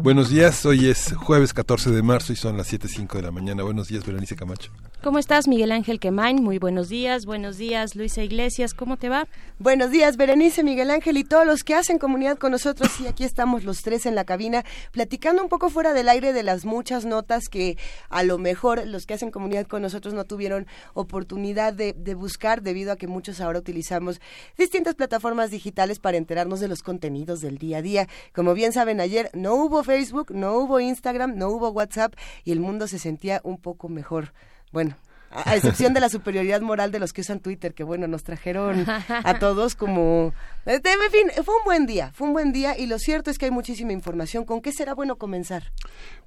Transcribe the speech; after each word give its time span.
Buenos 0.00 0.30
días, 0.30 0.64
hoy 0.64 0.88
es 0.88 1.12
jueves 1.12 1.52
14 1.52 1.90
de 1.90 2.02
marzo 2.02 2.32
y 2.32 2.36
son 2.36 2.56
las 2.56 2.72
7.05 2.72 3.14
de 3.14 3.22
la 3.22 3.32
mañana. 3.32 3.64
Buenos 3.64 3.88
días, 3.88 4.06
Berenice 4.06 4.36
Camacho. 4.36 4.70
¿Cómo 5.02 5.18
estás, 5.18 5.48
Miguel 5.48 5.72
Ángel 5.72 5.98
Quemain? 5.98 6.42
Muy 6.42 6.58
buenos 6.58 6.88
días, 6.88 7.26
buenos 7.26 7.56
días, 7.56 7.96
Luisa 7.96 8.22
Iglesias, 8.22 8.74
¿cómo 8.74 8.96
te 8.96 9.08
va? 9.08 9.26
Buenos 9.58 9.90
días, 9.90 10.16
Berenice, 10.16 10.62
Miguel 10.62 10.90
Ángel 10.90 11.16
y 11.16 11.24
todos 11.24 11.46
los 11.46 11.64
que 11.64 11.74
hacen 11.74 11.98
comunidad 11.98 12.38
con 12.38 12.52
nosotros. 12.52 12.88
Y 13.00 13.08
aquí 13.08 13.24
estamos 13.24 13.64
los 13.64 13.82
tres 13.82 14.06
en 14.06 14.14
la 14.14 14.24
cabina, 14.24 14.64
platicando 14.92 15.42
un 15.42 15.48
poco 15.48 15.68
fuera 15.68 15.92
del 15.94 16.08
aire 16.08 16.32
de 16.32 16.44
las 16.44 16.64
muchas 16.64 17.04
notas 17.04 17.48
que 17.48 17.76
a 18.08 18.22
lo 18.22 18.38
mejor 18.38 18.86
los 18.86 19.04
que 19.04 19.14
hacen 19.14 19.32
comunidad 19.32 19.66
con 19.66 19.82
nosotros 19.82 20.14
no 20.14 20.24
tuvieron 20.24 20.66
oportunidad 20.94 21.72
de, 21.72 21.92
de 21.92 22.14
buscar, 22.14 22.62
debido 22.62 22.92
a 22.92 22.96
que 22.96 23.08
muchos 23.08 23.40
ahora 23.40 23.58
utilizamos 23.58 24.20
distintas 24.56 24.94
plataformas 24.94 25.50
digitales 25.50 25.98
para 25.98 26.18
enterarnos 26.18 26.60
de 26.60 26.68
los 26.68 26.82
contenidos 26.82 27.40
del 27.40 27.58
día 27.58 27.78
a 27.78 27.82
día. 27.82 28.08
Como 28.32 28.54
bien 28.54 28.72
saben, 28.72 29.00
ayer 29.00 29.30
no 29.32 29.54
hubo 29.54 29.82
Facebook, 29.88 30.32
no 30.32 30.52
hubo 30.58 30.80
Instagram, 30.80 31.36
no 31.36 31.48
hubo 31.48 31.70
WhatsApp 31.70 32.14
y 32.44 32.52
el 32.52 32.60
mundo 32.60 32.86
se 32.86 32.98
sentía 32.98 33.40
un 33.42 33.56
poco 33.56 33.88
mejor. 33.88 34.34
Bueno, 34.70 34.96
a 35.30 35.56
excepción 35.56 35.92
de 35.94 36.00
la 36.00 36.08
superioridad 36.08 36.60
moral 36.60 36.90
de 36.90 36.98
los 36.98 37.12
que 37.12 37.20
usan 37.20 37.40
Twitter, 37.40 37.74
que 37.74 37.84
bueno, 37.84 38.06
nos 38.06 38.22
trajeron 38.22 38.84
a 38.88 39.38
todos 39.40 39.74
como... 39.74 40.32
En 40.64 40.82
fin, 40.82 41.44
fue 41.44 41.54
un 41.54 41.64
buen 41.64 41.86
día, 41.86 42.12
fue 42.12 42.26
un 42.26 42.32
buen 42.32 42.52
día 42.52 42.78
y 42.78 42.86
lo 42.86 42.98
cierto 42.98 43.30
es 43.30 43.38
que 43.38 43.46
hay 43.46 43.50
muchísima 43.50 43.92
información. 43.92 44.44
¿Con 44.44 44.60
qué 44.60 44.72
será 44.72 44.94
bueno 44.94 45.16
comenzar? 45.16 45.72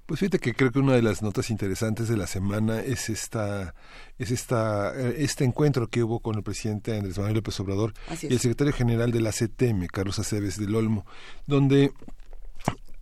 Pues 0.05 0.19
fíjate 0.19 0.39
que 0.39 0.53
creo 0.53 0.71
que 0.71 0.79
una 0.79 0.93
de 0.93 1.01
las 1.01 1.21
notas 1.21 1.49
interesantes 1.49 2.07
de 2.09 2.17
la 2.17 2.27
semana 2.27 2.81
es 2.81 3.09
esta 3.09 3.75
es 4.17 4.31
esta 4.31 4.93
este 4.95 5.45
encuentro 5.45 5.87
que 5.87 6.03
hubo 6.03 6.19
con 6.19 6.35
el 6.35 6.43
presidente 6.43 6.97
Andrés 6.97 7.17
Manuel 7.17 7.35
López 7.35 7.59
Obrador 7.59 7.93
y 8.21 8.33
el 8.33 8.39
secretario 8.39 8.73
general 8.73 9.11
de 9.11 9.21
la 9.21 9.31
CTM, 9.31 9.87
Carlos 9.87 10.19
Aceves 10.19 10.59
del 10.59 10.75
Olmo, 10.75 11.05
donde 11.47 11.93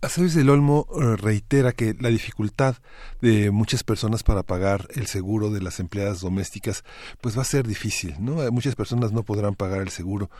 Aceves 0.02 0.32
del 0.34 0.48
Olmo 0.48 0.86
eh, 0.98 1.16
reitera 1.16 1.72
que 1.72 1.94
la 2.00 2.08
dificultad 2.08 2.76
de 3.20 3.50
muchas 3.50 3.84
personas 3.84 4.22
para 4.22 4.42
pagar 4.42 4.88
el 4.94 5.06
seguro 5.06 5.50
de 5.50 5.60
las 5.60 5.78
empleadas 5.78 6.20
domésticas 6.20 6.84
pues 7.20 7.36
va 7.36 7.42
a 7.42 7.44
ser 7.44 7.66
difícil, 7.66 8.16
¿no? 8.18 8.42
Eh, 8.42 8.50
muchas 8.50 8.76
personas 8.76 9.12
no 9.12 9.24
podrán 9.24 9.56
pagar 9.56 9.82
el 9.82 9.90
seguro. 9.90 10.30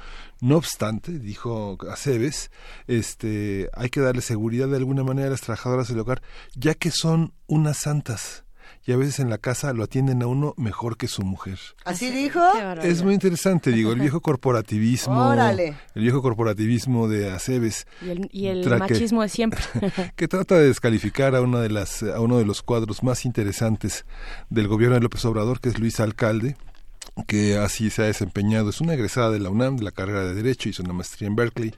No 0.41 0.56
obstante, 0.56 1.19
dijo 1.19 1.77
Aceves, 1.91 2.50
este, 2.86 3.69
hay 3.75 3.91
que 3.91 4.00
darle 4.00 4.22
seguridad 4.22 4.66
de 4.66 4.78
alguna 4.78 5.05
manera 5.05 5.28
a 5.28 5.33
las 5.33 5.42
trabajadoras 5.42 5.88
del 5.88 5.98
hogar, 5.98 6.22
ya 6.55 6.75
que 6.75 6.91
son 6.91 7.34
unas 7.47 7.77
santas 7.77 8.44
y 8.84 8.92
a 8.92 8.96
veces 8.96 9.20
en 9.20 9.30
la 9.30 9.38
casa 9.38 9.72
lo 9.72 9.84
atienden 9.84 10.22
a 10.22 10.26
uno 10.26 10.54
mejor 10.56 10.96
que 10.96 11.06
su 11.06 11.22
mujer. 11.22 11.58
¿Así 11.84 12.10
dijo? 12.10 12.40
Es 12.82 13.02
muy 13.02 13.14
interesante, 13.14 13.70
digo, 13.72 13.92
el 13.92 14.00
viejo 14.00 14.20
corporativismo, 14.20 15.32
el 15.32 15.76
viejo 15.94 16.22
corporativismo 16.22 17.08
de 17.08 17.30
Aceves 17.30 17.86
y 18.30 18.46
el, 18.46 18.68
machismo 18.78 19.22
de 19.22 19.28
siempre, 19.28 19.60
que 20.16 20.28
trata 20.28 20.56
de 20.56 20.68
descalificar 20.68 21.34
a 21.34 21.42
una 21.42 21.60
de 21.60 21.70
las 21.70 22.02
a 22.02 22.20
uno 22.20 22.38
de 22.38 22.44
los 22.44 22.62
cuadros 22.62 23.02
más 23.02 23.24
interesantes 23.24 24.04
del 24.48 24.68
gobierno 24.68 24.94
de 24.94 25.02
López 25.02 25.24
Obrador, 25.24 25.60
que 25.60 25.68
es 25.68 25.78
Luis 25.78 26.00
Alcalde, 26.00 26.56
que 27.26 27.58
así 27.58 27.90
se 27.90 28.02
ha 28.02 28.06
desempeñado. 28.06 28.70
Es 28.70 28.80
una 28.80 28.94
egresada 28.94 29.30
de 29.30 29.40
la 29.40 29.50
UNAM, 29.50 29.76
de 29.76 29.84
la 29.84 29.90
carrera 29.90 30.24
de 30.24 30.34
Derecho, 30.34 30.69
hizo 30.69 30.82
una 30.82 30.92
maestría 30.92 31.28
en 31.28 31.36
Berkeley 31.36 31.74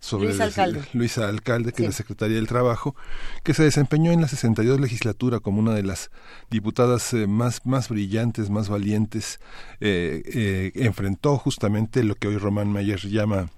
sobre 0.00 0.28
Luisa 0.28 0.44
Alcalde, 0.44 0.82
Luisa 0.94 1.28
Alcalde 1.28 1.72
que 1.72 1.82
es 1.82 1.88
la 1.88 1.92
Secretaría 1.92 2.36
del 2.36 2.48
Trabajo, 2.48 2.96
que 3.44 3.54
se 3.54 3.62
desempeñó 3.62 4.10
en 4.12 4.22
la 4.22 4.28
62 4.28 4.80
legislatura 4.80 5.40
como 5.40 5.60
una 5.60 5.74
de 5.74 5.82
las 5.82 6.10
diputadas 6.50 7.12
eh, 7.12 7.26
más, 7.26 7.66
más 7.66 7.88
brillantes, 7.88 8.50
más 8.50 8.68
valientes, 8.68 9.40
eh, 9.80 10.22
eh, 10.24 10.72
enfrentó 10.74 11.36
justamente 11.36 12.02
lo 12.02 12.14
que 12.14 12.28
hoy 12.28 12.38
Román 12.38 12.72
Mayer 12.72 13.00
llama 13.00 13.50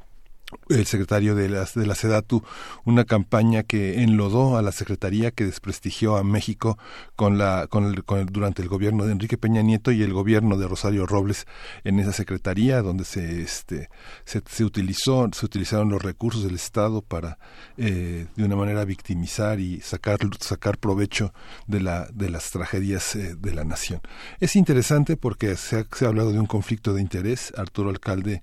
el 0.69 0.87
secretario 0.87 1.35
de 1.35 1.49
la, 1.49 1.69
de 1.75 1.87
la 1.87 1.95
SEDATU 1.95 2.43
una 2.85 3.05
campaña 3.05 3.63
que 3.63 4.03
enlodó 4.03 4.57
a 4.57 4.63
la 4.63 4.73
Secretaría, 4.73 5.31
que 5.31 5.45
desprestigió 5.45 6.17
a 6.17 6.25
México 6.25 6.79
con 7.17 7.39
la, 7.39 7.67
con 7.69 7.85
el, 7.85 8.05
con 8.05 8.27
durante 8.27 8.63
el 8.63 8.69
gobierno 8.69 9.05
de 9.05 9.13
Enrique 9.13 9.39
Peña 9.39 9.63
Nieto 9.63 9.93
y 9.93 10.03
el 10.03 10.13
gobierno 10.13 10.57
de 10.57 10.69
Rosario 10.69 11.07
Robles 11.07 11.47
en 11.85 11.99
esa 11.99 12.13
Secretaría, 12.13 12.83
donde 12.83 13.05
se, 13.05 13.43
este, 13.43 13.89
se, 14.25 14.65
utilizó, 14.65 15.29
se 15.33 15.47
utilizaron 15.47 15.91
los 15.91 16.03
recursos 16.03 16.45
del 16.45 16.55
Estado 16.55 17.03
para 17.03 17.39
eh, 17.77 18.27
de 18.35 18.45
una 18.45 18.57
manera 18.57 18.85
victimizar 18.85 19.61
y 19.61 19.81
sacar, 19.81 20.19
sacar 20.41 20.79
provecho 20.79 21.33
de, 21.67 21.81
la, 21.81 22.09
de 22.13 22.31
las 22.31 22.51
tragedias 22.51 23.15
eh, 23.17 23.35
de 23.37 23.55
la 23.55 23.65
nación. 23.65 24.01
Es 24.41 24.57
interesante 24.57 25.17
porque 25.17 25.57
se 25.57 25.81
ha, 25.81 25.87
se 25.93 26.05
ha 26.05 26.09
hablado 26.09 26.33
de 26.33 26.39
un 26.39 26.47
conflicto 26.47 26.95
de 26.95 27.01
interés. 27.01 27.53
Arturo 27.57 27.91
Alcalde 27.91 28.43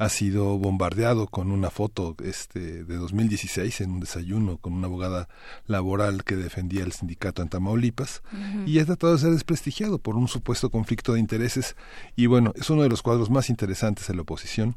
ha 0.00 0.08
sido 0.08 0.56
bombardeado 0.56 1.26
con 1.26 1.52
una 1.52 1.68
foto 1.68 2.16
este, 2.24 2.84
de 2.84 2.96
2016 2.96 3.82
en 3.82 3.90
un 3.90 4.00
desayuno 4.00 4.56
con 4.56 4.72
una 4.72 4.86
abogada 4.86 5.28
laboral 5.66 6.24
que 6.24 6.36
defendía 6.36 6.84
el 6.84 6.92
sindicato 6.92 7.42
en 7.42 7.50
Tamaulipas 7.50 8.22
y 8.64 8.78
ha 8.78 8.86
tratado 8.86 9.12
de 9.12 9.18
ser 9.18 9.32
desprestigiado 9.32 9.98
por 9.98 10.16
un 10.16 10.26
supuesto 10.26 10.70
conflicto 10.70 11.12
de 11.12 11.20
intereses. 11.20 11.76
Y 12.16 12.24
bueno, 12.26 12.54
es 12.56 12.70
uno 12.70 12.82
de 12.82 12.88
los 12.88 13.02
cuadros 13.02 13.28
más 13.28 13.50
interesantes 13.50 14.08
en 14.08 14.16
la 14.16 14.22
oposición 14.22 14.74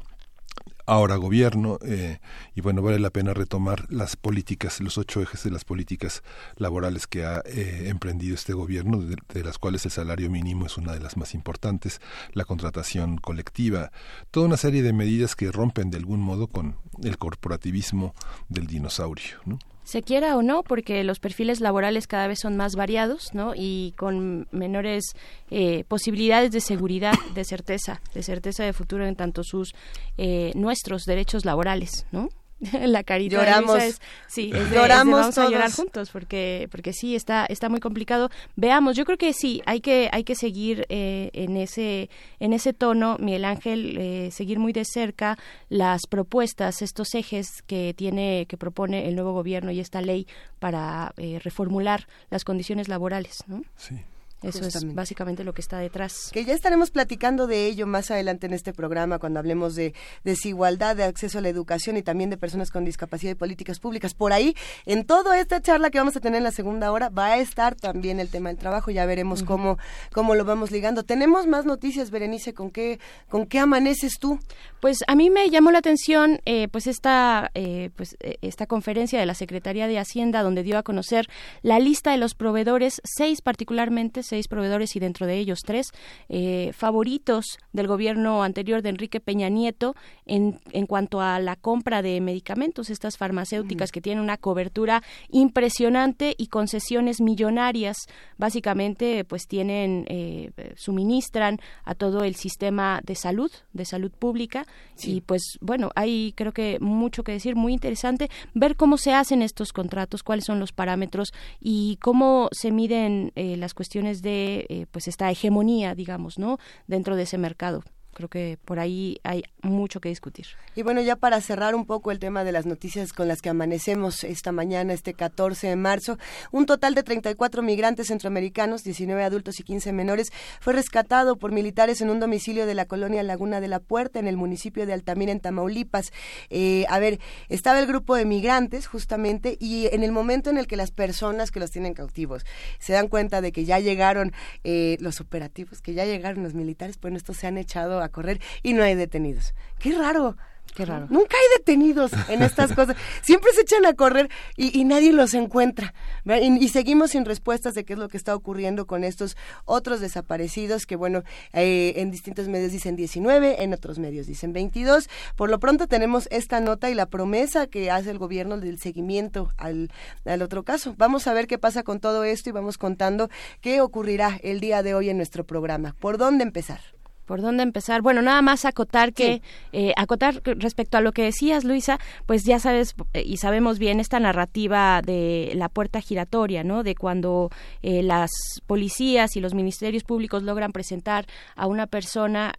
ahora 0.86 1.16
gobierno 1.16 1.78
eh, 1.84 2.18
y 2.54 2.60
bueno 2.60 2.82
vale 2.82 2.98
la 2.98 3.10
pena 3.10 3.34
retomar 3.34 3.86
las 3.90 4.16
políticas 4.16 4.80
los 4.80 4.98
ocho 4.98 5.20
ejes 5.22 5.42
de 5.44 5.50
las 5.50 5.64
políticas 5.64 6.22
laborales 6.56 7.06
que 7.06 7.24
ha 7.24 7.42
eh, 7.46 7.84
emprendido 7.88 8.34
este 8.34 8.52
gobierno 8.52 9.00
de, 9.00 9.44
las 9.44 9.58
cuales 9.58 9.84
el 9.84 9.90
salario 9.90 10.30
mínimo 10.30 10.66
es 10.66 10.76
una 10.76 10.92
de 10.92 11.00
las 11.00 11.16
más 11.16 11.34
importantes 11.34 12.00
la 12.32 12.44
contratación 12.44 13.16
colectiva 13.18 13.92
toda 14.30 14.46
una 14.46 14.56
serie 14.56 14.82
de 14.82 14.92
medidas 14.92 15.36
que 15.36 15.50
rompen 15.50 15.90
de 15.90 15.98
algún 15.98 16.20
modo 16.20 16.48
con 16.48 16.76
el 17.02 17.18
corporativismo 17.18 18.14
del 18.48 18.66
dinosaurio 18.66 19.38
¿no? 19.44 19.58
Se 19.84 20.02
quiera 20.02 20.36
o 20.36 20.42
no, 20.42 20.62
porque 20.62 21.04
los 21.04 21.20
perfiles 21.20 21.60
laborales 21.60 22.06
cada 22.06 22.26
vez 22.26 22.40
son 22.40 22.56
más 22.56 22.74
variados, 22.74 23.34
¿no? 23.34 23.52
Y 23.54 23.94
con 23.96 24.48
menores 24.50 25.04
eh, 25.50 25.84
posibilidades 25.84 26.50
de 26.50 26.60
seguridad, 26.60 27.14
de 27.34 27.44
certeza, 27.44 28.00
de 28.14 28.22
certeza 28.22 28.64
de 28.64 28.72
futuro 28.72 29.06
en 29.06 29.14
tanto 29.14 29.44
sus 29.44 29.74
eh, 30.16 30.52
nuestros 30.54 31.04
derechos 31.04 31.44
laborales, 31.44 32.06
¿no? 32.10 32.28
la 32.80 33.02
carita 33.04 33.36
lloramos. 33.36 33.82
es, 33.82 34.00
sí 34.26 34.52
lloramos 34.72 35.20
vamos 35.20 35.38
a 35.38 35.48
llorar 35.48 35.70
juntos 35.72 36.10
porque 36.10 36.68
porque 36.70 36.92
sí 36.92 37.14
está 37.14 37.46
está 37.46 37.68
muy 37.68 37.80
complicado. 37.80 38.30
Veamos 38.56 38.96
yo 38.96 39.04
creo 39.04 39.18
que 39.18 39.32
sí 39.32 39.62
hay 39.66 39.80
que 39.80 40.08
hay 40.12 40.24
que 40.24 40.34
seguir 40.34 40.86
eh, 40.88 41.30
en 41.32 41.56
ese 41.56 42.10
en 42.40 42.52
ese 42.52 42.72
tono 42.72 43.16
Miguel 43.18 43.44
Ángel 43.44 43.96
eh, 43.98 44.30
seguir 44.30 44.58
muy 44.58 44.72
de 44.72 44.84
cerca 44.84 45.38
las 45.68 46.06
propuestas 46.06 46.82
estos 46.82 47.14
ejes 47.14 47.62
que 47.66 47.94
tiene 47.96 48.46
que 48.48 48.56
propone 48.56 49.08
el 49.08 49.14
nuevo 49.14 49.32
gobierno 49.32 49.70
y 49.70 49.80
esta 49.80 50.00
ley 50.00 50.26
para 50.58 51.12
eh, 51.16 51.40
reformular 51.42 52.06
las 52.30 52.44
condiciones 52.44 52.88
laborales 52.88 53.44
¿no? 53.46 53.62
sí 53.76 53.96
eso 54.44 54.64
es 54.64 54.94
básicamente 54.94 55.44
lo 55.44 55.52
que 55.54 55.60
está 55.60 55.78
detrás. 55.78 56.30
Que 56.32 56.44
ya 56.44 56.54
estaremos 56.54 56.90
platicando 56.90 57.46
de 57.46 57.66
ello 57.66 57.86
más 57.86 58.10
adelante 58.10 58.46
en 58.46 58.52
este 58.52 58.72
programa 58.72 59.18
cuando 59.18 59.38
hablemos 59.38 59.74
de 59.74 59.94
desigualdad, 60.24 60.96
de 60.96 61.04
acceso 61.04 61.38
a 61.38 61.40
la 61.40 61.48
educación 61.48 61.96
y 61.96 62.02
también 62.02 62.30
de 62.30 62.36
personas 62.36 62.70
con 62.70 62.84
discapacidad 62.84 63.32
y 63.32 63.34
políticas 63.34 63.78
públicas. 63.78 64.14
Por 64.14 64.32
ahí, 64.32 64.54
en 64.86 65.04
toda 65.04 65.38
esta 65.38 65.60
charla 65.60 65.90
que 65.90 65.98
vamos 65.98 66.16
a 66.16 66.20
tener 66.20 66.38
en 66.38 66.44
la 66.44 66.52
segunda 66.52 66.92
hora, 66.92 67.08
va 67.08 67.26
a 67.26 67.38
estar 67.38 67.74
también 67.74 68.20
el 68.20 68.28
tema 68.28 68.48
del 68.50 68.58
trabajo. 68.58 68.90
Ya 68.90 69.06
veremos 69.06 69.42
cómo, 69.42 69.78
cómo 70.12 70.34
lo 70.34 70.44
vamos 70.44 70.70
ligando. 70.70 71.04
Tenemos 71.04 71.46
más 71.46 71.64
noticias, 71.64 72.10
Berenice. 72.10 72.54
¿Con 72.54 72.70
qué, 72.70 72.98
con 73.28 73.46
qué 73.46 73.58
amaneces 73.58 74.18
tú? 74.18 74.38
Pues 74.80 74.98
a 75.06 75.14
mí 75.14 75.30
me 75.30 75.48
llamó 75.50 75.70
la 75.70 75.78
atención 75.78 76.40
eh, 76.44 76.68
pues 76.68 76.86
esta, 76.86 77.50
eh, 77.54 77.90
pues 77.96 78.16
eh, 78.20 78.36
esta 78.42 78.66
conferencia 78.66 79.18
de 79.18 79.26
la 79.26 79.34
Secretaría 79.34 79.86
de 79.86 79.98
Hacienda 79.98 80.42
donde 80.42 80.62
dio 80.62 80.78
a 80.78 80.82
conocer 80.82 81.28
la 81.62 81.78
lista 81.78 82.10
de 82.10 82.18
los 82.18 82.34
proveedores, 82.34 83.00
seis 83.04 83.40
particularmente, 83.40 84.22
seis 84.34 84.48
proveedores 84.48 84.96
y 84.96 84.98
dentro 84.98 85.28
de 85.28 85.38
ellos 85.38 85.60
tres 85.64 85.92
eh, 86.28 86.72
favoritos 86.72 87.44
del 87.72 87.86
gobierno 87.86 88.42
anterior 88.42 88.82
de 88.82 88.88
Enrique 88.88 89.20
Peña 89.20 89.48
Nieto 89.48 89.94
en, 90.26 90.58
en 90.72 90.86
cuanto 90.86 91.20
a 91.20 91.38
la 91.38 91.54
compra 91.54 92.02
de 92.02 92.20
medicamentos, 92.20 92.90
estas 92.90 93.16
farmacéuticas 93.16 93.92
que 93.92 94.00
tienen 94.00 94.24
una 94.24 94.36
cobertura 94.36 95.04
impresionante 95.30 96.34
y 96.36 96.48
concesiones 96.48 97.20
millonarias. 97.20 97.96
Básicamente, 98.38 99.24
pues 99.24 99.46
tienen, 99.46 100.04
eh, 100.08 100.50
suministran 100.74 101.60
a 101.84 101.94
todo 101.94 102.24
el 102.24 102.34
sistema 102.34 103.00
de 103.04 103.14
salud, 103.14 103.52
de 103.72 103.84
salud 103.84 104.10
pública. 104.10 104.66
Y 105.00 105.20
pues 105.20 105.58
bueno, 105.60 105.90
hay 105.94 106.32
creo 106.34 106.50
que 106.50 106.78
mucho 106.80 107.22
que 107.22 107.30
decir, 107.30 107.54
muy 107.54 107.72
interesante 107.72 108.30
ver 108.52 108.74
cómo 108.74 108.96
se 108.96 109.12
hacen 109.12 109.42
estos 109.42 109.72
contratos, 109.72 110.24
cuáles 110.24 110.44
son 110.44 110.58
los 110.58 110.72
parámetros 110.72 111.32
y 111.60 111.98
cómo 112.02 112.48
se 112.50 112.72
miden 112.72 113.30
eh, 113.36 113.56
las 113.56 113.74
cuestiones 113.74 114.22
de 114.24 114.66
eh, 114.68 114.86
pues 114.90 115.06
esta 115.06 115.30
hegemonía, 115.30 115.94
digamos, 115.94 116.38
¿no? 116.40 116.58
Dentro 116.88 117.14
de 117.14 117.22
ese 117.22 117.38
mercado 117.38 117.84
creo 118.14 118.28
que 118.28 118.58
por 118.64 118.78
ahí 118.78 119.18
hay 119.22 119.44
mucho 119.62 120.00
que 120.00 120.08
discutir. 120.08 120.46
Y 120.74 120.82
bueno, 120.82 121.00
ya 121.02 121.16
para 121.16 121.40
cerrar 121.40 121.74
un 121.74 121.84
poco 121.84 122.10
el 122.10 122.18
tema 122.18 122.44
de 122.44 122.52
las 122.52 122.66
noticias 122.66 123.12
con 123.12 123.28
las 123.28 123.42
que 123.42 123.50
amanecemos 123.50 124.24
esta 124.24 124.52
mañana, 124.52 124.92
este 124.92 125.14
14 125.14 125.68
de 125.68 125.76
marzo, 125.76 126.18
un 126.50 126.66
total 126.66 126.94
de 126.94 127.02
34 127.02 127.62
migrantes 127.62 128.08
centroamericanos, 128.08 128.82
19 128.84 129.22
adultos 129.22 129.60
y 129.60 129.62
15 129.62 129.92
menores, 129.92 130.32
fue 130.60 130.72
rescatado 130.72 131.36
por 131.36 131.52
militares 131.52 132.00
en 132.00 132.10
un 132.10 132.20
domicilio 132.20 132.66
de 132.66 132.74
la 132.74 132.86
colonia 132.86 133.22
Laguna 133.22 133.60
de 133.60 133.68
la 133.68 133.80
Puerta, 133.80 134.18
en 134.18 134.26
el 134.26 134.36
municipio 134.36 134.86
de 134.86 134.92
Altamira, 134.92 135.32
en 135.32 135.40
Tamaulipas. 135.40 136.12
Eh, 136.50 136.86
a 136.88 136.98
ver, 136.98 137.20
estaba 137.48 137.78
el 137.78 137.86
grupo 137.86 138.14
de 138.14 138.24
migrantes 138.24 138.86
justamente 138.86 139.56
y 139.60 139.86
en 139.86 140.02
el 140.02 140.12
momento 140.12 140.50
en 140.50 140.58
el 140.58 140.66
que 140.66 140.76
las 140.76 140.90
personas 140.90 141.50
que 141.50 141.60
los 141.60 141.70
tienen 141.70 141.94
cautivos 141.94 142.44
se 142.78 142.92
dan 142.92 143.08
cuenta 143.08 143.40
de 143.40 143.52
que 143.52 143.64
ya 143.64 143.80
llegaron 143.80 144.32
eh, 144.62 144.96
los 145.00 145.20
operativos, 145.20 145.80
que 145.80 145.94
ya 145.94 146.04
llegaron 146.04 146.42
los 146.42 146.54
militares, 146.54 146.98
bueno, 147.00 147.16
estos 147.16 147.36
se 147.36 147.46
han 147.46 147.58
echado 147.58 148.03
a 148.06 148.10
correr 148.10 148.40
y 148.62 148.72
no 148.72 148.82
hay 148.82 148.94
detenidos. 148.94 149.54
Qué 149.78 149.92
raro. 149.92 150.36
Qué 150.74 150.84
raro. 150.84 151.06
Nunca 151.08 151.36
hay 151.36 151.58
detenidos 151.58 152.10
en 152.28 152.42
estas 152.42 152.72
cosas. 152.74 152.96
Siempre 153.22 153.52
se 153.52 153.60
echan 153.60 153.86
a 153.86 153.94
correr 153.94 154.28
y, 154.56 154.84
nadie 154.84 155.12
los 155.12 155.32
encuentra. 155.34 155.94
Y, 156.42 156.68
seguimos 156.68 157.12
sin 157.12 157.24
respuestas 157.24 157.74
de 157.74 157.84
qué 157.84 157.92
es 157.92 157.98
lo 157.98 158.08
que 158.08 158.16
está 158.16 158.34
ocurriendo 158.34 158.84
con 158.86 159.04
estos 159.04 159.36
otros 159.66 160.00
desaparecidos 160.00 160.84
que, 160.86 160.96
bueno, 160.96 161.22
eh, 161.52 161.92
en 161.96 162.10
distintos 162.10 162.48
medios 162.48 162.72
dicen 162.72 162.96
19, 162.96 163.62
en 163.62 163.72
otros 163.72 164.00
medios 164.00 164.26
dicen 164.26 164.52
22. 164.52 165.08
Por 165.36 165.48
lo 165.48 165.60
pronto 165.60 165.86
tenemos 165.86 166.26
esta 166.32 166.58
nota 166.58 166.90
y 166.90 166.94
la 166.94 167.06
promesa 167.06 167.68
que 167.68 167.92
hace 167.92 168.10
el 168.10 168.18
gobierno 168.18 168.58
del 168.58 168.80
seguimiento 168.80 169.52
al, 169.56 169.92
al 170.24 170.42
otro 170.42 170.64
caso. 170.64 170.96
Vamos 170.98 171.28
a 171.28 171.34
ver 171.34 171.46
qué 171.46 171.56
pasa 171.56 171.84
con 171.84 172.00
todo 172.00 172.24
esto 172.24 172.50
y 172.50 172.52
vamos 172.52 172.78
contando 172.78 173.30
qué 173.60 173.80
ocurrirá 173.80 174.40
el 174.42 174.58
día 174.58 174.82
de 174.82 174.94
hoy 174.94 175.08
en 175.08 175.18
nuestro 175.18 175.44
programa. 175.44 175.94
¿Por 176.00 176.18
dónde 176.18 176.42
empezar? 176.42 176.80
¿Por 177.24 177.40
dónde 177.40 177.62
empezar? 177.62 178.02
Bueno, 178.02 178.20
nada 178.20 178.42
más 178.42 178.64
acotar 178.66 179.14
que, 179.14 179.40
eh, 179.72 179.92
acotar 179.96 180.42
respecto 180.44 180.98
a 180.98 181.00
lo 181.00 181.12
que 181.12 181.22
decías, 181.22 181.64
Luisa, 181.64 181.98
pues 182.26 182.44
ya 182.44 182.58
sabes 182.58 182.94
eh, 183.14 183.22
y 183.24 183.38
sabemos 183.38 183.78
bien 183.78 183.98
esta 183.98 184.20
narrativa 184.20 185.00
de 185.00 185.52
la 185.54 185.70
puerta 185.70 186.00
giratoria, 186.02 186.64
¿no? 186.64 186.82
De 186.82 186.94
cuando 186.94 187.50
eh, 187.82 188.02
las 188.02 188.30
policías 188.66 189.36
y 189.36 189.40
los 189.40 189.54
ministerios 189.54 190.04
públicos 190.04 190.42
logran 190.42 190.72
presentar 190.72 191.26
a 191.56 191.66
una 191.66 191.86
persona 191.86 192.52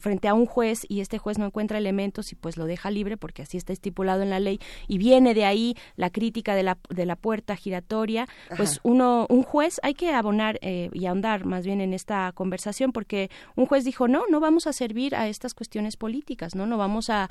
frente 0.00 0.28
a 0.28 0.34
un 0.34 0.44
juez 0.44 0.80
y 0.88 1.00
este 1.00 1.18
juez 1.18 1.38
no 1.38 1.46
encuentra 1.46 1.78
elementos 1.78 2.32
y 2.32 2.34
pues 2.34 2.56
lo 2.56 2.66
deja 2.66 2.90
libre 2.90 3.16
porque 3.16 3.42
así 3.42 3.56
está 3.56 3.72
estipulado 3.72 4.22
en 4.22 4.30
la 4.30 4.40
ley 4.40 4.60
y 4.86 4.98
viene 4.98 5.34
de 5.34 5.44
ahí 5.44 5.76
la 5.96 6.10
crítica 6.10 6.54
de 6.54 6.62
la, 6.62 6.78
de 6.90 7.06
la 7.06 7.16
puerta 7.16 7.56
giratoria, 7.56 8.26
pues 8.56 8.80
uno, 8.82 9.26
un 9.30 9.42
juez, 9.42 9.80
hay 9.82 9.94
que 9.94 10.12
abonar 10.12 10.58
y 10.62 11.06
ahondar 11.06 11.44
más 11.44 11.64
bien 11.64 11.80
en 11.80 11.94
esta 11.94 12.32
conversación 12.32 12.92
porque 12.92 13.30
un 13.54 13.67
juez 13.68 13.84
dijo, 13.84 14.08
no, 14.08 14.24
no 14.28 14.40
vamos 14.40 14.66
a 14.66 14.72
servir 14.72 15.14
a 15.14 15.28
estas 15.28 15.54
cuestiones 15.54 15.96
políticas, 15.96 16.54
no, 16.54 16.66
no 16.66 16.78
vamos 16.78 17.10
a, 17.10 17.30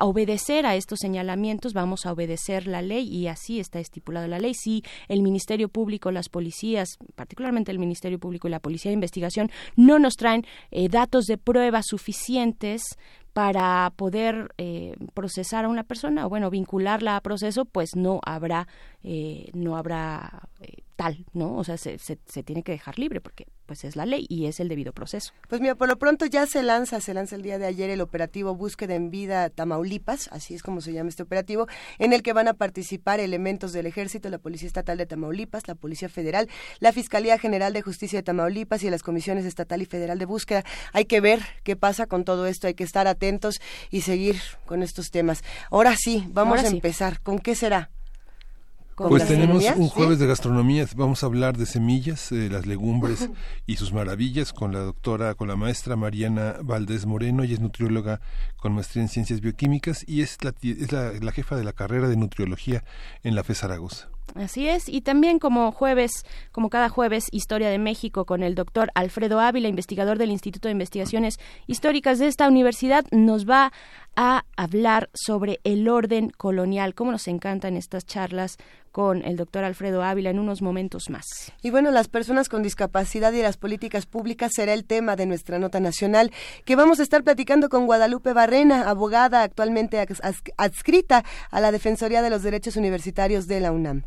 obedecer 0.00 0.64
a 0.64 0.76
estos 0.76 1.00
señalamientos, 1.00 1.74
vamos 1.74 2.06
a 2.06 2.12
obedecer 2.12 2.66
la 2.66 2.82
ley 2.82 3.08
y 3.08 3.26
así 3.26 3.60
está 3.60 3.80
estipulado 3.80 4.26
la 4.28 4.38
ley. 4.38 4.54
Si 4.54 4.82
el 5.08 5.22
Ministerio 5.22 5.68
Público, 5.68 6.10
las 6.10 6.28
policías, 6.28 6.98
particularmente 7.14 7.70
el 7.70 7.78
Ministerio 7.78 8.18
Público 8.18 8.48
y 8.48 8.50
la 8.50 8.60
Policía 8.60 8.90
de 8.90 8.94
Investigación, 8.94 9.50
no 9.76 9.98
nos 9.98 10.14
traen 10.14 10.46
eh, 10.70 10.88
datos 10.88 11.24
de 11.26 11.36
prueba 11.36 11.82
suficientes 11.82 12.82
para 13.32 13.92
poder 13.96 14.52
eh, 14.58 14.94
procesar 15.14 15.64
a 15.64 15.68
una 15.68 15.84
persona 15.84 16.26
o 16.26 16.28
bueno 16.28 16.50
vincularla 16.50 17.16
a 17.16 17.20
proceso 17.20 17.64
pues 17.64 17.96
no 17.96 18.20
habrá 18.24 18.68
eh, 19.02 19.50
no 19.54 19.76
habrá 19.76 20.48
tal 20.96 21.24
no 21.32 21.56
o 21.56 21.64
sea 21.64 21.76
se, 21.76 21.98
se, 21.98 22.18
se 22.26 22.42
tiene 22.42 22.62
que 22.62 22.72
dejar 22.72 22.98
libre 22.98 23.20
porque 23.20 23.46
pues 23.72 23.84
es 23.84 23.96
la 23.96 24.04
ley 24.04 24.26
y 24.28 24.46
es 24.46 24.60
el 24.60 24.68
debido 24.68 24.92
proceso. 24.92 25.32
Pues 25.48 25.60
mira, 25.62 25.74
por 25.74 25.88
lo 25.88 25.98
pronto 25.98 26.26
ya 26.26 26.46
se 26.46 26.62
lanza, 26.62 27.00
se 27.00 27.14
lanza 27.14 27.36
el 27.36 27.42
día 27.42 27.58
de 27.58 27.64
ayer 27.64 27.88
el 27.88 28.02
operativo 28.02 28.54
Búsqueda 28.54 28.94
en 28.94 29.10
Vida 29.10 29.48
Tamaulipas, 29.48 30.28
así 30.30 30.54
es 30.54 30.62
como 30.62 30.82
se 30.82 30.92
llama 30.92 31.08
este 31.08 31.22
operativo, 31.22 31.66
en 31.98 32.12
el 32.12 32.22
que 32.22 32.34
van 32.34 32.48
a 32.48 32.52
participar 32.52 33.18
elementos 33.18 33.72
del 33.72 33.86
Ejército, 33.86 34.28
la 34.28 34.36
Policía 34.36 34.66
Estatal 34.66 34.98
de 34.98 35.06
Tamaulipas, 35.06 35.68
la 35.68 35.74
Policía 35.74 36.10
Federal, 36.10 36.50
la 36.80 36.92
Fiscalía 36.92 37.38
General 37.38 37.72
de 37.72 37.80
Justicia 37.80 38.18
de 38.18 38.22
Tamaulipas 38.24 38.82
y 38.82 38.90
las 38.90 39.02
comisiones 39.02 39.46
estatal 39.46 39.80
y 39.80 39.86
federal 39.86 40.18
de 40.18 40.26
búsqueda. 40.26 40.64
Hay 40.92 41.06
que 41.06 41.22
ver 41.22 41.40
qué 41.62 41.74
pasa 41.74 42.06
con 42.06 42.24
todo 42.24 42.46
esto, 42.46 42.66
hay 42.66 42.74
que 42.74 42.84
estar 42.84 43.06
atentos 43.06 43.21
y 43.90 44.00
seguir 44.02 44.40
con 44.66 44.82
estos 44.82 45.10
temas. 45.10 45.42
Ahora 45.70 45.94
sí, 45.96 46.28
vamos 46.32 46.60
a 46.60 46.68
empezar. 46.68 47.20
¿Con 47.20 47.38
qué 47.38 47.54
será? 47.54 47.90
Pues 48.94 49.26
tenemos 49.26 49.64
un 49.76 49.88
jueves 49.88 50.18
de 50.18 50.26
gastronomía, 50.26 50.86
vamos 50.96 51.22
a 51.22 51.26
hablar 51.26 51.56
de 51.56 51.64
semillas, 51.64 52.28
de 52.30 52.50
las 52.50 52.66
legumbres 52.66 53.30
y 53.66 53.76
sus 53.76 53.92
maravillas 53.92 54.52
con 54.52 54.72
la 54.72 54.80
doctora, 54.80 55.34
con 55.34 55.48
la 55.48 55.56
maestra 55.56 55.96
Mariana 55.96 56.56
Valdés 56.62 57.06
Moreno, 57.06 57.42
ella 57.42 57.54
es 57.54 57.60
nutrióloga 57.60 58.20
con 58.58 58.74
maestría 58.74 59.02
en 59.02 59.08
ciencias 59.08 59.40
bioquímicas 59.40 60.04
y 60.06 60.20
es 60.20 60.38
la, 60.44 60.54
es 60.62 60.92
la, 60.92 61.32
jefa 61.32 61.56
de 61.56 61.64
la 61.64 61.72
carrera 61.72 62.08
de 62.08 62.16
nutriología 62.16 62.84
en 63.22 63.34
la 63.34 63.42
FE 63.42 63.54
Zaragoza. 63.54 64.08
Así 64.34 64.66
es, 64.66 64.88
y 64.88 65.02
también 65.02 65.38
como 65.38 65.72
jueves, 65.72 66.24
como 66.52 66.70
cada 66.70 66.88
jueves, 66.88 67.26
Historia 67.32 67.68
de 67.68 67.78
México 67.78 68.24
con 68.24 68.42
el 68.42 68.54
doctor 68.54 68.90
Alfredo 68.94 69.40
Ávila, 69.40 69.68
investigador 69.68 70.16
del 70.16 70.30
Instituto 70.30 70.68
de 70.68 70.72
Investigaciones 70.72 71.38
Históricas 71.66 72.18
de 72.18 72.28
esta 72.28 72.48
universidad, 72.48 73.04
nos 73.10 73.48
va 73.48 73.72
a 74.16 74.44
hablar 74.56 75.10
sobre 75.14 75.60
el 75.64 75.88
orden 75.88 76.30
colonial. 76.30 76.94
Cómo 76.94 77.12
nos 77.12 77.28
encantan 77.28 77.76
estas 77.76 78.06
charlas 78.06 78.58
con 78.92 79.24
el 79.24 79.36
doctor 79.36 79.64
Alfredo 79.64 80.02
Ávila 80.02 80.30
en 80.30 80.38
unos 80.38 80.60
momentos 80.60 81.08
más. 81.08 81.24
Y 81.62 81.70
bueno, 81.70 81.90
las 81.90 82.08
personas 82.08 82.48
con 82.48 82.62
discapacidad 82.62 83.32
y 83.32 83.42
las 83.42 83.56
políticas 83.56 84.06
públicas 84.06 84.52
será 84.54 84.74
el 84.74 84.84
tema 84.84 85.16
de 85.16 85.26
nuestra 85.26 85.58
nota 85.58 85.80
nacional 85.80 86.30
que 86.64 86.76
vamos 86.76 87.00
a 87.00 87.02
estar 87.02 87.24
platicando 87.24 87.68
con 87.68 87.86
Guadalupe 87.86 88.32
Barrena, 88.34 88.88
abogada 88.88 89.42
actualmente 89.42 90.04
adscrita 90.56 91.24
a 91.50 91.60
la 91.60 91.72
Defensoría 91.72 92.22
de 92.22 92.30
los 92.30 92.42
Derechos 92.42 92.76
Universitarios 92.76 93.46
de 93.46 93.60
la 93.60 93.72
UNAM. 93.72 94.04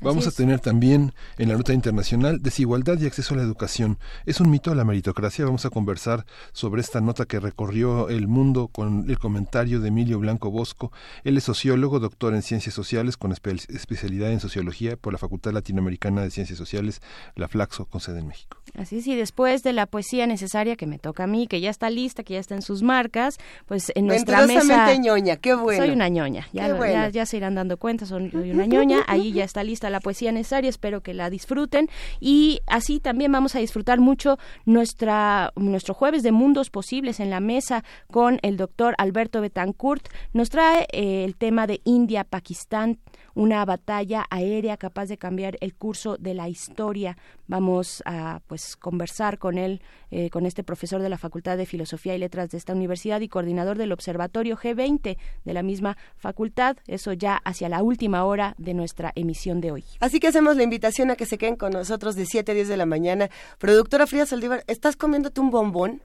Vamos 0.00 0.26
a 0.26 0.30
tener 0.30 0.60
también 0.60 1.12
en 1.38 1.48
la 1.48 1.56
nota 1.56 1.72
internacional 1.72 2.42
desigualdad 2.42 2.98
y 3.00 3.06
acceso 3.06 3.34
a 3.34 3.38
la 3.38 3.42
educación. 3.42 3.98
¿Es 4.26 4.40
un 4.40 4.50
mito 4.50 4.74
la 4.74 4.84
meritocracia? 4.84 5.44
Vamos 5.44 5.64
a 5.64 5.70
conversar 5.70 6.26
sobre 6.52 6.80
esta 6.80 7.00
nota 7.00 7.24
que 7.24 7.40
recorrió 7.40 8.08
el 8.08 8.28
mundo 8.28 8.68
con 8.68 9.08
el 9.08 9.18
comentario 9.18 9.80
de 9.80 9.88
Emilio 9.88 10.18
Blanco 10.18 10.50
Bosco. 10.50 10.92
Él 11.24 11.36
es 11.36 11.44
sociólogo, 11.44 12.00
doctor 12.00 12.34
en 12.34 12.42
ciencias 12.42 12.74
sociales 12.74 13.16
con 13.16 13.32
especialidad 13.32 14.30
en 14.30 14.40
sociología 14.40 14.96
por 14.96 15.12
la 15.12 15.18
Facultad 15.18 15.52
Latinoamericana 15.52 16.22
de 16.22 16.30
Ciencias 16.30 16.58
Sociales, 16.58 17.00
la 17.36 17.48
Flaxo, 17.48 17.86
con 17.86 18.00
sede 18.00 18.20
en 18.20 18.28
México. 18.28 18.58
Así 18.76 18.98
es, 18.98 19.06
y 19.06 19.14
después 19.14 19.62
de 19.62 19.72
la 19.72 19.86
poesía 19.86 20.26
necesaria 20.26 20.76
que 20.76 20.86
me 20.86 20.98
toca 20.98 21.24
a 21.24 21.26
mí, 21.26 21.46
que 21.46 21.60
ya 21.60 21.70
está 21.70 21.90
lista, 21.90 22.24
que 22.24 22.34
ya 22.34 22.40
está 22.40 22.54
en 22.54 22.62
sus 22.62 22.82
marcas, 22.82 23.38
pues 23.66 23.92
en 23.94 24.06
nuestra 24.06 24.46
mesa... 24.46 24.94
ñoña, 24.96 25.36
qué 25.36 25.54
bueno. 25.54 25.84
Soy 25.84 25.92
una 25.92 26.08
ñoña, 26.08 26.48
ya, 26.52 27.08
ya, 27.08 27.26
se 27.26 27.36
irán 27.36 27.54
dando 27.54 27.76
cuenta, 27.76 28.06
soy 28.06 28.30
una 28.32 28.66
ñoña, 28.66 29.04
ahí 29.06 29.32
ya 29.32 29.44
está 29.44 29.62
lista 29.62 29.83
la 29.90 30.00
poesía 30.00 30.32
necesaria, 30.32 30.70
espero 30.70 31.02
que 31.02 31.14
la 31.14 31.30
disfruten 31.30 31.88
y 32.20 32.60
así 32.66 33.00
también 33.00 33.32
vamos 33.32 33.54
a 33.54 33.58
disfrutar 33.58 34.00
mucho 34.00 34.38
nuestra, 34.64 35.52
nuestro 35.56 35.94
jueves 35.94 36.22
de 36.22 36.32
mundos 36.32 36.70
posibles 36.70 37.20
en 37.20 37.30
la 37.30 37.40
mesa 37.40 37.84
con 38.10 38.38
el 38.42 38.56
doctor 38.56 38.94
Alberto 38.98 39.40
Betancourt. 39.40 40.08
Nos 40.32 40.50
trae 40.50 40.86
eh, 40.92 41.24
el 41.24 41.36
tema 41.36 41.66
de 41.66 41.80
India-Pakistán 41.84 42.98
una 43.34 43.64
batalla 43.64 44.26
aérea 44.30 44.76
capaz 44.76 45.06
de 45.06 45.18
cambiar 45.18 45.56
el 45.60 45.74
curso 45.74 46.16
de 46.16 46.34
la 46.34 46.48
historia. 46.48 47.16
Vamos 47.46 48.02
a 48.06 48.40
pues 48.46 48.76
conversar 48.76 49.38
con 49.38 49.58
él, 49.58 49.82
eh, 50.10 50.30
con 50.30 50.46
este 50.46 50.64
profesor 50.64 51.02
de 51.02 51.08
la 51.08 51.18
Facultad 51.18 51.56
de 51.56 51.66
Filosofía 51.66 52.14
y 52.14 52.18
Letras 52.18 52.50
de 52.50 52.58
esta 52.58 52.72
universidad 52.72 53.20
y 53.20 53.28
coordinador 53.28 53.78
del 53.78 53.92
Observatorio 53.92 54.56
G20 54.56 55.16
de 55.44 55.52
la 55.52 55.62
misma 55.62 55.96
facultad. 56.16 56.76
Eso 56.86 57.12
ya 57.12 57.36
hacia 57.36 57.68
la 57.68 57.82
última 57.82 58.24
hora 58.24 58.54
de 58.58 58.74
nuestra 58.74 59.12
emisión 59.14 59.60
de 59.60 59.72
hoy. 59.72 59.84
Así 60.00 60.20
que 60.20 60.28
hacemos 60.28 60.56
la 60.56 60.62
invitación 60.62 61.10
a 61.10 61.16
que 61.16 61.26
se 61.26 61.38
queden 61.38 61.56
con 61.56 61.72
nosotros 61.72 62.16
de 62.16 62.26
7 62.26 62.52
a 62.52 62.54
10 62.54 62.68
de 62.68 62.76
la 62.76 62.86
mañana. 62.86 63.30
Productora 63.58 64.06
Frida 64.06 64.26
Saldívar, 64.26 64.64
¿estás 64.66 64.96
comiéndote 64.96 65.40
un 65.40 65.50
bombón? 65.50 66.02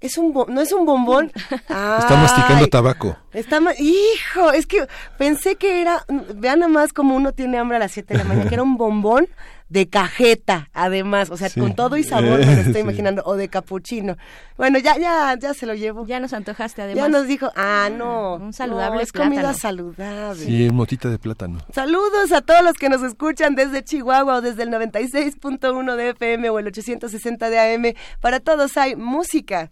Es 0.00 0.16
un 0.16 0.32
no 0.48 0.60
es 0.60 0.72
un 0.72 0.86
bombón. 0.86 1.32
Está 1.50 2.16
masticando 2.22 2.66
tabaco. 2.68 3.16
Está 3.32 3.60
hijo, 3.78 4.52
es 4.52 4.66
que 4.66 4.86
pensé 5.16 5.56
que 5.56 5.80
era 5.80 6.04
vean 6.34 6.60
nada 6.60 6.70
más 6.70 6.92
como 6.92 7.16
uno 7.16 7.32
tiene 7.32 7.58
hambre 7.58 7.76
a 7.76 7.80
las 7.80 7.92
7 7.92 8.14
de 8.14 8.18
la 8.18 8.24
mañana, 8.24 8.48
que 8.48 8.54
era 8.54 8.62
un 8.62 8.76
bombón 8.76 9.28
de 9.68 9.88
cajeta, 9.88 10.70
además, 10.72 11.30
o 11.30 11.36
sea, 11.36 11.50
con 11.50 11.74
todo 11.74 11.96
y 11.98 12.02
sabor 12.02 12.38
me 12.38 12.54
lo 12.54 12.60
estoy 12.62 12.80
imaginando, 12.80 13.22
o 13.26 13.36
de 13.36 13.48
capuchino. 13.48 14.16
Bueno, 14.56 14.78
ya, 14.78 14.96
ya, 14.96 15.36
ya 15.38 15.52
se 15.52 15.66
lo 15.66 15.74
llevo. 15.74 16.06
Ya 16.06 16.20
nos 16.20 16.32
antojaste, 16.32 16.82
además. 16.82 17.04
Ya 17.04 17.08
nos 17.08 17.26
dijo, 17.26 17.52
ah, 17.54 17.90
no. 17.92 18.36
Un 18.36 18.52
saludable 18.52 19.02
es 19.02 19.12
comida 19.12 19.52
saludable. 19.52 20.44
Sí, 20.44 20.70
motita 20.70 21.10
de 21.10 21.18
plátano. 21.18 21.60
Saludos 21.72 22.32
a 22.32 22.40
todos 22.40 22.62
los 22.64 22.74
que 22.74 22.88
nos 22.88 23.02
escuchan 23.02 23.54
desde 23.54 23.84
Chihuahua 23.84 24.36
o 24.36 24.40
desde 24.40 24.62
el 24.62 24.70
96.1 24.70 25.96
de 25.96 26.10
FM 26.10 26.50
o 26.50 26.58
el 26.58 26.66
860 26.68 27.50
de 27.50 27.58
AM. 27.58 27.94
Para 28.20 28.40
todos 28.40 28.76
hay 28.76 28.96
música. 28.96 29.70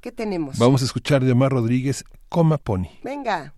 ¿Qué 0.00 0.12
tenemos? 0.12 0.58
Vamos 0.58 0.82
a 0.82 0.84
escuchar 0.84 1.24
de 1.24 1.32
Omar 1.32 1.52
Rodríguez, 1.52 2.04
Coma 2.28 2.58
Pony. 2.58 2.88
Venga. 3.02 3.54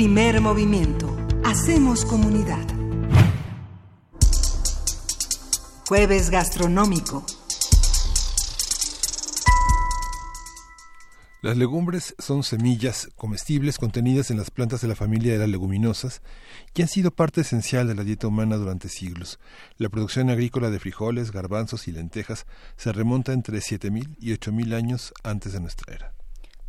Primer 0.00 0.40
movimiento. 0.40 1.14
Hacemos 1.44 2.06
comunidad. 2.06 2.66
Jueves 5.86 6.30
gastronómico. 6.30 7.22
Las 11.42 11.58
legumbres 11.58 12.14
son 12.18 12.44
semillas 12.44 13.10
comestibles 13.14 13.76
contenidas 13.76 14.30
en 14.30 14.38
las 14.38 14.50
plantas 14.50 14.80
de 14.80 14.88
la 14.88 14.96
familia 14.96 15.34
de 15.34 15.38
las 15.40 15.50
leguminosas 15.50 16.22
y 16.74 16.80
han 16.80 16.88
sido 16.88 17.10
parte 17.10 17.42
esencial 17.42 17.86
de 17.86 17.94
la 17.94 18.02
dieta 18.02 18.26
humana 18.26 18.56
durante 18.56 18.88
siglos. 18.88 19.38
La 19.76 19.90
producción 19.90 20.30
agrícola 20.30 20.70
de 20.70 20.80
frijoles, 20.80 21.30
garbanzos 21.30 21.88
y 21.88 21.92
lentejas 21.92 22.46
se 22.78 22.90
remonta 22.92 23.34
entre 23.34 23.58
7.000 23.58 24.16
y 24.18 24.32
8.000 24.32 24.74
años 24.74 25.12
antes 25.22 25.52
de 25.52 25.60
nuestra 25.60 25.94
era. 25.94 26.19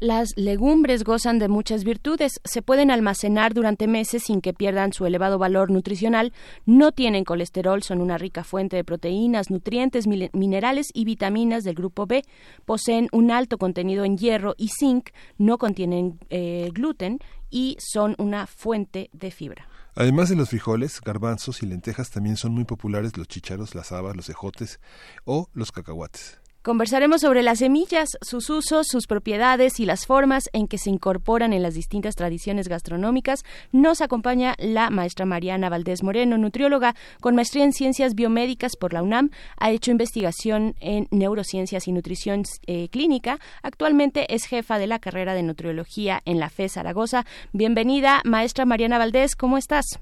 Las 0.01 0.29
legumbres 0.35 1.03
gozan 1.03 1.37
de 1.37 1.47
muchas 1.47 1.83
virtudes, 1.83 2.41
se 2.43 2.63
pueden 2.63 2.89
almacenar 2.89 3.53
durante 3.53 3.85
meses 3.85 4.23
sin 4.23 4.41
que 4.41 4.51
pierdan 4.51 4.93
su 4.93 5.05
elevado 5.05 5.37
valor 5.37 5.69
nutricional, 5.69 6.33
no 6.65 6.91
tienen 6.91 7.23
colesterol, 7.23 7.83
son 7.83 8.01
una 8.01 8.17
rica 8.17 8.43
fuente 8.43 8.75
de 8.75 8.83
proteínas, 8.83 9.51
nutrientes, 9.51 10.07
minerales 10.07 10.87
y 10.91 11.05
vitaminas 11.05 11.63
del 11.63 11.75
grupo 11.75 12.07
B, 12.07 12.23
poseen 12.65 13.09
un 13.11 13.29
alto 13.29 13.59
contenido 13.59 14.03
en 14.03 14.17
hierro 14.17 14.55
y 14.57 14.69
zinc, 14.69 15.11
no 15.37 15.59
contienen 15.59 16.17
eh, 16.31 16.71
gluten 16.73 17.19
y 17.51 17.77
son 17.79 18.15
una 18.17 18.47
fuente 18.47 19.11
de 19.13 19.29
fibra. 19.29 19.67
Además 19.93 20.29
de 20.29 20.35
los 20.35 20.49
frijoles, 20.49 20.99
garbanzos 20.99 21.61
y 21.61 21.67
lentejas 21.67 22.09
también 22.09 22.37
son 22.37 22.53
muy 22.53 22.65
populares 22.65 23.17
los 23.17 23.27
chícharos, 23.27 23.75
las 23.75 23.91
habas, 23.91 24.15
los 24.15 24.29
ejotes 24.29 24.79
o 25.25 25.47
los 25.53 25.71
cacahuates. 25.71 26.40
Conversaremos 26.63 27.21
sobre 27.21 27.41
las 27.41 27.57
semillas, 27.57 28.19
sus 28.21 28.47
usos, 28.51 28.85
sus 28.87 29.07
propiedades 29.07 29.79
y 29.79 29.85
las 29.87 30.05
formas 30.05 30.47
en 30.53 30.67
que 30.67 30.77
se 30.77 30.91
incorporan 30.91 31.53
en 31.53 31.63
las 31.63 31.73
distintas 31.73 32.15
tradiciones 32.15 32.67
gastronómicas. 32.67 33.43
Nos 33.71 33.99
acompaña 33.99 34.53
la 34.59 34.91
maestra 34.91 35.25
Mariana 35.25 35.69
Valdés 35.69 36.03
Moreno, 36.03 36.37
nutrióloga 36.37 36.93
con 37.19 37.33
maestría 37.33 37.63
en 37.63 37.73
ciencias 37.73 38.13
biomédicas 38.13 38.75
por 38.75 38.93
la 38.93 39.01
UNAM. 39.01 39.31
Ha 39.57 39.71
hecho 39.71 39.89
investigación 39.89 40.75
en 40.81 41.07
neurociencias 41.09 41.87
y 41.87 41.93
nutrición 41.93 42.43
eh, 42.67 42.89
clínica. 42.89 43.39
Actualmente 43.63 44.31
es 44.31 44.45
jefa 44.45 44.77
de 44.77 44.85
la 44.85 44.99
carrera 44.99 45.33
de 45.33 45.41
nutriología 45.41 46.21
en 46.25 46.39
la 46.39 46.49
FE 46.49 46.69
Zaragoza. 46.69 47.25
Bienvenida, 47.53 48.21
maestra 48.23 48.65
Mariana 48.65 48.99
Valdés, 48.99 49.35
¿cómo 49.35 49.57
estás? 49.57 49.99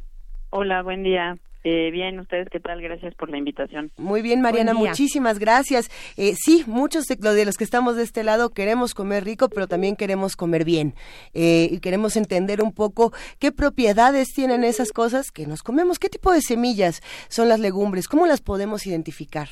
Hola, 0.50 0.82
buen 0.84 1.04
día. 1.04 1.38
Eh, 1.64 1.92
bien, 1.92 2.20
¿ustedes 2.20 2.48
qué 2.50 2.60
tal? 2.60 2.82
Gracias 2.82 3.14
por 3.16 3.30
la 3.30 3.38
invitación. 3.38 3.92
Muy 3.98 4.22
bien, 4.22 4.42
Mariana, 4.42 4.74
muchísimas 4.74 5.40
gracias. 5.40 5.90
Eh, 6.16 6.34
sí, 6.36 6.64
muchos 6.68 7.06
de, 7.06 7.46
los 7.46 7.58
que 7.58 7.64
estamos 7.64 7.98
de 7.98 8.04
este 8.04 8.24
lado 8.24 8.50
queremos 8.52 8.94
comer 8.94 9.26
rico, 9.26 9.50
pero 9.50 9.68
también 9.68 9.96
queremos 9.96 10.36
comer 10.36 10.64
bien. 10.64 10.94
Eh, 11.34 11.68
y 11.72 11.80
queremos 11.80 12.16
entender 12.16 12.62
un 12.62 12.72
poco 12.72 13.12
qué 13.40 13.52
propiedades 13.52 14.30
tienen 14.30 14.64
esas 14.64 14.92
cosas 14.92 15.32
que 15.32 15.48
nos 15.48 15.62
comemos, 15.62 16.00
qué 16.00 16.10
tipo 16.10 16.32
de 16.32 16.42
semillas 16.42 17.02
son 17.28 17.50
las 17.50 17.60
legumbres, 17.60 18.08
cómo 18.08 18.26
las 18.26 18.42
podemos 18.42 18.88
identificar. 18.88 19.50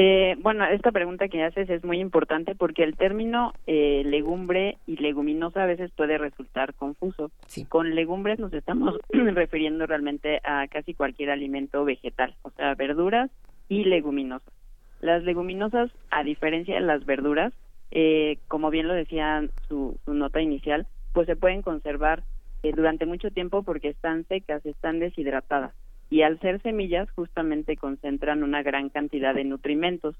Eh, 0.00 0.36
bueno, 0.38 0.64
esta 0.64 0.92
pregunta 0.92 1.26
que 1.26 1.42
haces 1.42 1.68
es 1.68 1.82
muy 1.82 1.98
importante 1.98 2.54
porque 2.54 2.84
el 2.84 2.96
término 2.96 3.52
eh, 3.66 4.04
legumbre 4.06 4.78
y 4.86 4.96
leguminosa 4.98 5.64
a 5.64 5.66
veces 5.66 5.90
puede 5.90 6.18
resultar 6.18 6.74
confuso. 6.74 7.32
Con 7.68 7.96
legumbres 7.96 8.38
nos 8.38 8.52
estamos 8.52 8.94
refiriendo 9.08 9.86
realmente 9.86 10.40
a 10.44 10.68
casi 10.68 10.94
cualquier 10.94 11.30
alimento 11.30 11.84
vegetal, 11.84 12.36
o 12.42 12.50
sea, 12.50 12.76
verduras 12.76 13.28
y 13.68 13.86
leguminosas. 13.86 14.54
Las 15.00 15.24
leguminosas, 15.24 15.90
a 16.12 16.22
diferencia 16.22 16.76
de 16.76 16.82
las 16.82 17.04
verduras, 17.04 17.52
eh, 17.90 18.38
como 18.46 18.70
bien 18.70 18.86
lo 18.86 18.94
decía 18.94 19.48
su, 19.66 19.98
su, 20.04 20.14
nota 20.14 20.40
inicial, 20.40 20.86
pues 21.12 21.26
se 21.26 21.34
pueden 21.34 21.62
conservar 21.62 22.22
eh, 22.62 22.70
durante 22.70 23.04
mucho 23.04 23.32
tiempo 23.32 23.64
porque 23.64 23.88
están 23.88 24.24
secas, 24.28 24.64
están 24.64 25.00
deshidratadas 25.00 25.74
y 26.10 26.22
al 26.22 26.40
ser 26.40 26.60
semillas 26.62 27.10
justamente 27.10 27.76
concentran 27.76 28.42
una 28.42 28.62
gran 28.62 28.88
cantidad 28.88 29.34
de 29.34 29.44
nutrimentos, 29.44 30.16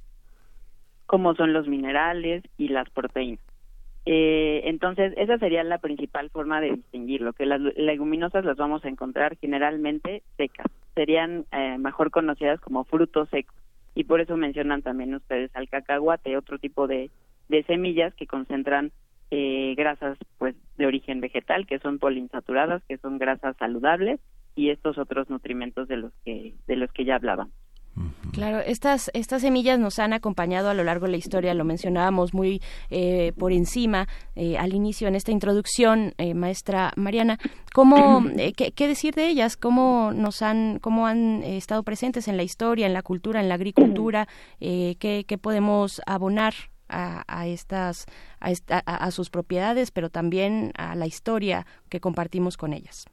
como 1.06 1.34
son 1.34 1.52
los 1.52 1.66
minerales 1.66 2.42
y 2.58 2.68
las 2.68 2.88
proteínas. 2.90 3.40
Eh, 4.04 4.62
entonces, 4.64 5.12
esa 5.16 5.38
sería 5.38 5.62
la 5.64 5.78
principal 5.78 6.30
forma 6.30 6.60
de 6.60 6.72
distinguirlo, 6.72 7.32
que 7.32 7.46
las 7.46 7.60
leguminosas 7.60 8.44
las 8.44 8.56
vamos 8.56 8.84
a 8.84 8.88
encontrar 8.88 9.36
generalmente 9.36 10.22
secas, 10.36 10.66
serían 10.94 11.44
eh, 11.52 11.76
mejor 11.78 12.10
conocidas 12.10 12.60
como 12.60 12.84
frutos 12.84 13.28
secos, 13.30 13.54
y 13.94 14.04
por 14.04 14.20
eso 14.20 14.36
mencionan 14.36 14.82
también 14.82 15.14
ustedes 15.14 15.50
al 15.54 15.68
cacahuate, 15.68 16.36
otro 16.36 16.58
tipo 16.58 16.86
de, 16.86 17.10
de 17.48 17.62
semillas 17.64 18.14
que 18.14 18.26
concentran 18.26 18.92
eh, 19.30 19.74
grasas 19.76 20.16
pues 20.38 20.54
de 20.78 20.86
origen 20.86 21.20
vegetal, 21.20 21.66
que 21.66 21.78
son 21.78 21.98
poliinsaturadas, 21.98 22.82
que 22.84 22.96
son 22.98 23.18
grasas 23.18 23.56
saludables, 23.58 24.20
y 24.58 24.70
estos 24.70 24.98
otros 24.98 25.30
nutrimentos 25.30 25.86
de 25.86 25.96
los 25.98 26.12
que 26.24 26.54
de 26.66 26.76
los 26.76 26.90
que 26.92 27.04
ya 27.04 27.14
hablaban. 27.14 27.50
Claro, 28.32 28.60
estas, 28.60 29.10
estas 29.14 29.42
semillas 29.42 29.80
nos 29.80 29.98
han 29.98 30.12
acompañado 30.12 30.68
a 30.68 30.74
lo 30.74 30.84
largo 30.84 31.06
de 31.06 31.12
la 31.12 31.16
historia, 31.16 31.54
lo 31.54 31.64
mencionábamos 31.64 32.34
muy 32.34 32.62
eh, 32.90 33.32
por 33.36 33.52
encima 33.52 34.06
eh, 34.36 34.56
al 34.56 34.74
inicio 34.74 35.08
en 35.08 35.16
esta 35.16 35.32
introducción, 35.32 36.14
eh, 36.18 36.34
maestra 36.34 36.92
Mariana. 36.94 37.38
¿Cómo, 37.74 38.22
qué, 38.56 38.86
decir 38.86 39.14
de 39.14 39.28
ellas? 39.28 39.56
¿Cómo 39.56 40.12
nos 40.14 40.42
han, 40.42 40.78
cómo 40.78 41.06
han 41.06 41.42
estado 41.42 41.82
presentes 41.82 42.28
en 42.28 42.36
la 42.36 42.44
historia, 42.44 42.86
en 42.86 42.92
la 42.92 43.02
cultura, 43.02 43.40
en 43.40 43.48
la 43.48 43.54
agricultura? 43.54 44.28
¿qué, 44.60 45.24
¿qué, 45.26 45.38
podemos 45.38 46.00
abonar 46.06 46.54
a, 46.88 47.24
a 47.26 47.48
estas, 47.48 48.06
a, 48.40 48.50
a 48.76 49.10
sus 49.10 49.30
propiedades, 49.30 49.90
pero 49.90 50.10
también 50.10 50.72
a 50.76 50.94
la 50.94 51.06
historia 51.06 51.66
que 51.88 52.00
compartimos 52.00 52.56
con 52.56 52.72
ellas? 52.72 53.06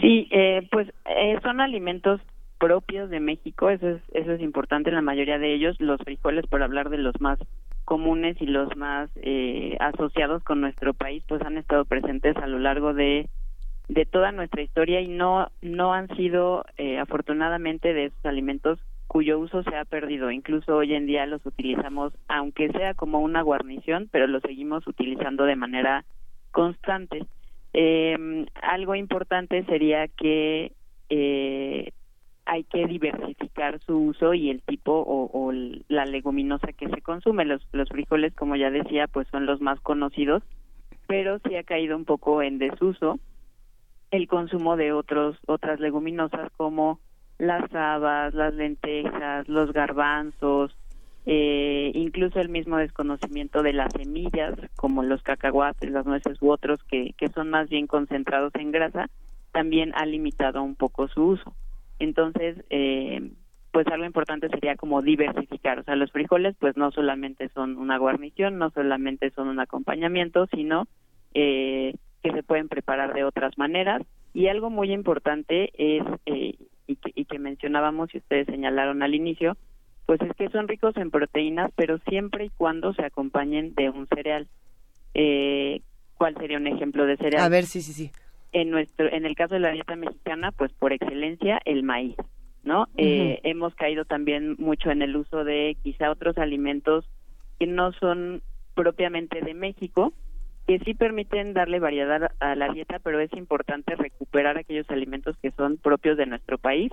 Sí, 0.00 0.28
eh, 0.30 0.68
pues 0.70 0.88
eh, 1.06 1.38
son 1.42 1.60
alimentos 1.60 2.20
propios 2.58 3.08
de 3.08 3.20
México, 3.20 3.70
eso 3.70 3.88
es, 3.88 4.02
eso 4.12 4.32
es 4.32 4.40
importante 4.40 4.90
la 4.90 5.00
mayoría 5.02 5.38
de 5.38 5.54
ellos. 5.54 5.76
Los 5.80 6.00
frijoles, 6.00 6.46
por 6.46 6.62
hablar 6.62 6.90
de 6.90 6.98
los 6.98 7.18
más 7.20 7.38
comunes 7.84 8.36
y 8.40 8.46
los 8.46 8.76
más 8.76 9.08
eh, 9.16 9.76
asociados 9.80 10.42
con 10.44 10.60
nuestro 10.60 10.92
país, 10.92 11.24
pues 11.26 11.40
han 11.42 11.56
estado 11.56 11.84
presentes 11.84 12.36
a 12.36 12.46
lo 12.46 12.58
largo 12.58 12.92
de, 12.92 13.28
de 13.88 14.04
toda 14.04 14.32
nuestra 14.32 14.62
historia 14.62 15.00
y 15.00 15.08
no, 15.08 15.50
no 15.62 15.94
han 15.94 16.08
sido, 16.16 16.64
eh, 16.76 16.98
afortunadamente, 16.98 17.94
de 17.94 18.06
esos 18.06 18.24
alimentos 18.26 18.78
cuyo 19.06 19.38
uso 19.38 19.62
se 19.62 19.74
ha 19.74 19.86
perdido. 19.86 20.30
Incluso 20.30 20.76
hoy 20.76 20.94
en 20.94 21.06
día 21.06 21.24
los 21.24 21.44
utilizamos, 21.46 22.12
aunque 22.28 22.68
sea 22.68 22.92
como 22.94 23.20
una 23.20 23.40
guarnición, 23.40 24.08
pero 24.12 24.26
los 24.26 24.42
seguimos 24.42 24.86
utilizando 24.86 25.44
de 25.44 25.56
manera 25.56 26.04
constante. 26.50 27.24
Eh, 27.72 28.46
algo 28.62 28.94
importante 28.94 29.64
sería 29.64 30.08
que 30.08 30.72
eh, 31.10 31.92
hay 32.46 32.64
que 32.64 32.86
diversificar 32.86 33.78
su 33.80 33.96
uso 33.96 34.34
y 34.34 34.50
el 34.50 34.62
tipo 34.62 35.04
o, 35.06 35.52
la 35.88 36.06
leguminosa 36.06 36.72
que 36.72 36.88
se 36.88 37.02
consume. 37.02 37.44
Los, 37.44 37.66
los 37.72 37.88
frijoles, 37.88 38.34
como 38.34 38.56
ya 38.56 38.70
decía, 38.70 39.06
pues 39.06 39.28
son 39.28 39.46
los 39.46 39.60
más 39.60 39.80
conocidos, 39.80 40.42
pero 41.06 41.38
sí 41.40 41.56
ha 41.56 41.62
caído 41.62 41.96
un 41.96 42.04
poco 42.04 42.42
en 42.42 42.58
desuso 42.58 43.18
el 44.10 44.26
consumo 44.26 44.76
de 44.76 44.92
otros 44.92 45.36
otras 45.46 45.80
leguminosas 45.80 46.50
como 46.56 47.00
las 47.38 47.72
habas, 47.74 48.34
las 48.34 48.54
lentejas, 48.54 49.46
los 49.48 49.72
garbanzos, 49.72 50.74
eh, 51.30 51.92
incluso 51.94 52.40
el 52.40 52.48
mismo 52.48 52.78
desconocimiento 52.78 53.62
de 53.62 53.74
las 53.74 53.92
semillas, 53.92 54.54
como 54.76 55.02
los 55.02 55.22
cacahuates, 55.22 55.90
las 55.90 56.06
nueces 56.06 56.40
u 56.40 56.50
otros 56.50 56.82
que, 56.84 57.12
que 57.18 57.28
son 57.28 57.50
más 57.50 57.68
bien 57.68 57.86
concentrados 57.86 58.50
en 58.54 58.72
grasa, 58.72 59.10
también 59.52 59.92
ha 59.94 60.06
limitado 60.06 60.62
un 60.62 60.74
poco 60.74 61.06
su 61.08 61.22
uso. 61.22 61.52
Entonces, 61.98 62.64
eh, 62.70 63.30
pues 63.72 63.86
algo 63.88 64.06
importante 64.06 64.48
sería 64.48 64.76
como 64.76 65.02
diversificar, 65.02 65.80
o 65.80 65.82
sea, 65.82 65.96
los 65.96 66.10
frijoles 66.12 66.56
pues 66.58 66.78
no 66.78 66.90
solamente 66.92 67.50
son 67.50 67.76
una 67.76 67.98
guarnición, 67.98 68.56
no 68.56 68.70
solamente 68.70 69.28
son 69.32 69.48
un 69.48 69.60
acompañamiento, 69.60 70.46
sino 70.46 70.86
eh, 71.34 71.94
que 72.22 72.32
se 72.32 72.42
pueden 72.42 72.68
preparar 72.68 73.12
de 73.12 73.24
otras 73.24 73.58
maneras. 73.58 74.00
Y 74.32 74.46
algo 74.46 74.70
muy 74.70 74.92
importante 74.92 75.72
es, 75.76 76.04
eh, 76.24 76.54
y, 76.86 76.96
que, 76.96 77.12
y 77.14 77.26
que 77.26 77.38
mencionábamos 77.38 78.14
y 78.14 78.18
ustedes 78.18 78.46
señalaron 78.46 79.02
al 79.02 79.14
inicio, 79.14 79.58
pues 80.08 80.22
es 80.22 80.34
que 80.36 80.48
son 80.48 80.68
ricos 80.68 80.96
en 80.96 81.10
proteínas, 81.10 81.70
pero 81.76 81.98
siempre 82.08 82.46
y 82.46 82.48
cuando 82.48 82.94
se 82.94 83.04
acompañen 83.04 83.74
de 83.74 83.90
un 83.90 84.06
cereal. 84.06 84.48
Eh, 85.12 85.82
¿Cuál 86.14 86.34
sería 86.38 86.56
un 86.56 86.66
ejemplo 86.66 87.04
de 87.04 87.18
cereal? 87.18 87.44
A 87.44 87.50
ver, 87.50 87.66
sí, 87.66 87.82
sí, 87.82 87.92
sí. 87.92 88.10
En 88.52 88.70
nuestro, 88.70 89.12
en 89.12 89.26
el 89.26 89.36
caso 89.36 89.52
de 89.52 89.60
la 89.60 89.70
dieta 89.70 89.96
mexicana, 89.96 90.50
pues 90.50 90.72
por 90.72 90.94
excelencia 90.94 91.60
el 91.66 91.82
maíz, 91.82 92.16
¿no? 92.64 92.86
eh, 92.96 93.40
hemos 93.42 93.74
caído 93.74 94.06
también 94.06 94.56
mucho 94.58 94.90
en 94.90 95.02
el 95.02 95.14
uso 95.14 95.44
de 95.44 95.76
quizá 95.82 96.10
otros 96.10 96.38
alimentos 96.38 97.04
que 97.58 97.66
no 97.66 97.92
son 97.92 98.40
propiamente 98.74 99.42
de 99.42 99.52
México, 99.52 100.14
que 100.66 100.78
sí 100.78 100.94
permiten 100.94 101.52
darle 101.52 101.80
variedad 101.80 102.30
a 102.40 102.54
la 102.54 102.72
dieta, 102.72 102.98
pero 102.98 103.20
es 103.20 103.32
importante 103.34 103.94
recuperar 103.94 104.56
aquellos 104.56 104.88
alimentos 104.88 105.36
que 105.42 105.50
son 105.50 105.76
propios 105.76 106.16
de 106.16 106.24
nuestro 106.24 106.56
país 106.56 106.90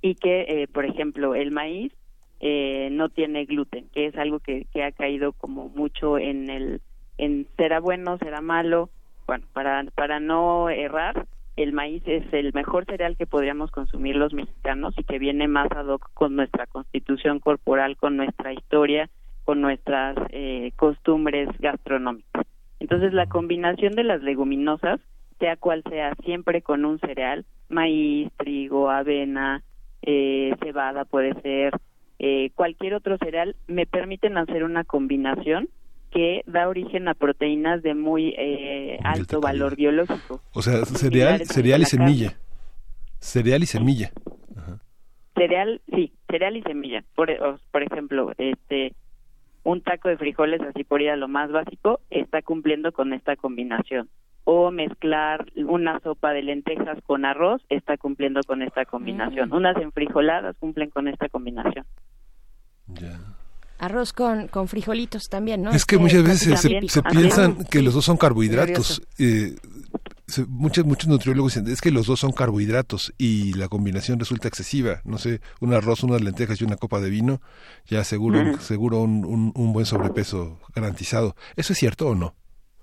y 0.00 0.14
que, 0.14 0.46
eh, 0.48 0.66
por 0.68 0.86
ejemplo, 0.86 1.34
el 1.34 1.50
maíz 1.50 1.92
eh, 2.40 2.88
no 2.92 3.08
tiene 3.08 3.44
gluten, 3.44 3.88
que 3.92 4.06
es 4.06 4.16
algo 4.16 4.40
que, 4.40 4.66
que 4.72 4.84
ha 4.84 4.92
caído 4.92 5.32
como 5.32 5.68
mucho 5.68 6.18
en 6.18 6.50
el 6.50 6.80
en 7.18 7.46
será 7.56 7.80
bueno, 7.80 8.18
será 8.18 8.40
malo, 8.40 8.90
bueno, 9.26 9.46
para, 9.52 9.84
para 9.94 10.20
no 10.20 10.68
errar, 10.68 11.26
el 11.56 11.72
maíz 11.72 12.02
es 12.06 12.30
el 12.32 12.52
mejor 12.52 12.84
cereal 12.84 13.16
que 13.16 13.26
podríamos 13.26 13.70
consumir 13.70 14.16
los 14.16 14.34
mexicanos 14.34 14.94
y 14.98 15.04
que 15.04 15.18
viene 15.18 15.48
más 15.48 15.70
ad 15.72 15.86
hoc 15.86 16.10
con 16.12 16.36
nuestra 16.36 16.66
constitución 16.66 17.40
corporal, 17.40 17.96
con 17.96 18.16
nuestra 18.16 18.52
historia, 18.52 19.08
con 19.44 19.62
nuestras 19.62 20.16
eh, 20.30 20.72
costumbres 20.76 21.48
gastronómicas. 21.58 22.46
Entonces, 22.78 23.14
la 23.14 23.26
combinación 23.26 23.94
de 23.94 24.04
las 24.04 24.22
leguminosas, 24.22 25.00
sea 25.38 25.56
cual 25.56 25.82
sea, 25.88 26.14
siempre 26.24 26.60
con 26.60 26.84
un 26.84 26.98
cereal, 26.98 27.46
maíz, 27.70 28.30
trigo, 28.36 28.90
avena, 28.90 29.62
eh, 30.02 30.54
cebada 30.62 31.06
puede 31.06 31.40
ser, 31.40 31.72
eh, 32.18 32.50
cualquier 32.54 32.94
otro 32.94 33.18
cereal, 33.18 33.56
me 33.66 33.86
permiten 33.86 34.38
hacer 34.38 34.64
una 34.64 34.84
combinación 34.84 35.68
que 36.10 36.42
da 36.46 36.68
origen 36.68 37.08
a 37.08 37.14
proteínas 37.14 37.82
de 37.82 37.94
muy 37.94 38.34
eh, 38.38 38.98
alto 39.04 39.40
valor 39.40 39.76
biológico. 39.76 40.40
O 40.52 40.62
sea, 40.62 40.84
cereal, 40.84 41.44
cereal 41.46 41.82
y 41.82 41.84
semilla. 41.84 42.32
Cereal 43.18 43.62
y 43.62 43.66
semilla. 43.66 44.12
Cereal, 45.34 45.82
sí, 45.94 46.12
cereal 46.28 46.56
y 46.56 46.62
semilla. 46.62 47.04
Por, 47.14 47.28
por 47.70 47.82
ejemplo, 47.82 48.32
este 48.38 48.94
un 49.66 49.80
taco 49.80 50.08
de 50.08 50.16
frijoles, 50.16 50.60
así 50.60 50.84
por 50.84 51.02
ir 51.02 51.10
a 51.10 51.16
lo 51.16 51.26
más 51.26 51.50
básico, 51.50 52.00
está 52.08 52.40
cumpliendo 52.40 52.92
con 52.92 53.12
esta 53.12 53.34
combinación. 53.34 54.08
O 54.48 54.70
mezclar 54.70 55.44
una 55.56 55.98
sopa 56.00 56.30
de 56.30 56.42
lentejas 56.42 56.98
con 57.04 57.24
arroz, 57.24 57.60
está 57.68 57.96
cumpliendo 57.96 58.40
con 58.46 58.62
esta 58.62 58.84
combinación. 58.84 59.50
Mm. 59.50 59.54
Unas 59.54 59.76
enfrijoladas 59.76 60.56
cumplen 60.58 60.88
con 60.90 61.08
esta 61.08 61.28
combinación. 61.28 61.84
Ya 62.86 63.18
arroz 63.78 64.12
con, 64.12 64.48
con 64.48 64.68
frijolitos 64.68 65.28
también, 65.28 65.62
¿no? 65.62 65.70
Es 65.70 65.84
que 65.84 65.98
muchas 65.98 66.22
veces 66.22 66.60
se, 66.60 67.02
piensan 67.02 67.64
que 67.64 67.82
los 67.82 67.94
dos 67.94 68.04
son 68.04 68.16
carbohidratos. 68.16 69.02
Eh, 69.18 69.56
muchos, 70.48 70.84
muchos 70.84 71.08
nutriólogos 71.08 71.54
dicen, 71.54 71.72
es 71.72 71.80
que 71.80 71.90
los 71.90 72.06
dos 72.06 72.20
son 72.20 72.32
carbohidratos 72.32 73.12
y 73.18 73.52
la 73.54 73.68
combinación 73.68 74.18
resulta 74.18 74.48
excesiva. 74.48 75.00
No 75.04 75.18
sé, 75.18 75.40
un 75.60 75.74
arroz, 75.74 76.02
unas 76.02 76.22
lentejas 76.22 76.60
y 76.60 76.64
una 76.64 76.76
copa 76.76 77.00
de 77.00 77.10
vino, 77.10 77.40
ya 77.86 78.04
seguro, 78.04 78.58
seguro 78.58 79.00
un, 79.00 79.52
un, 79.54 79.72
buen 79.72 79.86
sobrepeso 79.86 80.58
garantizado. 80.74 81.36
¿Eso 81.56 81.72
es 81.72 81.78
cierto 81.78 82.08
o 82.08 82.14
no? 82.14 82.34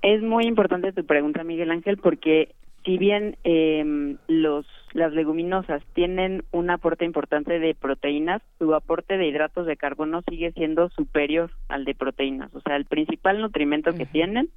Es 0.03 0.21
muy 0.21 0.45
importante 0.45 0.91
tu 0.91 1.05
pregunta, 1.05 1.43
Miguel 1.43 1.71
Ángel, 1.71 1.97
porque 1.97 2.53
si 2.83 2.97
bien 2.97 3.37
eh, 3.45 4.15
los 4.27 4.65
las 4.91 5.13
leguminosas 5.13 5.81
tienen 5.93 6.43
un 6.51 6.69
aporte 6.69 7.03
importante 7.03 7.57
de 7.57 7.73
proteínas, 7.73 8.41
su 8.59 8.75
aporte 8.75 9.17
de 9.17 9.27
hidratos 9.27 9.65
de 9.65 9.77
carbono 9.77 10.21
sigue 10.29 10.51
siendo 10.51 10.89
superior 10.89 11.51
al 11.67 11.83
de 11.85 11.95
proteínas. 11.95 12.53
O 12.53 12.61
sea, 12.61 12.75
el 12.75 12.85
principal 12.85 13.41
nutrimento 13.41 13.95
que 13.95 14.05
tienen 14.05 14.49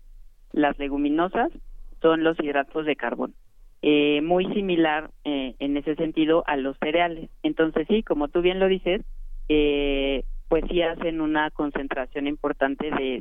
las 0.52 0.78
leguminosas 0.78 1.50
son 2.02 2.22
los 2.22 2.38
hidratos 2.38 2.84
de 2.84 2.96
carbono. 2.96 3.32
Eh, 3.82 4.20
muy 4.22 4.52
similar 4.52 5.10
eh, 5.24 5.54
en 5.58 5.76
ese 5.76 5.94
sentido 5.94 6.42
a 6.46 6.56
los 6.56 6.76
cereales. 6.78 7.30
Entonces 7.42 7.86
sí, 7.88 8.02
como 8.02 8.28
tú 8.28 8.42
bien 8.42 8.58
lo 8.58 8.66
dices, 8.66 9.02
eh, 9.48 10.24
pues 10.48 10.64
sí 10.68 10.82
hacen 10.82 11.20
una 11.20 11.50
concentración 11.50 12.26
importante 12.26 12.90
de, 12.90 13.20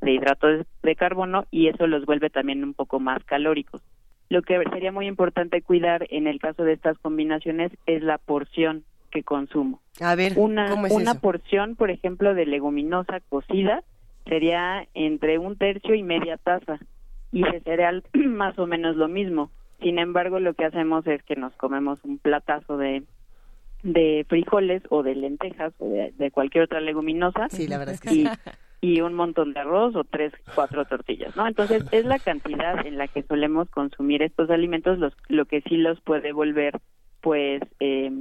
de 0.00 0.12
hidratos 0.12 0.66
de 0.82 0.96
carbono 0.96 1.46
y 1.50 1.68
eso 1.68 1.86
los 1.86 2.04
vuelve 2.04 2.30
también 2.30 2.62
un 2.62 2.74
poco 2.74 3.00
más 3.00 3.24
calóricos. 3.24 3.82
Lo 4.28 4.42
que 4.42 4.62
sería 4.70 4.92
muy 4.92 5.06
importante 5.06 5.62
cuidar 5.62 6.06
en 6.10 6.26
el 6.26 6.38
caso 6.38 6.62
de 6.62 6.74
estas 6.74 6.98
combinaciones 6.98 7.72
es 7.86 8.02
la 8.02 8.18
porción 8.18 8.84
que 9.10 9.22
consumo. 9.22 9.80
A 10.00 10.14
ver, 10.14 10.34
una, 10.36 10.74
una 10.74 11.14
porción, 11.14 11.76
por 11.76 11.90
ejemplo, 11.90 12.34
de 12.34 12.44
leguminosa 12.44 13.20
cocida 13.28 13.82
sería 14.26 14.86
entre 14.92 15.38
un 15.38 15.56
tercio 15.56 15.94
y 15.94 16.02
media 16.02 16.36
taza 16.36 16.78
y 17.32 17.42
de 17.42 17.60
cereal 17.60 18.04
más 18.12 18.58
o 18.58 18.66
menos 18.66 18.96
lo 18.96 19.08
mismo. 19.08 19.50
Sin 19.80 19.98
embargo, 19.98 20.40
lo 20.40 20.54
que 20.54 20.64
hacemos 20.64 21.06
es 21.06 21.22
que 21.22 21.36
nos 21.36 21.54
comemos 21.54 22.04
un 22.04 22.18
platazo 22.18 22.76
de 22.76 23.04
de 23.82 24.26
frijoles 24.28 24.82
o 24.90 25.02
de 25.02 25.14
lentejas 25.14 25.72
o 25.78 25.88
de, 25.88 26.30
cualquier 26.30 26.64
otra 26.64 26.80
leguminosa. 26.80 27.48
Sí, 27.48 27.68
la 27.68 27.78
verdad 27.78 27.94
es 27.94 28.00
que 28.00 28.08
sí 28.10 28.26
y 28.80 29.00
un 29.00 29.14
montón 29.14 29.52
de 29.52 29.60
arroz 29.60 29.96
o 29.96 30.04
tres, 30.04 30.32
cuatro 30.54 30.84
tortillas, 30.84 31.34
¿no? 31.36 31.46
Entonces 31.46 31.84
es 31.90 32.04
la 32.04 32.18
cantidad 32.18 32.86
en 32.86 32.96
la 32.96 33.08
que 33.08 33.22
solemos 33.22 33.68
consumir 33.70 34.22
estos 34.22 34.50
alimentos 34.50 34.98
los, 34.98 35.14
lo 35.28 35.46
que 35.46 35.62
sí 35.62 35.76
los 35.76 36.00
puede 36.00 36.32
volver, 36.32 36.78
pues, 37.20 37.60
eh, 37.80 38.12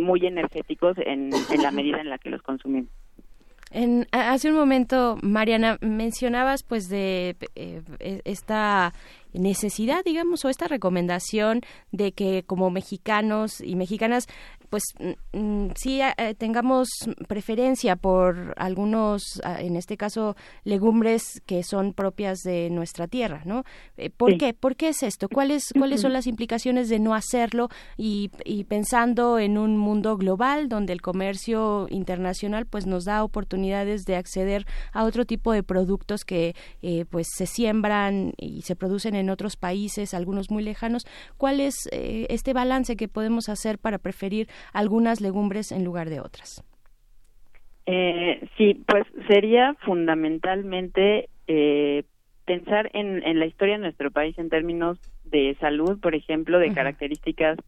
muy 0.00 0.26
energéticos 0.26 0.98
en, 0.98 1.30
en 1.50 1.62
la 1.62 1.70
medida 1.70 2.00
en 2.00 2.10
la 2.10 2.18
que 2.18 2.30
los 2.30 2.42
consumimos. 2.42 2.90
En, 3.70 4.06
hace 4.12 4.48
un 4.48 4.54
momento, 4.54 5.18
Mariana, 5.22 5.78
mencionabas 5.80 6.62
pues 6.62 6.88
de 6.88 7.36
eh, 7.54 7.82
e, 7.98 8.20
esta 8.24 8.94
necesidad, 9.32 10.04
digamos, 10.04 10.44
o 10.44 10.48
esta 10.48 10.68
recomendación 10.68 11.62
de 11.90 12.12
que 12.12 12.44
como 12.46 12.70
mexicanos 12.70 13.60
y 13.60 13.74
mexicanas 13.74 14.28
pues 14.74 14.92
mm, 15.32 15.68
sí 15.76 16.00
eh, 16.00 16.34
tengamos 16.36 16.88
preferencia 17.28 17.94
por 17.94 18.54
algunos, 18.56 19.40
ah, 19.44 19.60
en 19.60 19.76
este 19.76 19.96
caso, 19.96 20.34
legumbres 20.64 21.40
que 21.46 21.62
son 21.62 21.92
propias 21.92 22.40
de 22.40 22.70
nuestra 22.70 23.06
tierra, 23.06 23.42
¿no? 23.44 23.62
Eh, 23.96 24.10
¿Por 24.10 24.36
qué? 24.36 24.52
¿Por 24.52 24.74
qué 24.74 24.88
es 24.88 25.04
esto? 25.04 25.28
¿Cuáles, 25.28 25.72
cuáles 25.78 26.00
son 26.00 26.12
las 26.12 26.26
implicaciones 26.26 26.88
de 26.88 26.98
no 26.98 27.14
hacerlo 27.14 27.68
y, 27.96 28.32
y, 28.44 28.64
pensando 28.64 29.38
en 29.38 29.58
un 29.58 29.76
mundo 29.76 30.16
global 30.16 30.68
donde 30.68 30.92
el 30.92 31.02
comercio 31.02 31.86
internacional 31.88 32.66
pues 32.66 32.84
nos 32.84 33.04
da 33.04 33.22
oportunidades 33.22 34.06
de 34.06 34.16
acceder 34.16 34.66
a 34.92 35.04
otro 35.04 35.24
tipo 35.24 35.52
de 35.52 35.62
productos 35.62 36.24
que 36.24 36.56
eh, 36.82 37.04
pues 37.08 37.28
se 37.32 37.46
siembran 37.46 38.32
y 38.38 38.62
se 38.62 38.74
producen 38.74 39.14
en 39.14 39.30
otros 39.30 39.54
países, 39.54 40.14
algunos 40.14 40.50
muy 40.50 40.64
lejanos? 40.64 41.06
¿Cuál 41.36 41.60
es 41.60 41.76
este 41.92 42.52
balance 42.54 42.96
que 42.96 43.06
podemos 43.06 43.48
hacer 43.48 43.78
para 43.78 43.98
preferir 43.98 44.48
algunas 44.72 45.20
legumbres 45.20 45.72
en 45.72 45.84
lugar 45.84 46.08
de 46.10 46.20
otras? 46.20 46.64
Eh, 47.86 48.48
sí, 48.56 48.82
pues 48.86 49.04
sería 49.28 49.74
fundamentalmente 49.84 51.28
eh, 51.46 52.04
pensar 52.46 52.90
en, 52.94 53.22
en, 53.26 53.38
la 53.38 53.46
historia 53.46 53.74
de 53.74 53.80
nuestro 53.80 54.10
país 54.10 54.38
en 54.38 54.48
términos 54.48 54.98
de 55.24 55.56
salud, 55.60 56.00
por 56.00 56.14
ejemplo, 56.14 56.58
de 56.58 56.72
características 56.72 57.58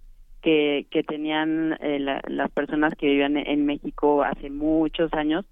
que, 0.42 0.86
que 0.90 1.02
tenían 1.02 1.76
eh, 1.80 1.98
las 1.98 2.50
personas 2.52 2.94
que 2.94 3.06
vivían 3.06 3.36
en 3.36 3.66
México 3.66 4.22
hace 4.22 4.48
muchos 4.48 5.12
años. 5.12 5.44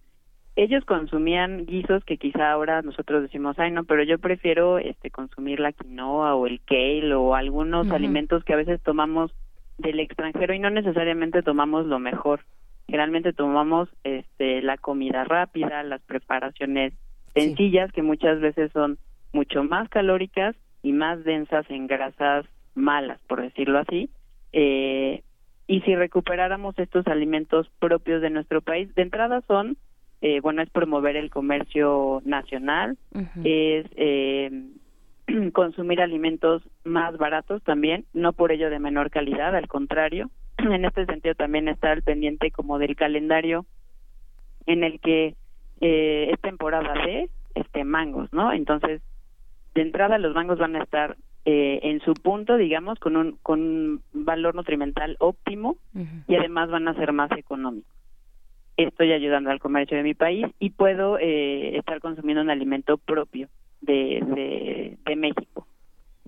Ellos 0.56 0.84
consumían 0.84 1.66
guisos 1.66 2.04
que 2.04 2.16
quizá 2.16 2.52
ahora 2.52 2.80
nosotros 2.82 3.22
decimos, 3.22 3.58
ay 3.58 3.72
no, 3.72 3.84
pero 3.84 4.04
yo 4.04 4.18
prefiero 4.18 4.78
este 4.78 5.10
consumir 5.10 5.58
la 5.58 5.72
quinoa 5.72 6.36
o 6.36 6.46
el 6.46 6.60
kale 6.60 7.12
o 7.12 7.34
algunos 7.34 7.90
alimentos 7.90 8.44
que 8.44 8.52
a 8.52 8.56
veces 8.56 8.80
tomamos 8.82 9.32
del 9.78 10.00
extranjero 10.00 10.54
y 10.54 10.58
no 10.58 10.70
necesariamente 10.70 11.42
tomamos 11.42 11.86
lo 11.86 11.98
mejor. 11.98 12.40
Generalmente 12.86 13.32
tomamos 13.32 13.88
este, 14.04 14.62
la 14.62 14.76
comida 14.76 15.24
rápida, 15.24 15.82
las 15.82 16.02
preparaciones 16.02 16.92
sencillas 17.34 17.90
que 17.92 18.02
muchas 18.02 18.40
veces 18.40 18.70
son 18.72 18.98
mucho 19.32 19.64
más 19.64 19.88
calóricas 19.88 20.54
y 20.82 20.92
más 20.92 21.24
densas 21.24 21.68
en 21.70 21.86
grasas 21.86 22.46
malas, 22.74 23.20
por 23.26 23.42
decirlo 23.42 23.78
así. 23.78 24.10
Eh, 24.52 25.22
y 25.66 25.80
si 25.80 25.96
recuperáramos 25.96 26.78
estos 26.78 27.06
alimentos 27.06 27.70
propios 27.78 28.20
de 28.20 28.30
nuestro 28.30 28.60
país, 28.60 28.94
de 28.94 29.02
entrada 29.02 29.42
son, 29.48 29.76
eh, 30.20 30.40
bueno, 30.40 30.62
es 30.62 30.70
promover 30.70 31.16
el 31.16 31.30
comercio 31.30 32.22
nacional, 32.24 32.98
es 33.44 33.86
eh, 33.96 34.50
consumir 35.52 36.00
alimentos 36.00 36.62
más 36.84 37.16
baratos 37.16 37.62
también, 37.62 38.04
no 38.12 38.32
por 38.32 38.52
ello 38.52 38.70
de 38.70 38.78
menor 38.78 39.10
calidad, 39.10 39.54
al 39.54 39.68
contrario. 39.68 40.30
En 40.58 40.84
este 40.84 41.04
sentido 41.06 41.34
también 41.34 41.68
está 41.68 41.90
al 41.90 42.02
pendiente 42.02 42.50
como 42.50 42.78
del 42.78 42.96
calendario 42.96 43.66
en 44.66 44.84
el 44.84 45.00
que 45.00 45.34
eh, 45.80 46.30
es 46.32 46.40
temporada 46.40 46.94
de 47.04 47.28
este 47.54 47.84
mangos, 47.84 48.32
¿no? 48.32 48.52
Entonces, 48.52 49.02
de 49.74 49.82
entrada 49.82 50.18
los 50.18 50.34
mangos 50.34 50.58
van 50.58 50.76
a 50.76 50.82
estar 50.82 51.16
eh, 51.44 51.80
en 51.82 52.00
su 52.00 52.14
punto, 52.14 52.56
digamos, 52.56 52.98
con 52.98 53.16
un, 53.16 53.38
con 53.42 53.60
un 53.60 54.02
valor 54.12 54.54
nutrimental 54.54 55.16
óptimo 55.18 55.76
y 56.26 56.36
además 56.36 56.70
van 56.70 56.88
a 56.88 56.94
ser 56.94 57.12
más 57.12 57.30
económicos. 57.32 57.92
Estoy 58.76 59.12
ayudando 59.12 59.50
al 59.50 59.60
comercio 59.60 59.96
de 59.96 60.02
mi 60.02 60.14
país 60.14 60.46
y 60.58 60.70
puedo 60.70 61.18
eh, 61.18 61.76
estar 61.76 62.00
consumiendo 62.00 62.42
un 62.42 62.50
alimento 62.50 62.96
propio 62.96 63.48
de, 63.84 64.96
de, 65.04 65.16
México. 65.16 65.66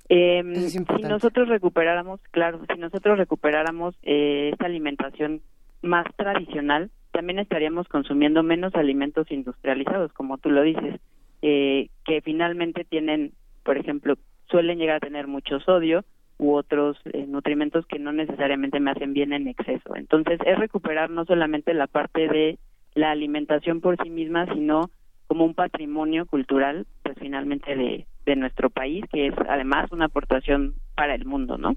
Eh, 0.08 0.42
si 0.68 1.02
nosotros 1.02 1.48
recuperáramos, 1.48 2.20
claro, 2.30 2.60
si 2.72 2.78
nosotros 2.78 3.18
recuperáramos 3.18 3.96
eh, 4.02 4.50
esta 4.52 4.66
alimentación 4.66 5.42
más 5.82 6.06
tradicional, 6.16 6.90
también 7.10 7.38
estaríamos 7.38 7.88
consumiendo 7.88 8.42
menos 8.42 8.74
alimentos 8.74 9.30
industrializados, 9.30 10.12
como 10.12 10.38
tú 10.38 10.50
lo 10.50 10.62
dices, 10.62 11.00
eh, 11.42 11.88
que 12.04 12.20
finalmente 12.20 12.84
tienen, 12.84 13.32
por 13.64 13.78
ejemplo, 13.78 14.16
suelen 14.50 14.78
llegar 14.78 14.96
a 14.96 15.00
tener 15.00 15.26
mucho 15.26 15.58
sodio 15.60 16.04
u 16.38 16.54
otros 16.54 16.98
eh, 17.12 17.26
nutrimentos 17.26 17.86
que 17.86 17.98
no 17.98 18.12
necesariamente 18.12 18.80
me 18.80 18.90
hacen 18.90 19.14
bien 19.14 19.32
en 19.32 19.48
exceso. 19.48 19.96
Entonces, 19.96 20.38
es 20.44 20.58
recuperar 20.58 21.10
no 21.10 21.24
solamente 21.24 21.72
la 21.74 21.86
parte 21.86 22.28
de 22.28 22.58
la 22.94 23.10
alimentación 23.10 23.80
por 23.80 23.96
sí 24.02 24.10
misma, 24.10 24.46
sino 24.52 24.90
como 25.26 25.44
un 25.44 25.54
patrimonio 25.54 26.26
cultural, 26.26 26.86
pues 27.02 27.16
finalmente 27.18 27.74
de, 27.74 28.06
de 28.24 28.36
nuestro 28.36 28.70
país, 28.70 29.04
que 29.12 29.28
es 29.28 29.34
además 29.48 29.90
una 29.92 30.06
aportación 30.06 30.74
para 30.94 31.14
el 31.14 31.24
mundo, 31.24 31.58
¿no? 31.58 31.76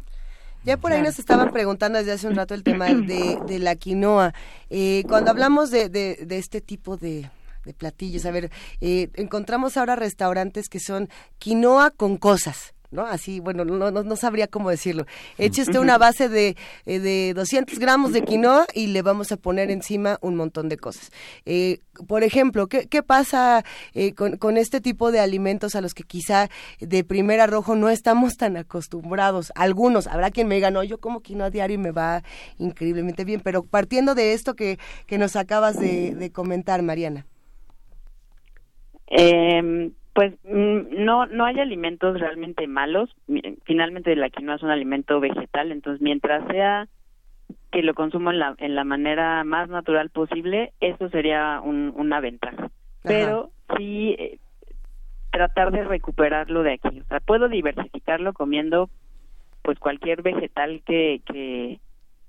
Ya 0.64 0.78
por 0.78 0.92
ahí 0.92 1.02
nos 1.02 1.20
estaban 1.20 1.52
preguntando 1.52 2.00
desde 2.00 2.12
hace 2.12 2.28
un 2.28 2.36
rato 2.36 2.54
el 2.54 2.64
tema 2.64 2.88
de, 2.88 3.40
de 3.48 3.60
la 3.60 3.76
quinoa. 3.76 4.34
Eh, 4.70 5.04
cuando 5.08 5.32
hablamos 5.32 5.72
de, 5.72 5.88
de, 5.88 6.38
este 6.38 6.60
tipo 6.60 6.98
de, 6.98 7.30
de 7.64 7.74
platillos. 7.74 8.26
A 8.26 8.32
ver, 8.32 8.52
eh, 8.82 9.10
encontramos 9.16 9.78
ahora 9.78 9.96
restaurantes 9.96 10.68
que 10.68 10.80
son 10.82 11.08
quinoa 11.38 11.92
con 11.92 12.18
cosas. 12.18 12.74
¿No? 12.92 13.06
Así, 13.06 13.40
bueno, 13.40 13.66
no, 13.66 13.92
no, 13.92 14.16
sabría 14.16 14.48
cómo 14.48 14.70
decirlo. 14.70 15.06
Eche 15.38 15.62
usted 15.62 15.80
una 15.80 15.98
base 15.98 16.30
de, 16.30 16.56
eh, 16.86 17.00
de 17.00 17.34
200 17.36 17.78
gramos 17.80 18.14
de 18.14 18.24
quinoa 18.24 18.66
y 18.74 18.88
le 18.88 19.02
vamos 19.02 19.32
a 19.32 19.38
poner 19.38 19.72
encima 19.72 20.18
un 20.22 20.36
montón 20.36 20.70
de 20.70 20.78
cosas. 20.78 21.12
Eh, 21.46 21.80
por 22.08 22.24
ejemplo, 22.24 22.68
¿qué, 22.68 22.88
qué 22.88 23.04
pasa 23.04 23.64
eh, 23.94 24.14
con, 24.14 24.38
con, 24.38 24.58
este 24.58 24.82
tipo 24.82 25.12
de 25.12 25.20
alimentos 25.20 25.76
a 25.76 25.82
los 25.82 25.94
que 25.94 26.04
quizá 26.04 26.50
de 26.80 27.04
primer 27.04 27.40
arrojo 27.40 27.76
no 27.76 27.90
estamos 27.90 28.38
tan 28.38 28.58
acostumbrados? 28.58 29.52
Algunos, 29.56 30.08
habrá 30.08 30.32
quien 30.32 30.48
me 30.48 30.56
diga, 30.56 30.72
no, 30.72 30.84
yo 30.84 31.00
como 31.00 31.22
quinoa 31.22 31.50
diario 31.50 31.76
y 31.76 31.80
me 31.80 31.92
va 31.92 32.24
increíblemente 32.58 33.24
bien, 33.24 33.42
pero 33.42 33.64
partiendo 33.64 34.16
de 34.16 34.34
esto 34.34 34.56
que, 34.56 34.80
que 35.06 35.18
nos 35.18 35.36
acabas 35.36 35.80
de, 35.80 36.16
de 36.16 36.32
comentar, 36.32 36.82
Mariana. 36.82 37.26
Eh, 39.12 39.92
pues 40.14 40.34
mm, 40.44 41.04
no 41.04 41.26
no 41.28 41.46
hay 41.46 41.60
alimentos 41.60 42.20
realmente 42.20 42.68
malos. 42.68 43.10
Finalmente 43.64 44.16
la 44.16 44.30
quinoa 44.30 44.56
es 44.56 44.64
un 44.64 44.72
alimento 44.72 45.20
vegetal, 45.20 45.72
entonces 45.72 46.02
mientras 46.02 46.48
sea 46.48 46.88
que 47.72 47.84
lo 47.84 47.94
consumo 47.94 48.32
en 48.32 48.40
la, 48.40 48.56
en 48.58 48.76
la 48.76 48.84
manera 48.84 49.44
más 49.44 49.70
natural 49.70 50.10
posible, 50.10 50.74
eso 50.80 51.10
sería 51.10 51.62
una 51.62 52.20
ventaja. 52.20 52.70
Pero 53.04 53.52
sí 53.78 54.16
eh, 54.18 54.40
tratar 55.32 55.72
de 55.72 55.84
recuperarlo 55.84 56.64
de 56.64 56.74
aquí. 56.74 57.00
O 57.00 57.06
sea, 57.06 57.20
puedo 57.20 57.48
diversificarlo 57.48 58.34
comiendo 58.34 58.90
pues 59.62 59.78
cualquier 59.80 60.22
vegetal 60.22 60.82
que, 60.86 61.22
que, 61.26 61.80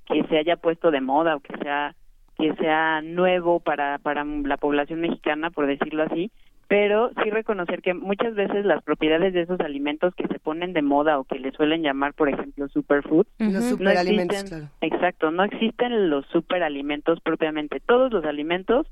que 0.07 0.25
se 0.25 0.39
haya 0.39 0.57
puesto 0.57 0.91
de 0.91 1.01
moda 1.01 1.37
o 1.37 1.41
que 1.41 1.57
sea 1.59 1.95
que 2.37 2.55
sea 2.55 3.03
nuevo 3.03 3.61
para 3.61 3.99
para 3.99 4.25
la 4.25 4.57
población 4.57 5.01
mexicana, 5.01 5.51
por 5.51 5.67
decirlo 5.67 6.05
así, 6.05 6.31
pero 6.71 7.11
sí 7.21 7.31
reconocer 7.31 7.83
que 7.83 7.95
muchas 7.95 8.37
veces 8.37 8.65
las 8.65 8.81
propiedades 8.85 9.35
de 9.35 9.41
esos 9.41 9.59
alimentos 9.59 10.15
que 10.15 10.29
se 10.29 10.39
ponen 10.39 10.73
de 10.73 10.83
moda 10.83 11.19
o 11.19 11.25
que 11.25 11.41
le 11.41 11.51
suelen 11.51 11.83
llamar, 11.83 12.15
por 12.15 12.29
ejemplo, 12.29 12.69
superfoods, 12.69 13.29
los 13.41 13.65
superalimentos, 13.65 14.45
claro. 14.45 14.69
exacto, 14.81 15.33
no 15.33 15.43
existen 15.43 16.11
los 16.11 16.25
superalimentos 16.27 17.19
propiamente. 17.23 17.81
Todos 17.81 18.13
los 18.13 18.25
alimentos, 18.25 18.87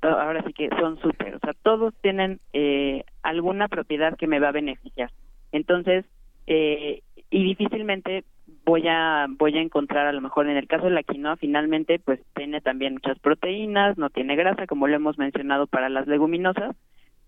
ahora 0.00 0.42
sí 0.44 0.52
que 0.52 0.68
son 0.80 0.98
super, 0.98 1.36
o 1.36 1.38
sea, 1.38 1.52
todos 1.62 1.94
tienen 2.02 2.40
eh, 2.54 3.04
alguna 3.22 3.68
propiedad 3.68 4.16
que 4.16 4.26
me 4.26 4.40
va 4.40 4.48
a 4.48 4.52
beneficiar. 4.52 5.12
Entonces, 5.52 6.04
eh, 6.48 7.02
y 7.30 7.44
difícilmente 7.44 8.24
voy 8.64 8.88
a 8.88 9.28
voy 9.28 9.56
a 9.58 9.62
encontrar 9.62 10.08
a 10.08 10.12
lo 10.12 10.22
mejor 10.22 10.48
en 10.48 10.56
el 10.56 10.66
caso 10.66 10.86
de 10.86 10.90
la 10.90 11.04
quinoa 11.04 11.36
finalmente 11.36 12.00
pues 12.00 12.20
tiene 12.34 12.60
también 12.60 12.94
muchas 12.94 13.18
proteínas 13.20 13.96
no 13.96 14.10
tiene 14.10 14.36
grasa 14.36 14.66
como 14.66 14.88
lo 14.88 14.96
hemos 14.96 15.18
mencionado 15.18 15.66
para 15.66 15.88
las 15.88 16.06
leguminosas 16.06 16.74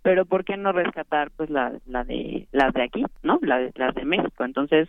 pero 0.04 0.26
¿por 0.26 0.44
qué 0.44 0.58
no 0.58 0.70
rescatar 0.70 1.30
pues 1.30 1.48
la, 1.48 1.72
la 1.86 2.04
de 2.04 2.46
las 2.52 2.74
de 2.74 2.82
aquí, 2.82 3.02
¿no? 3.22 3.38
La 3.40 3.70
las 3.74 3.94
de 3.94 4.04
México. 4.04 4.44
Entonces, 4.44 4.86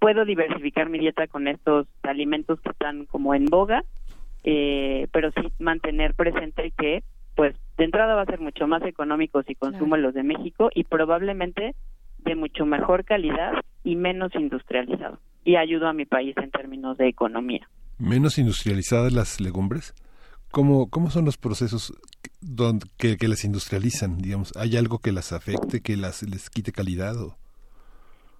puedo 0.00 0.24
diversificar 0.24 0.88
mi 0.90 0.98
dieta 0.98 1.28
con 1.28 1.46
estos 1.46 1.86
alimentos 2.02 2.60
que 2.60 2.70
están 2.70 3.06
como 3.06 3.32
en 3.32 3.44
boga, 3.44 3.84
eh, 4.42 5.06
pero 5.12 5.30
sí 5.30 5.52
mantener 5.60 6.14
presente 6.14 6.72
que 6.76 7.04
pues 7.36 7.54
de 7.78 7.84
entrada 7.84 8.16
va 8.16 8.22
a 8.22 8.26
ser 8.26 8.40
mucho 8.40 8.66
más 8.66 8.82
económico 8.82 9.44
si 9.44 9.54
consumo 9.54 9.96
los 9.96 10.14
de 10.14 10.24
México 10.24 10.68
y 10.74 10.82
probablemente 10.82 11.76
de 12.24 12.34
mucho 12.34 12.66
mejor 12.66 13.04
calidad 13.04 13.52
y 13.84 13.94
menos 13.94 14.34
industrializado. 14.34 15.20
Y 15.44 15.54
ayudo 15.54 15.86
a 15.86 15.92
mi 15.92 16.06
país 16.06 16.36
en 16.38 16.50
términos 16.50 16.98
de 16.98 17.06
economía. 17.06 17.68
¿Menos 17.98 18.36
industrializadas 18.36 19.12
las 19.12 19.40
legumbres? 19.40 19.94
¿Cómo, 20.50 20.90
cómo 20.90 21.08
son 21.08 21.24
los 21.24 21.38
procesos 21.38 21.94
donde, 22.42 22.86
que, 22.98 23.16
que, 23.16 23.28
las 23.28 23.44
industrializan? 23.44 24.18
Digamos, 24.18 24.56
¿Hay 24.56 24.76
algo 24.76 24.98
que 24.98 25.12
las 25.12 25.32
afecte, 25.32 25.80
que 25.80 25.96
las 25.96 26.22
les 26.22 26.50
quite 26.50 26.72
calidad? 26.72 27.16
O? 27.16 27.36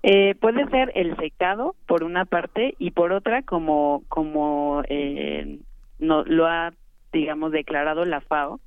Eh, 0.02 0.34
puede 0.40 0.68
ser 0.70 0.92
el 0.94 1.16
secado, 1.16 1.76
por 1.86 2.02
una 2.02 2.24
parte, 2.24 2.74
y 2.78 2.90
por 2.90 3.12
otra, 3.12 3.42
como, 3.42 4.02
como 4.08 4.82
eh, 4.88 5.60
no, 5.98 6.24
lo 6.24 6.46
ha, 6.46 6.72
digamos, 7.12 7.52
declarado 7.52 8.04
la 8.04 8.20
FAO, 8.20 8.60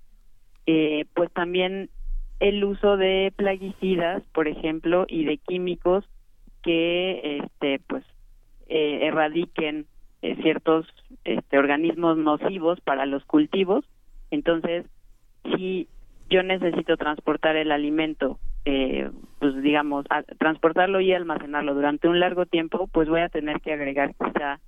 eh, 0.65 1.05
pues 1.13 1.31
también 1.31 1.89
el 2.39 2.63
uso 2.63 2.97
de 2.97 3.33
plaguicidas, 3.35 4.23
por 4.33 4.47
ejemplo, 4.47 5.05
y 5.07 5.25
de 5.25 5.37
químicos 5.37 6.05
que, 6.63 7.39
este, 7.43 7.79
pues, 7.87 8.03
eh, 8.67 8.99
erradiquen 9.03 9.85
eh, 10.21 10.35
ciertos 10.41 10.87
este, 11.23 11.57
organismos 11.57 12.17
nocivos 12.17 12.81
para 12.81 13.05
los 13.05 13.23
cultivos. 13.25 13.85
Entonces, 14.31 14.85
si 15.45 15.87
yo 16.29 16.43
necesito 16.43 16.97
transportar 16.97 17.55
el 17.55 17.71
alimento, 17.71 18.39
eh, 18.65 19.09
pues 19.39 19.61
digamos, 19.61 20.05
transportarlo 20.39 20.99
y 20.99 21.13
almacenarlo 21.13 21.73
durante 21.75 22.07
un 22.07 22.19
largo 22.19 22.45
tiempo, 22.45 22.87
pues 22.87 23.07
voy 23.07 23.21
a 23.21 23.29
tener 23.29 23.61
que 23.61 23.73
agregar 23.73 24.15
quizá 24.15 24.59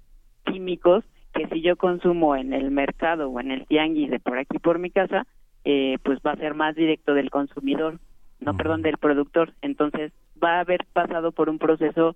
químicos 0.45 1.03
que 1.33 1.47
si 1.47 1.61
yo 1.61 1.75
consumo 1.75 2.35
en 2.35 2.53
el 2.53 2.71
mercado 2.71 3.29
o 3.29 3.39
en 3.39 3.51
el 3.51 3.65
tianguis 3.65 4.09
de 4.09 4.19
por 4.19 4.37
aquí 4.37 4.59
por 4.59 4.79
mi 4.79 4.91
casa, 4.91 5.25
eh, 5.65 5.97
pues 6.03 6.19
va 6.25 6.31
a 6.31 6.37
ser 6.37 6.53
más 6.53 6.75
directo 6.75 7.13
del 7.13 7.29
consumidor, 7.29 7.99
no, 8.39 8.55
perdón, 8.55 8.81
del 8.81 8.97
productor. 8.97 9.53
Entonces 9.61 10.13
va 10.41 10.57
a 10.57 10.59
haber 10.61 10.85
pasado 10.93 11.31
por 11.31 11.49
un 11.49 11.59
proceso 11.59 12.15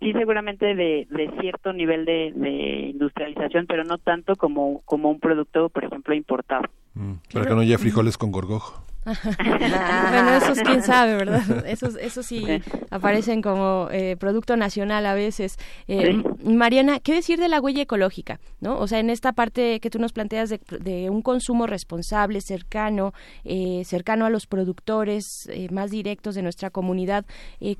sí 0.00 0.12
seguramente 0.12 0.74
de, 0.74 1.06
cierto 1.40 1.72
nivel 1.72 2.04
de, 2.04 2.32
de, 2.34 2.90
industrialización, 2.90 3.66
pero 3.66 3.84
no 3.84 3.98
tanto 3.98 4.34
como, 4.36 4.80
como 4.84 5.10
un 5.10 5.20
producto, 5.20 5.68
por 5.68 5.84
ejemplo, 5.84 6.14
importado. 6.14 6.64
Mm, 6.94 7.14
para 7.32 7.46
que 7.46 7.54
no 7.54 7.60
haya 7.60 7.78
frijoles 7.78 8.18
con 8.18 8.32
gorgojo. 8.32 8.82
Bueno, 9.04 10.36
esos 10.36 10.58
quién 10.58 10.82
sabe, 10.82 11.16
¿verdad? 11.16 11.40
Esos, 11.66 11.96
esos 11.96 12.26
sí 12.26 12.44
aparecen 12.90 13.40
como 13.40 13.88
eh, 13.90 14.16
producto 14.18 14.56
nacional 14.56 15.06
a 15.06 15.14
veces. 15.14 15.56
Eh, 15.88 16.22
Mariana, 16.44 17.00
¿qué 17.00 17.14
decir 17.14 17.38
de 17.38 17.48
la 17.48 17.60
huella 17.60 17.82
ecológica? 17.82 18.40
¿no? 18.60 18.78
O 18.78 18.86
sea, 18.86 18.98
en 18.98 19.08
esta 19.08 19.32
parte 19.32 19.80
que 19.80 19.90
tú 19.90 19.98
nos 19.98 20.12
planteas 20.12 20.50
de, 20.50 21.10
un 21.10 21.22
consumo 21.22 21.66
responsable, 21.66 22.40
cercano, 22.40 23.14
eh, 23.44 23.82
cercano 23.86 24.26
a 24.26 24.30
los 24.30 24.46
productores 24.46 25.48
más 25.70 25.90
directos 25.90 26.34
de 26.34 26.42
nuestra 26.42 26.70
comunidad, 26.70 27.24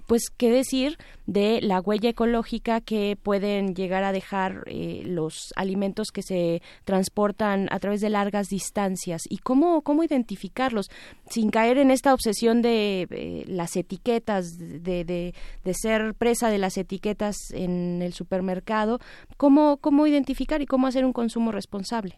pues, 0.06 0.30
¿qué 0.36 0.50
decir 0.50 0.96
de 1.26 1.60
la 1.60 1.80
huella 1.80 2.10
ecológica 2.10 2.80
que 2.80 3.16
pueden 3.22 3.74
llegar 3.74 4.04
a 4.04 4.12
dejar 4.12 4.64
los 5.04 5.52
alimentos 5.56 6.08
que 6.12 6.22
se 6.22 6.62
transportan 6.84 7.68
a 7.70 7.78
través 7.78 8.00
de 8.00 8.10
largas 8.10 8.48
distancias? 8.48 9.22
¿Y 9.28 9.38
cómo, 9.38 9.82
cómo 9.82 10.02
identificarlos? 10.02 10.88
Sin 11.28 11.50
caer 11.50 11.78
en 11.78 11.90
esta 11.90 12.12
obsesión 12.12 12.62
de 12.62 13.06
eh, 13.10 13.44
las 13.46 13.76
etiquetas, 13.76 14.58
de, 14.58 15.04
de, 15.04 15.32
ser 15.72 16.14
presa 16.14 16.50
de 16.50 16.58
las 16.58 16.76
etiquetas 16.76 17.36
en 17.54 18.02
el 18.02 18.12
supermercado, 18.12 18.98
¿cómo, 19.36 19.78
¿cómo 19.78 20.06
identificar 20.06 20.60
y 20.62 20.66
cómo 20.66 20.86
hacer 20.86 21.04
un 21.04 21.12
consumo 21.12 21.52
responsable? 21.52 22.16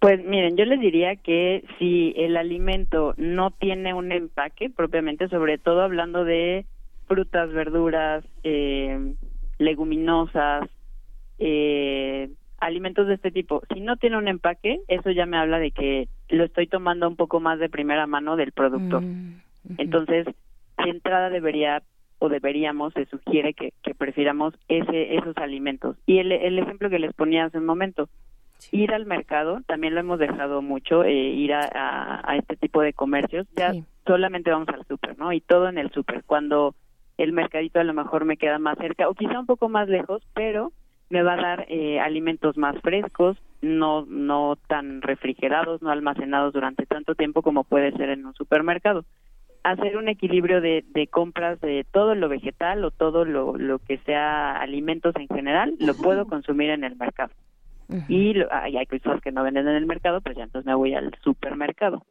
Pues 0.00 0.24
miren, 0.24 0.56
yo 0.56 0.64
les 0.64 0.80
diría 0.80 1.14
que 1.14 1.64
si 1.78 2.12
el 2.16 2.36
alimento 2.36 3.14
no 3.16 3.52
tiene 3.52 3.94
un 3.94 4.10
empaque 4.10 4.68
propiamente, 4.68 5.28
sobre 5.28 5.58
todo 5.58 5.82
hablando 5.82 6.24
de 6.24 6.66
frutas, 7.06 7.52
verduras, 7.52 8.24
eh, 8.42 9.14
leguminosas, 9.58 10.68
eh, 11.38 12.30
alimentos 12.62 13.08
de 13.08 13.14
este 13.14 13.30
tipo, 13.30 13.62
si 13.72 13.80
no 13.80 13.96
tiene 13.96 14.16
un 14.16 14.28
empaque, 14.28 14.80
eso 14.88 15.10
ya 15.10 15.26
me 15.26 15.36
habla 15.36 15.58
de 15.58 15.72
que 15.72 16.08
lo 16.28 16.44
estoy 16.44 16.68
tomando 16.68 17.08
un 17.08 17.16
poco 17.16 17.40
más 17.40 17.58
de 17.58 17.68
primera 17.68 18.06
mano 18.06 18.36
del 18.36 18.52
productor. 18.52 19.02
Mm, 19.02 19.40
Entonces, 19.78 20.26
de 20.26 20.90
entrada 20.90 21.28
debería 21.28 21.82
o 22.20 22.28
deberíamos, 22.28 22.94
se 22.94 23.06
sugiere 23.06 23.52
que, 23.52 23.72
que 23.82 23.96
prefiramos 23.96 24.54
ese, 24.68 25.16
esos 25.16 25.36
alimentos. 25.38 25.96
Y 26.06 26.18
el, 26.18 26.30
el 26.30 26.56
ejemplo 26.56 26.88
que 26.88 27.00
les 27.00 27.12
ponía 27.14 27.46
hace 27.46 27.58
un 27.58 27.66
momento, 27.66 28.08
ir 28.70 28.94
al 28.94 29.06
mercado, 29.06 29.60
también 29.66 29.94
lo 29.94 30.00
hemos 30.00 30.20
dejado 30.20 30.62
mucho, 30.62 31.02
eh, 31.02 31.12
ir 31.12 31.52
a, 31.52 32.22
a, 32.24 32.36
este 32.36 32.56
tipo 32.56 32.80
de 32.80 32.92
comercios, 32.92 33.48
ya 33.56 33.72
solamente 34.06 34.52
vamos 34.52 34.68
al 34.68 34.86
súper, 34.86 35.18
¿no? 35.18 35.32
Y 35.32 35.40
todo 35.40 35.68
en 35.68 35.78
el 35.78 35.90
súper, 35.90 36.22
cuando 36.22 36.76
el 37.18 37.32
mercadito 37.32 37.80
a 37.80 37.84
lo 37.84 37.92
mejor 37.92 38.24
me 38.24 38.36
queda 38.36 38.60
más 38.60 38.78
cerca 38.78 39.08
o 39.08 39.14
quizá 39.14 39.40
un 39.40 39.46
poco 39.46 39.68
más 39.68 39.88
lejos, 39.88 40.22
pero 40.32 40.70
me 41.12 41.22
va 41.22 41.34
a 41.34 41.42
dar 41.42 41.66
eh, 41.68 42.00
alimentos 42.00 42.56
más 42.56 42.74
frescos, 42.80 43.36
no 43.60 44.06
no 44.06 44.56
tan 44.66 45.02
refrigerados, 45.02 45.82
no 45.82 45.90
almacenados 45.90 46.54
durante 46.54 46.86
tanto 46.86 47.14
tiempo 47.14 47.42
como 47.42 47.64
puede 47.64 47.92
ser 47.92 48.08
en 48.08 48.24
un 48.24 48.34
supermercado. 48.34 49.04
Hacer 49.62 49.96
un 49.98 50.08
equilibrio 50.08 50.60
de, 50.60 50.84
de 50.88 51.06
compras 51.06 51.60
de 51.60 51.84
todo 51.92 52.14
lo 52.14 52.28
vegetal 52.28 52.82
o 52.84 52.90
todo 52.90 53.24
lo, 53.24 53.56
lo 53.58 53.78
que 53.78 53.98
sea 53.98 54.56
alimentos 54.56 55.14
en 55.16 55.28
general, 55.28 55.74
lo 55.78 55.94
puedo 55.94 56.26
consumir 56.26 56.70
en 56.70 56.82
el 56.82 56.96
mercado. 56.96 57.32
Y 58.08 58.34
hay 58.50 58.86
cosas 58.86 59.20
que 59.20 59.32
no 59.32 59.44
venden 59.44 59.68
en 59.68 59.76
el 59.76 59.84
mercado, 59.84 60.22
pues 60.22 60.34
ya 60.34 60.44
entonces 60.44 60.66
me 60.66 60.74
voy 60.74 60.94
al 60.94 61.12
supermercado. 61.22 62.06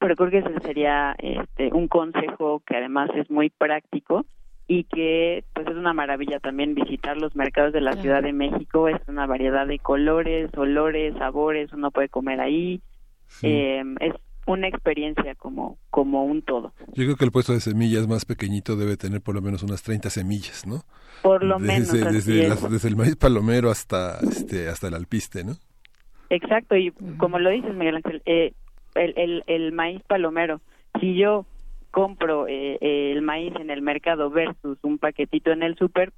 pero 0.00 0.16
creo 0.16 0.30
que 0.30 0.38
ese 0.38 0.60
sería 0.60 1.14
este, 1.18 1.72
un 1.72 1.86
consejo 1.86 2.60
que 2.66 2.76
además 2.76 3.10
es 3.14 3.30
muy 3.30 3.50
práctico 3.50 4.26
y 4.68 4.84
que 4.84 5.44
pues 5.54 5.66
es 5.68 5.76
una 5.76 5.92
maravilla 5.92 6.40
también 6.40 6.74
visitar 6.74 7.16
los 7.16 7.36
mercados 7.36 7.72
de 7.72 7.80
la 7.80 7.94
Ciudad 7.94 8.22
de 8.22 8.32
México, 8.32 8.88
es 8.88 9.00
una 9.06 9.26
variedad 9.26 9.66
de 9.66 9.78
colores, 9.78 10.50
olores, 10.56 11.14
sabores, 11.18 11.72
uno 11.72 11.90
puede 11.90 12.08
comer 12.08 12.40
ahí, 12.40 12.80
eh, 13.42 13.82
es 14.00 14.12
una 14.46 14.68
experiencia 14.68 15.34
como, 15.36 15.78
como 15.90 16.24
un 16.24 16.42
todo. 16.42 16.72
Yo 16.94 17.04
creo 17.04 17.16
que 17.16 17.24
el 17.24 17.32
puesto 17.32 17.52
de 17.52 17.60
semillas 17.60 18.08
más 18.08 18.24
pequeñito 18.24 18.76
debe 18.76 18.96
tener 18.96 19.20
por 19.20 19.34
lo 19.34 19.42
menos 19.42 19.62
unas 19.62 19.82
30 19.82 20.10
semillas, 20.10 20.66
¿no? 20.66 20.82
Por 21.22 21.42
lo 21.44 21.58
menos. 21.58 21.92
Desde, 21.92 22.48
desde 22.68 22.88
el 22.88 22.96
maíz 22.96 23.16
palomero 23.16 23.70
hasta, 23.70 24.18
este, 24.20 24.68
hasta 24.68 24.88
el 24.88 24.94
alpiste, 24.94 25.44
¿no? 25.44 25.56
Exacto, 26.28 26.76
y 26.76 26.90
como 27.18 27.38
lo 27.38 27.50
dices, 27.50 27.72
Miguel 27.74 27.96
Ángel, 27.96 28.22
eh, 28.26 28.52
el, 28.96 29.14
el, 29.16 29.44
el 29.46 29.72
maíz 29.72 30.02
palomero, 30.08 30.60
si 31.00 31.16
yo 31.16 31.46
compro 31.96 32.46
eh, 32.46 32.76
el 32.82 33.22
maíz 33.22 33.54
en 33.58 33.70
el 33.70 33.80
mercado 33.80 34.28
versus 34.28 34.76
un 34.82 34.98
paquetito 34.98 35.50
en 35.50 35.62
el 35.62 35.78
súper, 35.78 36.12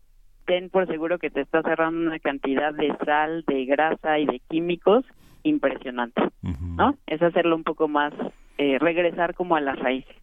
ten 0.44 0.70
por 0.70 0.88
seguro 0.88 1.20
que 1.20 1.30
te 1.30 1.40
está 1.40 1.62
cerrando 1.62 2.00
una 2.00 2.18
cantidad 2.18 2.74
de 2.74 2.92
sal, 3.06 3.44
de 3.46 3.64
grasa 3.64 4.18
y 4.18 4.26
de 4.26 4.40
químicos 4.50 5.04
impresionante, 5.44 6.20
¿no? 6.42 6.96
Es 7.06 7.22
hacerlo 7.22 7.54
un 7.54 7.62
poco 7.62 7.86
más, 7.86 8.12
eh, 8.58 8.80
regresar 8.80 9.36
como 9.36 9.54
a 9.54 9.60
las 9.60 9.78
raíces. 9.78 10.16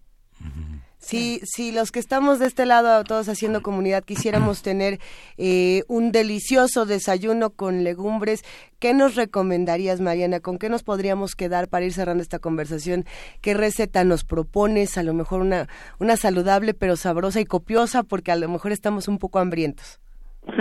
Si, 1.06 1.39
si 1.44 1.72
los 1.72 1.91
que 1.91 2.00
estamos 2.00 2.39
de 2.39 2.48
este 2.48 2.65
lado, 2.65 3.04
todos 3.04 3.30
haciendo 3.30 3.62
comunidad, 3.62 4.04
quisiéramos 4.04 4.63
tener 4.63 4.98
eh, 5.38 5.84
un 5.88 6.12
delicioso 6.12 6.88
desayuno 6.88 7.52
con 7.52 7.84
legumbres, 7.84 8.41
¿qué 8.80 8.96
nos 8.96 9.15
recomendarías, 9.15 10.02
Mariana? 10.02 10.39
¿Con 10.39 10.58
qué 10.58 10.68
nos 10.68 10.82
podríamos 10.82 11.36
quedar 11.36 11.68
para 11.70 11.86
ir 11.86 11.91
cerrando 11.91 12.24
esta 12.24 12.39
conversación? 12.39 13.04
¿Qué 13.44 13.54
receta 13.54 14.04
nos 14.04 14.24
propones? 14.24 14.98
A 14.98 15.04
lo 15.04 15.13
mejor 15.13 15.41
una, 15.41 15.68
una 16.00 16.15
saludable 16.15 16.74
pero 16.74 16.96
sabrosa 16.96 17.39
y 17.39 17.46
copiosa, 17.46 18.02
porque 18.02 18.32
a 18.32 18.36
lo 18.36 18.50
mejor 18.50 18.72
estamos 18.72 19.08
un 19.08 19.20
poco 19.20 19.38
hambrientos. 19.38 20.02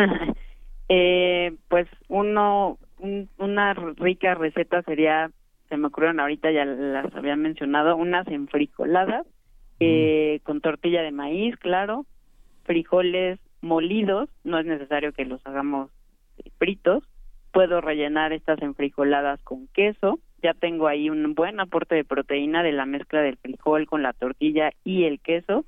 eh, 0.91 1.55
pues 1.69 1.89
uno, 2.09 2.77
una 3.39 3.73
rica 3.73 4.35
receta 4.35 4.83
sería, 4.83 5.31
se 5.71 5.79
me 5.79 5.87
ocurrieron 5.87 6.21
ahorita, 6.21 6.51
ya 6.51 6.67
las 6.67 7.15
había 7.15 7.35
mencionado, 7.35 7.97
unas 7.97 8.29
enfricoladas 8.29 9.27
eh, 9.81 10.41
con 10.43 10.61
tortilla 10.61 11.03
de 11.03 11.11
maíz, 11.11 11.57
claro, 11.57 12.07
frijoles 12.65 13.39
molidos, 13.61 14.29
no 14.45 14.59
es 14.59 14.67
necesario 14.67 15.13
que 15.13 15.25
los 15.25 15.45
hagamos 15.47 15.91
fritos, 16.59 17.05
puedo 17.53 17.81
rellenar 17.81 18.33
estas 18.33 18.61
enfrijoladas 18.63 19.41
con 19.43 19.69
queso, 19.69 20.19
ya 20.43 20.55
tengo 20.55 20.89
ahí 20.89 21.09
un 21.09 21.35
buen 21.35 21.61
aporte 21.61 21.95
de 21.95 22.05
proteína 22.05 22.63
de 22.63 22.73
la 22.73 22.85
mezcla 22.85 23.23
del 23.23 23.37
frijol 23.39 23.87
con 23.87 24.03
la 24.03 24.13
tortilla 24.13 24.73
y 24.85 25.05
el 25.05 25.21
queso, 25.21 25.65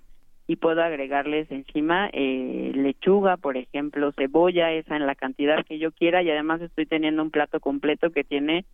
y 0.48 0.56
puedo 0.56 0.82
agregarles 0.82 1.50
encima 1.50 2.08
eh, 2.12 2.72
lechuga, 2.74 3.36
por 3.36 3.56
ejemplo, 3.56 4.12
cebolla, 4.12 4.72
esa 4.72 4.96
en 4.96 5.06
la 5.06 5.14
cantidad 5.14 5.64
que 5.64 5.78
yo 5.78 5.90
quiera 5.92 6.22
y 6.22 6.30
además 6.30 6.60
estoy 6.60 6.86
teniendo 6.86 7.22
un 7.22 7.30
plato 7.30 7.58
completo 7.58 8.10
que 8.10 8.22
tiene 8.22 8.64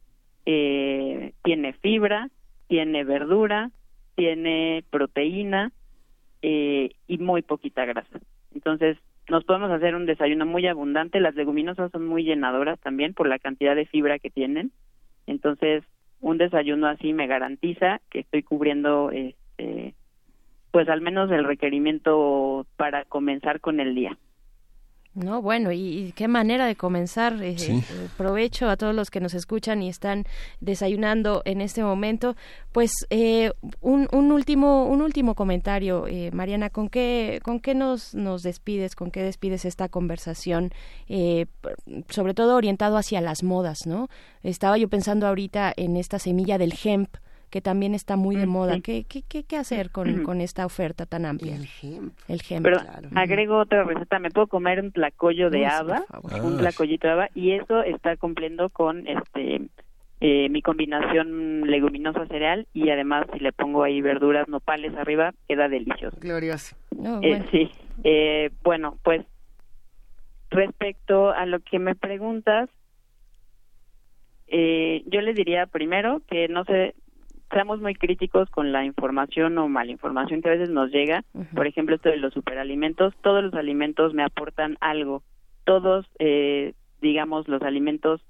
eh, 0.45 1.33
tiene 1.43 1.73
fibra, 1.75 2.29
tiene 2.67 3.05
verdura, 3.05 3.71
tiene 4.15 4.85
proteína 4.91 5.73
eh, 6.43 6.91
y 7.07 7.19
muy 7.19 7.43
poquita 7.43 7.85
grasa. 7.85 8.21
Entonces 8.55 8.99
nos 9.29 9.45
podemos 9.45 9.71
hacer 9.71 9.95
un 9.95 10.07
desayuno 10.07 10.47
muy 10.47 10.67
abundante. 10.67 11.21
Las 11.21 11.35
leguminosas 11.35 11.91
son 11.93 12.07
muy 12.07 12.25
llenadoras 12.25 12.79
también 12.81 13.15
por 13.15 13.29
la 13.29 13.39
cantidad 13.39 13.77
de 13.77 13.87
fibra 13.87 14.19
que 14.19 14.31
tienen. 14.31 14.73
Entonces 15.27 15.85
un 16.21 16.39
desayuno 16.39 16.87
así 16.87 17.13
me 17.13 17.27
garantiza 17.27 18.01
que 18.11 18.21
estoy 18.21 18.43
cubriendo 18.43 19.11
este 19.11 19.95
pues 20.73 20.89
al 20.89 21.03
menos 21.03 21.31
el 21.31 21.45
requerimiento 21.45 22.67
para 22.77 23.05
comenzar 23.05 23.61
con 23.61 23.79
el 23.79 23.95
día. 23.95 24.17
No, 25.15 25.43
bueno, 25.43 25.73
y, 25.73 26.13
qué 26.17 26.27
manera 26.27 26.67
de 26.67 26.75
comenzar. 26.75 27.43
Eh, 27.43 27.57
eh, 27.59 27.83
provecho 28.17 28.71
a 28.71 28.79
todos 28.79 28.95
los 28.95 29.11
que 29.11 29.21
nos 29.21 29.35
escuchan 29.35 29.83
y 29.83 29.91
están 29.91 30.25
desayunando 30.61 31.43
en 31.45 31.61
este 31.61 31.83
momento. 31.83 32.35
Pues 32.73 32.93
eh, 33.11 33.53
un, 33.83 34.09
un, 34.13 34.33
último 34.33 34.87
un 34.87 35.03
último 35.03 35.35
comentario, 35.35 36.07
Mariana, 36.33 36.71
¿con 36.71 36.89
qué 36.89 37.41
con 37.43 37.61
qué 37.61 37.75
nos 37.75 38.15
nos 38.15 38.43
despides? 38.43 38.97
¿Con 38.97 39.11
qué 39.11 39.23
despides 39.23 39.65
esta 39.65 39.89
conversación? 39.89 40.73
sobre 42.09 42.35
todo 42.35 42.57
orientado 42.57 42.97
hacia 42.97 43.21
las 43.21 43.43
modas, 43.43 43.81
¿no? 43.87 44.09
Estaba 44.43 44.79
yo 44.79 44.89
pensando 44.89 45.27
ahorita 45.27 45.73
en 45.77 45.97
esta 45.97 46.19
semilla 46.19 46.57
del 46.59 46.75
hemp 46.83 47.17
que 47.53 47.61
también 47.61 47.95
está 47.95 48.17
muy 48.17 48.35
de 48.35 48.47
moda. 48.47 48.81
¿Qué, 48.81 49.05
qué, 49.05 49.23
qué, 49.23 49.57
hacer 49.59 49.91
con, 49.91 50.23
con, 50.23 50.41
esta 50.41 50.65
oferta 50.65 51.05
tan 51.05 51.27
amplia? 51.27 51.55
El 51.55 51.67
gem. 51.67 52.11
El 52.27 52.41
gem, 52.41 52.63
Pero 52.63 52.79
agrego 53.15 53.59
otra 53.59 53.85
receta. 53.85 54.19
Me 54.19 54.31
puedo 54.31 54.47
comer 54.47 54.81
un 54.81 54.91
tlacoyo 54.91 55.51
de 55.51 55.67
haba, 55.67 56.03
un 56.43 56.57
tlacoyito 56.57 57.07
de 57.07 57.13
haba, 57.13 57.29
y 57.35 57.51
eso 57.53 57.83
está 57.83 58.17
cumpliendo 58.17 58.71
con 58.71 59.07
este 59.07 59.61
eh, 60.23 60.49
mi 60.49 60.63
combinación 60.63 61.71
leguminosa 61.71 62.27
cereal 62.27 62.67
y 62.73 62.89
además 62.89 63.27
si 63.35 63.39
le 63.41 63.53
pongo 63.53 63.83
ahí 63.83 64.01
verduras 64.01 64.49
nopales 64.49 64.95
arriba, 64.97 65.35
queda 65.47 65.69
delicioso. 65.69 66.17
Glorioso. 66.21 66.75
Eh, 67.21 67.45
sí. 67.51 67.71
Eh, 68.03 68.51
bueno, 68.63 68.97
pues 69.03 69.27
respecto 70.49 71.33
a 71.33 71.45
lo 71.45 71.61
que 71.61 71.79
me 71.79 71.95
preguntas, 71.95 72.71
eh, 74.47 75.03
yo 75.07 75.21
le 75.21 75.35
diría 75.35 75.67
primero 75.67 76.23
que 76.27 76.49
no 76.49 76.65
se 76.65 76.95
seamos 77.53 77.81
muy 77.81 77.95
críticos 77.95 78.49
con 78.51 78.73
la 78.73 78.85
información 78.85 79.59
o 79.59 79.69
malinformación 79.69 80.43
que 80.43 80.49
a 80.49 80.53
veces 80.53 80.71
nos 80.71 80.91
llega. 80.91 81.25
Por 81.55 81.67
ejemplo, 81.67 81.97
esto 81.97 82.09
de 82.09 82.17
los 82.17 82.33
superalimentos. 82.33 83.15
Todos 83.23 83.45
los 83.45 83.55
alimentos 83.55 84.15
me 84.15 84.25
aportan 84.25 84.77
algo. 84.81 85.23
Todos, 85.65 86.07
eh, 86.19 86.75
digamos, 87.01 87.49
los 87.49 87.63
alimentos 87.63 88.23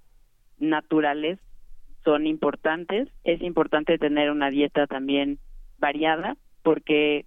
naturales 0.58 1.38
son 2.04 2.26
importantes. 2.26 3.08
Es 3.24 3.40
importante 3.42 3.98
tener 3.98 4.30
una 4.30 4.50
dieta 4.50 4.86
también 4.86 5.38
variada 5.78 6.36
porque 6.62 7.24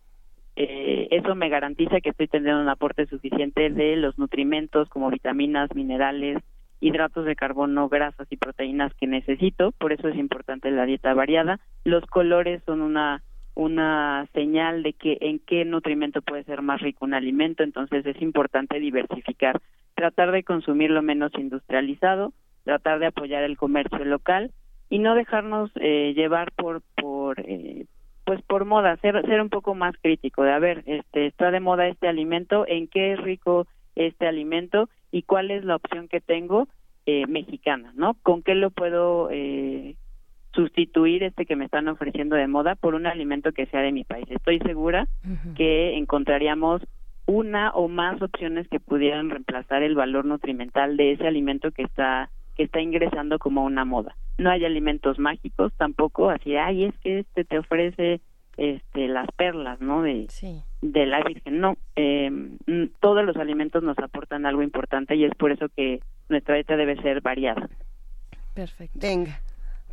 eh, 0.55 1.07
eso 1.11 1.35
me 1.35 1.49
garantiza 1.49 2.01
que 2.01 2.09
estoy 2.09 2.27
teniendo 2.27 2.61
un 2.61 2.69
aporte 2.69 3.05
suficiente 3.07 3.69
de 3.69 3.95
los 3.95 4.17
nutrimentos 4.17 4.89
como 4.89 5.09
vitaminas, 5.09 5.73
minerales, 5.75 6.37
hidratos 6.79 7.25
de 7.25 7.35
carbono, 7.35 7.89
grasas 7.89 8.27
y 8.29 8.37
proteínas 8.37 8.93
que 8.95 9.07
necesito, 9.07 9.71
por 9.73 9.93
eso 9.93 10.07
es 10.07 10.15
importante 10.15 10.71
la 10.71 10.85
dieta 10.85 11.13
variada. 11.13 11.59
Los 11.83 12.05
colores 12.05 12.61
son 12.65 12.81
una 12.81 13.21
una 13.55 14.27
señal 14.33 14.83
de 14.83 14.93
que 14.93 15.17
en 15.21 15.39
qué 15.39 15.63
nutrimento 15.63 16.21
puede 16.21 16.43
ser 16.43 16.61
más 16.61 16.81
rico 16.81 17.05
un 17.05 17.13
alimento, 17.13 17.63
entonces 17.63 18.05
es 18.05 18.21
importante 18.21 18.79
diversificar, 18.79 19.61
tratar 19.95 20.31
de 20.31 20.43
consumir 20.43 20.91
lo 20.91 21.01
menos 21.01 21.31
industrializado, 21.37 22.33
tratar 22.65 22.99
de 22.99 23.07
apoyar 23.07 23.43
el 23.43 23.55
comercio 23.55 24.03
local 24.03 24.51
y 24.89 24.99
no 24.99 25.15
dejarnos 25.15 25.71
eh, 25.75 26.13
llevar 26.15 26.51
por 26.51 26.81
por 26.95 27.39
eh, 27.39 27.85
pues 28.25 28.41
por 28.41 28.65
moda, 28.65 28.97
ser 28.97 29.25
ser 29.25 29.41
un 29.41 29.49
poco 29.49 29.73
más 29.73 29.95
crítico 30.01 30.43
de 30.43 30.51
a 30.51 30.59
ver, 30.59 30.83
este 30.85 31.27
está 31.27 31.49
de 31.49 31.61
moda 31.61 31.87
este 31.87 32.09
alimento, 32.09 32.65
en 32.67 32.87
qué 32.87 33.13
es 33.13 33.21
rico 33.21 33.67
este 33.95 34.27
alimento 34.27 34.89
y 35.15 35.23
cuál 35.23 35.49
es 35.49 35.63
la 35.63 35.77
opción 35.77 36.09
que 36.09 36.19
tengo 36.19 36.67
eh, 37.05 37.25
mexicana, 37.25 37.93
¿no? 37.95 38.15
¿Con 38.21 38.43
qué 38.43 38.53
lo 38.53 38.69
puedo 38.69 39.29
eh, 39.31 39.95
sustituir 40.53 41.23
este 41.23 41.45
que 41.45 41.55
me 41.55 41.63
están 41.63 41.87
ofreciendo 41.87 42.35
de 42.35 42.49
moda 42.49 42.75
por 42.75 42.95
un 42.95 43.05
alimento 43.05 43.53
que 43.53 43.65
sea 43.67 43.79
de 43.79 43.93
mi 43.93 44.03
país? 44.03 44.25
Estoy 44.29 44.59
segura 44.59 45.07
que 45.55 45.95
encontraríamos 45.95 46.81
una 47.27 47.71
o 47.71 47.87
más 47.87 48.21
opciones 48.21 48.67
que 48.67 48.81
pudieran 48.81 49.29
reemplazar 49.29 49.83
el 49.83 49.95
valor 49.95 50.25
nutrimental 50.25 50.97
de 50.97 51.13
ese 51.13 51.25
alimento 51.25 51.71
que 51.71 51.83
está 51.83 52.29
que 52.57 52.63
está 52.63 52.81
ingresando 52.81 53.39
como 53.39 53.63
una 53.63 53.85
moda. 53.85 54.17
No 54.37 54.49
hay 54.49 54.65
alimentos 54.65 55.17
mágicos 55.17 55.71
tampoco, 55.77 56.29
así, 56.29 56.57
ay, 56.57 56.83
es 56.83 56.99
que 56.99 57.19
este 57.19 57.45
te 57.45 57.57
ofrece 57.57 58.19
este 58.57 59.07
las 59.07 59.27
perlas 59.35 59.81
no 59.81 60.01
de 60.01 60.27
de 60.81 61.05
la 61.05 61.23
virgen. 61.23 61.59
No 61.59 61.77
eh, 61.95 62.31
todos 62.99 63.25
los 63.25 63.35
alimentos 63.37 63.83
nos 63.83 63.97
aportan 63.99 64.45
algo 64.45 64.61
importante 64.61 65.15
y 65.15 65.25
es 65.25 65.35
por 65.35 65.51
eso 65.51 65.67
que 65.75 65.99
nuestra 66.29 66.55
dieta 66.55 66.75
debe 66.75 66.95
ser 67.01 67.21
variada. 67.21 67.69
Perfecto. 68.53 68.99
Venga 69.01 69.39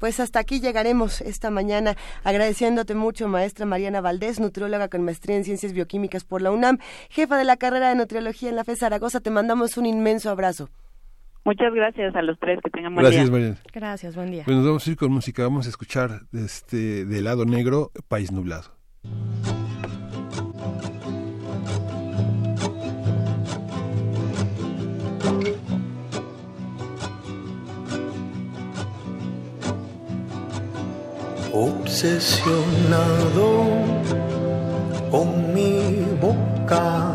pues 0.02 0.18
hasta 0.18 0.40
aquí 0.40 0.58
llegaremos 0.58 1.20
esta 1.20 1.52
mañana. 1.52 1.94
Agradeciéndote 2.24 2.96
mucho, 2.96 3.28
maestra 3.28 3.66
Mariana 3.66 4.00
Valdés, 4.00 4.40
nutrióloga 4.40 4.88
con 4.88 5.04
maestría 5.04 5.36
en 5.36 5.44
Ciencias 5.44 5.72
Bioquímicas 5.72 6.24
por 6.24 6.42
la 6.42 6.50
UNAM, 6.50 6.78
jefa 7.08 7.36
de 7.36 7.44
la 7.44 7.56
carrera 7.56 7.88
de 7.88 7.94
Nutriología 7.94 8.48
en 8.48 8.56
la 8.56 8.64
FE 8.64 8.74
Zaragoza. 8.74 9.20
Te 9.20 9.30
mandamos 9.30 9.76
un 9.76 9.86
inmenso 9.86 10.28
abrazo. 10.28 10.70
Muchas 11.44 11.74
gracias 11.74 12.14
a 12.14 12.22
los 12.22 12.38
tres, 12.38 12.60
que 12.62 12.70
tengan 12.70 12.94
buen 12.94 13.04
gracias, 13.04 13.24
día. 13.24 13.32
Mariana. 13.32 13.56
Gracias, 13.72 14.14
buen 14.14 14.30
día. 14.30 14.44
Pues 14.44 14.56
nos 14.56 14.66
vamos 14.66 14.86
a 14.86 14.90
ir 14.90 14.96
con 14.96 15.12
música, 15.12 15.42
vamos 15.42 15.66
a 15.66 15.70
escuchar 15.70 16.20
este, 16.32 17.04
de 17.04 17.20
lado 17.20 17.44
negro, 17.44 17.90
País 18.08 18.30
Nublado. 18.30 18.80
obsesionado 32.02 33.66
con 35.10 35.52
mi 35.54 36.06
boca, 36.20 37.12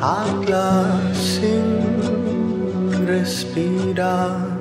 habla 0.00 1.00
sin 1.14 2.01
respirar, 3.06 4.58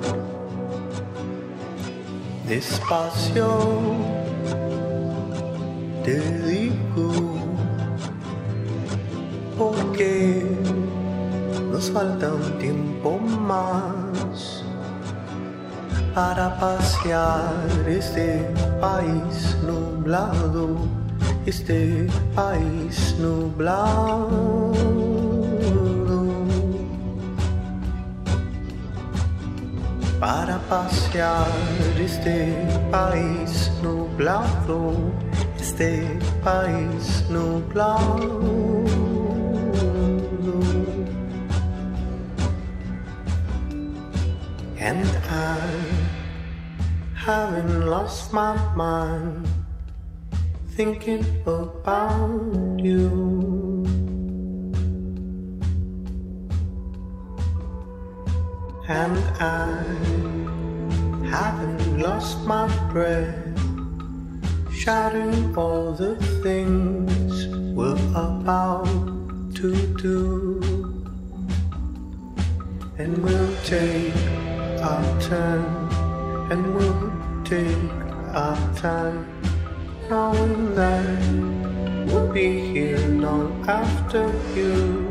despacio 2.47 3.47
te 6.03 6.19
digo, 6.47 7.11
porque 9.57 10.43
nos 11.71 11.91
falta 11.91 12.33
un 12.33 12.57
tiempo 12.57 13.19
más 13.19 14.63
para 16.15 16.57
pasear 16.59 17.53
este 17.87 18.49
país 18.81 19.55
nublado, 19.63 20.77
este 21.45 22.07
país 22.35 23.15
nublado. 23.19 25.20
Para 30.21 30.59
pasear 30.69 31.47
este 31.99 32.53
país 32.91 33.71
nublado, 33.81 34.93
este 35.59 36.19
país 36.43 37.25
nublado. 37.27 38.85
And 44.79 45.09
I 45.27 45.57
haven't 47.15 47.87
lost 47.89 48.31
my 48.31 48.55
mind 48.75 49.47
thinking 50.75 51.25
about 51.47 52.77
you. 52.77 53.70
And 58.91 59.17
I 59.39 59.83
haven't 61.29 61.99
lost 61.99 62.39
my 62.45 62.67
breath 62.91 63.57
shouting 64.69 65.55
all 65.55 65.93
the 65.93 66.17
things 66.43 67.47
we're 67.73 67.95
about 68.13 68.91
to 69.59 69.69
do. 69.95 70.59
And 72.97 73.17
we'll 73.23 73.55
take 73.63 74.13
our 74.83 75.21
turn, 75.21 75.63
and 76.51 76.75
we'll 76.75 77.13
take 77.45 77.91
our 78.33 78.59
time, 78.75 79.25
knowing 80.09 80.75
that 80.75 81.19
we'll 82.07 82.31
be 82.33 82.59
here 82.73 82.99
long 83.07 83.63
after 83.69 84.27
you. 84.53 85.10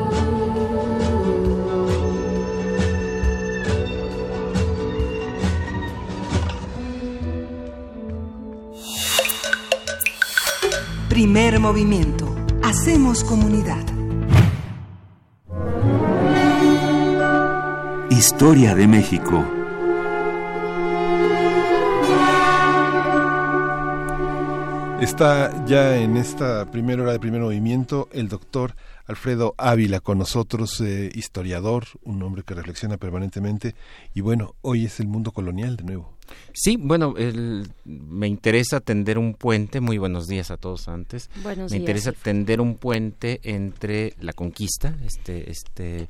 Primer 11.21 11.59
movimiento. 11.59 12.35
Hacemos 12.63 13.23
comunidad. 13.23 13.85
Historia 18.09 18.73
de 18.73 18.87
México. 18.87 19.45
Está 24.99 25.63
ya 25.67 25.95
en 25.97 26.17
esta 26.17 26.71
primera 26.71 27.03
hora 27.03 27.11
de 27.11 27.19
primer 27.19 27.41
movimiento 27.41 28.09
el 28.11 28.27
doctor 28.27 28.73
Alfredo 29.05 29.53
Ávila 29.59 29.99
con 29.99 30.17
nosotros, 30.17 30.81
eh, 30.81 31.11
historiador, 31.13 31.85
un 32.01 32.23
hombre 32.23 32.41
que 32.41 32.55
reflexiona 32.55 32.97
permanentemente. 32.97 33.75
Y 34.15 34.21
bueno, 34.21 34.55
hoy 34.61 34.85
es 34.85 34.99
el 34.99 35.07
mundo 35.07 35.31
colonial 35.33 35.77
de 35.77 35.83
nuevo. 35.83 36.13
Sí, 36.53 36.77
bueno, 36.77 37.15
me 37.85 38.27
interesa 38.27 38.79
tender 38.79 39.17
un 39.17 39.33
puente, 39.33 39.81
muy 39.81 39.97
buenos 39.97 40.27
días 40.27 40.51
a 40.51 40.57
todos 40.57 40.87
antes. 40.87 41.29
me 41.69 41.77
interesa 41.77 42.11
tender 42.11 42.61
un 42.61 42.75
puente 42.75 43.39
entre 43.43 44.13
la 44.19 44.33
conquista, 44.33 44.97
este, 45.05 45.49
este 45.49 46.07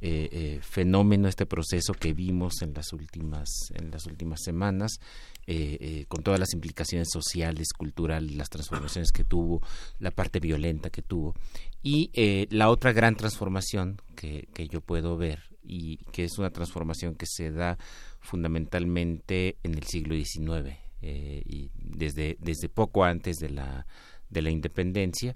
eh, 0.00 0.28
eh, 0.32 0.60
fenómeno, 0.60 1.28
este 1.28 1.46
proceso 1.46 1.94
que 1.94 2.12
vimos 2.12 2.60
en 2.60 2.74
las 2.74 2.92
últimas, 2.92 3.48
en 3.74 3.90
las 3.90 4.06
últimas 4.06 4.42
semanas, 4.42 5.00
eh, 5.46 6.04
con 6.08 6.22
todas 6.22 6.40
las 6.40 6.52
implicaciones 6.52 7.08
sociales, 7.10 7.68
culturales, 7.72 8.34
las 8.34 8.50
transformaciones 8.50 9.12
que 9.12 9.24
tuvo, 9.24 9.62
la 9.98 10.10
parte 10.10 10.40
violenta 10.40 10.90
que 10.90 11.02
tuvo. 11.02 11.34
Y 11.82 12.10
eh, 12.12 12.46
la 12.50 12.70
otra 12.70 12.92
gran 12.92 13.16
transformación 13.16 14.00
que, 14.16 14.48
que 14.52 14.68
yo 14.68 14.80
puedo 14.80 15.16
ver, 15.16 15.42
y 15.62 15.96
que 16.12 16.24
es 16.24 16.38
una 16.38 16.50
transformación 16.50 17.14
que 17.14 17.26
se 17.26 17.50
da 17.50 17.78
fundamentalmente 18.24 19.58
en 19.62 19.74
el 19.74 19.84
siglo 19.84 20.14
XIX, 20.16 20.76
y 21.02 21.70
desde, 21.74 22.38
desde 22.40 22.70
poco 22.70 23.04
antes 23.04 23.36
de 23.36 23.50
la, 23.50 23.86
de 24.30 24.42
la 24.42 24.50
independencia, 24.50 25.34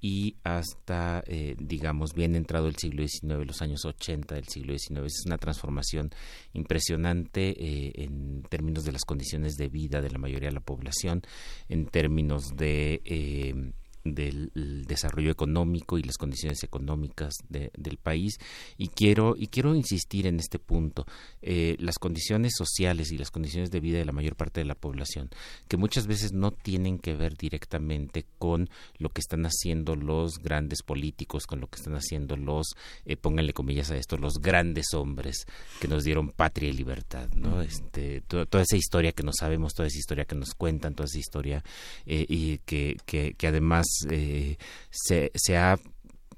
y 0.00 0.36
hasta, 0.44 1.24
eh, 1.26 1.56
digamos, 1.58 2.12
bien 2.14 2.36
entrado 2.36 2.68
el 2.68 2.76
siglo 2.76 3.06
XIX, 3.06 3.46
los 3.46 3.62
años 3.62 3.84
80 3.84 4.34
del 4.34 4.46
siglo 4.46 4.76
XIX. 4.78 5.06
Es 5.06 5.26
una 5.26 5.38
transformación 5.38 6.10
impresionante 6.52 7.48
eh, 7.50 7.92
en 7.96 8.42
términos 8.42 8.84
de 8.84 8.92
las 8.92 9.04
condiciones 9.04 9.56
de 9.56 9.68
vida 9.68 10.02
de 10.02 10.10
la 10.10 10.18
mayoría 10.18 10.50
de 10.50 10.54
la 10.54 10.60
población, 10.60 11.22
en 11.68 11.86
términos 11.86 12.56
de 12.56 13.00
eh, 13.04 13.72
del 14.14 14.50
desarrollo 14.86 15.30
económico 15.30 15.98
y 15.98 16.02
las 16.02 16.16
condiciones 16.16 16.62
económicas 16.62 17.34
del 17.48 17.96
país. 17.98 18.38
Y 18.76 18.88
quiero 18.88 19.34
y 19.36 19.48
quiero 19.48 19.74
insistir 19.74 20.26
en 20.26 20.38
este 20.38 20.58
punto 20.58 21.06
eh, 21.42 21.76
las 21.78 21.98
condiciones 21.98 22.52
sociales 22.56 23.12
y 23.12 23.18
las 23.18 23.30
condiciones 23.30 23.70
de 23.70 23.80
vida 23.80 23.98
de 23.98 24.04
la 24.04 24.12
mayor 24.12 24.36
parte 24.36 24.60
de 24.60 24.66
la 24.66 24.74
población 24.74 25.30
que 25.68 25.76
muchas 25.76 26.06
veces 26.06 26.32
no 26.32 26.50
tienen 26.50 26.98
que 26.98 27.14
ver 27.14 27.36
directamente 27.36 28.26
con 28.38 28.68
lo 28.98 29.08
que 29.10 29.20
están 29.20 29.44
haciendo 29.44 29.96
los 29.96 30.38
grandes 30.38 30.82
políticos 30.82 31.46
con 31.46 31.60
lo 31.60 31.68
que 31.68 31.76
están 31.76 31.94
haciendo 31.94 32.36
los 32.36 32.74
eh, 33.04 33.16
pónganle 33.16 33.52
comillas 33.52 33.90
a 33.90 33.96
esto 33.96 34.16
los 34.16 34.34
grandes 34.40 34.94
hombres 34.94 35.46
que 35.80 35.88
nos 35.88 36.04
dieron 36.04 36.30
patria 36.30 36.70
y 36.70 36.72
libertad 36.72 37.28
no 37.34 37.62
este 37.62 38.20
toda 38.22 38.62
esa 38.62 38.76
historia 38.76 39.12
que 39.12 39.22
no 39.22 39.32
sabemos 39.32 39.74
toda 39.74 39.88
esa 39.88 39.98
historia 39.98 40.24
que 40.24 40.34
nos 40.34 40.54
cuentan 40.54 40.94
toda 40.94 41.06
esa 41.06 41.18
historia 41.18 41.64
eh, 42.06 42.26
y 42.28 42.58
que, 42.58 42.96
que, 43.06 43.34
que 43.34 43.46
además 43.46 43.86
eh, 44.10 44.56
se, 44.90 45.56
ha 45.56 45.78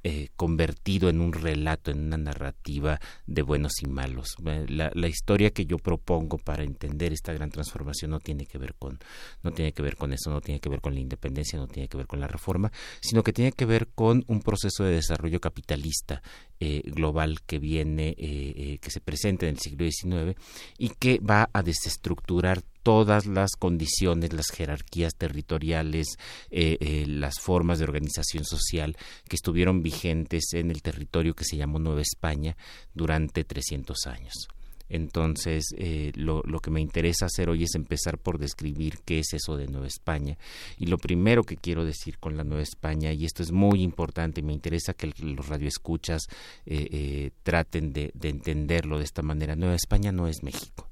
eh, 0.05 0.29
convertido 0.37 1.09
en 1.09 1.21
un 1.21 1.33
relato, 1.33 1.91
en 1.91 2.01
una 2.07 2.17
narrativa 2.17 3.01
de 3.27 3.43
buenos 3.43 3.83
y 3.83 3.87
malos. 3.87 4.37
La, 4.43 5.09
historia 5.09 5.51
que 5.51 5.67
yo 5.67 5.79
propongo 5.79 6.39
para 6.39 6.63
entender 6.63 7.13
esta 7.13 7.33
gran 7.33 7.51
transformación 7.51 8.13
no 8.13 8.21
tiene 8.21 8.47
que 8.47 8.59
ver 8.59 8.75
con, 8.75 8.99
no 9.43 9.51
tiene 9.51 9.73
que 9.73 9.83
ver 9.83 9.97
con 9.97 10.13
eso, 10.13 10.31
no 10.31 10.41
tiene 10.41 10.61
que 10.61 10.69
ver 10.69 10.81
con 10.81 10.95
la 10.95 11.01
independencia, 11.01 11.59
no 11.59 11.67
tiene 11.67 11.89
que 11.89 11.97
ver 11.97 12.07
con 12.07 12.21
la 12.21 12.29
reforma, 12.29 12.71
sino 13.01 13.23
que 13.23 13.33
tiene 13.33 13.53
que 13.53 13.67
ver 13.67 13.89
con 13.89 14.25
un 14.29 14.41
proceso 14.41 14.85
de 14.85 14.93
desarrollo 14.93 15.41
capitalista 15.41 16.23
eh, 16.61 16.83
global 16.85 17.41
que 17.43 17.59
viene, 17.59 18.15
que 18.17 18.91
se 18.91 19.01
presenta 19.01 19.47
en 19.47 19.55
el 19.55 19.59
siglo 19.59 19.85
XIX 19.85 20.39
y 20.79 20.91
que 20.91 21.19
va 21.19 21.51
a 21.53 21.63
desestructurar 21.63 22.63
todas 22.89 23.27
las 23.27 23.51
condiciones, 23.59 24.33
las 24.33 24.49
jerarquías 24.49 25.15
territoriales, 25.15 26.17
las 26.51 27.39
formas 27.39 27.79
de 27.79 27.85
organización 27.85 28.47
social 28.47 28.97
que 29.29 29.37
estuvieron 29.37 29.83
vigentes 29.83 30.55
en 30.55 30.71
el 30.71 30.81
territorio 30.81 31.35
que 31.35 31.45
se 31.45 31.59
llamó 31.59 31.79
Nueva 31.79 32.01
España 32.01 32.57
durante 32.95 33.45
300 33.45 34.07
años. 34.07 34.49
Entonces, 34.89 35.67
eh, 35.77 36.13
lo, 36.15 36.43
que 36.61 36.71
me 36.71 36.81
interesa 36.81 37.27
hacer 37.27 37.51
hoy 37.51 37.65
es 37.65 37.75
empezar 37.75 38.19
por 38.19 38.39
describir 38.39 38.99
qué 39.05 39.19
es 39.19 39.35
eso 39.35 39.57
de 39.57 39.67
Nueva 39.67 39.87
España. 39.87 40.39
Y 40.79 40.87
lo 40.87 40.99
primero 40.99 41.45
que 41.45 41.57
quiero 41.57 41.85
decir 41.85 42.19
con 42.19 42.37
la 42.37 42.45
Nueva 42.45 42.63
España, 42.63 43.13
y 43.13 43.25
esto 43.25 43.43
es 43.43 43.53
muy 43.53 43.83
importante, 43.83 44.43
me 44.43 44.55
interesa 44.55 44.95
que 44.95 45.13
los 45.19 45.47
radioescuchas 45.47 46.23
eh, 46.65 46.89
eh, 46.91 47.31
traten 47.43 47.93
de 47.93 48.13
entenderlo 48.23 48.99
de 48.99 49.05
esta 49.05 49.23
manera, 49.23 49.57
Nueva 49.57 49.75
España 49.75 50.11
no 50.11 50.27
es 50.27 50.43
México. 50.43 50.88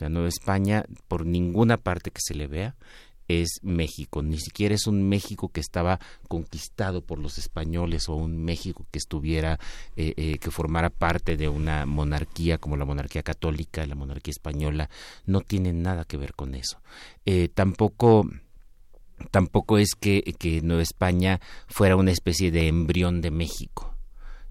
Sea, 0.00 0.08
Nueva 0.08 0.28
España, 0.28 0.84
por 1.08 1.26
ninguna 1.26 1.76
parte 1.76 2.10
que 2.10 2.22
se 2.22 2.34
le 2.34 2.46
vea, 2.46 2.74
es 3.28 3.60
México, 3.62 4.22
ni 4.22 4.38
siquiera 4.38 4.74
es 4.74 4.86
un 4.86 5.06
México 5.06 5.50
que 5.50 5.60
estaba 5.60 6.00
conquistado 6.26 7.02
por 7.02 7.18
los 7.18 7.36
españoles 7.36 8.08
o 8.08 8.14
un 8.14 8.42
México 8.42 8.86
que 8.90 8.98
estuviera, 8.98 9.60
eh, 9.94 10.14
eh, 10.16 10.38
que 10.38 10.50
formara 10.50 10.88
parte 10.88 11.36
de 11.36 11.50
una 11.50 11.84
monarquía 11.84 12.56
como 12.56 12.78
la 12.78 12.86
monarquía 12.86 13.22
católica, 13.22 13.86
la 13.86 13.94
monarquía 13.94 14.32
española, 14.32 14.88
no 15.26 15.42
tiene 15.42 15.74
nada 15.74 16.06
que 16.06 16.16
ver 16.16 16.32
con 16.32 16.54
eso. 16.54 16.80
Eh, 17.26 17.50
tampoco 17.52 18.26
tampoco 19.30 19.76
es 19.76 19.90
que, 20.00 20.22
que 20.38 20.62
Nueva 20.62 20.82
España 20.82 21.40
fuera 21.68 21.96
una 21.96 22.10
especie 22.10 22.50
de 22.50 22.68
embrión 22.68 23.20
de 23.20 23.30
México. 23.30 23.94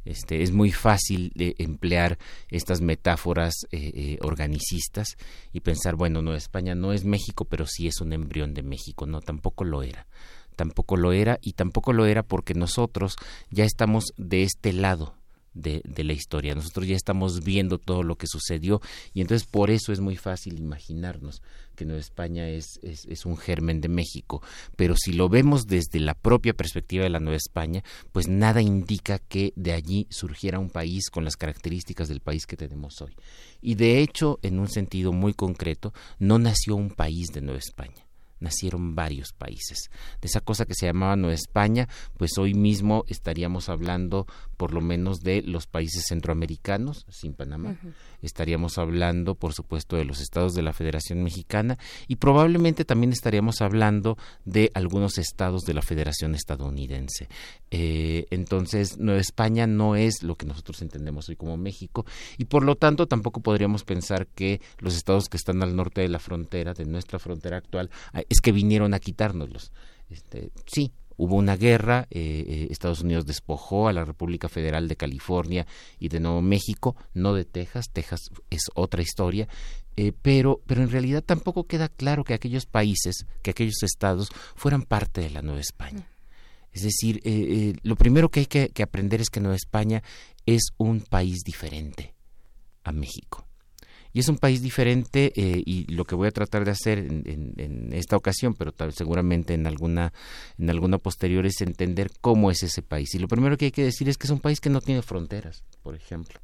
Este, 0.06 0.42
es 0.42 0.52
muy 0.52 0.72
fácil 0.72 1.32
de 1.36 1.56
emplear 1.58 2.18
estas 2.50 2.82
metáforas 2.82 3.54
eh, 3.72 3.92
eh, 3.94 4.18
organicistas 4.22 5.18
y 5.52 5.60
pensar, 5.60 5.96
bueno, 5.96 6.22
no, 6.22 6.34
España 6.34 6.76
no 6.76 6.94
es 6.94 7.06
México, 7.06 7.46
pero 7.46 7.66
sí 7.66 7.88
es 7.88 8.02
un 8.02 8.14
embrión 8.14 8.54
de 8.54 8.64
México. 8.64 9.06
No, 9.06 9.22
tampoco 9.22 9.64
lo 9.64 9.84
era. 9.84 10.08
Tampoco 10.56 10.98
lo 10.98 11.14
era 11.14 11.40
y 11.42 11.54
tampoco 11.54 11.94
lo 11.94 12.06
era 12.06 12.24
porque 12.24 12.54
nosotros 12.54 13.16
ya 13.50 13.64
estamos 13.64 14.14
de 14.18 14.44
este 14.44 14.74
lado 14.74 15.19
de, 15.62 16.04
la 16.04 16.14
historia. 16.14 16.56
Nosotros 16.56 16.88
ya 16.88 16.96
estamos 16.96 17.44
viendo 17.44 17.78
todo 17.78 18.04
lo 18.04 18.16
que 18.16 18.28
sucedió 18.28 18.82
y 19.14 19.22
entonces 19.22 19.48
por 19.48 19.70
eso 19.70 19.92
es 19.92 20.00
muy 20.00 20.16
fácil 20.16 20.60
imaginarnos 20.60 21.42
que 21.76 21.86
Nueva 21.86 22.02
España 22.02 22.50
es, 22.50 22.80
es, 22.84 23.26
un 23.26 23.38
germen 23.38 23.80
de 23.80 23.88
México, 23.88 24.42
pero 24.76 24.96
si 24.98 25.14
lo 25.14 25.30
vemos 25.30 25.66
desde 25.66 26.00
la 26.00 26.14
propia 26.14 26.54
perspectiva 26.54 27.04
de 27.04 27.10
la 27.10 27.20
Nueva 27.20 27.38
España, 27.38 27.84
pues 28.12 28.28
nada 28.28 28.62
indica 28.62 29.20
que 29.20 29.54
de 29.56 29.72
allí 29.72 30.08
surgiera 30.10 30.60
un 30.60 30.70
país 30.70 31.10
con 31.10 31.24
las 31.24 31.38
características 31.38 32.10
del 32.10 32.20
país 32.20 32.46
que 32.46 32.58
tenemos 32.58 33.02
hoy. 33.02 33.16
Y 33.62 33.76
de 33.76 34.00
hecho, 34.00 34.40
en 34.42 34.60
un 34.60 34.68
sentido 34.68 35.14
muy 35.14 35.34
concreto, 35.34 35.94
no 36.18 36.38
nació 36.38 36.76
un 36.76 36.90
país 36.90 37.28
de 37.28 37.42
Nueva 37.42 37.60
España 37.60 38.09
nacieron 38.40 38.96
varios 38.96 39.34
países. 39.34 39.90
De 40.22 40.28
esa 40.28 40.42
cosa 40.42 40.66
que 40.66 40.74
se 40.74 40.86
llamaba 40.86 41.16
Nueva 41.16 41.36
España, 41.36 41.88
pues 42.18 42.38
hoy 42.38 42.54
mismo 42.54 43.04
estaríamos 43.08 43.70
hablando 43.70 44.28
por 44.58 44.74
lo 44.74 44.82
menos 44.82 45.20
de 45.20 45.42
los 45.42 45.68
países 45.68 46.04
centroamericanos, 46.08 47.06
sin 47.10 47.34
Panamá. 47.34 47.78
Estaríamos 48.22 48.78
hablando, 48.78 49.36
por 49.36 49.54
supuesto, 49.54 49.96
de 49.96 50.06
los 50.06 50.20
estados 50.22 50.54
de 50.54 50.62
la 50.62 50.74
Federación 50.74 51.24
Mexicana 51.24 51.78
y 52.08 52.18
probablemente 52.18 52.86
también 52.86 53.12
estaríamos 53.12 53.62
hablando 53.62 54.18
de 54.46 54.72
algunos 54.74 55.18
estados 55.18 55.64
de 55.64 55.74
la 55.74 55.82
Federación 55.82 56.36
estadounidense. 56.36 57.28
Eh, 57.72 58.26
entonces, 58.30 58.98
Nueva 58.98 59.22
España 59.22 59.68
no 59.68 59.96
es 59.96 60.24
lo 60.24 60.36
que 60.36 60.46
nosotros 60.46 60.82
entendemos 60.82 61.30
hoy 61.30 61.36
como 61.36 61.58
México 61.58 62.06
y 62.38 62.46
por 62.46 62.64
lo 62.64 62.76
tanto 62.76 63.08
tampoco 63.08 63.42
podríamos 63.42 63.84
pensar 63.84 64.28
que 64.28 64.62
los 64.80 64.96
estados 64.96 65.30
que 65.30 65.38
están 65.38 65.64
al 65.64 65.76
norte 65.76 66.02
de 66.02 66.10
la 66.10 66.20
frontera, 66.20 66.74
de 66.74 66.86
nuestra 66.86 67.20
frontera 67.20 67.58
actual, 67.58 67.90
es 68.30 68.42
que 68.42 68.52
vinieron 68.52 68.94
a 68.94 69.00
quitárnoslos. 69.00 69.72
Este, 70.10 70.52
sí, 70.66 70.92
hubo 71.20 71.36
una 71.36 71.58
guerra, 71.58 72.08
eh, 72.12 72.46
eh, 72.48 72.68
Estados 72.72 73.02
Unidos 73.02 73.26
despojó 73.26 73.90
a 73.90 73.94
la 73.94 74.06
República 74.06 74.48
Federal 74.48 74.88
de 74.88 74.96
California 74.96 75.68
y 76.00 76.08
de 76.08 76.22
Nuevo 76.22 76.42
México, 76.42 76.96
no 77.14 77.34
de 77.34 77.44
Texas, 77.44 77.90
Texas 77.92 78.22
es 78.50 78.62
otra 78.74 79.02
historia, 79.02 79.50
eh, 79.98 80.14
pero, 80.22 80.62
pero 80.66 80.82
en 80.82 80.90
realidad 80.90 81.22
tampoco 81.22 81.68
queda 81.68 81.90
claro 81.90 82.24
que 82.24 82.34
aquellos 82.34 82.66
países, 82.66 83.26
que 83.44 83.52
aquellos 83.52 83.84
estados 83.84 84.30
fueran 84.56 84.84
parte 84.84 85.20
de 85.20 85.30
la 85.30 85.42
Nueva 85.42 85.60
España. 85.60 86.08
Es 86.72 86.84
decir, 86.84 87.22
lo 87.82 87.96
primero 87.96 88.30
que 88.30 88.42
hay 88.42 88.46
que 88.46 88.84
aprender 88.84 89.20
es 89.20 89.30
que 89.30 89.40
Nueva 89.40 89.56
España 89.56 90.04
es 90.46 90.70
un 90.78 91.02
país 91.02 91.40
diferente 91.44 92.14
a 92.84 92.92
México 92.92 93.49
y 94.20 94.22
es 94.22 94.28
un 94.28 94.38
país 94.38 94.62
diferente 94.62 95.32
eh, 95.38 95.64
y 95.66 95.90
lo 95.94 96.04
que 96.04 96.14
voy 96.14 96.28
a 96.28 96.32
tratar 96.32 96.66
de 96.66 96.72
hacer 96.72 96.98
en, 96.98 97.90
esta 97.94 98.18
ocasión, 98.18 98.54
pero 98.54 98.74
tal, 98.74 98.92
seguramente 98.92 99.54
en 99.54 99.66
alguna, 99.66 100.12
en 100.58 100.70
alguna 100.70 100.98
posterior 100.98 101.46
es 101.46 101.62
entender 101.62 102.12
cómo 102.20 102.52
es 102.52 102.62
ese 102.62 102.82
país. 102.82 103.16
Y 103.16 103.20
lo 103.20 103.30
primero 103.30 103.56
que 103.56 103.66
hay 103.66 103.72
que 103.72 103.86
decir 103.86 104.10
es 104.10 104.18
que 104.18 104.28
es 104.28 104.32
un 104.32 104.42
país 104.42 104.60
que 104.60 104.70
no 104.70 104.82
tiene 104.82 105.04
fronteras, 105.04 105.64
por 105.84 105.96
ejemplo. 105.96 106.42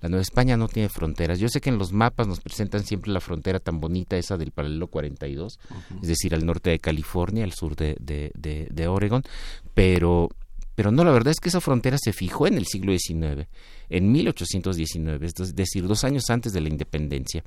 La 0.00 0.08
Nueva 0.08 0.22
España 0.22 0.56
no 0.56 0.66
tiene 0.66 0.88
fronteras. 0.88 1.38
Yo 1.38 1.48
sé 1.48 1.60
que 1.60 1.70
en 1.70 1.78
los 1.78 1.92
mapas 1.92 2.26
nos 2.26 2.40
presentan 2.40 2.82
siempre 2.82 3.12
la 3.12 3.20
frontera 3.20 3.60
tan 3.60 3.78
bonita, 3.78 4.16
esa 4.16 4.36
del 4.36 4.50
paralelo 4.50 4.88
42, 4.88 5.60
es 6.02 6.08
decir, 6.08 6.34
al 6.34 6.44
norte 6.44 6.70
de 6.70 6.80
California, 6.80 7.44
al 7.44 7.52
sur 7.52 7.76
de, 7.76 7.96
de, 8.00 8.32
de, 8.34 8.66
de 8.72 8.88
Oregon, 8.88 9.22
pero 9.72 10.30
pero 10.74 10.90
no, 10.90 11.04
la 11.04 11.12
verdad 11.12 11.30
es 11.30 11.40
que 11.40 11.48
esa 11.48 11.60
frontera 11.60 11.96
se 11.98 12.12
fijó 12.12 12.46
en 12.46 12.54
el 12.54 12.66
siglo 12.66 12.92
XIX, 12.92 13.48
en 13.88 14.12
1819, 14.12 15.26
es 15.26 15.54
decir, 15.54 15.86
dos 15.86 16.04
años 16.04 16.30
antes 16.30 16.52
de 16.52 16.60
la 16.60 16.68
independencia 16.68 17.44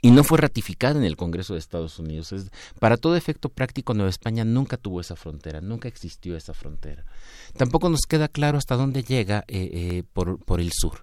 y 0.00 0.10
no 0.10 0.22
fue 0.22 0.38
ratificada 0.38 0.98
en 0.98 1.04
el 1.04 1.16
Congreso 1.16 1.54
de 1.54 1.58
Estados 1.58 1.98
Unidos. 1.98 2.32
para 2.78 2.96
todo 2.96 3.16
efecto 3.16 3.48
práctico, 3.48 3.94
Nueva 3.94 4.10
España 4.10 4.44
nunca 4.44 4.76
tuvo 4.76 5.00
esa 5.00 5.16
frontera, 5.16 5.60
nunca 5.60 5.88
existió 5.88 6.36
esa 6.36 6.54
frontera. 6.54 7.04
Tampoco 7.56 7.88
nos 7.88 8.02
queda 8.08 8.28
claro 8.28 8.58
hasta 8.58 8.76
dónde 8.76 9.02
llega 9.02 9.44
eh, 9.48 9.70
eh, 9.72 10.02
por, 10.12 10.38
por, 10.44 10.60
el 10.60 10.70
sur, 10.72 11.02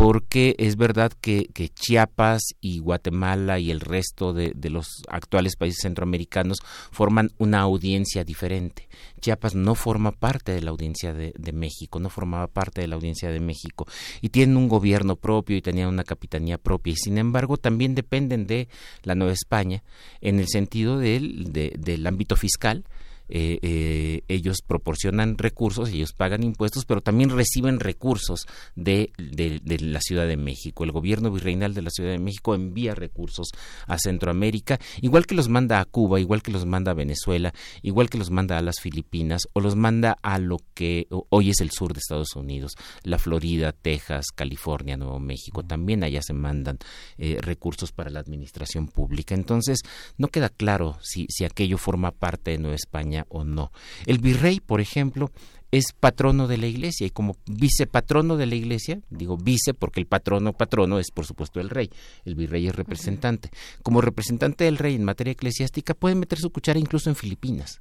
porque 0.00 0.54
es 0.58 0.76
verdad 0.76 1.12
que, 1.20 1.50
Chiapas 1.74 2.40
y 2.62 2.78
Guatemala 2.78 3.58
y 3.58 3.70
el 3.70 3.80
resto 3.80 4.32
de, 4.32 4.52
de, 4.56 4.70
los 4.70 4.86
actuales 5.10 5.56
países 5.56 5.82
centroamericanos 5.82 6.60
forman 6.90 7.32
una 7.36 7.60
audiencia 7.60 8.24
diferente. 8.24 8.88
Chiapas 9.20 9.54
no 9.54 9.74
forma 9.74 10.12
parte 10.12 10.52
de 10.52 10.62
la 10.62 10.70
audiencia 10.70 11.12
de, 11.12 11.34
de, 11.36 11.52
México, 11.52 12.00
no 12.00 12.08
formaba 12.08 12.46
parte 12.46 12.80
de 12.80 12.88
la 12.88 12.94
audiencia 12.94 13.30
de 13.30 13.40
México 13.40 13.86
y 14.22 14.30
tienen 14.30 14.56
un 14.56 14.68
gobierno 14.68 15.16
propio 15.16 15.58
y 15.58 15.60
tenían 15.60 15.88
una 15.88 16.04
capitanía 16.04 16.56
propia 16.56 16.94
y 16.94 16.96
sin 16.96 17.18
embargo 17.18 17.58
también 17.58 17.94
dependen 17.94 18.46
de 18.46 18.68
la 19.02 19.14
Nueva 19.14 19.34
España 19.34 19.82
en 20.22 20.40
el 20.40 20.48
sentido 20.48 20.98
del, 20.98 21.52
del 21.52 22.06
ámbito 22.06 22.36
fiscal 22.36 22.84
eh, 23.30 23.58
eh, 23.62 24.22
ellos 24.28 24.58
proporcionan 24.66 25.38
recursos, 25.38 25.88
ellos 25.90 26.12
pagan 26.12 26.42
impuestos, 26.42 26.84
pero 26.84 27.00
también 27.00 27.30
reciben 27.30 27.80
recursos 27.80 28.46
de, 28.74 29.12
de, 29.18 29.60
la 29.80 30.00
Ciudad 30.00 30.26
de 30.26 30.36
México. 30.36 30.84
El 30.84 30.92
gobierno 30.92 31.30
virreinal 31.30 31.74
de 31.74 31.82
la 31.82 31.90
Ciudad 31.90 32.10
de 32.10 32.18
México 32.18 32.54
envía 32.54 32.94
recursos 32.94 33.50
a 33.86 33.98
Centroamérica, 33.98 34.78
igual 35.00 35.26
que 35.26 35.34
los 35.34 35.48
manda 35.48 35.80
a 35.80 35.84
Cuba, 35.84 36.20
igual 36.20 36.42
que 36.42 36.50
los 36.50 36.66
manda 36.66 36.90
a 36.90 36.94
Venezuela, 36.94 37.52
igual 37.82 38.10
que 38.10 38.18
los 38.18 38.30
manda 38.30 38.58
a 38.58 38.62
las 38.62 38.80
Filipinas 38.80 39.42
o 39.52 39.60
los 39.60 39.76
manda 39.76 40.18
a 40.22 40.38
lo 40.38 40.58
que 40.74 41.06
hoy 41.28 41.50
es 41.50 41.60
el 41.60 41.70
sur 41.70 41.92
de 41.92 42.00
Estados 42.00 42.34
Unidos, 42.34 42.74
la 43.04 43.18
Florida, 43.18 43.72
Texas, 43.72 44.26
California, 44.34 44.96
Nuevo 44.96 45.20
México. 45.20 45.62
También 45.62 46.02
allá 46.04 46.22
se 46.22 46.32
mandan 46.32 46.78
eh, 47.18 47.38
recursos 47.40 47.92
para 47.92 48.10
la 48.10 48.20
administración 48.20 48.88
pública. 48.88 49.34
Entonces, 49.34 49.80
no 50.18 50.28
queda 50.28 50.48
claro 50.48 50.98
si, 51.00 51.26
si 51.28 51.44
aquello 51.44 51.78
forma 51.78 52.10
parte 52.10 52.52
de 52.52 52.58
Nueva 52.58 52.76
España 52.76 53.19
o 53.28 53.44
no. 53.44 53.72
El 54.06 54.18
virrey, 54.18 54.60
por 54.60 54.80
ejemplo, 54.80 55.30
es 55.72 55.92
patrono 55.98 56.48
de 56.48 56.58
la 56.58 56.66
iglesia 56.66 57.06
y 57.06 57.10
como 57.10 57.36
vicepatrono 57.46 58.36
de 58.36 58.46
la 58.46 58.56
iglesia, 58.56 59.00
digo 59.08 59.36
vice 59.36 59.72
porque 59.74 60.00
el 60.00 60.06
patrono 60.06 60.52
patrono 60.52 60.98
es 60.98 61.10
por 61.10 61.26
supuesto 61.26 61.60
el 61.60 61.70
rey, 61.70 61.90
el 62.24 62.34
virrey 62.34 62.66
es 62.66 62.74
representante. 62.74 63.50
Como 63.82 64.00
representante 64.00 64.64
del 64.64 64.78
rey 64.78 64.94
en 64.94 65.04
materia 65.04 65.32
eclesiástica 65.32 65.94
puede 65.94 66.16
meter 66.16 66.38
su 66.38 66.50
cuchara 66.50 66.78
incluso 66.78 67.08
en 67.08 67.16
Filipinas. 67.16 67.80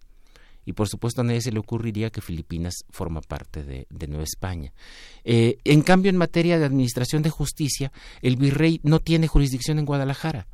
Y 0.65 0.73
por 0.73 0.87
supuesto 0.87 1.21
a 1.21 1.23
nadie 1.23 1.41
se 1.41 1.51
le 1.51 1.59
ocurriría 1.59 2.11
que 2.11 2.21
Filipinas 2.21 2.83
forma 2.91 3.21
parte 3.21 3.63
de, 3.63 4.07
Nueva 4.07 4.23
España. 4.23 4.71
Eh, 5.23 5.57
en 5.63 5.81
cambio, 5.81 6.11
en 6.11 6.17
materia 6.17 6.59
de 6.59 6.65
administración 6.65 7.23
de 7.23 7.31
justicia, 7.31 7.91
el 8.21 8.35
virrey 8.35 8.79
no 8.83 8.99
tiene 8.99 9.27
jurisdicción 9.27 9.79
en 9.79 9.85
Guadalajara 9.85 10.47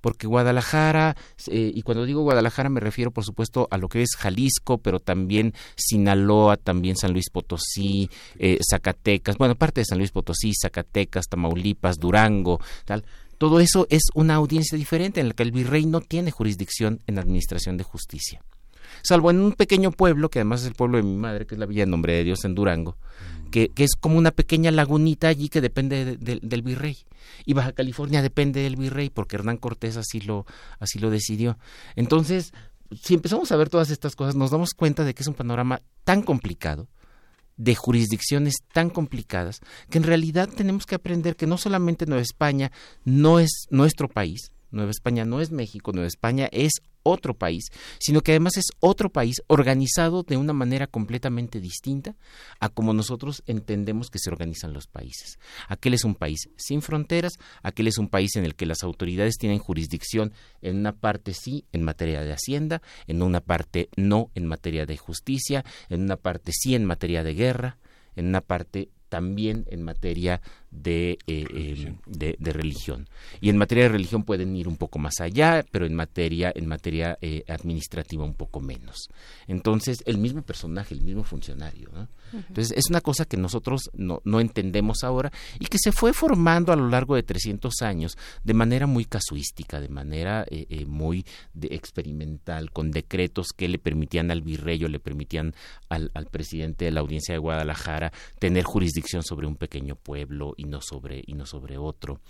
porque 0.00 0.26
Guadalajara, 0.26 1.16
eh, 1.48 1.72
y 1.74 1.82
cuando 1.82 2.04
digo 2.04 2.22
Guadalajara 2.22 2.68
me 2.68 2.80
refiero 2.80 3.10
por 3.10 3.24
supuesto 3.24 3.68
a 3.70 3.78
lo 3.78 3.88
que 3.88 4.02
es 4.02 4.10
Jalisco, 4.16 4.78
pero 4.78 5.00
también 5.00 5.54
Sinaloa, 5.76 6.56
también 6.56 6.96
San 6.96 7.12
Luis 7.12 7.30
Potosí, 7.30 8.10
eh, 8.38 8.58
Zacatecas, 8.68 9.38
bueno, 9.38 9.54
parte 9.54 9.80
de 9.80 9.84
San 9.84 9.98
Luis 9.98 10.10
Potosí, 10.10 10.52
Zacatecas, 10.60 11.28
Tamaulipas, 11.28 11.96
Durango, 11.98 12.60
tal. 12.84 13.04
Todo 13.38 13.60
eso 13.60 13.86
es 13.88 14.02
una 14.14 14.34
audiencia 14.34 14.76
diferente 14.76 15.20
en 15.20 15.28
la 15.28 15.34
que 15.34 15.44
el 15.44 15.52
virrey 15.52 15.86
no 15.86 16.00
tiene 16.00 16.32
jurisdicción 16.32 17.00
en 17.06 17.20
administración 17.20 17.76
de 17.76 17.84
justicia. 17.84 18.42
Salvo 19.02 19.30
en 19.30 19.40
un 19.40 19.52
pequeño 19.52 19.92
pueblo, 19.92 20.28
que 20.28 20.40
además 20.40 20.62
es 20.62 20.68
el 20.68 20.74
pueblo 20.74 20.96
de 20.96 21.04
mi 21.04 21.16
madre, 21.16 21.46
que 21.46 21.54
es 21.54 21.58
la 21.58 21.66
Villa 21.66 21.84
en 21.84 21.90
Nombre 21.90 22.14
de 22.14 22.24
Dios 22.24 22.44
en 22.44 22.54
Durango, 22.54 22.96
que, 23.50 23.70
es 23.76 23.96
como 23.98 24.18
una 24.18 24.30
pequeña 24.30 24.70
lagunita 24.70 25.28
allí 25.28 25.48
que 25.48 25.60
depende 25.60 26.16
del 26.16 26.62
virrey. 26.62 26.98
Y 27.44 27.54
Baja 27.54 27.72
California 27.72 28.22
depende 28.22 28.62
del 28.62 28.76
virrey 28.76 29.10
porque 29.10 29.36
Hernán 29.36 29.58
Cortés 29.58 29.96
así 29.96 30.20
lo, 30.20 30.46
así 30.78 30.98
lo 30.98 31.10
decidió. 31.10 31.58
Entonces, 31.96 32.52
si 33.02 33.14
empezamos 33.14 33.52
a 33.52 33.56
ver 33.56 33.68
todas 33.68 33.90
estas 33.90 34.16
cosas, 34.16 34.34
nos 34.34 34.50
damos 34.50 34.70
cuenta 34.70 35.04
de 35.04 35.14
que 35.14 35.22
es 35.22 35.28
un 35.28 35.34
panorama 35.34 35.82
tan 36.04 36.22
complicado, 36.22 36.88
de 37.56 37.74
jurisdicciones 37.74 38.54
tan 38.72 38.88
complicadas, 38.88 39.60
que 39.90 39.98
en 39.98 40.04
realidad 40.04 40.48
tenemos 40.48 40.86
que 40.86 40.94
aprender 40.94 41.36
que 41.36 41.46
no 41.46 41.58
solamente 41.58 42.06
Nueva 42.06 42.22
España 42.22 42.70
no 43.04 43.40
es 43.40 43.66
nuestro 43.70 44.08
país, 44.08 44.52
Nueva 44.70 44.90
España 44.90 45.24
no 45.24 45.40
es 45.40 45.50
México, 45.50 45.92
Nueva 45.92 46.06
España 46.06 46.48
es 46.52 46.72
otro 47.02 47.34
país, 47.34 47.64
sino 47.98 48.20
que 48.20 48.32
además 48.32 48.56
es 48.56 48.66
otro 48.80 49.10
país 49.10 49.42
organizado 49.46 50.22
de 50.22 50.36
una 50.36 50.52
manera 50.52 50.86
completamente 50.86 51.60
distinta 51.60 52.16
a 52.60 52.68
como 52.68 52.92
nosotros 52.92 53.42
entendemos 53.46 54.10
que 54.10 54.18
se 54.18 54.30
organizan 54.30 54.72
los 54.72 54.86
países. 54.86 55.38
Aquel 55.68 55.94
es 55.94 56.04
un 56.04 56.14
país 56.14 56.48
sin 56.56 56.82
fronteras, 56.82 57.34
aquel 57.62 57.88
es 57.88 57.98
un 57.98 58.08
país 58.08 58.36
en 58.36 58.44
el 58.44 58.54
que 58.54 58.66
las 58.66 58.82
autoridades 58.82 59.38
tienen 59.38 59.58
jurisdicción 59.58 60.32
en 60.62 60.76
una 60.76 60.92
parte 60.92 61.34
sí 61.34 61.64
en 61.72 61.82
materia 61.82 62.22
de 62.22 62.32
hacienda, 62.32 62.82
en 63.06 63.22
una 63.22 63.40
parte 63.40 63.88
no 63.96 64.30
en 64.34 64.46
materia 64.46 64.86
de 64.86 64.96
justicia, 64.96 65.64
en 65.88 66.02
una 66.02 66.16
parte 66.16 66.52
sí 66.52 66.74
en 66.74 66.84
materia 66.84 67.22
de 67.22 67.34
guerra, 67.34 67.78
en 68.16 68.26
una 68.26 68.40
parte 68.40 68.90
también 69.08 69.64
en 69.70 69.82
materia 69.82 70.40
de, 70.70 71.18
eh, 71.26 71.46
em, 71.50 71.96
de, 72.06 72.52
religión. 72.52 73.08
Y 73.40 73.48
en 73.48 73.56
materia 73.56 73.84
de 73.84 73.90
religión 73.90 74.24
pueden 74.24 74.54
ir 74.56 74.68
un 74.68 74.76
poco 74.76 74.98
más 74.98 75.20
allá, 75.20 75.64
pero 75.70 75.86
en 75.86 75.94
materia, 75.94 76.52
en 76.54 76.66
materia 76.66 77.18
eh, 77.20 77.44
administrativa 77.48 78.24
un 78.24 78.34
poco 78.34 78.60
menos. 78.60 79.08
Entonces, 79.46 80.02
el 80.06 80.18
mismo 80.18 80.42
personaje, 80.42 80.94
el 80.94 81.02
mismo 81.02 81.24
funcionario. 81.24 81.90
Entonces, 82.32 82.76
es 82.76 82.90
una 82.90 83.00
cosa 83.00 83.24
que 83.24 83.36
nosotros 83.36 83.90
no, 83.94 84.20
no, 84.24 84.40
entendemos 84.40 85.02
ahora 85.02 85.32
y 85.58 85.66
que 85.66 85.78
se 85.78 85.92
fue 85.92 86.12
formando 86.12 86.72
a 86.72 86.76
lo 86.76 86.88
largo 86.88 87.14
de 87.16 87.22
300 87.22 87.80
años 87.82 88.18
de 88.44 88.54
manera 88.54 88.86
muy 88.86 89.06
casuística, 89.06 89.80
de 89.80 89.88
manera 89.88 90.44
eh, 90.50 90.84
muy 90.86 91.24
experimental, 91.62 92.70
con 92.70 92.90
decretos 92.90 93.48
que 93.56 93.68
le 93.68 93.78
permitían 93.78 94.30
al 94.30 94.42
virrey 94.42 94.84
o 94.84 94.88
le 94.88 95.00
permitían 95.00 95.54
al, 95.88 96.10
al 96.14 96.26
presidente 96.26 96.84
de 96.84 96.90
la 96.90 97.00
audiencia 97.00 97.34
de 97.34 97.38
Guadalajara 97.38 98.12
tener 98.38 98.64
jurisdicción 98.64 99.22
sobre 99.22 99.46
un 99.46 99.56
pequeño 99.56 99.96
pueblo 99.96 100.54
y 100.58 100.64
no 100.64 100.80
sobre 100.82 101.22
y 101.26 101.34
no 101.34 101.46
sobre 101.46 101.78
otro. 101.78 102.20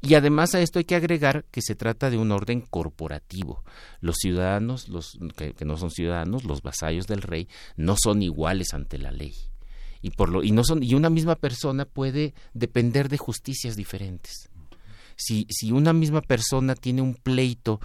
Y 0.00 0.14
además 0.14 0.54
a 0.54 0.60
esto 0.60 0.78
hay 0.78 0.84
que 0.84 0.94
agregar 0.94 1.44
que 1.50 1.62
se 1.62 1.74
trata 1.74 2.10
de 2.10 2.18
un 2.18 2.30
orden 2.30 2.60
corporativo. 2.60 3.64
Los 4.00 4.16
ciudadanos, 4.18 4.88
los 4.88 5.18
que, 5.36 5.54
no 5.64 5.76
son 5.76 5.90
ciudadanos, 5.90 6.44
los 6.44 6.62
vasallos 6.62 7.06
del 7.06 7.22
rey, 7.22 7.48
no 7.76 7.96
son 7.96 8.22
iguales 8.22 8.74
ante 8.74 8.98
la 8.98 9.10
ley. 9.10 9.34
Y 10.02 10.10
por 10.10 10.28
lo 10.28 10.44
y 10.44 10.52
no 10.52 10.62
son 10.62 10.82
y 10.84 10.94
una 10.94 11.10
misma 11.10 11.34
persona 11.34 11.86
puede 11.86 12.34
depender 12.52 13.08
de 13.08 13.16
justicias 13.16 13.74
diferentes. 13.74 14.50
Si, 15.16 15.46
si 15.50 15.72
una 15.72 15.92
misma 15.92 16.20
persona 16.20 16.76
tiene 16.76 17.02
un 17.02 17.14
pleito 17.14 17.80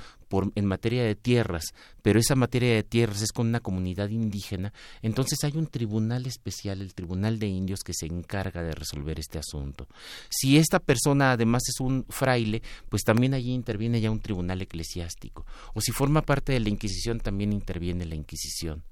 en 0.55 0.65
materia 0.65 1.03
de 1.03 1.15
tierras, 1.15 1.73
pero 2.01 2.19
esa 2.19 2.35
materia 2.35 2.73
de 2.73 2.83
tierras 2.83 3.21
es 3.21 3.31
con 3.31 3.47
una 3.47 3.59
comunidad 3.59 4.09
indígena, 4.09 4.73
entonces 5.01 5.43
hay 5.43 5.57
un 5.57 5.67
tribunal 5.67 6.25
especial, 6.25 6.81
el 6.81 6.93
Tribunal 6.93 7.39
de 7.39 7.47
Indios, 7.47 7.83
que 7.83 7.93
se 7.93 8.05
encarga 8.05 8.63
de 8.63 8.71
resolver 8.71 9.19
este 9.19 9.39
asunto. 9.39 9.87
Si 10.29 10.57
esta 10.57 10.79
persona 10.79 11.31
además 11.31 11.63
es 11.67 11.79
un 11.79 12.05
fraile, 12.09 12.61
pues 12.89 13.03
también 13.03 13.33
allí 13.33 13.53
interviene 13.53 14.01
ya 14.01 14.11
un 14.11 14.19
tribunal 14.19 14.61
eclesiástico. 14.61 15.45
O 15.73 15.81
si 15.81 15.91
forma 15.91 16.21
parte 16.21 16.53
de 16.53 16.59
la 16.59 16.69
Inquisición, 16.69 17.19
también 17.19 17.53
interviene 17.53 18.05
la 18.05 18.15
Inquisición 18.15 18.83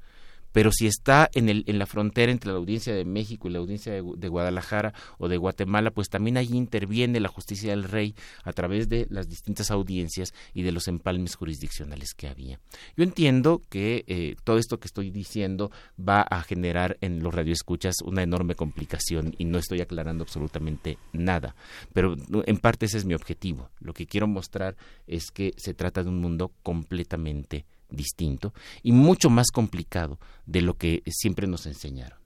pero 0.51 0.71
si 0.71 0.87
está 0.87 1.29
en, 1.33 1.49
el, 1.49 1.63
en 1.67 1.79
la 1.79 1.85
frontera 1.85 2.31
entre 2.31 2.51
la 2.51 2.57
audiencia 2.57 2.93
de 2.93 3.05
México 3.05 3.47
y 3.47 3.51
la 3.51 3.59
audiencia 3.59 3.93
de, 3.93 4.01
Guadalajara 4.01 4.93
o 5.17 5.27
de 5.27 5.37
Guatemala, 5.37 5.91
pues 5.91 6.09
también 6.09 6.37
allí 6.37 6.57
interviene 6.57 7.19
la 7.19 7.29
justicia 7.29 7.71
del 7.71 7.83
rey 7.83 8.15
a 8.43 8.53
través 8.53 8.89
de 8.89 9.07
las 9.09 9.27
distintas 9.27 9.71
audiencias 9.71 10.33
y 10.53 10.63
de 10.63 10.71
los 10.71 10.87
empalmes 10.87 11.35
jurisdiccionales 11.35 12.13
que 12.13 12.27
había. 12.27 12.59
Yo 12.95 13.03
entiendo 13.03 13.61
que 13.69 14.03
eh, 14.07 14.35
todo 14.43 14.57
esto 14.57 14.79
que 14.79 14.87
estoy 14.87 15.11
diciendo 15.11 15.71
va 15.97 16.21
a 16.21 16.41
generar 16.43 16.97
en 17.01 17.21
los 17.23 17.33
radioescuchas 17.33 17.95
una 18.03 18.23
enorme 18.23 18.55
complicación 18.55 19.33
y 19.37 19.45
no 19.45 19.57
estoy 19.57 19.81
aclarando 19.81 20.23
absolutamente 20.23 20.97
nada, 21.13 21.55
pero 21.93 22.15
en 22.45 22.57
parte 22.57 22.85
ese 22.85 22.97
es 22.97 23.05
mi 23.05 23.13
objetivo. 23.13 23.69
Lo 23.79 23.93
que 23.93 24.07
quiero 24.07 24.27
mostrar 24.27 24.75
es 25.07 25.31
que 25.31 25.53
se 25.57 25.73
trata 25.73 26.03
de 26.03 26.09
un 26.09 26.19
mundo 26.19 26.51
completamente 26.63 27.65
distinto 27.91 28.53
y 28.81 28.91
mucho 28.91 29.29
más 29.29 29.51
complicado 29.51 30.19
de 30.45 30.61
lo 30.61 30.75
que 30.75 31.03
siempre 31.07 31.47
nos 31.47 31.65
enseñaron. 31.65 32.19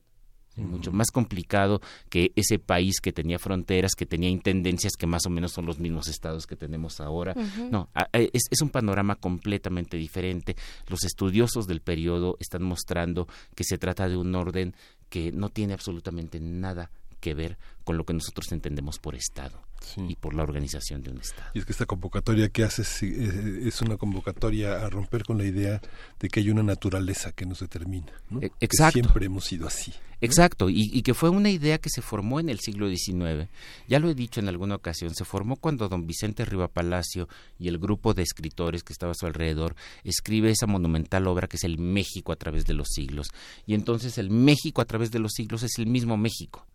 Mucho 0.57 0.93
más 0.93 1.11
complicado 1.11 1.81
que 2.09 2.31
ese 2.37 2.59
país 2.59 3.01
que 3.01 3.11
tenía 3.11 3.37
fronteras, 3.39 3.91
que 3.93 4.05
tenía 4.05 4.29
intendencias 4.29 4.93
que 4.97 5.05
más 5.05 5.25
o 5.25 5.29
menos 5.29 5.51
son 5.51 5.65
los 5.65 5.79
mismos 5.79 6.07
estados 6.07 6.47
que 6.47 6.55
tenemos 6.55 7.01
ahora. 7.01 7.35
No, 7.69 7.89
es, 8.13 8.43
es, 8.49 8.61
un 8.61 8.69
panorama 8.69 9.15
completamente 9.15 9.97
diferente. 9.97 10.55
Los 10.87 11.03
estudiosos 11.03 11.67
del 11.67 11.81
periodo 11.81 12.37
están 12.39 12.63
mostrando 12.63 13.27
que 13.53 13.65
se 13.65 13.77
trata 13.77 14.07
de 14.07 14.15
un 14.15 14.33
orden 14.33 14.75
que 15.09 15.33
no 15.33 15.49
tiene 15.49 15.73
absolutamente 15.73 16.39
nada 16.39 16.89
que 17.19 17.33
ver 17.33 17.57
con 17.83 17.97
lo 17.97 18.05
que 18.05 18.13
nosotros 18.13 18.49
entendemos 18.53 18.97
por 18.99 19.15
Estado 19.15 19.61
y 19.97 20.15
por 20.15 20.33
la 20.33 20.43
organización 20.43 21.01
de 21.01 21.11
un 21.11 21.19
Estado. 21.19 21.49
Y 21.53 21.59
es 21.59 21.65
que 21.65 21.71
esta 21.71 21.85
convocatoria 21.85 22.49
que 22.49 22.63
haces 22.63 23.03
eh, 23.03 23.67
es 23.67 23.81
una 23.81 23.97
convocatoria 23.97 24.85
a 24.85 24.89
romper 24.89 25.23
con 25.23 25.37
la 25.37 25.45
idea 25.45 25.81
de 26.19 26.29
que 26.29 26.39
hay 26.39 26.49
una 26.49 26.63
naturaleza 26.63 27.31
que 27.31 27.45
nos 27.45 27.59
determina. 27.59 28.11
E, 28.41 28.51
exacto. 28.59 28.99
siempre 28.99 29.25
hemos 29.25 29.45
sido 29.45 29.67
así. 29.67 29.93
Exacto, 30.21 30.69
y, 30.69 31.01
que 31.01 31.13
fue 31.13 31.29
una 31.29 31.49
idea 31.49 31.77
que 31.77 31.89
se 31.89 32.01
formó 32.01 32.39
en 32.39 32.49
el 32.49 32.59
siglo 32.59 32.89
XIX. 32.89 33.49
Ya 33.87 33.99
lo 33.99 34.09
he 34.09 34.15
dicho 34.15 34.39
en 34.39 34.47
alguna 34.47 34.75
ocasión, 34.75 35.13
se 35.13 35.25
formó 35.25 35.57
cuando 35.57 35.89
don 35.89 36.07
Vicente 36.07 36.45
Riva 36.45 36.67
Palacio 36.67 37.27
y 37.59 37.67
el 37.67 37.77
grupo 37.77 38.13
de 38.13 38.23
escritores 38.23 38.83
que 38.83 38.93
estaba 38.93 39.11
a 39.11 39.15
su 39.15 39.25
alrededor 39.25 39.75
escribe 40.03 40.51
esa 40.51 40.67
monumental 40.67 41.27
obra 41.27 41.47
que 41.47 41.57
es 41.57 41.63
el 41.63 41.77
México 41.77 42.31
a 42.31 42.37
través 42.37 42.65
de 42.65 42.73
los 42.73 42.87
siglos. 42.89 43.27
Y 43.65 43.73
entonces 43.73 44.17
el 44.17 44.29
México 44.29 44.81
a 44.81 44.85
través 44.85 45.11
de 45.11 45.19
los 45.19 45.33
siglos 45.33 45.63
es 45.63 45.77
el 45.77 45.87
mismo 45.87 46.17
México 46.17 46.65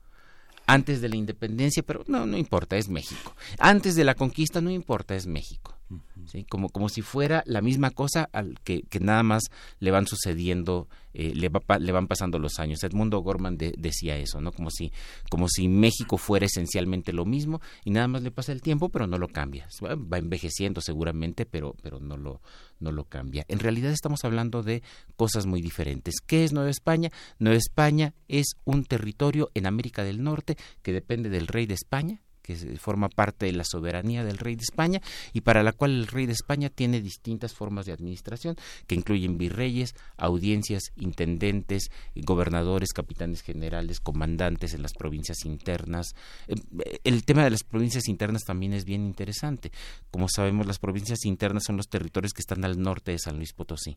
antes 0.73 1.01
de 1.01 1.09
la 1.09 1.17
independencia, 1.17 1.83
pero 1.83 2.05
no, 2.07 2.27
no 2.27 2.37
importa, 2.37 2.77
es 2.77 2.89
México. 2.89 3.35
Antes 3.59 3.97
de 3.97 4.05
la 4.05 4.15
conquista, 4.15 4.61
no 4.61 4.71
importa, 4.71 5.15
es 5.17 5.27
México. 5.27 5.80
¿Sí? 6.27 6.45
Como, 6.45 6.69
como 6.69 6.89
si 6.89 7.03
fuera 7.03 7.43
la 7.47 7.61
misma 7.61 7.91
cosa 7.91 8.29
al 8.33 8.59
que, 8.61 8.83
que 8.83 9.01
nada 9.01 9.23
más 9.23 9.45
le 9.79 9.91
van 9.91 10.07
sucediendo, 10.07 10.89
eh, 11.13 11.33
le, 11.35 11.49
va, 11.49 11.61
le 11.79 11.93
van 11.93 12.07
pasando 12.07 12.39
los 12.39 12.59
años. 12.59 12.83
Edmundo 12.85 13.19
Gorman 13.19 13.57
decía 13.57 14.17
eso, 14.17 14.41
¿no? 14.41 14.53
Como 14.53 14.71
si, 14.71 14.93
como 15.31 15.49
si 15.49 15.69
México 15.69 16.17
fuera 16.17 16.47
esencialmente 16.47 17.13
lo 17.13 17.25
mismo 17.25 17.61
y 17.85 17.91
nada 17.91 18.09
más 18.09 18.23
le 18.23 18.31
pasa 18.31 18.53
el 18.53 18.63
tiempo, 18.63 18.89
pero 18.89 19.07
no 19.07 19.19
lo 19.19 19.29
cambia. 19.29 19.69
Va 19.83 20.19
envejeciendo 20.19 20.81
seguramente, 20.81 21.47
pero, 21.47 21.75
pero 21.83 22.01
no, 22.01 22.17
lo, 22.17 22.41
no 22.79 22.93
lo 22.93 23.05
cambia. 23.05 23.45
En 23.49 23.59
realidad 23.59 23.93
estamos 23.93 24.25
hablando 24.25 24.63
de 24.63 24.83
cosas 25.17 25.47
muy 25.47 25.61
diferentes. 25.61 26.17
¿Qué 26.27 26.45
es 26.45 26.53
Nueva 26.53 26.71
España? 26.71 27.11
Nueva 27.39 27.59
España 27.59 28.15
es 28.29 28.57
un 28.65 28.85
territorio 28.85 29.51
en 29.55 29.67
América 29.67 30.05
del 30.05 30.23
Norte 30.23 30.57
que 30.83 30.93
depende 30.93 31.29
del 31.29 31.47
rey 31.47 31.67
de 31.67 31.75
España, 31.75 32.21
que 32.57 32.77
forma 32.79 33.09
parte 33.09 33.47
de 33.47 33.53
la 33.53 33.65
soberanía 33.65 34.25
del 34.25 34.39
rey 34.39 34.57
de 34.57 34.63
España 34.63 35.01
y 35.33 35.43
para 35.43 35.63
la 35.63 35.73
cual 35.73 35.93
el 35.93 36.07
rey 36.07 36.27
de 36.27 36.33
España 36.33 36.69
tiene 36.69 37.01
distintas 37.01 37.55
formas 37.55 37.87
de 37.87 37.93
administración 37.93 38.57
que 38.87 38.95
incluyen 38.95 39.39
virreyes, 39.39 39.95
audiencias, 40.17 40.93
intendentes, 40.97 41.91
gobernadores, 42.15 42.93
capitanes 42.93 43.43
generales, 43.43 44.01
comandantes 44.01 44.75
en 44.75 44.83
las 44.83 44.93
provincias 44.93 45.45
internas. 45.45 46.15
Eh, 46.49 47.01
el 47.05 47.25
tema 47.25 47.45
de 47.45 47.51
las 47.51 47.65
provincias 47.65 48.09
internas 48.09 48.45
también 48.45 48.73
es 48.73 48.85
bien 48.85 49.05
interesante. 49.05 49.71
Como 50.11 50.29
sabemos, 50.29 50.67
las 50.67 50.79
provincias 50.79 51.25
internas 51.25 51.65
son 51.67 51.77
los 51.77 51.89
territorios 51.89 52.33
que 52.33 52.41
están 52.41 52.65
al 52.65 52.81
norte 52.81 53.13
de 53.13 53.19
San 53.19 53.37
Luis 53.37 53.53
Potosí. 53.53 53.97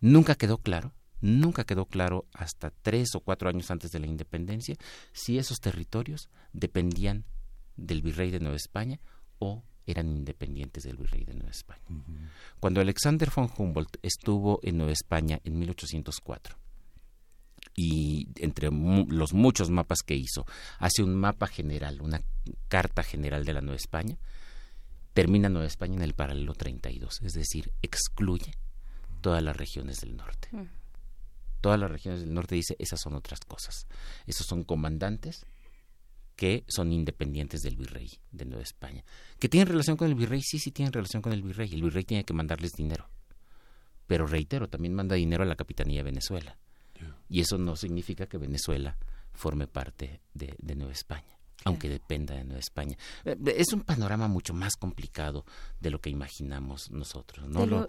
Nunca 0.00 0.34
quedó 0.34 0.58
claro 0.58 0.94
nunca 1.20 1.64
quedó 1.64 1.84
claro 1.84 2.26
hasta 2.32 2.70
tres 2.70 3.14
o 3.14 3.20
cuatro 3.20 3.48
años 3.48 3.70
antes 3.70 3.90
de 3.90 3.98
la 3.98 4.06
independencia 4.06 4.76
si 5.12 5.38
esos 5.38 5.60
territorios 5.60 6.30
dependían 6.52 7.24
del 7.80 8.02
virrey 8.02 8.30
de 8.30 8.40
Nueva 8.40 8.56
España 8.56 9.00
o 9.38 9.62
eran 9.86 10.08
independientes 10.08 10.84
del 10.84 10.96
virrey 10.96 11.24
de 11.24 11.34
Nueva 11.34 11.50
España. 11.50 11.82
Cuando 12.60 12.80
Alexander 12.80 13.30
von 13.34 13.50
Humboldt 13.56 13.96
estuvo 14.02 14.60
en 14.62 14.76
Nueva 14.76 14.92
España 14.92 15.40
en 15.44 15.58
1804, 15.58 16.56
y 17.76 18.28
entre 18.36 18.68
los 18.70 19.32
muchos 19.32 19.70
mapas 19.70 19.98
que 20.04 20.14
hizo, 20.14 20.44
hace 20.78 21.02
un 21.02 21.14
mapa 21.14 21.46
general, 21.46 22.00
una 22.02 22.22
carta 22.68 23.02
general 23.02 23.44
de 23.44 23.52
la 23.52 23.60
Nueva 23.60 23.76
España, 23.76 24.16
termina 25.14 25.48
Nueva 25.48 25.66
España 25.66 25.96
en 25.96 26.02
el 26.02 26.14
paralelo 26.14 26.54
32, 26.54 27.22
es 27.22 27.32
decir, 27.32 27.72
excluye 27.82 28.52
todas 29.20 29.42
las 29.42 29.56
regiones 29.56 30.00
del 30.00 30.16
norte. 30.16 30.48
Mm. 30.52 30.68
Todas 31.60 31.78
las 31.78 31.90
regiones 31.90 32.20
del 32.20 32.32
norte 32.32 32.54
dice, 32.54 32.74
esas 32.78 33.00
son 33.00 33.14
otras 33.14 33.40
cosas. 33.40 33.86
Esos 34.26 34.46
son 34.46 34.64
comandantes 34.64 35.44
que 36.40 36.64
son 36.68 36.90
independientes 36.90 37.60
del 37.60 37.76
virrey 37.76 38.08
de 38.32 38.46
Nueva 38.46 38.62
España. 38.62 39.04
¿Que 39.38 39.50
tienen 39.50 39.68
relación 39.68 39.98
con 39.98 40.08
el 40.08 40.14
virrey? 40.14 40.40
Sí, 40.40 40.58
sí 40.58 40.70
tienen 40.70 40.90
relación 40.90 41.20
con 41.20 41.34
el 41.34 41.42
virrey. 41.42 41.70
El 41.70 41.82
virrey 41.82 42.02
tiene 42.02 42.24
que 42.24 42.32
mandarles 42.32 42.72
dinero. 42.72 43.10
Pero 44.06 44.26
reitero, 44.26 44.66
también 44.66 44.94
manda 44.94 45.16
dinero 45.16 45.42
a 45.42 45.46
la 45.46 45.54
Capitanía 45.54 45.98
de 45.98 46.04
Venezuela. 46.04 46.56
Y 47.28 47.42
eso 47.42 47.58
no 47.58 47.76
significa 47.76 48.24
que 48.24 48.38
Venezuela 48.38 48.96
forme 49.34 49.66
parte 49.66 50.22
de, 50.32 50.56
Nueva 50.74 50.92
España 50.92 51.36
aunque 51.66 51.90
dependa 51.90 52.34
de 52.34 52.44
Nueva 52.44 52.60
España. 52.60 52.96
Eh, 53.26 53.36
es 53.58 53.74
un 53.74 53.82
panorama 53.82 54.26
mucho 54.26 54.54
más 54.54 54.76
complicado 54.76 55.44
de 55.78 55.90
lo 55.90 56.00
que 56.00 56.08
imaginamos 56.08 56.90
nosotros. 56.90 57.46
¿no? 57.50 57.86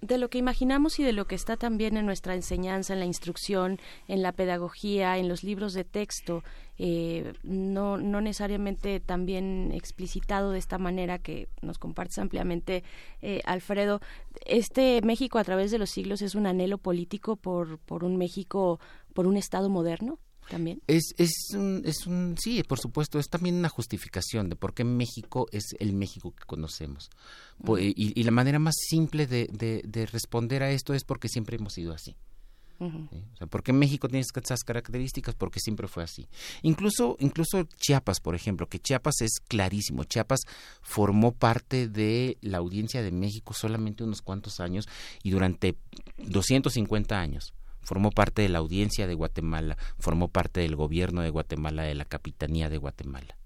De 0.00 0.18
lo 0.18 0.30
que 0.30 0.38
imaginamos 0.38 0.98
y 0.98 1.02
de 1.02 1.12
lo 1.12 1.26
que 1.26 1.34
está 1.34 1.56
también 1.56 1.96
en 1.96 2.06
nuestra 2.06 2.34
enseñanza, 2.34 2.92
en 2.92 3.00
la 3.00 3.06
instrucción, 3.06 3.80
en 4.06 4.22
la 4.22 4.32
pedagogía, 4.32 5.18
en 5.18 5.28
los 5.28 5.42
libros 5.42 5.72
de 5.74 5.84
texto, 5.84 6.44
eh, 6.78 7.32
no, 7.42 7.96
no 7.96 8.20
necesariamente 8.20 9.00
también 9.00 9.72
explicitado 9.72 10.50
de 10.50 10.58
esta 10.58 10.78
manera 10.78 11.18
que 11.18 11.48
nos 11.62 11.78
compartes 11.78 12.18
ampliamente, 12.18 12.84
eh, 13.22 13.40
Alfredo. 13.44 14.00
Este 14.44 15.00
México 15.02 15.38
a 15.38 15.44
través 15.44 15.70
de 15.70 15.78
los 15.78 15.90
siglos 15.90 16.22
es 16.22 16.34
un 16.34 16.46
anhelo 16.46 16.78
político 16.78 17.36
por, 17.36 17.78
por 17.78 18.04
un 18.04 18.16
México, 18.16 18.78
por 19.14 19.26
un 19.26 19.36
Estado 19.36 19.68
moderno. 19.68 20.18
¿También? 20.50 20.80
Es, 20.86 21.14
es, 21.18 21.50
un, 21.54 21.82
es 21.84 22.06
un, 22.06 22.36
sí, 22.38 22.62
por 22.62 22.78
supuesto, 22.78 23.18
es 23.18 23.28
también 23.28 23.56
una 23.56 23.68
justificación 23.68 24.48
de 24.48 24.56
por 24.56 24.74
qué 24.74 24.84
México 24.84 25.46
es 25.50 25.74
el 25.78 25.92
México 25.92 26.34
que 26.34 26.44
conocemos. 26.44 27.10
y, 27.78 28.22
la 28.22 28.30
manera 28.30 28.58
más 28.58 28.74
simple 28.76 29.26
de, 29.26 29.48
de, 29.52 30.06
responder 30.06 30.62
a 30.62 30.70
esto 30.70 30.94
es 30.94 31.04
porque 31.04 31.28
siempre 31.28 31.56
hemos 31.56 31.72
sido 31.72 31.92
así. 31.92 32.16
o 32.78 33.36
sea, 33.38 33.46
¿Por 33.48 33.62
qué 33.62 33.72
México 33.72 34.08
tiene 34.08 34.20
esas 34.20 34.62
características? 34.62 35.34
Porque 35.34 35.58
siempre 35.58 35.88
fue 35.88 36.04
así. 36.04 36.28
Incluso, 36.62 37.16
incluso 37.18 37.64
Chiapas, 37.64 38.20
por 38.20 38.34
ejemplo, 38.36 38.68
que 38.68 38.78
Chiapas 38.78 39.22
es 39.22 39.40
clarísimo. 39.40 40.04
Chiapas 40.04 40.40
formó 40.82 41.32
parte 41.32 41.88
de 41.88 42.38
la 42.40 42.58
audiencia 42.58 43.02
de 43.02 43.10
México 43.10 43.52
solamente 43.52 44.04
unos 44.04 44.22
cuantos 44.22 44.60
años 44.60 44.88
y 45.24 45.30
durante 45.30 45.76
250 46.18 47.18
años 47.18 47.52
formó 47.86 48.10
parte 48.10 48.42
de 48.42 48.48
la 48.48 48.58
audiencia 48.58 49.06
de 49.06 49.14
Guatemala, 49.14 49.78
formó 49.98 50.28
parte 50.28 50.60
del 50.60 50.76
gobierno 50.76 51.22
de 51.22 51.30
Guatemala, 51.30 51.84
de 51.84 51.94
la 51.94 52.04
capitanía 52.04 52.68
de 52.68 52.78
Guatemala. 52.78 53.38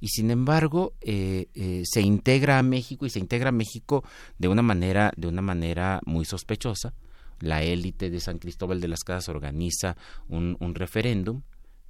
Y 0.00 0.08
sin 0.08 0.30
embargo, 0.30 0.94
eh, 1.00 1.48
eh, 1.54 1.82
se 1.84 2.00
integra 2.00 2.58
a 2.58 2.62
México 2.62 3.06
y 3.06 3.10
se 3.10 3.18
integra 3.18 3.50
a 3.50 3.52
México 3.52 4.02
de 4.38 4.48
una 4.48 4.62
manera, 4.62 5.12
de 5.16 5.28
una 5.28 5.42
manera 5.42 6.00
muy 6.06 6.24
sospechosa. 6.24 6.94
La 7.40 7.62
élite 7.62 8.10
de 8.10 8.20
San 8.20 8.38
Cristóbal 8.38 8.80
de 8.80 8.88
las 8.88 9.04
Casas 9.04 9.28
organiza 9.28 9.96
un, 10.28 10.56
un 10.60 10.74
referéndum 10.74 11.42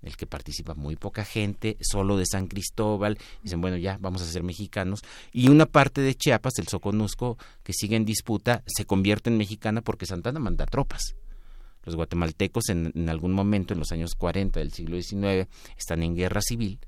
el 0.05 0.17
que 0.17 0.27
participa 0.27 0.75
muy 0.75 0.97
poca 0.97 1.25
gente, 1.25 1.77
solo 1.81 2.17
de 2.17 2.27
San 2.27 2.47
Cristóbal, 2.47 3.19
dicen, 3.43 3.61
bueno, 3.61 3.77
ya 3.77 3.99
vamos 4.01 4.23
a 4.23 4.27
ser 4.27 4.43
mexicanos, 4.43 5.01
y 5.33 5.49
una 5.49 5.67
parte 5.67 6.01
de 6.01 6.15
Chiapas, 6.15 6.59
el 6.59 6.69
Soconusco, 6.69 7.39
que 7.63 7.73
sigue 7.73 7.97
en 7.97 8.05
disputa, 8.05 8.63
se 8.67 8.85
convierte 8.85 9.31
en 9.31 9.39
mexicana 9.39 9.81
porque 9.81 10.07
Santana 10.07 10.39
manda 10.39 10.67
tropas. 10.67 11.17
Los 11.85 11.97
guatemaltecos 11.97 12.69
en, 12.69 13.09
algún 13.09 13.33
momento, 13.33 13.75
en 13.75 13.81
los 13.81 13.93
años 13.93 14.15
40 14.15 14.61
del 14.61 14.73
siglo 14.73 15.01
XIX, 15.01 15.49
están 15.77 16.03
en 16.03 16.15
guerra 16.15 16.41
civil. 16.41 16.79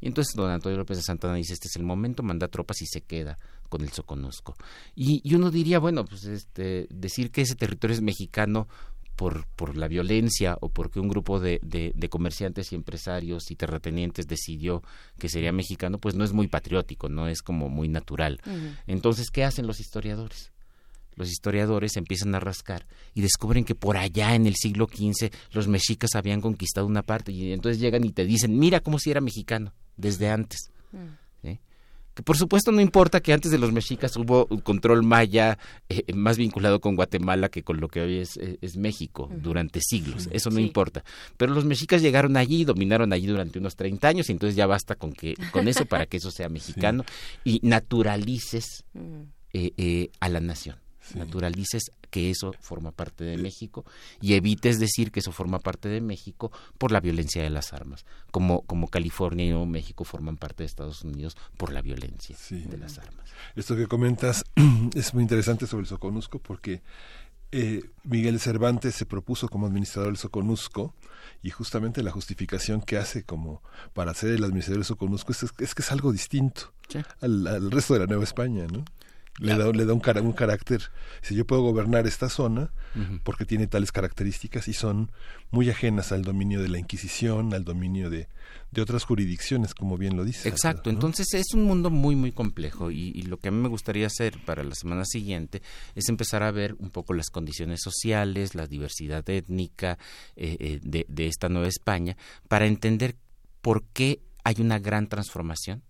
Y 0.00 0.08
entonces 0.08 0.34
don 0.34 0.50
Antonio 0.50 0.78
López 0.78 0.96
de 0.96 1.02
Santana 1.02 1.34
dice, 1.34 1.52
este 1.52 1.68
es 1.68 1.76
el 1.76 1.84
momento, 1.84 2.22
manda 2.22 2.48
tropas 2.48 2.82
y 2.82 2.86
se 2.86 3.02
queda 3.02 3.38
con 3.68 3.82
el 3.82 3.90
Soconusco. 3.90 4.56
Y, 4.94 5.20
y 5.24 5.34
uno 5.34 5.50
diría, 5.50 5.78
bueno, 5.78 6.04
pues 6.04 6.24
este, 6.24 6.88
decir 6.90 7.30
que 7.30 7.42
ese 7.42 7.54
territorio 7.54 7.94
es 7.94 8.02
mexicano 8.02 8.68
por, 9.16 9.46
por 9.46 9.76
la 9.76 9.88
violencia 9.88 10.56
o 10.60 10.68
porque 10.68 11.00
un 11.00 11.08
grupo 11.08 11.40
de, 11.40 11.60
de, 11.62 12.08
comerciantes 12.08 12.72
y 12.72 12.74
empresarios 12.74 13.50
y 13.50 13.56
terratenientes 13.56 14.26
decidió 14.26 14.82
que 15.18 15.28
sería 15.28 15.52
mexicano, 15.52 15.98
pues 15.98 16.14
no 16.14 16.24
es 16.24 16.32
muy 16.32 16.48
patriótico, 16.48 17.08
no 17.08 17.28
es 17.28 17.42
como 17.42 17.68
muy 17.68 17.88
natural. 17.88 18.40
Entonces, 18.86 19.30
¿qué 19.30 19.44
hacen 19.44 19.66
los 19.66 19.80
historiadores? 19.80 20.51
Los 21.14 21.30
historiadores 21.30 21.96
empiezan 21.96 22.34
a 22.34 22.40
rascar 22.40 22.86
y 23.14 23.20
descubren 23.20 23.64
que 23.64 23.74
por 23.74 23.96
allá 23.96 24.34
en 24.34 24.46
el 24.46 24.54
siglo 24.56 24.86
XV 24.86 25.30
los 25.52 25.68
mexicas 25.68 26.14
habían 26.14 26.40
conquistado 26.40 26.86
una 26.86 27.02
parte 27.02 27.32
y 27.32 27.52
entonces 27.52 27.80
llegan 27.80 28.04
y 28.04 28.12
te 28.12 28.24
dicen, 28.24 28.58
mira 28.58 28.80
cómo 28.80 28.98
si 28.98 29.10
era 29.10 29.20
mexicano 29.20 29.72
desde 29.96 30.30
antes. 30.30 30.70
Mm. 30.92 31.22
Que 32.14 32.22
por 32.22 32.36
supuesto 32.36 32.72
no 32.72 32.82
importa 32.82 33.20
que 33.20 33.32
antes 33.32 33.50
de 33.50 33.56
los 33.56 33.72
mexicas 33.72 34.16
hubo 34.16 34.46
un 34.50 34.60
control 34.60 35.02
maya 35.02 35.58
eh, 35.88 36.12
más 36.12 36.36
vinculado 36.36 36.78
con 36.78 36.94
Guatemala 36.94 37.48
que 37.48 37.62
con 37.62 37.80
lo 37.80 37.88
que 37.88 38.02
hoy 38.02 38.18
es, 38.18 38.36
eh, 38.36 38.58
México 38.76 39.30
durante 39.34 39.80
siglos, 39.80 40.28
eso 40.30 40.50
no 40.50 40.60
importa. 40.60 41.04
Pero 41.38 41.54
los 41.54 41.64
mexicas 41.64 42.02
llegaron 42.02 42.36
allí, 42.36 42.64
dominaron 42.64 43.14
allí 43.14 43.26
durante 43.26 43.58
unos 43.58 43.76
30 43.76 44.08
años 44.08 44.28
y 44.28 44.32
entonces 44.32 44.56
ya 44.56 44.66
basta 44.66 44.94
con, 44.94 45.12
que, 45.12 45.34
con 45.52 45.68
eso 45.68 45.86
para 45.86 46.04
que 46.04 46.18
eso 46.18 46.30
sea 46.30 46.48
mexicano 46.50 47.04
y 47.44 47.60
naturalices 47.62 48.84
mm. 48.92 49.22
eh, 49.54 50.10
a 50.20 50.28
la 50.28 50.40
nación 50.40 50.76
naturalices 51.14 51.92
que 52.10 52.30
eso 52.30 52.52
forma 52.60 52.92
parte 52.92 53.24
de 53.24 53.38
México 53.38 53.84
y 54.20 54.34
evites 54.34 54.78
decir 54.78 55.10
que 55.10 55.20
eso 55.20 55.32
forma 55.32 55.58
parte 55.58 55.88
de 55.88 56.00
México 56.00 56.52
por 56.78 56.92
la 56.92 57.00
violencia 57.00 57.42
de 57.42 57.50
las 57.50 57.72
armas, 57.72 58.04
como, 58.30 58.62
como 58.62 58.88
California 58.88 59.46
y 59.46 59.50
Nuevo 59.50 59.66
México 59.66 60.04
forman 60.04 60.36
parte 60.36 60.62
de 60.62 60.66
Estados 60.66 61.02
Unidos 61.02 61.36
por 61.56 61.72
la 61.72 61.82
violencia 61.82 62.36
de 62.50 62.78
las 62.78 62.98
armas. 62.98 63.30
Esto 63.56 63.76
que 63.76 63.86
comentas 63.86 64.44
es 64.94 65.14
muy 65.14 65.22
interesante 65.22 65.66
sobre 65.66 65.82
el 65.82 65.88
Soconusco 65.88 66.38
porque 66.38 66.82
eh, 67.50 67.82
Miguel 68.04 68.40
Cervantes 68.40 68.94
se 68.94 69.06
propuso 69.06 69.48
como 69.48 69.66
administrador 69.66 70.10
del 70.10 70.16
Soconusco 70.16 70.94
y 71.42 71.50
justamente 71.50 72.02
la 72.02 72.10
justificación 72.10 72.80
que 72.80 72.96
hace 72.96 73.24
como 73.24 73.62
para 73.92 74.14
ser 74.14 74.30
el 74.30 74.44
administrador 74.44 74.78
del 74.78 74.86
Soconusco 74.86 75.32
es, 75.32 75.42
es, 75.58 75.74
que 75.74 75.82
es 75.82 75.92
algo 75.92 76.12
distinto 76.12 76.72
al, 77.20 77.46
al, 77.46 77.70
resto 77.70 77.94
de 77.94 78.00
la 78.00 78.06
Nueva 78.06 78.24
España, 78.24 78.66
¿no? 78.70 78.84
Le 79.38 79.56
da, 79.56 79.70
le 79.72 79.86
da 79.86 79.94
un, 79.94 80.02
un 80.26 80.32
carácter. 80.32 80.90
Si 81.22 81.34
yo 81.34 81.46
puedo 81.46 81.62
gobernar 81.62 82.06
esta 82.06 82.28
zona, 82.28 82.70
porque 83.24 83.46
tiene 83.46 83.66
tales 83.66 83.90
características 83.90 84.68
y 84.68 84.74
son 84.74 85.10
muy 85.50 85.70
ajenas 85.70 86.12
al 86.12 86.22
dominio 86.22 86.60
de 86.60 86.68
la 86.68 86.78
Inquisición, 86.78 87.54
al 87.54 87.64
dominio 87.64 88.10
de, 88.10 88.28
de 88.70 88.82
otras 88.82 89.04
jurisdicciones, 89.04 89.72
como 89.72 89.96
bien 89.96 90.16
lo 90.16 90.24
dice. 90.24 90.48
Exacto, 90.48 90.90
entonces 90.90 91.32
es 91.32 91.54
un 91.54 91.64
mundo 91.64 91.88
muy, 91.88 92.16
muy 92.16 92.32
complejo 92.32 92.90
y, 92.90 93.22
lo 93.22 93.38
que 93.38 93.48
a 93.48 93.50
mí 93.50 93.58
me 93.58 93.68
gustaría 93.68 94.06
hacer 94.06 94.38
para 94.44 94.62
la 94.62 94.74
semana 94.74 95.04
siguiente 95.06 95.62
es 95.94 96.08
empezar 96.10 96.42
a 96.42 96.50
ver 96.50 96.74
un 96.78 96.90
poco 96.90 97.14
las 97.14 97.30
condiciones 97.30 97.80
sociales, 97.82 98.54
la 98.54 98.66
diversidad 98.66 99.28
étnica 99.30 99.98
eh, 100.36 100.56
eh, 100.60 100.80
de, 100.82 101.06
de 101.08 101.26
esta 101.26 101.48
Nueva 101.48 101.68
España, 101.68 102.16
para 102.48 102.66
entender 102.66 103.16
por 103.62 103.84
qué 103.84 104.20
hay 104.44 104.56
una 104.58 104.78
gran 104.78 105.08
transformación 105.08 105.82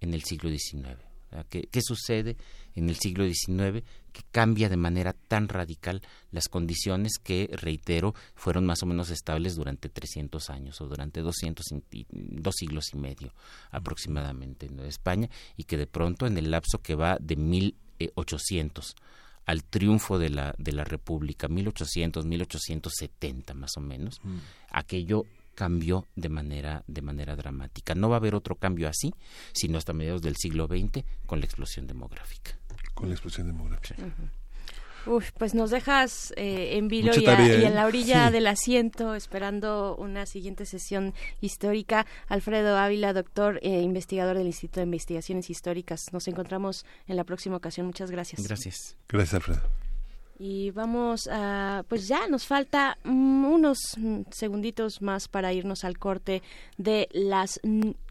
en 0.00 0.14
el 0.14 0.24
siglo 0.24 0.50
XIX. 0.50 1.03
¿Qué, 1.48 1.68
¿Qué, 1.70 1.80
sucede 1.82 2.36
en 2.74 2.88
el 2.88 2.96
siglo 2.96 3.24
XIX 3.24 3.84
que 4.12 4.22
cambia 4.30 4.68
de 4.68 4.76
manera 4.76 5.12
tan 5.12 5.48
radical 5.48 6.00
las 6.30 6.48
condiciones 6.48 7.18
que, 7.18 7.50
reitero, 7.52 8.14
fueron 8.34 8.64
más 8.64 8.82
o 8.82 8.86
menos 8.86 9.10
estables 9.10 9.56
durante 9.56 9.88
300 9.88 10.50
años 10.50 10.80
o 10.80 10.86
durante 10.86 11.20
200, 11.20 11.66
dos 12.10 12.54
siglos 12.56 12.94
y 12.94 12.96
medio 12.96 13.34
aproximadamente 13.70 14.66
en 14.66 14.78
España 14.80 15.28
y 15.56 15.64
que 15.64 15.76
de 15.76 15.86
pronto 15.86 16.26
en 16.26 16.38
el 16.38 16.50
lapso 16.50 16.78
que 16.78 16.94
va 16.94 17.18
de 17.20 17.36
1800 17.36 18.94
al 19.46 19.64
triunfo 19.64 20.18
de 20.18 20.30
la, 20.30 20.54
de 20.58 20.72
la 20.72 20.84
República, 20.84 21.48
1800, 21.48 22.24
1870 22.24 23.54
más 23.54 23.76
o 23.76 23.80
menos, 23.80 24.20
aquello 24.70 25.24
cambió 25.54 26.06
de 26.16 26.28
manera, 26.28 26.84
de 26.86 27.02
manera 27.02 27.36
dramática. 27.36 27.94
No 27.94 28.08
va 28.08 28.16
a 28.16 28.18
haber 28.18 28.34
otro 28.34 28.56
cambio 28.56 28.88
así, 28.88 29.14
sino 29.52 29.78
hasta 29.78 29.92
mediados 29.92 30.22
del 30.22 30.36
siglo 30.36 30.66
XX 30.66 31.04
con 31.26 31.40
la 31.40 31.46
explosión 31.46 31.86
demográfica 31.86 32.58
con 32.94 33.08
la 33.08 33.14
explosión 33.14 33.46
demográfica. 33.48 34.02
Uf, 35.06 35.32
pues 35.36 35.54
nos 35.54 35.70
dejas 35.70 36.32
eh, 36.36 36.78
en 36.78 36.88
vilo 36.88 37.12
y, 37.14 37.26
en 37.26 37.40
¿eh? 37.40 37.70
la 37.70 37.84
orilla 37.84 38.30
del 38.30 38.46
asiento 38.46 39.14
esperando 39.14 39.96
una 39.96 40.24
siguiente 40.24 40.64
sesión 40.64 41.12
histórica. 41.42 42.06
Alfredo 42.26 42.78
Ávila, 42.78 43.12
doctor 43.12 43.58
e 43.62 43.82
investigador 43.82 44.38
del 44.38 44.46
Instituto 44.46 44.80
de 44.80 44.84
Investigaciones 44.84 45.50
Históricas. 45.50 46.06
Nos 46.12 46.26
encontramos 46.26 46.86
en 47.06 47.16
la 47.16 47.24
próxima 47.24 47.56
ocasión. 47.56 47.86
Muchas 47.86 48.10
gracias. 48.10 48.46
Gracias. 48.46 48.96
Gracias, 49.08 49.34
Alfredo. 49.34 49.60
Y 50.38 50.72
vamos 50.72 51.28
a, 51.30 51.84
pues 51.88 52.08
ya 52.08 52.26
nos 52.26 52.46
falta 52.46 52.98
mm, 53.04 53.44
unos 53.44 53.78
segunditos 54.30 55.00
más 55.00 55.28
para 55.28 55.52
irnos 55.52 55.84
al 55.84 55.98
corte 55.98 56.42
de 56.76 57.08
las 57.12 57.60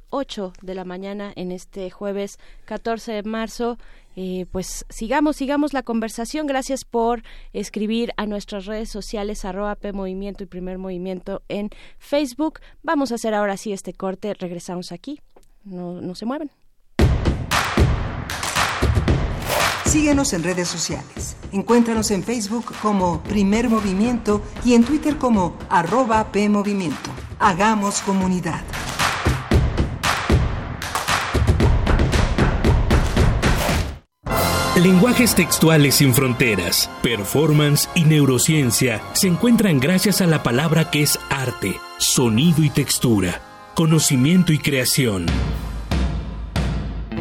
8 0.09 0.53
de 0.61 0.75
la 0.75 0.85
mañana 0.85 1.33
en 1.35 1.51
este 1.51 1.89
jueves 1.89 2.37
14 2.65 3.11
de 3.13 3.23
marzo. 3.23 3.77
Eh, 4.15 4.45
pues 4.51 4.85
sigamos, 4.89 5.35
sigamos 5.35 5.73
la 5.73 5.83
conversación. 5.83 6.45
Gracias 6.45 6.85
por 6.85 7.23
escribir 7.51 8.13
a 8.15 8.25
nuestras 8.25 8.67
redes 8.67 8.89
sociales, 8.89 9.43
arroba 9.43 9.75
P 9.75 9.91
Movimiento 9.91 10.43
y 10.43 10.47
Primer 10.47 10.77
Movimiento 10.77 11.41
en 11.49 11.71
Facebook. 11.97 12.59
Vamos 12.83 13.11
a 13.11 13.15
hacer 13.15 13.33
ahora 13.33 13.57
sí 13.57 13.73
este 13.73 13.93
corte. 13.93 14.33
Regresamos 14.35 14.91
aquí. 14.91 15.19
No, 15.63 15.99
no 15.99 16.13
se 16.13 16.25
mueven. 16.25 16.51
Síguenos 19.93 20.33
en 20.33 20.41
redes 20.41 20.67
sociales. 20.69 21.35
Encuéntranos 21.51 22.09
en 22.09 22.23
Facebook 22.23 22.65
como 22.81 23.21
Primer 23.21 23.69
Movimiento 23.69 24.41
y 24.65 24.73
en 24.73 24.83
Twitter 24.83 25.17
como 25.17 25.55
arroba 25.69 26.31
PMovimiento. 26.31 27.11
Hagamos 27.37 28.01
comunidad. 28.01 28.63
Lenguajes 34.81 35.35
textuales 35.35 35.93
sin 35.93 36.15
fronteras, 36.15 36.89
performance 37.03 37.87
y 37.93 38.05
neurociencia 38.05 38.99
se 39.13 39.27
encuentran 39.27 39.79
gracias 39.79 40.21
a 40.21 40.25
la 40.25 40.41
palabra 40.41 40.89
que 40.89 41.03
es 41.03 41.19
arte, 41.29 41.79
sonido 41.99 42.63
y 42.63 42.71
textura, 42.71 43.43
conocimiento 43.75 44.53
y 44.53 44.57
creación. 44.57 45.27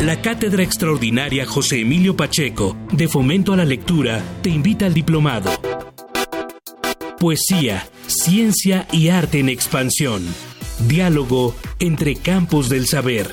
La 0.03 0.21
Cátedra 0.21 0.65
Extraordinaria 0.65 1.47
José 1.47 1.83
Emilio 1.83 2.17
Pacheco 2.17 2.77
de 2.91 3.07
Fomento 3.07 3.53
a 3.53 3.57
la 3.57 3.65
Lectura 3.65 4.21
te 4.43 4.51
invita 4.51 4.87
al 4.87 4.95
diplomado. 4.95 5.49
Poesía, 7.21 7.87
ciencia 8.09 8.89
y 8.91 9.11
arte 9.11 9.39
en 9.39 9.49
expansión. 9.49 10.27
Diálogo 10.89 11.55
entre 11.79 12.17
campos 12.17 12.69
del 12.69 12.89
saber. 12.89 13.31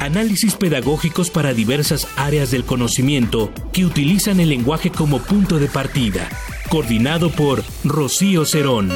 Análisis 0.00 0.54
pedagógicos 0.54 1.30
para 1.30 1.54
diversas 1.54 2.06
áreas 2.16 2.50
del 2.50 2.64
conocimiento 2.64 3.50
que 3.72 3.86
utilizan 3.86 4.38
el 4.38 4.50
lenguaje 4.50 4.90
como 4.90 5.18
punto 5.18 5.58
de 5.58 5.68
partida. 5.68 6.28
Coordinado 6.68 7.30
por 7.30 7.64
Rocío 7.84 8.44
Cerón. 8.44 8.92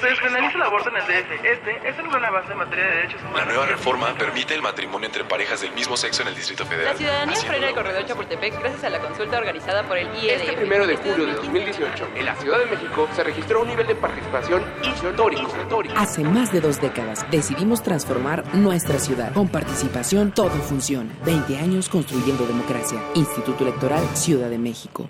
despenaliza 0.10 0.58
el 0.58 0.64
aborto 0.64 0.90
en 0.90 0.98
el 0.98 1.04
DF. 1.04 1.46
Este 1.46 1.90
es 1.90 2.00
el 2.00 2.08
gran 2.10 2.26
avance 2.26 2.52
en 2.52 2.58
materia 2.58 2.86
de 2.86 2.96
derechos 2.96 3.22
humanos. 3.22 3.40
La 3.40 3.46
nueva 3.46 3.66
reforma 3.66 4.14
permite 4.18 4.56
el 4.56 4.62
matrimonio 4.62 5.08
entre 5.08 5.24
parejas 5.24 5.62
del 5.62 5.72
mismo 5.74 5.98
sexo 5.98 6.22
en 6.22 6.30
el 6.30 6.36
Distrito 6.36 6.66
Federal. 6.66 6.94
La 6.94 6.98
ciudadanía 6.98 7.36
frena 7.36 7.70
el 7.70 7.76
corredor 7.76 8.06
Chapultepec 8.06 8.60
gracias 8.60 8.84
a 8.84 8.90
la 8.90 9.00
consulta 9.00 9.38
organizada 9.38 9.84
por 9.84 9.98
el 9.98 10.08
IEDF. 10.08 10.42
Este 10.42 10.54
primero 10.54 10.88
de 10.88 10.96
julio 10.98 11.26
de 11.26 11.34
2018, 11.34 12.08
en 12.16 12.26
la 12.26 12.36
Ciudad 12.36 12.60
de 12.60 12.66
México, 12.66 13.08
se 13.16 13.24
registró 13.24 13.62
un 13.62 13.68
nivel 13.68 13.88
de 13.88 13.96
participación 13.96 14.64
histórico. 14.84 15.52
Hace 15.96 16.24
más 16.24 16.52
de 16.52 16.62
dos 16.62 16.82
décadas 16.82 17.26
decidimos 17.30 17.84
transformar 17.84 18.44
nuestra 18.56 19.00
ciudad. 19.00 19.34
Con 19.34 19.50
participación 19.50 20.32
todo 20.32 20.50
funciona. 20.50 21.12
20 21.26 21.58
años 21.58 21.90
construyendo 21.90 22.46
democracia. 22.46 23.00
Instituto 23.16 23.64
Electoral 23.64 24.04
Ciudad 24.16 24.50
de 24.50 24.58
México. 24.58 25.10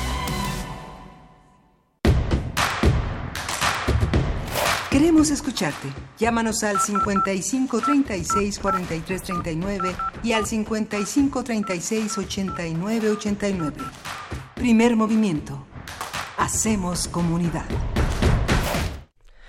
Queremos 5.01 5.31
escucharte. 5.31 5.87
Llámanos 6.19 6.63
al 6.63 6.79
55 6.79 7.81
36 7.81 8.59
43 8.59 9.23
39 9.23 9.95
y 10.21 10.33
al 10.33 10.45
55 10.45 11.43
36 11.43 12.17
89 12.19 13.09
89. 13.09 13.77
Primer 14.53 14.95
movimiento. 14.95 15.65
Hacemos 16.37 17.07
comunidad. 17.07 17.65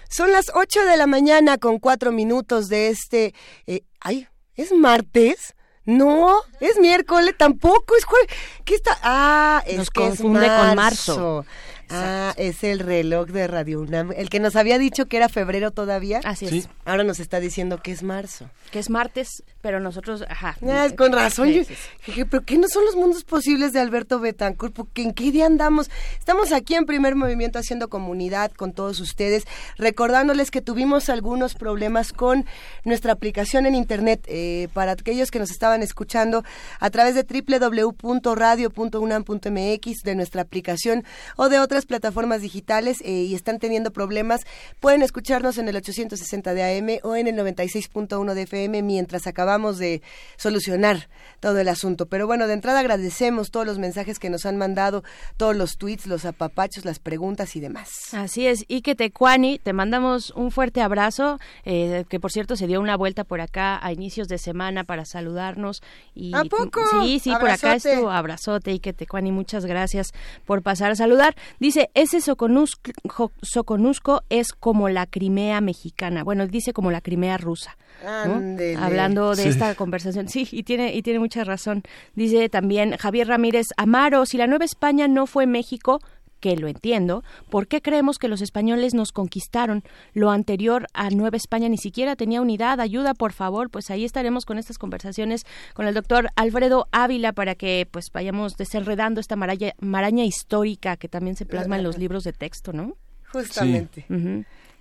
Son 0.09 0.33
las 0.33 0.51
8 0.55 0.87
de 0.87 0.97
la 0.97 1.07
mañana 1.07 1.59
con 1.59 1.79
4 1.79 2.13
minutos 2.13 2.71
de 2.71 2.89
este. 2.89 3.35
Eh, 3.67 3.83
¡Ay! 4.01 4.29
¿Es 4.55 4.73
martes? 4.73 5.55
No, 5.85 6.35
es 6.61 6.79
miércoles, 6.79 7.35
tampoco 7.37 7.95
es 7.97 8.05
jueves. 8.05 8.29
¿Qué 8.65 8.75
está? 8.75 8.97
Ah, 9.03 9.63
es 9.67 9.77
Nos 9.77 9.91
que 9.91 10.01
confunde 10.01 10.47
es 10.47 10.49
marzo. 10.49 10.67
con 10.67 10.77
marzo. 10.77 11.47
Ah, 11.93 12.35
es 12.37 12.65
el 12.65 12.79
reloj 12.79 13.29
de 13.29 13.47
Radio 13.47 13.81
UNAM. 13.81 14.13
El 14.17 14.31
que 14.31 14.41
nos 14.41 14.57
había 14.57 14.79
dicho 14.79 15.07
que 15.07 15.17
era 15.17 15.29
febrero 15.29 15.71
todavía. 15.71 16.21
Así 16.25 16.47
es. 16.47 16.69
Ahora 16.85 17.05
nos 17.05 17.21
está 17.21 17.41
diciendo 17.41 17.81
que 17.83 17.93
es 17.93 18.03
marzo. 18.03 18.49
Que 18.71 18.79
es 18.79 18.91
martes, 18.91 19.43
pero 19.61 19.81
nosotros, 19.81 20.25
ajá. 20.29 20.57
Ah, 20.67 20.89
con 20.97 21.13
razón. 21.13 21.49
Sí, 21.49 21.55
yo 21.55 21.65
sí, 21.65 21.75
sí. 21.75 21.89
dije, 22.07 22.27
pero 22.27 22.45
¿qué 22.45 22.59
no 22.59 22.69
son 22.69 22.85
los 22.85 22.97
mundos 22.97 23.25
posibles 23.25 23.73
de 23.73 23.81
Alberto 23.81 24.21
Betancourt? 24.21 24.75
Porque 24.75 25.03
¿En 25.03 25.13
qué 25.13 25.33
día 25.33 25.47
andamos? 25.47 25.91
Estamos 26.19 26.53
aquí 26.53 26.75
en 26.75 26.87
Primer 26.87 27.17
Movimiento 27.17 27.59
haciendo 27.59 27.89
comunidad 27.89 28.53
con 28.53 28.73
todos 28.73 29.01
ustedes, 29.01 29.45
recordándoles 29.77 30.51
que 30.51 30.61
tuvimos 30.61 31.09
algunos 31.09 31.55
problemas 31.55 32.13
con 32.13 32.47
nuestra 32.85 33.13
aplicación 33.13 33.67
en 33.67 33.75
Internet. 33.75 34.25
eh, 34.27 34.69
para 34.73 34.93
aquellos 34.93 35.31
que 35.31 35.39
nos 35.39 35.51
estaban 35.51 35.83
escuchando 35.83 36.45
a 36.81 36.91
través 36.91 37.15
de 37.15 37.25
www.radio.unam.mx, 37.25 40.03
de 40.03 40.15
nuestra 40.15 40.43
aplicación 40.43 41.05
o 41.37 41.49
de 41.49 41.59
otras 41.61 41.82
plataformas 41.87 42.43
digitales 42.43 43.01
eh, 43.03 43.11
y 43.11 43.35
están 43.35 43.59
teniendo 43.59 43.93
problemas, 43.93 44.43
pueden 44.81 45.03
escucharnos 45.03 45.59
en 45.59 45.69
el 45.69 45.77
860 45.77 46.55
de 46.55 46.79
AM 46.79 46.99
o 47.03 47.17
en 47.17 47.27
el 47.27 47.37
96.1 47.37 48.35
de 48.35 48.43
FM 48.43 48.83
mientras 48.83 49.27
acabamos 49.27 49.79
de 49.79 50.03
solucionar 50.37 51.09
todo 51.41 51.59
el 51.59 51.69
asunto. 51.69 52.07
Pero 52.07 52.27
bueno, 52.27 52.47
de 52.47 52.55
entrada 52.55 52.81
agradecemos 52.81 53.51
todos 53.51 53.67
los 53.67 53.79
mensajes 53.79 54.19
que 54.19 54.31
nos 54.31 54.47
han 54.47 54.57
mandado, 54.57 55.03
todos 55.37 55.57
los 55.57 55.77
tweets, 55.77 56.07
los 56.07 56.25
apapachos, 56.25 56.85
las 56.85 56.99
preguntas 56.99 57.57
y 57.57 57.61
demás. 57.61 57.89
Así 58.13 58.47
es, 58.47 58.65
y 58.69 58.83
que 58.83 58.95
Tecuani, 58.95 59.59
te 59.59 59.73
mandamos 59.73 60.31
un 60.31 60.51
fuerte 60.51 60.81
abrazo, 60.81 61.39
eh, 61.65 62.05
que 62.09 62.21
por 62.21 62.31
cierto 62.31 62.57
se 62.57 62.67
dio 62.67 62.81
una 62.81 62.97
vuelta 62.97 63.25
por 63.25 63.41
acá 63.41 63.85
a 63.85 63.93
inicios 63.93 64.29
de 64.29 64.39
semana 64.39 64.85
para 64.85 65.05
saludarnos. 65.05 65.83
Y, 66.15 66.35
¿A 66.35 66.45
poco? 66.45 66.81
Sí, 67.03 67.19
sí, 67.19 67.33
por 67.39 67.51
acá 67.51 67.75
estuvo, 67.75 68.11
abrazote, 68.11 68.73
y 68.73 68.79
que 68.79 68.93
Tecuani, 68.93 69.33
muchas 69.33 69.67
gracias 69.67 70.13
por 70.45 70.63
pasar 70.63 70.93
a 70.93 70.97
saludar. 70.97 71.35
Dice, 71.59 71.72
ese 71.95 72.21
Soconusco, 72.21 72.91
jo- 73.09 73.33
Soconusco 73.43 74.23
es 74.29 74.53
como 74.53 74.89
la 74.89 75.07
Crimea 75.07 75.61
mexicana, 75.61 76.25
bueno, 76.25 76.47
dice 76.47 76.73
como 76.73 76.91
la 76.91 77.01
Crimea 77.01 77.37
rusa. 77.39 77.77
¿no? 78.05 78.83
Hablando 78.83 79.35
de 79.37 79.43
Sí. 79.45 79.49
esta 79.51 79.75
conversación. 79.75 80.29
Sí, 80.29 80.49
y 80.51 80.63
tiene, 80.65 80.95
y 80.95 81.03
tiene 81.03 81.19
mucha 81.19 81.45
razón. 81.45 81.83
Dice 82.15 82.49
también 82.49 82.97
Javier 82.97 83.29
Ramírez 83.29 83.67
Amaro, 83.77 84.27
si 84.27 84.39
la 84.39 84.47
Nueva 84.47 84.65
España 84.65 85.07
no 85.09 85.27
fue 85.27 85.47
México, 85.47 86.01
que 86.43 86.57
lo 86.57 86.67
entiendo, 86.67 87.23
¿por 87.49 87.69
qué 87.69 87.81
creemos 87.81 88.19
que 88.19 88.27
los 88.27 88.43
españoles 88.43 88.95
nos 88.95 89.13
conquistaron? 89.13 89.85
Lo 90.13 90.33
anterior 90.33 90.89
a 90.93 91.09
Nueva 91.11 91.37
España 91.37 91.69
ni 91.69 91.79
siquiera 91.79 92.17
tenía 92.17 92.43
unidad. 92.43 92.81
Ayuda, 92.81 93.15
por 93.15 93.33
favor. 93.33 93.71
Pues 93.71 93.91
ahí 93.91 94.05
estaremos 94.05 94.45
con 94.45 94.59
estas 94.59 94.77
conversaciones 94.77 95.47
con 95.73 95.87
el 95.87 95.95
doctor 95.95 96.31
Alfredo 96.35 96.89
Ávila 96.91 97.33
para 97.33 97.55
que 97.55 97.87
pues 97.89 98.07
vayamos 98.13 98.57
desenredando 98.57 99.21
esta 99.21 99.37
maraña, 99.37 99.73
maraña 99.81 100.25
histórica 100.25 100.97
que 100.97 101.09
también 101.09 101.37
se 101.37 101.47
plasma 101.47 101.77
en 101.77 101.85
los 101.85 101.97
libros 102.03 102.25
de 102.25 102.33
texto, 102.33 102.73
¿no? 102.73 102.97
Justamente. 103.33 104.05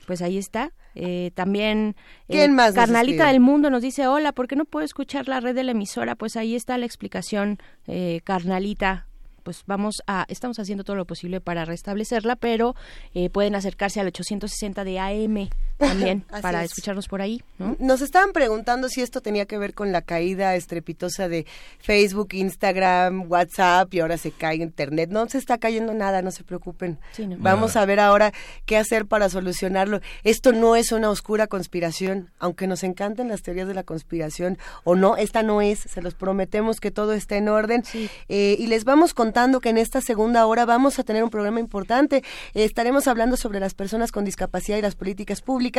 Pues 0.07 0.23
ahí 0.23 0.39
está. 0.39 0.73
Eh, 0.95 1.29
también 1.35 1.95
eh, 2.27 2.49
Carnalita 2.73 3.27
del 3.27 3.39
Mundo 3.39 3.69
nos 3.69 3.83
dice, 3.83 4.07
hola, 4.07 4.31
¿por 4.31 4.47
qué 4.47 4.55
no 4.55 4.65
puedo 4.65 4.83
escuchar 4.83 5.27
la 5.27 5.39
red 5.39 5.53
de 5.53 5.63
la 5.63 5.71
emisora? 5.71 6.15
Pues 6.15 6.35
ahí 6.35 6.55
está 6.55 6.79
la 6.79 6.87
explicación, 6.87 7.59
eh, 7.85 8.21
Carnalita 8.23 9.07
pues 9.43 9.63
vamos 9.65 10.01
a, 10.07 10.25
estamos 10.27 10.59
haciendo 10.59 10.83
todo 10.83 10.95
lo 10.95 11.05
posible 11.05 11.41
para 11.41 11.65
restablecerla, 11.65 12.35
pero 12.35 12.75
eh, 13.13 13.29
pueden 13.29 13.55
acercarse 13.55 13.99
al 13.99 14.07
860 14.07 14.83
de 14.83 14.99
AM 14.99 15.49
también 15.81 16.21
para 16.41 16.63
escucharnos 16.63 17.07
por 17.07 17.21
ahí. 17.21 17.43
Nos 17.79 18.01
estaban 18.01 18.31
preguntando 18.31 18.87
si 18.87 19.01
esto 19.01 19.21
tenía 19.21 19.45
que 19.45 19.57
ver 19.57 19.73
con 19.73 19.91
la 19.91 20.01
caída 20.01 20.55
estrepitosa 20.55 21.27
de 21.27 21.45
Facebook, 21.79 22.29
Instagram, 22.33 23.29
WhatsApp 23.29 23.93
y 23.93 23.99
ahora 23.99 24.17
se 24.17 24.31
cae 24.31 24.57
Internet. 24.57 25.09
No 25.09 25.27
se 25.27 25.37
está 25.37 25.57
cayendo 25.57 25.93
nada, 25.93 26.21
no 26.21 26.31
se 26.31 26.43
preocupen. 26.43 26.99
Vamos 27.39 27.75
a 27.75 27.85
ver 27.85 27.99
ahora 27.99 28.31
qué 28.65 28.77
hacer 28.77 29.07
para 29.07 29.29
solucionarlo. 29.29 30.01
Esto 30.23 30.51
no 30.51 30.75
es 30.75 30.91
una 30.91 31.09
oscura 31.09 31.47
conspiración, 31.47 32.29
aunque 32.39 32.67
nos 32.67 32.83
encanten 32.83 33.27
las 33.27 33.41
teorías 33.41 33.67
de 33.67 33.73
la 33.73 33.83
conspiración 33.83 34.57
o 34.83 34.95
no, 34.95 35.17
esta 35.17 35.41
no 35.41 35.61
es, 35.61 35.79
se 35.79 36.01
los 36.01 36.13
prometemos 36.13 36.79
que 36.79 36.91
todo 36.91 37.13
está 37.13 37.37
en 37.37 37.49
orden. 37.49 37.83
Eh, 38.29 38.55
y 38.59 38.67
les 38.67 38.83
vamos 38.83 39.13
con 39.13 39.31
que 39.61 39.69
en 39.69 39.77
esta 39.77 40.01
segunda 40.01 40.45
hora 40.45 40.65
vamos 40.65 40.99
a 40.99 41.03
tener 41.03 41.23
un 41.23 41.29
programa 41.29 41.59
importante. 41.59 42.17
Eh, 42.53 42.65
estaremos 42.65 43.07
hablando 43.07 43.37
sobre 43.37 43.59
las 43.59 43.73
personas 43.73 44.11
con 44.11 44.25
discapacidad 44.25 44.77
y 44.77 44.81
las 44.81 44.95
políticas 44.95 45.41
públicas 45.41 45.70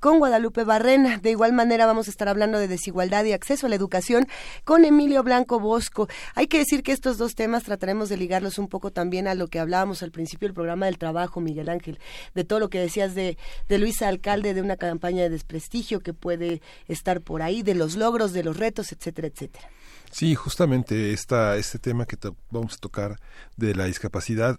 con 0.00 0.18
Guadalupe 0.18 0.64
Barrena. 0.64 1.18
De 1.18 1.30
igual 1.30 1.52
manera 1.52 1.86
vamos 1.86 2.08
a 2.08 2.10
estar 2.10 2.28
hablando 2.28 2.58
de 2.58 2.68
desigualdad 2.68 3.24
y 3.24 3.32
acceso 3.32 3.66
a 3.66 3.68
la 3.68 3.76
educación 3.76 4.26
con 4.64 4.84
Emilio 4.84 5.22
Blanco 5.22 5.60
Bosco. 5.60 6.08
Hay 6.34 6.46
que 6.46 6.58
decir 6.58 6.82
que 6.82 6.92
estos 6.92 7.18
dos 7.18 7.34
temas 7.34 7.64
trataremos 7.64 8.08
de 8.08 8.16
ligarlos 8.16 8.58
un 8.58 8.68
poco 8.68 8.90
también 8.90 9.28
a 9.28 9.34
lo 9.34 9.48
que 9.48 9.58
hablábamos 9.58 10.02
al 10.02 10.10
principio 10.10 10.48
del 10.48 10.54
programa 10.54 10.86
del 10.86 10.98
trabajo, 10.98 11.40
Miguel 11.40 11.68
Ángel, 11.68 11.98
de 12.34 12.44
todo 12.44 12.58
lo 12.58 12.70
que 12.70 12.78
decías 12.78 13.14
de, 13.14 13.36
Luisa 13.68 14.08
Alcalde, 14.08 14.54
de 14.54 14.62
una 14.62 14.76
campaña 14.76 15.22
de 15.22 15.30
desprestigio 15.30 16.00
que 16.00 16.14
puede 16.14 16.60
estar 16.88 17.20
por 17.20 17.42
ahí, 17.42 17.62
de 17.62 17.74
los 17.74 17.96
logros, 17.96 18.32
de 18.32 18.42
los 18.42 18.56
retos, 18.56 18.92
etcétera, 18.92 19.28
etcétera. 19.28 19.68
Sí, 20.10 20.34
justamente 20.34 21.12
esta, 21.12 21.56
este 21.56 21.78
tema 21.78 22.06
que 22.06 22.16
vamos 22.50 22.74
a 22.74 22.78
tocar 22.78 23.16
de 23.56 23.74
la 23.74 23.84
discapacidad 23.84 24.58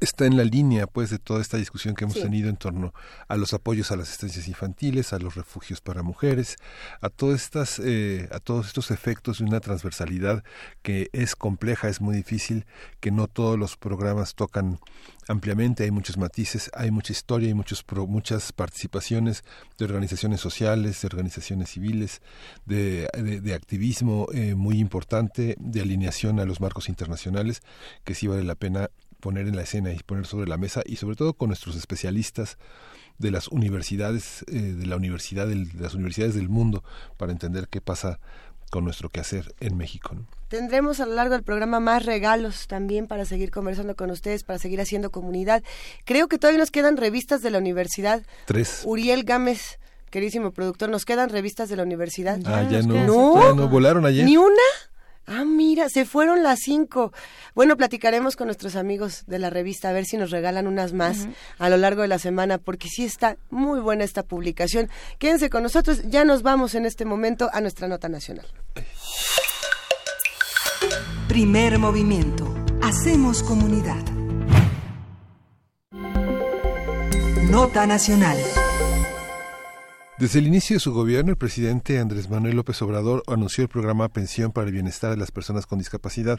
está 0.00 0.26
en 0.26 0.36
la 0.36 0.44
línea 0.44 0.86
pues 0.86 1.10
de 1.10 1.18
toda 1.18 1.40
esta 1.40 1.56
discusión 1.56 1.94
que 1.94 2.04
hemos 2.04 2.20
tenido 2.20 2.48
en 2.48 2.56
torno 2.56 2.92
a 3.28 3.36
los 3.36 3.54
apoyos 3.54 3.90
a 3.90 3.96
las 3.96 4.10
estancias 4.10 4.48
infantiles, 4.48 5.12
a 5.12 5.18
los 5.18 5.34
refugios 5.34 5.80
para 5.80 6.02
mujeres, 6.02 6.56
a 7.00 7.08
todas 7.08 7.42
estas 7.42 7.78
eh, 7.78 8.28
a 8.32 8.40
todos 8.40 8.66
estos 8.66 8.90
efectos 8.90 9.38
de 9.38 9.44
una 9.44 9.60
transversalidad 9.60 10.44
que 10.82 11.08
es 11.12 11.36
compleja, 11.36 11.88
es 11.88 12.00
muy 12.00 12.16
difícil, 12.16 12.66
que 13.00 13.10
no 13.10 13.28
todos 13.28 13.58
los 13.58 13.76
programas 13.76 14.34
tocan 14.34 14.78
ampliamente, 15.28 15.84
hay 15.84 15.90
muchos 15.90 16.18
matices, 16.18 16.70
hay 16.74 16.90
mucha 16.90 17.12
historia, 17.12 17.48
hay 17.48 17.54
muchos 17.54 17.84
muchas 18.08 18.52
participaciones 18.52 19.44
de 19.78 19.84
organizaciones 19.84 20.40
sociales, 20.40 21.00
de 21.00 21.06
organizaciones 21.06 21.70
civiles, 21.70 22.20
de, 22.66 23.08
de, 23.42 23.54
activismo 23.54 24.26
eh, 24.32 24.54
muy 24.54 24.78
importante, 24.78 25.56
de 25.58 25.80
alineación 25.80 26.40
a 26.40 26.44
los 26.44 26.60
marcos 26.60 26.88
internacionales, 26.88 27.62
que 28.04 28.14
sí 28.14 28.26
vale 28.26 28.44
la 28.44 28.54
pena 28.54 28.90
poner 29.24 29.48
en 29.48 29.56
la 29.56 29.62
escena 29.62 29.90
y 29.90 29.98
poner 30.00 30.26
sobre 30.26 30.46
la 30.46 30.58
mesa 30.58 30.82
y 30.84 30.96
sobre 30.96 31.16
todo 31.16 31.32
con 31.32 31.48
nuestros 31.48 31.76
especialistas 31.76 32.58
de 33.16 33.30
las 33.30 33.48
universidades 33.48 34.44
eh, 34.48 34.52
de 34.52 34.84
la 34.84 34.96
universidad 34.96 35.46
de 35.46 35.66
las 35.80 35.94
universidades 35.94 36.34
del 36.34 36.50
mundo 36.50 36.84
para 37.16 37.32
entender 37.32 37.68
qué 37.68 37.80
pasa 37.80 38.20
con 38.70 38.84
nuestro 38.84 39.08
quehacer 39.08 39.54
en 39.60 39.78
México. 39.78 40.14
Tendremos 40.48 41.00
a 41.00 41.06
lo 41.06 41.14
largo 41.14 41.32
del 41.32 41.42
programa 41.42 41.80
más 41.80 42.04
regalos 42.04 42.66
también 42.66 43.06
para 43.06 43.24
seguir 43.24 43.50
conversando 43.50 43.96
con 43.96 44.10
ustedes, 44.10 44.44
para 44.44 44.58
seguir 44.58 44.82
haciendo 44.82 45.10
comunidad. 45.10 45.62
Creo 46.04 46.28
que 46.28 46.36
todavía 46.36 46.58
nos 46.58 46.70
quedan 46.70 46.98
revistas 46.98 47.40
de 47.40 47.50
la 47.50 47.56
universidad. 47.56 48.26
Tres. 48.44 48.82
Uriel 48.84 49.24
Gámez, 49.24 49.78
querísimo 50.10 50.52
productor, 50.52 50.90
nos 50.90 51.06
quedan 51.06 51.30
revistas 51.30 51.70
de 51.70 51.76
la 51.76 51.82
universidad. 51.82 52.38
Ah, 52.44 52.68
ya, 52.70 52.82
no, 52.82 53.06
¿No? 53.06 53.54
no 53.54 53.68
volaron 53.68 54.04
ayer. 54.04 54.26
¿Ni 54.26 54.36
una? 54.36 54.52
Ah, 55.26 55.44
mira, 55.44 55.88
se 55.88 56.04
fueron 56.04 56.42
las 56.42 56.60
cinco. 56.60 57.12
Bueno, 57.54 57.76
platicaremos 57.76 58.36
con 58.36 58.46
nuestros 58.46 58.76
amigos 58.76 59.24
de 59.26 59.38
la 59.38 59.50
revista 59.50 59.88
a 59.88 59.92
ver 59.92 60.04
si 60.04 60.16
nos 60.16 60.30
regalan 60.30 60.66
unas 60.66 60.92
más 60.92 61.28
a 61.58 61.68
lo 61.68 61.76
largo 61.76 62.02
de 62.02 62.08
la 62.08 62.18
semana, 62.18 62.58
porque 62.58 62.88
sí 62.88 63.04
está 63.04 63.36
muy 63.50 63.80
buena 63.80 64.04
esta 64.04 64.22
publicación. 64.22 64.90
Quédense 65.18 65.50
con 65.50 65.62
nosotros, 65.62 66.02
ya 66.04 66.24
nos 66.24 66.42
vamos 66.42 66.74
en 66.74 66.84
este 66.86 67.04
momento 67.04 67.48
a 67.52 67.60
nuestra 67.60 67.88
nota 67.88 68.08
nacional. 68.08 68.46
Primer 71.28 71.78
movimiento. 71.78 72.54
Hacemos 72.82 73.42
comunidad. 73.42 74.04
Nota 77.50 77.86
nacional. 77.86 78.36
Desde 80.16 80.38
el 80.38 80.46
inicio 80.46 80.76
de 80.76 80.80
su 80.80 80.92
gobierno, 80.92 81.32
el 81.32 81.36
presidente 81.36 81.98
Andrés 81.98 82.30
Manuel 82.30 82.54
López 82.54 82.80
Obrador 82.82 83.24
anunció 83.26 83.62
el 83.62 83.68
programa 83.68 84.08
Pensión 84.08 84.52
para 84.52 84.68
el 84.68 84.72
Bienestar 84.72 85.10
de 85.10 85.16
las 85.16 85.32
Personas 85.32 85.66
con 85.66 85.80
Discapacidad. 85.80 86.38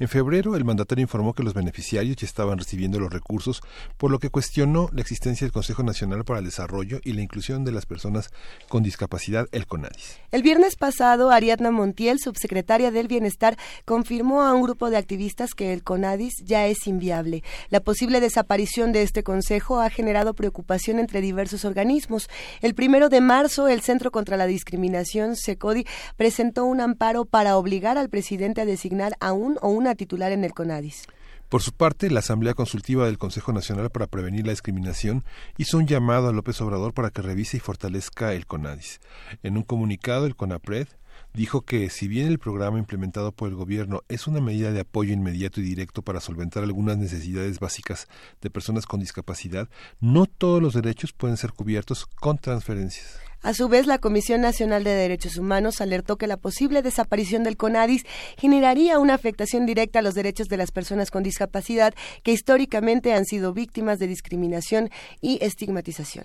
En 0.00 0.08
febrero, 0.08 0.56
el 0.56 0.64
mandatario 0.64 1.02
informó 1.02 1.34
que 1.34 1.44
los 1.44 1.54
beneficiarios 1.54 2.16
ya 2.16 2.26
estaban 2.26 2.58
recibiendo 2.58 2.98
los 2.98 3.12
recursos, 3.12 3.62
por 3.96 4.10
lo 4.10 4.18
que 4.18 4.28
cuestionó 4.28 4.88
la 4.92 5.00
existencia 5.00 5.44
del 5.44 5.52
Consejo 5.52 5.84
Nacional 5.84 6.24
para 6.24 6.40
el 6.40 6.46
Desarrollo 6.46 6.98
y 7.04 7.12
la 7.12 7.22
Inclusión 7.22 7.64
de 7.64 7.70
las 7.70 7.86
Personas 7.86 8.30
con 8.68 8.82
Discapacidad, 8.82 9.46
el 9.52 9.68
CONADIS. 9.68 10.18
El 10.32 10.42
viernes 10.42 10.74
pasado, 10.74 11.30
Ariadna 11.30 11.70
Montiel, 11.70 12.18
subsecretaria 12.18 12.90
del 12.90 13.06
Bienestar, 13.06 13.56
confirmó 13.84 14.42
a 14.42 14.52
un 14.52 14.62
grupo 14.62 14.90
de 14.90 14.96
activistas 14.96 15.54
que 15.54 15.72
el 15.72 15.84
CONADIS 15.84 16.42
ya 16.44 16.66
es 16.66 16.88
inviable. 16.88 17.44
La 17.68 17.78
posible 17.78 18.20
desaparición 18.20 18.90
de 18.90 19.02
este 19.02 19.22
consejo 19.22 19.80
ha 19.80 19.90
generado 19.90 20.34
preocupación 20.34 20.98
entre 20.98 21.20
diversos 21.20 21.64
organismos. 21.64 22.28
El 22.62 22.74
primero 22.74 23.08
de 23.08 23.20
marzo, 23.20 23.68
el 23.68 23.80
Centro 23.80 24.10
contra 24.10 24.36
la 24.36 24.46
Discriminación, 24.46 25.36
SECODI, 25.36 25.86
presentó 26.16 26.64
un 26.64 26.80
amparo 26.80 27.26
para 27.26 27.56
obligar 27.56 27.96
al 27.96 28.08
presidente 28.08 28.60
a 28.60 28.64
designar 28.64 29.12
a 29.20 29.32
un 29.32 29.56
o 29.62 29.68
una 29.68 29.83
titular 29.94 30.32
en 30.32 30.44
el 30.44 30.54
CONADIS. 30.54 31.06
Por 31.48 31.62
su 31.62 31.72
parte, 31.72 32.10
la 32.10 32.20
Asamblea 32.20 32.54
Consultiva 32.54 33.06
del 33.06 33.18
Consejo 33.18 33.52
Nacional 33.52 33.90
para 33.90 34.06
Prevenir 34.06 34.46
la 34.46 34.52
Discriminación 34.52 35.24
hizo 35.58 35.78
un 35.78 35.86
llamado 35.86 36.28
a 36.28 36.32
López 36.32 36.60
Obrador 36.60 36.94
para 36.94 37.10
que 37.10 37.22
revise 37.22 37.58
y 37.58 37.60
fortalezca 37.60 38.32
el 38.32 38.46
CONADIS. 38.46 39.00
En 39.42 39.56
un 39.56 39.62
comunicado, 39.62 40.26
el 40.26 40.34
CONAPRED 40.34 40.88
dijo 41.32 41.62
que 41.62 41.90
si 41.90 42.08
bien 42.08 42.28
el 42.28 42.38
programa 42.38 42.78
implementado 42.78 43.32
por 43.32 43.48
el 43.48 43.54
gobierno 43.56 44.02
es 44.08 44.26
una 44.26 44.40
medida 44.40 44.72
de 44.72 44.80
apoyo 44.80 45.12
inmediato 45.12 45.60
y 45.60 45.64
directo 45.64 46.02
para 46.02 46.20
solventar 46.20 46.62
algunas 46.62 46.96
necesidades 46.96 47.60
básicas 47.60 48.08
de 48.40 48.50
personas 48.50 48.86
con 48.86 49.00
discapacidad, 49.00 49.68
no 50.00 50.26
todos 50.26 50.62
los 50.62 50.74
derechos 50.74 51.12
pueden 51.12 51.36
ser 51.36 51.52
cubiertos 51.52 52.06
con 52.06 52.38
transferencias. 52.38 53.20
A 53.44 53.52
su 53.52 53.68
vez, 53.68 53.86
la 53.86 53.98
Comisión 53.98 54.40
Nacional 54.40 54.84
de 54.84 54.94
Derechos 54.94 55.36
Humanos 55.36 55.82
alertó 55.82 56.16
que 56.16 56.26
la 56.26 56.38
posible 56.38 56.80
desaparición 56.80 57.44
del 57.44 57.58
CONADIS 57.58 58.06
generaría 58.38 58.98
una 58.98 59.12
afectación 59.12 59.66
directa 59.66 59.98
a 59.98 60.02
los 60.02 60.14
derechos 60.14 60.48
de 60.48 60.56
las 60.56 60.70
personas 60.70 61.10
con 61.10 61.22
discapacidad 61.22 61.92
que 62.22 62.32
históricamente 62.32 63.12
han 63.12 63.26
sido 63.26 63.52
víctimas 63.52 63.98
de 63.98 64.06
discriminación 64.06 64.88
y 65.20 65.44
estigmatización. 65.44 66.24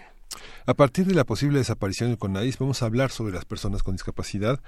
A 0.66 0.76
partir 0.76 1.08
de 1.08 1.14
la 1.14 1.26
posible 1.26 1.58
desaparición 1.58 2.10
del 2.10 2.20
CONADIS, 2.20 2.58
vamos 2.58 2.82
a 2.82 2.86
hablar 2.86 3.12
sobre 3.12 3.34
las 3.34 3.44
personas 3.44 3.84
con 3.84 3.96
discapacidad 3.96 4.62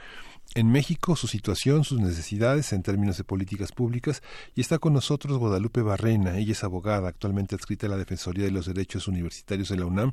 en 0.53 0.71
México, 0.71 1.15
su 1.15 1.27
situación, 1.27 1.83
sus 1.83 1.99
necesidades 1.99 2.73
en 2.73 2.83
términos 2.83 3.17
de 3.17 3.23
políticas 3.23 3.71
públicas, 3.71 4.21
y 4.53 4.61
está 4.61 4.79
con 4.79 4.93
nosotros 4.93 5.37
Guadalupe 5.37 5.81
Barrena. 5.81 6.37
Ella 6.37 6.51
es 6.51 6.63
abogada, 6.63 7.07
actualmente 7.07 7.55
adscrita 7.55 7.87
a 7.87 7.89
la 7.89 7.97
Defensoría 7.97 8.45
de 8.45 8.51
los 8.51 8.65
Derechos 8.65 9.07
Universitarios 9.07 9.69
de 9.69 9.77
la 9.77 9.85
UNAM, 9.85 10.11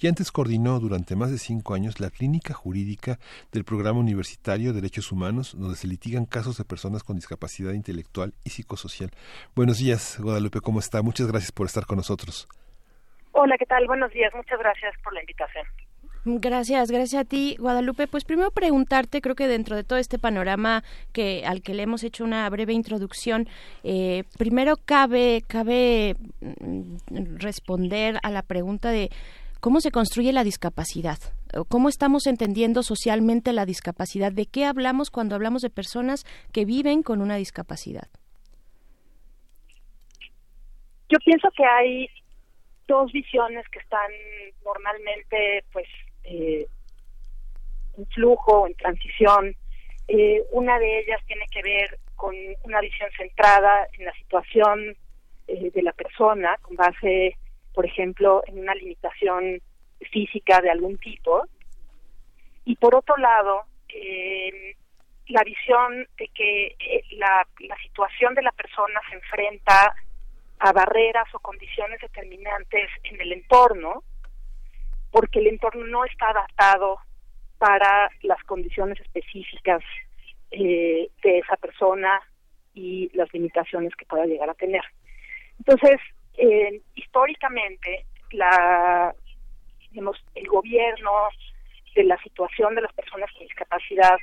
y 0.00 0.08
antes 0.08 0.32
coordinó 0.32 0.80
durante 0.80 1.14
más 1.14 1.30
de 1.30 1.38
cinco 1.38 1.74
años 1.74 2.00
la 2.00 2.10
clínica 2.10 2.54
jurídica 2.54 3.18
del 3.52 3.64
Programa 3.64 4.00
Universitario 4.00 4.68
de 4.68 4.80
Derechos 4.80 5.12
Humanos, 5.12 5.54
donde 5.56 5.76
se 5.76 5.86
litigan 5.86 6.26
casos 6.26 6.58
de 6.58 6.64
personas 6.64 7.04
con 7.04 7.16
discapacidad 7.16 7.72
intelectual 7.72 8.34
y 8.44 8.50
psicosocial. 8.50 9.10
Buenos 9.54 9.78
días, 9.78 10.18
Guadalupe, 10.20 10.60
¿cómo 10.60 10.80
está? 10.80 11.02
Muchas 11.02 11.28
gracias 11.28 11.52
por 11.52 11.66
estar 11.66 11.86
con 11.86 11.98
nosotros. 11.98 12.48
Hola, 13.32 13.56
¿qué 13.56 13.66
tal? 13.66 13.86
Buenos 13.86 14.10
días. 14.12 14.32
Muchas 14.34 14.58
gracias 14.58 14.94
por 15.04 15.12
la 15.12 15.20
invitación. 15.20 15.64
Gracias, 16.36 16.90
gracias 16.90 17.22
a 17.22 17.24
ti, 17.24 17.56
Guadalupe. 17.58 18.06
Pues 18.06 18.24
primero 18.24 18.50
preguntarte, 18.50 19.22
creo 19.22 19.34
que 19.34 19.48
dentro 19.48 19.76
de 19.76 19.84
todo 19.84 19.98
este 19.98 20.18
panorama 20.18 20.84
que 21.14 21.46
al 21.46 21.62
que 21.62 21.72
le 21.72 21.84
hemos 21.84 22.04
hecho 22.04 22.22
una 22.22 22.48
breve 22.50 22.74
introducción, 22.74 23.48
eh, 23.82 24.24
primero 24.36 24.76
cabe 24.76 25.42
cabe 25.46 26.16
mm, 26.40 27.36
responder 27.38 28.18
a 28.22 28.30
la 28.30 28.42
pregunta 28.42 28.90
de 28.90 29.08
cómo 29.60 29.80
se 29.80 29.90
construye 29.90 30.34
la 30.34 30.44
discapacidad. 30.44 31.16
¿Cómo 31.68 31.88
estamos 31.88 32.26
entendiendo 32.26 32.82
socialmente 32.82 33.54
la 33.54 33.64
discapacidad? 33.64 34.30
¿De 34.30 34.44
qué 34.44 34.66
hablamos 34.66 35.10
cuando 35.10 35.34
hablamos 35.34 35.62
de 35.62 35.70
personas 35.70 36.26
que 36.52 36.66
viven 36.66 37.02
con 37.02 37.22
una 37.22 37.36
discapacidad? 37.36 38.08
Yo 41.08 41.16
pienso 41.24 41.48
que 41.56 41.64
hay 41.64 42.10
dos 42.86 43.10
visiones 43.12 43.66
que 43.68 43.78
están 43.78 44.10
normalmente 44.62 45.64
pues 45.72 45.86
eh, 46.28 46.66
en 47.96 48.06
flujo, 48.06 48.66
en 48.66 48.74
transición. 48.74 49.54
Eh, 50.06 50.42
una 50.52 50.78
de 50.78 51.00
ellas 51.00 51.20
tiene 51.26 51.46
que 51.50 51.62
ver 51.62 51.98
con 52.16 52.34
una 52.64 52.80
visión 52.80 53.10
centrada 53.16 53.88
en 53.98 54.04
la 54.04 54.12
situación 54.14 54.96
eh, 55.46 55.70
de 55.70 55.82
la 55.82 55.92
persona, 55.92 56.56
con 56.62 56.76
base 56.76 57.36
por 57.78 57.86
ejemplo, 57.86 58.42
en 58.48 58.58
una 58.58 58.74
limitación 58.74 59.62
física 60.10 60.60
de 60.60 60.68
algún 60.68 60.98
tipo. 60.98 61.44
Y 62.64 62.74
por 62.74 62.96
otro 62.96 63.16
lado, 63.18 63.62
eh, 63.88 64.74
la 65.28 65.44
visión 65.44 66.08
de 66.16 66.26
que 66.34 66.74
eh, 66.76 67.04
la, 67.12 67.46
la 67.60 67.76
situación 67.76 68.34
de 68.34 68.42
la 68.42 68.50
persona 68.50 69.00
se 69.08 69.14
enfrenta 69.14 69.94
a 70.58 70.72
barreras 70.72 71.32
o 71.34 71.38
condiciones 71.38 72.00
determinantes 72.00 72.90
en 73.04 73.20
el 73.20 73.32
entorno, 73.32 74.02
porque 75.10 75.40
el 75.40 75.48
entorno 75.48 75.86
no 75.86 76.04
está 76.04 76.30
adaptado 76.30 76.98
para 77.58 78.10
las 78.22 78.42
condiciones 78.44 79.00
específicas 79.00 79.82
eh, 80.50 81.10
de 81.22 81.38
esa 81.38 81.56
persona 81.56 82.20
y 82.74 83.10
las 83.14 83.32
limitaciones 83.32 83.94
que 83.96 84.06
pueda 84.06 84.26
llegar 84.26 84.48
a 84.48 84.54
tener. 84.54 84.82
Entonces, 85.58 86.00
eh, 86.36 86.80
históricamente, 86.94 88.06
la, 88.30 89.14
el 90.34 90.46
gobierno 90.46 91.10
de 91.94 92.04
la 92.04 92.16
situación 92.22 92.74
de 92.74 92.82
las 92.82 92.92
personas 92.92 93.30
con 93.32 93.42
discapacidad 93.42 94.16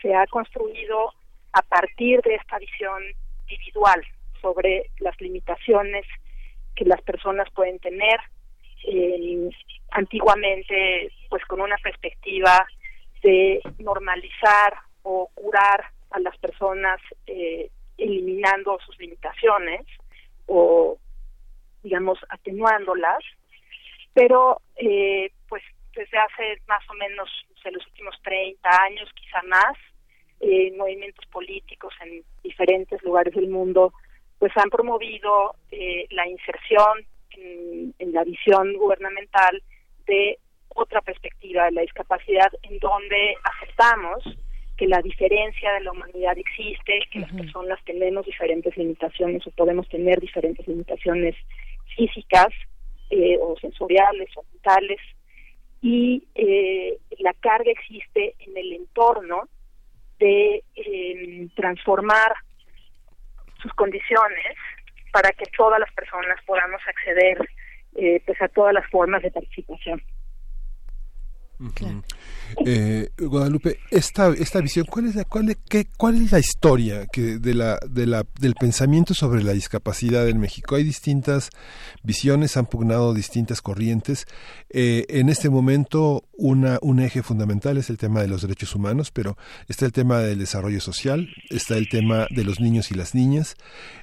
se 0.00 0.14
ha 0.14 0.26
construido 0.28 1.12
a 1.52 1.62
partir 1.62 2.20
de 2.22 2.36
esta 2.36 2.58
visión 2.58 3.02
individual 3.48 4.02
sobre 4.40 4.90
las 5.00 5.20
limitaciones 5.20 6.06
que 6.74 6.84
las 6.84 7.02
personas 7.02 7.48
pueden 7.54 7.78
tener. 7.80 8.20
Eh, 8.84 9.50
antiguamente, 9.90 11.10
pues 11.28 11.44
con 11.46 11.60
una 11.60 11.76
perspectiva 11.78 12.66
de 13.22 13.60
normalizar 13.78 14.74
o 15.02 15.28
curar 15.34 15.84
a 16.10 16.20
las 16.20 16.36
personas 16.38 17.00
eh, 17.26 17.70
eliminando 17.96 18.78
sus 18.84 18.98
limitaciones 18.98 19.84
o 20.46 20.98
digamos 21.82 22.18
atenuándolas. 22.28 23.24
Pero 24.14 24.60
eh, 24.76 25.30
pues 25.48 25.62
desde 25.94 26.18
hace 26.18 26.62
más 26.66 26.82
o 26.90 26.94
menos 26.94 27.28
en 27.64 27.74
los 27.74 27.86
últimos 27.86 28.14
30 28.22 28.68
años 28.82 29.10
quizá 29.14 29.42
más 29.42 29.76
eh, 30.40 30.72
movimientos 30.76 31.26
políticos 31.26 31.92
en 32.00 32.22
diferentes 32.42 33.02
lugares 33.02 33.34
del 33.34 33.48
mundo 33.48 33.92
pues 34.38 34.52
han 34.56 34.70
promovido 34.70 35.56
eh, 35.70 36.06
la 36.10 36.28
inserción 36.28 37.04
en, 37.38 37.94
en 37.98 38.12
la 38.12 38.24
visión 38.24 38.74
gubernamental 38.74 39.62
de 40.06 40.38
otra 40.68 41.00
perspectiva 41.00 41.64
de 41.66 41.72
la 41.72 41.82
discapacidad 41.82 42.50
en 42.62 42.78
donde 42.78 43.34
aceptamos 43.42 44.22
que 44.76 44.86
la 44.86 45.02
diferencia 45.02 45.72
de 45.72 45.80
la 45.80 45.90
humanidad 45.90 46.38
existe, 46.38 47.00
que 47.10 47.18
las 47.18 47.32
personas 47.32 47.80
tenemos 47.84 48.24
diferentes 48.24 48.76
limitaciones 48.76 49.44
o 49.46 49.50
podemos 49.50 49.88
tener 49.88 50.20
diferentes 50.20 50.66
limitaciones 50.68 51.34
físicas 51.96 52.48
eh, 53.10 53.38
o 53.40 53.56
sensoriales 53.58 54.28
o 54.36 54.44
mentales 54.52 55.00
y 55.82 56.22
eh, 56.34 56.98
la 57.18 57.32
carga 57.34 57.70
existe 57.72 58.34
en 58.38 58.56
el 58.56 58.72
entorno 58.72 59.48
de 60.20 60.62
em, 60.76 61.48
transformar 61.50 62.32
sus 63.60 63.72
condiciones 63.74 64.56
para 65.20 65.32
que 65.32 65.46
todas 65.56 65.80
las 65.80 65.92
personas 65.94 66.38
podamos 66.46 66.80
acceder 66.86 67.38
eh, 67.96 68.22
pues 68.24 68.40
a 68.40 68.46
todas 68.46 68.72
las 68.72 68.88
formas 68.88 69.20
de 69.20 69.32
participación. 69.32 70.00
Eh, 72.64 73.10
Guadalupe, 73.18 73.78
esta, 73.90 74.28
esta 74.30 74.60
visión, 74.60 74.86
¿cuál 74.86 75.06
es 75.06 75.14
la, 75.14 75.24
cuál, 75.24 75.56
qué, 75.68 75.86
cuál 75.96 76.22
es 76.22 76.32
la 76.32 76.38
historia 76.38 77.06
que 77.06 77.38
de 77.38 77.54
la, 77.54 77.78
de 77.88 78.06
la, 78.06 78.24
del 78.40 78.54
pensamiento 78.54 79.14
sobre 79.14 79.42
la 79.42 79.52
discapacidad 79.52 80.28
en 80.28 80.40
México? 80.40 80.74
Hay 80.74 80.84
distintas 80.84 81.50
visiones, 82.02 82.56
han 82.56 82.66
pugnado 82.66 83.14
distintas 83.14 83.62
corrientes. 83.62 84.26
Eh, 84.70 85.06
en 85.08 85.28
este 85.28 85.50
momento, 85.50 86.24
una, 86.36 86.78
un 86.82 87.00
eje 87.00 87.22
fundamental 87.22 87.76
es 87.78 87.90
el 87.90 87.98
tema 87.98 88.20
de 88.20 88.28
los 88.28 88.42
derechos 88.42 88.74
humanos, 88.74 89.10
pero 89.10 89.36
está 89.68 89.86
el 89.86 89.92
tema 89.92 90.20
del 90.20 90.38
desarrollo 90.38 90.80
social, 90.80 91.28
está 91.50 91.76
el 91.76 91.88
tema 91.88 92.26
de 92.30 92.44
los 92.44 92.60
niños 92.60 92.90
y 92.90 92.94
las 92.94 93.14
niñas, 93.14 93.56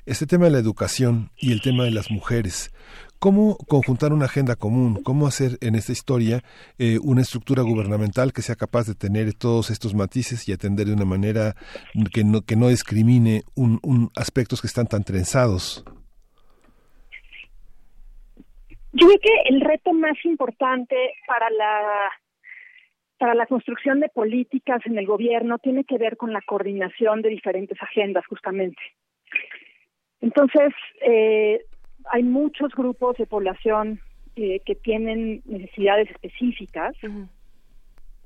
este 0.06 0.28
tema 0.28 0.46
de 0.46 0.52
la 0.52 0.60
educación 0.60 1.32
y 1.38 1.52
el 1.52 1.62
tema 1.62 1.84
de 1.84 1.92
las 1.92 2.12
mujeres. 2.12 2.72
¿Cómo 3.20 3.58
conjuntar 3.68 4.14
una 4.14 4.26
agenda 4.26 4.56
común? 4.56 5.02
¿Cómo 5.04 5.26
hacer 5.26 5.58
en 5.62 5.76
esta 5.76 5.92
historia 5.92 6.42
eh, 6.78 7.00
una 7.04 7.22
estructura 7.22 7.64
gubernamental 7.64 8.34
que 8.34 8.42
sea 8.42 8.56
capaz 8.56 8.88
de 8.88 8.96
tener 8.96 9.34
todos 9.34 9.72
estos 9.72 9.96
matices 9.96 10.48
y 10.48 10.54
atender 10.54 10.88
de 10.88 10.94
una 10.94 11.06
manera 11.06 11.56
que 12.14 12.24
no, 12.24 12.42
que 12.42 12.56
no 12.56 12.68
discrimine 12.68 13.42
un, 13.56 13.80
aspectos 14.16 14.62
que 14.62 14.68
están 14.68 14.88
tan 14.88 15.04
trenzados? 15.04 15.84
Yo 18.94 19.08
creo 19.08 19.20
que 19.20 19.50
el 19.50 19.62
reto 19.62 19.92
más 19.94 20.18
importante 20.24 20.96
para 21.28 21.50
la 21.50 22.12
para 23.18 23.34
la 23.34 23.46
construcción 23.46 24.02
de 24.02 24.10
políticas 24.10 24.82
en 24.86 24.98
el 24.98 25.06
gobierno 25.06 25.58
tiene 25.58 25.86
que 25.86 25.98
ver 25.98 26.18
con 26.18 26.34
la 26.34 26.42
coordinación 26.42 27.22
de 27.22 27.30
diferentes 27.30 27.82
agendas, 27.82 28.26
justamente. 28.28 28.82
Entonces, 30.22 30.74
eh, 31.02 31.62
hay 32.12 32.24
muchos 32.24 32.72
grupos 32.74 33.18
de 33.18 33.26
población 33.26 34.00
eh, 34.36 34.60
que 34.66 34.76
tienen 34.76 35.42
necesidades 35.46 36.10
específicas. 36.12 36.96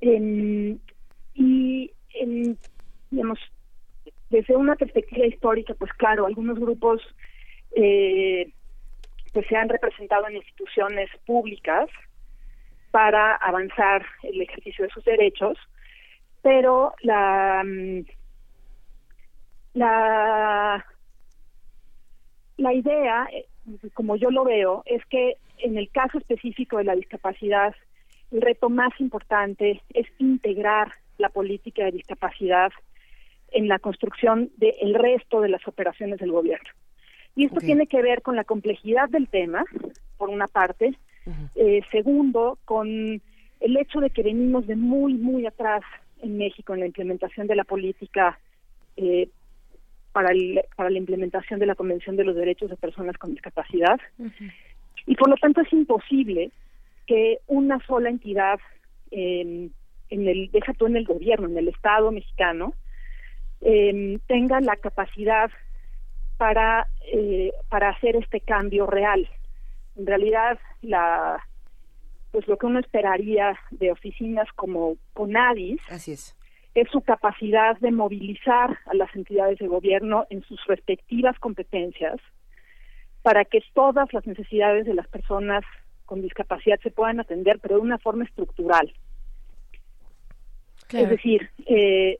Y 0.02 1.90
digamos 3.10 3.38
desde 4.30 4.56
una 4.56 4.76
perspectiva 4.76 5.26
histórica 5.26 5.74
pues 5.74 5.92
claro 5.94 6.26
algunos 6.26 6.58
grupos 6.58 7.02
eh, 7.76 8.52
pues 9.32 9.46
se 9.48 9.56
han 9.56 9.68
representado 9.68 10.28
en 10.28 10.36
instituciones 10.36 11.10
públicas 11.26 11.88
para 12.90 13.36
avanzar 13.36 14.04
el 14.22 14.40
ejercicio 14.40 14.84
de 14.84 14.90
sus 14.90 15.04
derechos 15.04 15.58
pero 16.42 16.94
la 17.02 17.62
mm, 17.64 18.00
la 19.74 20.84
la 22.56 22.74
idea 22.74 23.28
como 23.94 24.16
yo 24.16 24.30
lo 24.30 24.44
veo, 24.44 24.82
es 24.86 25.04
que 25.06 25.36
en 25.58 25.76
el 25.76 25.90
caso 25.90 26.18
específico 26.18 26.78
de 26.78 26.84
la 26.84 26.96
discapacidad, 26.96 27.74
el 28.30 28.40
reto 28.40 28.70
más 28.70 28.92
importante 29.00 29.82
es 29.92 30.06
integrar 30.18 30.92
la 31.18 31.28
política 31.28 31.84
de 31.84 31.92
discapacidad 31.92 32.70
en 33.52 33.68
la 33.68 33.78
construcción 33.78 34.50
del 34.56 34.94
resto 34.94 35.40
de 35.40 35.48
las 35.48 35.66
operaciones 35.66 36.18
del 36.18 36.32
gobierno. 36.32 36.70
Y 37.36 37.46
esto 37.46 37.60
tiene 37.60 37.86
que 37.86 38.02
ver 38.02 38.22
con 38.22 38.36
la 38.36 38.44
complejidad 38.44 39.08
del 39.08 39.28
tema, 39.28 39.64
por 40.16 40.28
una 40.28 40.46
parte. 40.46 40.94
Eh, 41.54 41.82
segundo, 41.90 42.58
con 42.64 42.88
el 42.88 43.76
hecho 43.76 44.00
de 44.00 44.10
que 44.10 44.22
venimos 44.22 44.66
de 44.66 44.74
muy, 44.74 45.14
muy 45.14 45.46
atrás 45.46 45.82
en 46.22 46.38
México 46.38 46.74
en 46.74 46.80
la 46.80 46.86
implementación 46.86 47.46
de 47.46 47.54
la 47.54 47.64
política 47.64 48.38
eh, 48.96 49.28
para, 50.12 50.30
para 50.76 50.90
la 50.90 50.98
implementación 50.98 51.60
de 51.60 51.66
la 51.66 51.74
Convención 51.74 52.16
de 52.16 52.24
los 52.24 52.36
Derechos 52.36 52.70
de 52.70 52.76
Personas 52.76 53.16
con 53.18 53.32
Discapacidad. 53.32 53.98
Y 55.06 55.14
por 55.16 55.28
lo 55.28 55.36
tanto 55.36 55.60
es 55.60 55.72
imposible 55.72 56.50
que 57.06 57.38
una 57.46 57.84
sola 57.86 58.08
entidad, 58.08 58.60
en 59.10 59.72
el, 60.10 60.50
deja 60.50 60.72
tú 60.74 60.86
en 60.86 60.96
el 60.96 61.04
gobierno, 61.04 61.48
en 61.48 61.58
el 61.58 61.68
Estado 61.68 62.10
mexicano, 62.12 62.74
em, 63.60 64.18
tenga 64.26 64.60
la 64.60 64.76
capacidad 64.76 65.50
para, 66.38 66.86
eh, 67.12 67.52
para 67.68 67.90
hacer 67.90 68.16
este 68.16 68.40
cambio 68.40 68.86
real. 68.86 69.28
En 69.96 70.06
realidad, 70.06 70.58
la 70.82 71.44
pues 72.30 72.46
lo 72.46 72.56
que 72.56 72.66
uno 72.66 72.78
esperaría 72.78 73.58
de 73.72 73.90
oficinas 73.90 74.46
como 74.54 74.96
CONADIS 75.14 75.80
Así 75.90 76.12
es 76.12 76.36
es 76.80 76.88
su 76.90 77.02
capacidad 77.02 77.78
de 77.78 77.90
movilizar 77.90 78.78
a 78.86 78.94
las 78.94 79.14
entidades 79.14 79.58
de 79.58 79.66
gobierno 79.66 80.26
en 80.30 80.42
sus 80.42 80.64
respectivas 80.66 81.38
competencias 81.38 82.16
para 83.22 83.44
que 83.44 83.62
todas 83.74 84.10
las 84.14 84.26
necesidades 84.26 84.86
de 84.86 84.94
las 84.94 85.06
personas 85.08 85.62
con 86.06 86.22
discapacidad 86.22 86.80
se 86.82 86.90
puedan 86.90 87.20
atender, 87.20 87.58
pero 87.60 87.76
de 87.76 87.82
una 87.82 87.98
forma 87.98 88.24
estructural. 88.24 88.92
Es 90.90 91.08
decir, 91.08 91.50
eh, 91.66 92.18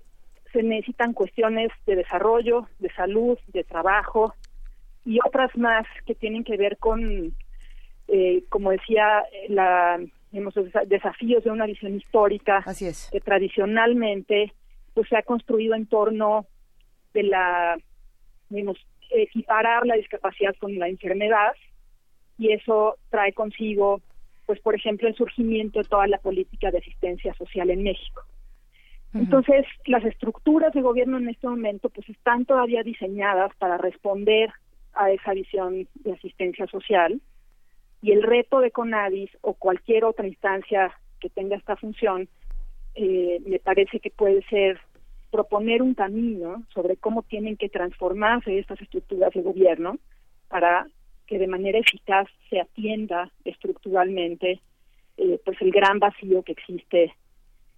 se 0.53 0.63
necesitan 0.63 1.15
cuestiones 1.15 1.71
de 1.87 1.97
desarrollo, 1.97 2.69
de 2.79 2.93
salud, 2.93 3.39
de 3.49 3.65
trabajo 3.65 4.35
y 5.05 5.19
otras 5.27 5.57
más 5.57 5.87
que 6.07 6.15
tienen 6.15 6.45
que 6.45 6.57
ver 6.59 6.77
con, 6.77 7.35
eh, 8.09 8.45
como 8.49 8.71
decía, 8.71 9.25
la 9.49 9.99
hemos 10.33 10.55
desafíos 10.87 11.45
de 11.45 11.51
una 11.51 11.67
visión 11.67 11.95
histórica 11.97 12.65
que 13.11 13.21
tradicionalmente 13.21 14.53
pues 14.95 15.09
se 15.09 15.17
ha 15.17 15.23
construido 15.23 15.75
en 15.75 15.87
torno 15.87 16.47
de 17.13 17.25
la 17.25 17.79
digamos, 18.49 18.79
equiparar 19.11 19.87
la 19.87 19.97
discapacidad 19.97 20.55
con 20.59 20.79
la 20.79 20.89
enfermedad 20.89 21.53
y 22.39 22.53
eso 22.53 22.97
trae 23.11 23.33
consigo 23.33 24.01
pues 24.47 24.61
por 24.61 24.75
ejemplo 24.75 25.09
el 25.09 25.15
surgimiento 25.15 25.81
de 25.81 25.89
toda 25.89 26.07
la 26.07 26.19
política 26.19 26.71
de 26.71 26.79
asistencia 26.79 27.35
social 27.35 27.71
en 27.71 27.83
México. 27.85 28.23
Entonces, 29.13 29.67
las 29.87 30.05
estructuras 30.05 30.73
de 30.73 30.83
gobierno 30.83 31.19
en 31.19 31.29
este 31.29 31.49
momento 31.49 31.89
pues 31.89 32.09
están 32.09 32.45
todavía 32.45 32.85
diseñadas 32.85 33.55
para 33.57 33.77
responder 33.77 34.51
a 34.93 35.11
esa 35.11 35.35
visión 35.35 35.89
de 35.95 36.13
asistencia 36.13 36.67
social 36.69 37.21
Y 38.03 38.13
el 38.13 38.23
reto 38.23 38.61
de 38.61 38.71
CONADIS 38.71 39.31
o 39.43 39.55
cualquier 39.55 40.05
otra 40.05 40.27
instancia 40.27 40.93
que 41.21 41.29
tenga 41.29 41.57
esta 41.57 41.77
función, 41.77 42.29
eh, 42.95 43.41
me 43.47 43.59
parece 43.59 44.01
que 44.01 44.11
puede 44.11 44.43
ser 44.49 44.81
proponer 45.31 45.83
un 45.83 45.95
camino 45.95 46.65
sobre 46.75 46.97
cómo 46.97 47.23
tienen 47.23 47.57
que 47.57 47.69
transformarse 47.69 48.59
estas 48.59 48.81
estructuras 48.81 49.33
de 49.33 49.43
gobierno 49.43 49.99
para 50.49 50.89
que 51.27 51.39
de 51.39 51.47
manera 51.47 51.79
eficaz 51.79 52.27
se 52.49 52.61
atienda 52.61 53.31
estructuralmente 53.45 54.61
eh, 55.17 55.41
pues 55.45 55.61
el 55.61 55.71
gran 55.71 55.99
vacío 55.99 56.43
que 56.43 56.53
existe 56.53 57.15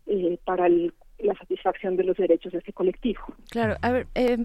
eh, 0.06 0.38
para 0.44 0.68
la 0.68 1.34
satisfacción 1.38 1.96
de 1.96 2.04
los 2.04 2.16
derechos 2.16 2.52
de 2.52 2.58
este 2.58 2.72
colectivo. 2.72 3.20
Claro, 3.50 3.76
a 3.82 3.92
ver, 3.92 4.06
eh, 4.14 4.38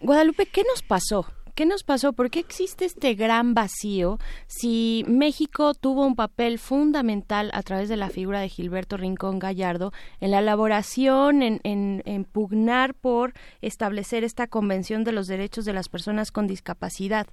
Guadalupe, 0.00 0.46
¿qué 0.46 0.62
nos 0.62 0.82
pasó? 0.82 1.26
¿Qué 1.56 1.64
nos 1.64 1.84
pasó? 1.84 2.12
¿Por 2.12 2.28
qué 2.28 2.38
existe 2.38 2.84
este 2.84 3.14
gran 3.14 3.54
vacío 3.54 4.18
si 4.46 5.06
México 5.08 5.72
tuvo 5.72 6.04
un 6.04 6.14
papel 6.14 6.58
fundamental 6.58 7.50
a 7.54 7.62
través 7.62 7.88
de 7.88 7.96
la 7.96 8.10
figura 8.10 8.40
de 8.40 8.50
Gilberto 8.50 8.98
Rincón 8.98 9.38
Gallardo 9.38 9.90
en 10.20 10.32
la 10.32 10.40
elaboración, 10.40 11.40
en, 11.40 11.62
en, 11.64 12.24
pugnar 12.24 12.92
por 12.92 13.32
establecer 13.62 14.22
esta 14.22 14.48
Convención 14.48 15.02
de 15.02 15.12
los 15.12 15.28
Derechos 15.28 15.64
de 15.64 15.72
las 15.72 15.88
Personas 15.88 16.30
con 16.30 16.46
Discapacidad? 16.46 17.26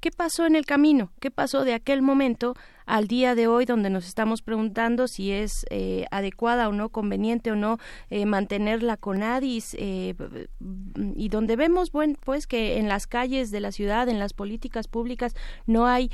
¿Qué 0.00 0.10
pasó 0.10 0.46
en 0.46 0.56
el 0.56 0.64
camino? 0.64 1.12
¿Qué 1.20 1.30
pasó 1.30 1.62
de 1.62 1.74
aquel 1.74 2.00
momento 2.00 2.54
al 2.86 3.06
día 3.06 3.34
de 3.34 3.46
hoy 3.46 3.66
donde 3.66 3.90
nos 3.90 4.06
estamos 4.06 4.40
preguntando 4.40 5.06
si 5.06 5.30
es 5.30 5.66
eh, 5.68 6.06
adecuada 6.10 6.70
o 6.70 6.72
no, 6.72 6.88
conveniente 6.88 7.52
o 7.52 7.56
no 7.56 7.76
eh, 8.08 8.24
mantener 8.24 8.82
la 8.82 8.98
eh, 9.74 10.14
y 11.14 11.28
donde 11.28 11.56
vemos, 11.56 11.92
bueno, 11.92 12.14
pues 12.24 12.46
que 12.46 12.78
en 12.78 12.88
las 12.88 13.06
calles 13.06 13.50
de 13.50 13.60
la 13.60 13.72
ciudad, 13.72 14.08
en 14.08 14.18
las 14.18 14.32
políticas 14.32 14.88
públicas, 14.88 15.34
no 15.66 15.86
hay, 15.86 16.10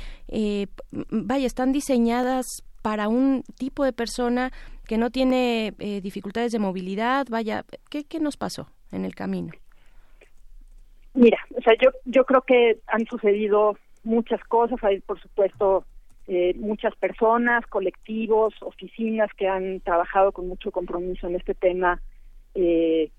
vaya, 0.91 1.47
están 1.47 1.71
diseñadas 1.71 2.45
para 2.81 3.07
un 3.07 3.43
tipo 3.57 3.85
de 3.85 3.93
persona 3.93 4.51
que 4.85 4.97
no 4.97 5.11
tiene 5.11 5.73
dificultades 6.03 6.51
de 6.51 6.59
movilidad, 6.59 7.25
vaya, 7.29 7.65
¿qué, 7.89 8.03
¿qué 8.03 8.19
nos 8.19 8.35
pasó 8.35 8.69
en 8.91 9.05
el 9.05 9.15
camino? 9.15 9.53
Mira, 11.17 11.39
o 11.55 11.61
sea, 11.61 11.73
yo, 11.81 11.89
yo 12.05 12.25
creo 12.25 12.43
que 12.43 12.77
han 12.85 13.07
sucedido 13.07 13.75
muchas 14.03 14.39
cosas, 14.43 14.77
hay 14.83 14.99
por 14.99 15.19
supuesto 15.19 15.83
eh, 16.27 16.53
muchas 16.57 16.95
personas, 16.95 17.65
colectivos, 17.65 18.53
oficinas 18.61 19.27
que 19.35 19.47
han 19.47 19.79
trabajado 19.79 20.31
con 20.31 20.47
mucho 20.47 20.71
compromiso 20.71 21.25
en 21.25 21.35
este 21.35 21.55
tema, 21.55 21.99
eh, 22.53 23.09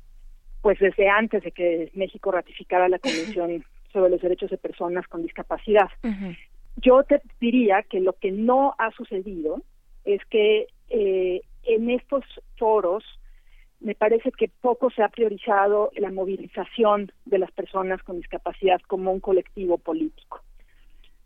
pues 0.62 0.78
desde 0.78 1.08
antes 1.08 1.42
de 1.42 1.50
que 1.50 1.90
México 1.94 2.30
ratificara 2.30 2.88
la 2.88 3.00
Convención 3.00 3.64
sobre 3.92 4.10
los 4.10 4.20
Derechos 4.20 4.50
de 4.50 4.58
Personas 4.58 5.08
con 5.08 5.24
Discapacidad. 5.24 5.90
Yo 6.76 7.02
te 7.02 7.20
diría 7.40 7.82
que 7.82 7.98
lo 7.98 8.12
que 8.12 8.30
no 8.30 8.76
ha 8.78 8.92
sucedido 8.92 9.60
es 10.04 10.24
que 10.26 10.68
eh, 10.88 11.40
en 11.64 11.90
estos 11.90 12.24
foros 12.56 13.02
me 13.80 13.94
parece 13.94 14.32
que 14.32 14.50
poco 14.60 14.90
se 14.90 15.02
ha 15.02 15.08
priorizado 15.08 15.90
la 15.96 16.10
movilización 16.10 17.12
de 17.26 17.38
las 17.38 17.52
personas 17.52 18.02
con 18.02 18.16
discapacidad 18.16 18.80
como 18.86 19.12
un 19.12 19.20
colectivo 19.20 19.78
político. 19.78 20.42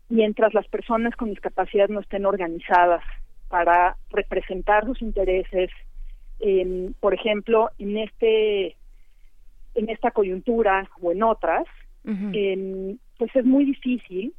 Mientras 0.09 0.53
las 0.53 0.67
personas 0.67 1.15
con 1.15 1.29
discapacidad 1.29 1.89
no 1.89 2.01
estén 2.01 2.25
organizadas 2.25 3.03
para 3.49 3.97
representar 4.09 4.85
sus 4.85 5.01
intereses, 5.01 5.71
por 6.99 7.13
ejemplo, 7.13 7.69
en 7.79 7.97
este 7.97 8.75
en 9.75 9.89
esta 9.89 10.11
coyuntura 10.11 10.87
o 11.01 11.11
en 11.11 11.23
otras, 11.23 11.65
pues 12.03 13.35
es 13.35 13.45
muy 13.45 13.65
difícil 13.65 14.33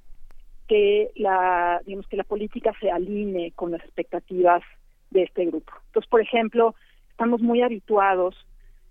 que 0.68 1.10
la 1.16 1.80
digamos 1.84 2.06
que 2.06 2.16
la 2.16 2.24
política 2.24 2.72
se 2.80 2.90
alinee 2.90 3.52
con 3.52 3.72
las 3.72 3.82
expectativas 3.82 4.62
de 5.10 5.24
este 5.24 5.46
grupo. 5.46 5.72
Entonces, 5.86 6.08
por 6.08 6.20
ejemplo, 6.20 6.74
estamos 7.14 7.40
muy 7.40 7.62
habituados 7.62 8.34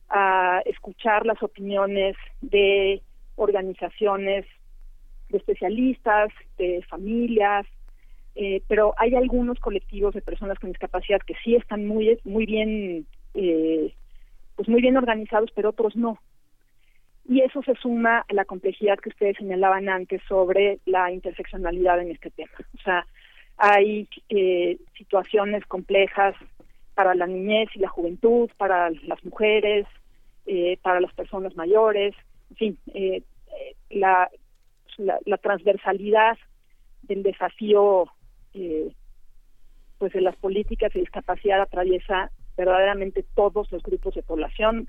a 0.09 0.61
escuchar 0.65 1.25
las 1.25 1.43
opiniones 1.43 2.15
de 2.39 3.01
organizaciones 3.35 4.45
de 5.27 5.37
especialistas, 5.39 6.29
de 6.57 6.81
familias, 6.87 7.65
eh, 8.35 8.61
pero 8.69 8.93
hay 8.97 9.13
algunos 9.15 9.59
colectivos 9.59 10.13
de 10.13 10.21
personas 10.21 10.57
con 10.57 10.69
discapacidad 10.71 11.19
que 11.19 11.35
sí 11.43 11.55
están 11.55 11.85
muy 11.85 12.17
muy 12.23 12.45
bien 12.45 13.05
eh, 13.33 13.93
pues 14.55 14.69
muy 14.69 14.81
bien 14.81 14.95
organizados, 14.95 15.51
pero 15.53 15.71
otros 15.71 15.97
no. 15.97 16.17
Y 17.27 17.41
eso 17.41 17.61
se 17.63 17.75
suma 17.75 18.19
a 18.19 18.33
la 18.33 18.45
complejidad 18.45 18.99
que 18.99 19.09
ustedes 19.09 19.35
señalaban 19.35 19.89
antes 19.89 20.21
sobre 20.29 20.79
la 20.85 21.11
interseccionalidad 21.11 21.99
en 21.99 22.11
este 22.11 22.29
tema. 22.29 22.51
O 22.77 22.81
sea, 22.83 23.05
hay 23.57 24.07
eh, 24.29 24.77
situaciones 24.97 25.65
complejas 25.65 26.35
para 26.93 27.15
la 27.15 27.27
niñez 27.27 27.69
y 27.75 27.79
la 27.79 27.89
juventud, 27.89 28.49
para 28.57 28.89
las 28.89 29.23
mujeres, 29.23 29.85
eh, 30.45 30.77
para 30.81 30.99
las 30.99 31.13
personas 31.13 31.55
mayores, 31.55 32.13
en 32.51 32.55
fin, 32.55 32.77
eh, 32.93 33.23
eh, 33.47 33.75
la, 33.89 34.29
la, 35.25 35.37
transversalidad 35.37 36.37
del 37.03 37.23
desafío 37.23 38.05
pues 39.97 40.13
de 40.13 40.21
las 40.21 40.35
políticas 40.35 40.93
de 40.93 40.99
discapacidad 40.99 41.61
atraviesa 41.61 42.29
verdaderamente 42.55 43.25
todos 43.35 43.71
los 43.71 43.81
grupos 43.81 44.13
de 44.13 44.21
población. 44.21 44.87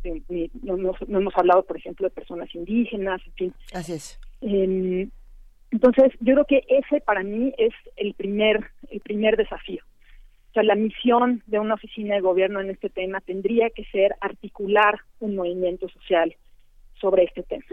No, 0.62 0.76
no, 0.76 0.94
hemos 1.08 1.36
hablado, 1.36 1.64
por 1.64 1.76
ejemplo, 1.76 2.06
de 2.06 2.14
personas 2.14 2.54
indígenas, 2.54 3.22
en 3.26 3.32
fin. 3.32 3.54
Así 3.72 3.92
es. 3.94 4.20
Em, 4.42 5.10
entonces, 5.70 6.12
yo 6.20 6.34
creo 6.34 6.44
que 6.44 6.64
ese 6.68 7.00
para 7.00 7.22
mí 7.22 7.54
es 7.56 7.72
el 7.96 8.14
primer, 8.14 8.64
el 8.90 9.00
primer 9.00 9.36
desafío. 9.36 9.82
O 10.54 10.60
sea, 10.60 10.62
la 10.62 10.76
misión 10.76 11.42
de 11.46 11.58
una 11.58 11.74
oficina 11.74 12.14
de 12.14 12.20
gobierno 12.20 12.60
en 12.60 12.70
este 12.70 12.88
tema 12.88 13.20
tendría 13.20 13.70
que 13.70 13.84
ser 13.86 14.14
articular 14.20 15.00
un 15.18 15.34
movimiento 15.34 15.88
social 15.88 16.32
sobre 17.00 17.24
este 17.24 17.42
tema. 17.42 17.64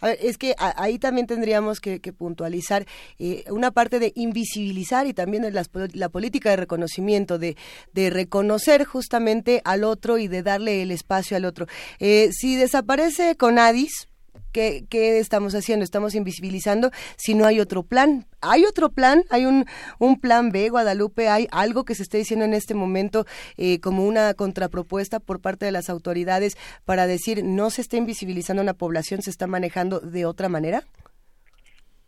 A 0.00 0.08
ver, 0.08 0.18
es 0.20 0.36
que 0.36 0.56
ahí 0.58 0.98
también 0.98 1.28
tendríamos 1.28 1.80
que, 1.80 2.00
puntualizar 2.12 2.84
eh, 3.20 3.44
una 3.48 3.70
parte 3.70 4.00
de 4.00 4.10
invisibilizar 4.16 5.06
y 5.06 5.14
también 5.14 5.44
la, 5.54 5.62
la 5.92 6.08
política 6.08 6.50
de 6.50 6.56
reconocimiento, 6.56 7.38
de, 7.38 7.56
de, 7.92 8.10
reconocer 8.10 8.84
justamente 8.84 9.62
al 9.64 9.84
otro 9.84 10.18
y 10.18 10.26
de 10.26 10.42
darle 10.42 10.82
el 10.82 10.90
espacio 10.90 11.36
al 11.36 11.44
otro. 11.44 11.66
Eh, 12.00 12.30
si 12.32 12.56
desaparece 12.56 13.36
Conadis, 13.36 14.08
¿Qué, 14.56 15.18
estamos 15.18 15.54
haciendo? 15.54 15.84
Estamos 15.84 16.14
invisibilizando 16.14 16.88
si 17.18 17.34
no 17.34 17.44
hay 17.44 17.60
otro 17.60 17.82
plan. 17.82 18.24
¿Hay 18.40 18.64
otro 18.64 18.88
plan? 18.88 19.22
¿Hay 19.28 19.44
un, 19.44 19.66
un 19.98 20.18
plan 20.18 20.48
B, 20.50 20.70
Guadalupe? 20.70 21.28
¿Hay 21.28 21.46
algo 21.52 21.84
que 21.84 21.94
se 21.94 22.02
esté 22.02 22.16
diciendo 22.16 22.46
en 22.46 22.54
este 22.54 22.72
momento 22.72 23.26
eh, 23.58 23.80
como 23.80 24.06
una 24.06 24.32
contrapropuesta 24.32 25.20
por 25.20 25.42
parte 25.42 25.66
de 25.66 25.72
las 25.72 25.90
autoridades 25.90 26.56
para 26.86 27.06
decir 27.06 27.44
no 27.44 27.68
se 27.68 27.82
está 27.82 27.98
invisibilizando 27.98 28.62
una 28.62 28.72
población, 28.72 29.20
se 29.20 29.28
está 29.28 29.46
manejando 29.46 30.00
de 30.00 30.24
otra 30.24 30.48
manera? 30.48 30.80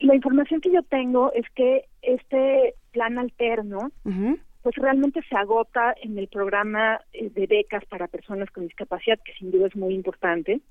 La 0.00 0.14
información 0.14 0.62
que 0.62 0.72
yo 0.72 0.82
tengo 0.84 1.30
es 1.34 1.44
que 1.54 1.84
este 2.00 2.76
plan 2.92 3.18
alterno 3.18 3.90
pues 4.62 4.74
realmente 4.76 5.20
se 5.28 5.36
agota 5.36 5.94
en 6.02 6.16
el 6.16 6.28
programa 6.28 6.98
eh, 7.12 7.28
de 7.28 7.46
becas 7.46 7.84
para 7.84 8.08
personas 8.08 8.50
con 8.50 8.64
discapacidad, 8.64 9.18
que 9.22 9.34
sin 9.34 9.50
duda 9.50 9.66
es 9.66 9.76
muy 9.76 9.94
importante 9.94 10.62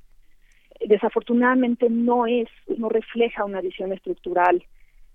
desafortunadamente 0.86 1.90
no 1.90 2.28
es, 2.28 2.48
no 2.78 2.90
refleja 2.90 3.46
una 3.46 3.62
visión 3.62 3.92
estructural 3.94 4.64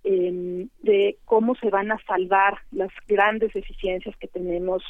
em, 0.05 0.69
de 0.83 1.19
cómo 1.25 1.55
se 1.55 1.71
van 1.71 1.93
a 1.93 1.99
salvar 2.07 2.59
las 2.73 2.91
grandes 3.07 3.53
deficiencias 3.53 4.17
que 4.17 4.29
tenemos 4.29 4.83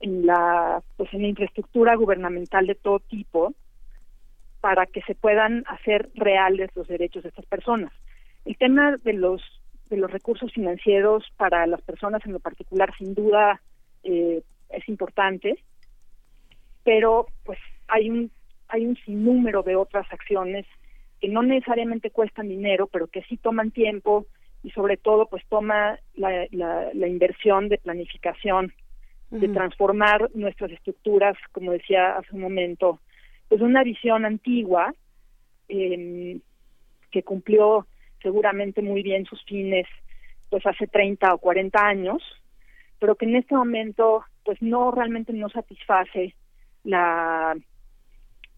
en 0.00 0.26
la, 0.26 0.82
pues 0.96 1.12
en 1.12 1.22
la 1.22 1.28
infraestructura 1.28 1.94
gubernamental 1.94 2.66
de 2.66 2.74
todo 2.74 3.00
tipo 3.00 3.54
para 4.60 4.86
que 4.86 5.02
se 5.02 5.14
puedan 5.14 5.64
hacer 5.66 6.10
reales 6.14 6.70
los 6.74 6.88
derechos 6.88 7.22
de 7.22 7.30
estas 7.30 7.46
personas. 7.46 7.92
El 8.44 8.56
tema 8.56 8.96
de 8.98 9.12
los 9.14 9.42
de 9.88 9.96
los 9.96 10.10
recursos 10.10 10.52
financieros 10.52 11.24
para 11.36 11.66
las 11.66 11.82
personas 11.82 12.24
en 12.24 12.32
lo 12.32 12.38
particular 12.38 12.94
sin 12.96 13.12
duda 13.12 13.60
eh, 14.04 14.40
es 14.68 14.88
importante, 14.88 15.58
pero 16.84 17.26
pues 17.44 17.58
hay 17.88 18.08
un 18.08 18.30
hay 18.70 18.86
un 18.86 18.96
sinnúmero 18.96 19.62
de 19.62 19.76
otras 19.76 20.06
acciones 20.12 20.66
que 21.20 21.28
no 21.28 21.42
necesariamente 21.42 22.10
cuestan 22.10 22.48
dinero, 22.48 22.86
pero 22.86 23.06
que 23.06 23.22
sí 23.22 23.36
toman 23.36 23.70
tiempo 23.70 24.26
y 24.62 24.70
sobre 24.70 24.96
todo 24.96 25.26
pues 25.26 25.44
toma 25.48 25.98
la, 26.14 26.46
la, 26.52 27.08
inversión 27.08 27.68
de 27.68 27.78
planificación, 27.78 28.72
de 29.30 29.48
transformar 29.48 30.28
nuestras 30.34 30.72
estructuras, 30.72 31.36
como 31.52 31.72
decía 31.72 32.16
hace 32.16 32.34
un 32.34 32.40
momento, 32.40 33.00
pues 33.48 33.60
una 33.60 33.84
visión 33.84 34.24
antigua 34.24 34.92
em, 35.68 36.40
que 37.12 37.22
cumplió 37.22 37.86
seguramente 38.22 38.82
muy 38.82 39.02
bien 39.02 39.24
sus 39.26 39.42
fines 39.44 39.86
pues 40.48 40.66
hace 40.66 40.88
30 40.88 41.32
o 41.32 41.38
40 41.38 41.86
años, 41.86 42.22
pero 42.98 43.14
que 43.14 43.24
en 43.26 43.36
este 43.36 43.54
momento 43.54 44.24
pues 44.44 44.60
no 44.60 44.90
realmente 44.90 45.32
no 45.32 45.48
satisface 45.48 46.34
la 46.82 47.56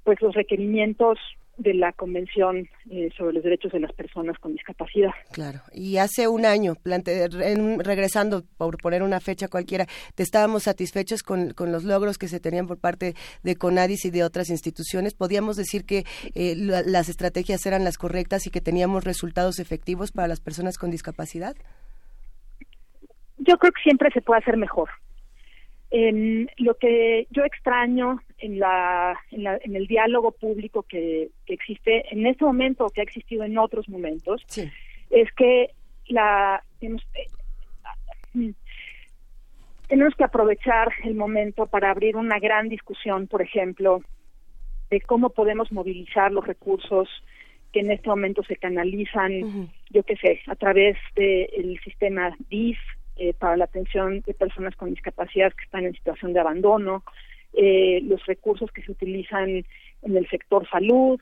pues 0.04 0.20
los 0.20 0.34
requerimientos 0.34 1.18
de 1.58 1.74
la 1.74 1.92
Convención 1.92 2.68
eh, 2.90 3.10
sobre 3.16 3.34
los 3.34 3.42
Derechos 3.42 3.72
de 3.72 3.80
las 3.80 3.92
Personas 3.92 4.38
con 4.38 4.52
Discapacidad. 4.52 5.10
Claro, 5.32 5.60
y 5.72 5.98
hace 5.98 6.26
un 6.26 6.46
año, 6.46 6.74
regresando 6.84 8.42
por 8.56 8.78
poner 8.78 9.02
una 9.02 9.20
fecha 9.20 9.48
cualquiera, 9.48 9.86
estábamos 10.16 10.64
satisfechos 10.64 11.22
con, 11.22 11.52
los 11.58 11.84
logros 11.84 12.16
que 12.16 12.28
se 12.28 12.40
tenían 12.40 12.66
por 12.66 12.78
parte 12.78 13.14
de 13.42 13.56
CONADIS 13.56 14.06
y 14.06 14.10
de 14.10 14.24
otras 14.24 14.50
instituciones. 14.50 15.14
¿Podíamos 15.14 15.56
decir 15.56 15.84
que 15.84 16.04
eh, 16.34 16.54
las 16.56 17.08
estrategias 17.08 17.66
eran 17.66 17.84
las 17.84 17.98
correctas 17.98 18.46
y 18.46 18.50
que 18.50 18.60
teníamos 18.60 19.04
resultados 19.04 19.58
efectivos 19.58 20.12
para 20.12 20.28
las 20.28 20.40
personas 20.40 20.78
con 20.78 20.90
discapacidad? 20.90 21.54
Yo 23.38 23.56
creo 23.58 23.72
que 23.72 23.82
siempre 23.82 24.10
se 24.12 24.20
puede 24.20 24.40
hacer 24.40 24.56
mejor. 24.56 24.88
En 25.94 26.50
lo 26.56 26.74
que 26.78 27.26
yo 27.30 27.44
extraño 27.44 28.18
en, 28.38 28.58
la, 28.58 29.14
en, 29.30 29.76
el 29.76 29.86
diálogo 29.86 30.32
público 30.32 30.84
que, 30.84 31.28
existe 31.46 32.04
en 32.10 32.26
este 32.26 32.46
momento 32.46 32.86
o 32.86 32.90
que 32.90 33.02
ha 33.02 33.04
existido 33.04 33.44
en 33.44 33.58
otros 33.58 33.90
momentos 33.90 34.42
es 35.10 35.30
que 35.32 35.68
la 36.08 36.64
tenemos, 36.80 37.06
eh, 38.34 38.52
tenemos 39.86 40.14
que 40.14 40.24
aprovechar 40.24 40.88
el 41.04 41.14
momento 41.14 41.66
para 41.66 41.90
abrir 41.90 42.16
una 42.16 42.38
gran 42.38 42.70
discusión, 42.70 43.26
por 43.26 43.42
ejemplo, 43.42 44.00
de 44.88 45.02
cómo 45.02 45.28
podemos 45.28 45.70
movilizar 45.72 46.32
los 46.32 46.46
recursos 46.46 47.08
que 47.72 47.80
en 47.80 47.90
este 47.90 48.08
momento 48.08 48.42
se 48.44 48.56
canalizan, 48.56 49.70
yo 49.90 50.02
qué 50.02 50.16
sé, 50.16 50.40
a 50.46 50.54
través 50.56 50.96
del 51.14 51.78
sistema 51.84 52.34
DIF, 52.48 52.78
eh, 53.16 53.34
para 53.34 53.56
la 53.56 53.64
atención 53.64 54.20
de 54.20 54.34
personas 54.34 54.74
con 54.76 54.90
discapacidad 54.90 55.52
que 55.52 55.64
están 55.64 55.84
en 55.84 55.94
situación 55.94 56.32
de 56.32 56.40
abandono, 56.40 57.04
eh, 57.52 58.00
los 58.04 58.24
recursos 58.26 58.70
que 58.72 58.82
se 58.82 58.92
utilizan 58.92 59.64
en 60.02 60.16
el 60.16 60.28
sector 60.28 60.68
salud, 60.68 61.20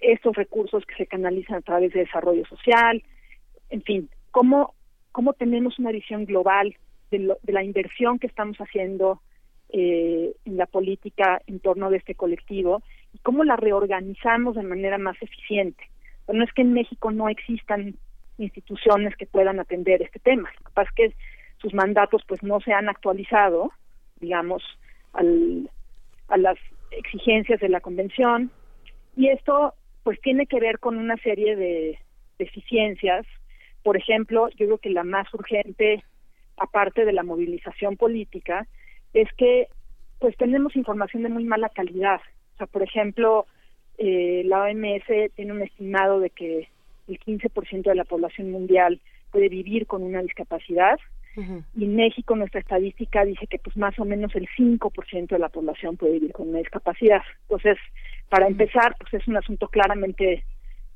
estos 0.00 0.36
recursos 0.36 0.84
que 0.84 0.94
se 0.94 1.06
canalizan 1.06 1.56
a 1.56 1.60
través 1.62 1.92
de 1.94 2.00
desarrollo 2.00 2.44
social, 2.46 3.02
en 3.70 3.82
fin, 3.82 4.10
cómo, 4.30 4.74
cómo 5.12 5.32
tenemos 5.32 5.78
una 5.78 5.90
visión 5.90 6.26
global 6.26 6.74
de, 7.10 7.36
la 7.46 7.64
inversión 7.64 8.18
que 8.18 8.26
estamos 8.26 8.56
haciendo 8.58 9.20
eh, 9.70 10.34
en 10.44 10.56
la 10.56 10.66
política 10.66 11.40
en 11.46 11.60
torno 11.60 11.90
de 11.90 11.98
este 11.98 12.14
colectivo 12.14 12.82
y 13.12 13.18
cómo 13.18 13.44
la 13.44 13.56
reorganizamos 13.56 14.56
de 14.56 14.62
manera 14.62 14.98
más 14.98 15.16
eficiente. 15.20 15.82
no 16.32 16.44
es 16.44 16.52
que 16.52 16.62
en 16.62 16.72
México 16.72 17.10
no 17.10 17.28
existan 17.28 17.94
instituciones 18.40 19.14
que 19.16 19.26
puedan 19.26 19.60
atender 19.60 20.02
este 20.02 20.18
tema. 20.18 20.50
Es 20.76 20.90
que 20.92 21.14
sus 21.58 21.74
mandatos 21.74 22.22
pues 22.26 22.42
no 22.42 22.60
se 22.60 22.72
han 22.72 22.88
actualizado, 22.88 23.70
digamos, 24.20 24.62
al, 25.12 25.70
a 26.28 26.36
las 26.36 26.58
exigencias 26.90 27.60
de 27.60 27.68
la 27.68 27.80
convención 27.80 28.50
y 29.16 29.28
esto 29.28 29.74
pues 30.02 30.20
tiene 30.20 30.46
que 30.46 30.60
ver 30.60 30.78
con 30.78 30.96
una 30.96 31.16
serie 31.18 31.56
de 31.56 31.98
deficiencias. 32.38 33.26
Por 33.82 33.96
ejemplo, 33.96 34.48
yo 34.50 34.66
creo 34.66 34.78
que 34.78 34.90
la 34.90 35.04
más 35.04 35.32
urgente, 35.34 36.02
aparte 36.56 37.04
de 37.04 37.12
la 37.12 37.22
movilización 37.22 37.96
política, 37.96 38.66
es 39.12 39.28
que 39.36 39.68
pues 40.18 40.36
tenemos 40.36 40.76
información 40.76 41.22
de 41.22 41.28
muy 41.28 41.44
mala 41.44 41.68
calidad. 41.68 42.20
O 42.54 42.56
sea, 42.58 42.66
por 42.66 42.82
ejemplo, 42.82 43.46
eh, 43.98 44.42
la 44.46 44.62
OMS 44.62 45.34
tiene 45.34 45.52
un 45.52 45.62
estimado 45.62 46.20
de 46.20 46.30
que 46.30 46.68
el 47.10 47.18
15% 47.18 47.82
de 47.82 47.94
la 47.94 48.04
población 48.04 48.50
mundial 48.50 49.00
puede 49.30 49.48
vivir 49.48 49.86
con 49.86 50.02
una 50.02 50.22
discapacidad. 50.22 50.98
Y 51.76 51.84
en 51.84 51.96
México 51.96 52.36
nuestra 52.36 52.60
estadística 52.60 53.24
dice 53.24 53.46
que 53.46 53.58
pues 53.58 53.74
más 53.76 53.98
o 53.98 54.04
menos 54.04 54.34
el 54.34 54.48
5% 54.58 55.28
de 55.28 55.38
la 55.38 55.48
población 55.48 55.96
puede 55.96 56.14
vivir 56.14 56.32
con 56.32 56.48
una 56.48 56.58
discapacidad. 56.58 57.22
Entonces, 57.42 57.78
para 58.28 58.46
empezar, 58.46 58.94
pues 58.98 59.14
es 59.14 59.26
un 59.26 59.36
asunto 59.36 59.68
claramente 59.68 60.44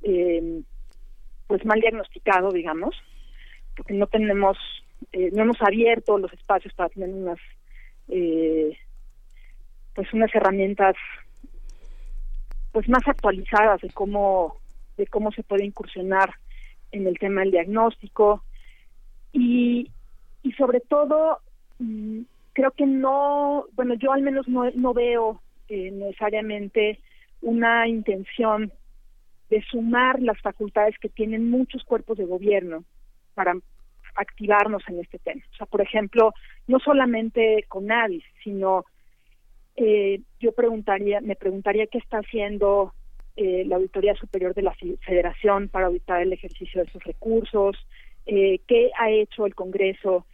eh, 0.02 0.62
pues 1.46 1.64
mal 1.64 1.80
diagnosticado, 1.80 2.50
digamos, 2.50 2.94
porque 3.76 3.94
no 3.94 4.06
tenemos, 4.06 4.58
eh, 5.12 5.30
no 5.32 5.42
hemos 5.42 5.62
abierto 5.62 6.18
los 6.18 6.32
espacios 6.32 6.74
para 6.74 6.90
tener 6.90 7.10
unas, 7.10 7.38
eh, 8.08 8.76
pues 9.94 10.12
unas 10.12 10.34
herramientas 10.34 10.96
pues 12.72 12.88
más 12.88 13.06
actualizadas 13.06 13.80
de 13.82 13.90
cómo 13.90 14.56
de 14.96 15.06
cómo 15.06 15.32
se 15.32 15.42
puede 15.42 15.64
incursionar 15.64 16.34
en 16.92 17.06
el 17.06 17.18
tema 17.18 17.40
del 17.40 17.50
diagnóstico 17.50 18.44
y, 19.32 19.90
y 20.42 20.52
sobre 20.52 20.80
todo 20.80 21.40
mm, 21.78 22.20
creo 22.52 22.70
que 22.70 22.86
no, 22.86 23.66
bueno, 23.72 23.94
yo 23.94 24.12
al 24.12 24.22
menos 24.22 24.48
no, 24.48 24.70
no 24.70 24.94
veo 24.94 25.40
eh, 25.68 25.90
necesariamente 25.90 27.00
una 27.42 27.86
intención 27.88 28.72
de 29.50 29.62
sumar 29.62 30.20
las 30.20 30.40
facultades 30.40 30.96
que 30.98 31.08
tienen 31.08 31.50
muchos 31.50 31.84
cuerpos 31.84 32.16
de 32.16 32.24
gobierno 32.24 32.84
para 33.34 33.54
activarnos 34.14 34.82
en 34.88 35.00
este 35.00 35.18
tema. 35.18 35.42
O 35.52 35.56
sea, 35.56 35.66
por 35.66 35.80
ejemplo, 35.80 36.32
no 36.66 36.78
solamente 36.78 37.64
con 37.68 37.86
NADIS, 37.86 38.24
sino 38.42 38.84
eh, 39.76 40.20
yo 40.40 40.52
preguntaría, 40.52 41.20
me 41.20 41.36
preguntaría 41.36 41.86
qué 41.88 41.98
está 41.98 42.18
haciendo 42.18 42.94
eh, 43.36 43.64
la 43.66 43.76
Auditoría 43.76 44.14
Superior 44.14 44.54
de 44.54 44.62
la 44.62 44.74
Federación 44.74 45.68
para 45.68 45.86
auditar 45.86 46.22
el 46.22 46.32
ejercicio 46.32 46.80
de 46.80 46.88
esos 46.88 47.02
recursos, 47.04 47.76
eh, 48.26 48.60
qué 48.66 48.90
ha 48.98 49.10
hecho 49.10 49.46
el 49.46 49.54
Congreso 49.54 50.24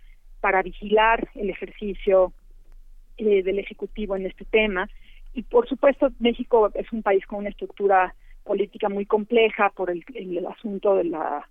para 0.40 0.62
vigilar 0.62 1.28
el 1.34 1.50
ejercicio 1.50 2.32
eh, 3.16 3.42
del 3.42 3.58
Ejecutivo 3.58 4.16
en 4.16 4.26
este 4.26 4.44
tema. 4.44 4.88
Y 5.32 5.42
por 5.42 5.68
supuesto, 5.68 6.10
México 6.18 6.70
es 6.74 6.92
un 6.92 7.02
país 7.02 7.24
con 7.26 7.40
una 7.40 7.50
estructura 7.50 8.14
política 8.44 8.88
muy 8.88 9.06
compleja 9.06 9.70
por 9.70 9.90
el, 9.90 10.04
asunto 10.46 10.96
de 10.96 11.04
la 11.04 11.48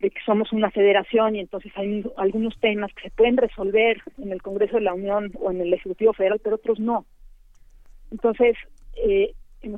de 0.00 0.10
que 0.10 0.20
somos 0.24 0.52
una 0.52 0.70
federación 0.70 1.34
y 1.34 1.40
entonces 1.40 1.72
hay 1.74 2.04
algunos 2.16 2.56
temas 2.60 2.92
que 2.94 3.08
se 3.08 3.10
pueden 3.10 3.36
resolver 3.36 4.00
en 4.18 4.30
el 4.30 4.40
Congreso 4.40 4.76
de 4.76 4.82
la 4.82 4.94
Unión 4.94 5.32
o 5.40 5.50
en 5.50 5.60
el 5.60 5.74
Ejecutivo 5.74 6.12
Federal, 6.12 6.40
pero 6.42 6.54
otros 6.54 6.78
no. 6.78 7.04
Entonces, 8.12 8.56
eh, 8.94 9.34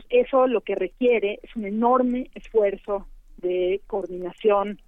eso 0.09 0.47
lo 0.47 0.61
que 0.61 0.75
requiere 0.75 1.41
es 1.43 1.55
un 1.57 1.65
enorme 1.65 2.31
esfuerzo 2.35 3.07
de 3.39 3.81
coordinación 3.87 4.81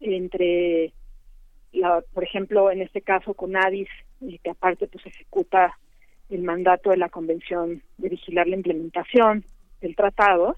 entre, 0.00 0.92
la, 1.72 2.02
por 2.12 2.24
ejemplo, 2.24 2.70
en 2.70 2.82
este 2.82 3.00
caso 3.00 3.34
con 3.34 3.56
ADIS, 3.56 3.88
que 4.42 4.50
aparte 4.50 4.86
pues 4.86 5.06
ejecuta 5.06 5.78
el 6.30 6.42
mandato 6.42 6.90
de 6.90 6.96
la 6.96 7.08
Convención 7.08 7.82
de 7.98 8.08
vigilar 8.08 8.46
la 8.46 8.56
implementación 8.56 9.44
del 9.80 9.94
tratado, 9.94 10.56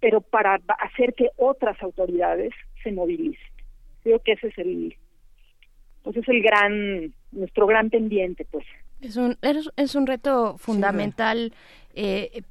pero 0.00 0.20
para 0.20 0.60
hacer 0.78 1.14
que 1.14 1.30
otras 1.36 1.82
autoridades 1.82 2.52
se 2.82 2.92
movilicen. 2.92 3.46
Creo 4.02 4.18
que 4.20 4.32
ese 4.32 4.48
es 4.48 4.58
el, 4.58 4.94
pues 6.02 6.16
es 6.16 6.28
el 6.28 6.42
gran, 6.42 7.14
nuestro 7.32 7.66
gran 7.66 7.88
pendiente, 7.88 8.46
pues. 8.50 8.66
Es 9.00 9.16
un, 9.16 9.36
es 9.42 9.94
un 9.94 10.06
reto 10.06 10.56
fundamental 10.58 11.52
eh, 11.52 11.83
eh, 11.96 12.42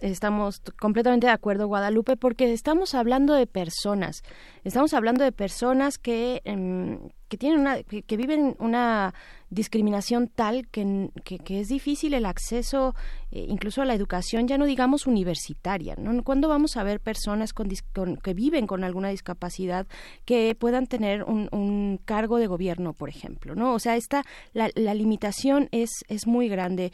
estamos 0.00 0.60
completamente 0.78 1.26
de 1.26 1.32
acuerdo, 1.32 1.66
Guadalupe, 1.66 2.16
porque 2.16 2.52
estamos 2.52 2.94
hablando 2.94 3.34
de 3.34 3.46
personas, 3.46 4.22
estamos 4.64 4.92
hablando 4.94 5.24
de 5.24 5.32
personas 5.32 5.98
que, 5.98 6.42
em, 6.44 6.98
que 7.28 7.38
tienen 7.38 7.60
una, 7.60 7.82
que, 7.82 8.16
viven 8.18 8.56
una 8.58 9.14
discriminación 9.48 10.28
tal 10.28 10.68
que, 10.68 11.10
que, 11.24 11.60
es 11.60 11.68
difícil 11.68 12.12
el 12.12 12.26
acceso 12.26 12.94
eh, 13.30 13.46
incluso 13.48 13.80
a 13.80 13.86
la 13.86 13.94
educación, 13.94 14.46
ya 14.46 14.58
no 14.58 14.66
digamos 14.66 15.06
universitaria, 15.06 15.94
¿no? 15.96 16.22
¿Cuándo 16.24 16.48
vamos 16.48 16.76
a 16.76 16.82
ver 16.82 17.00
personas 17.00 17.54
con, 17.54 17.70
que 18.16 18.34
viven 18.34 18.66
con 18.66 18.84
alguna 18.84 19.08
discapacidad 19.08 19.86
que 20.26 20.54
puedan 20.54 20.86
tener 20.86 21.24
un, 21.24 21.48
un, 21.52 21.98
cargo 22.04 22.36
de 22.36 22.46
gobierno, 22.46 22.92
por 22.92 23.08
ejemplo, 23.08 23.54
¿no? 23.54 23.72
O 23.72 23.78
sea, 23.78 23.96
esta, 23.96 24.24
la, 24.52 24.70
la 24.74 24.92
limitación 24.92 25.68
es, 25.72 25.90
es 26.08 26.26
muy 26.26 26.48
grande 26.48 26.92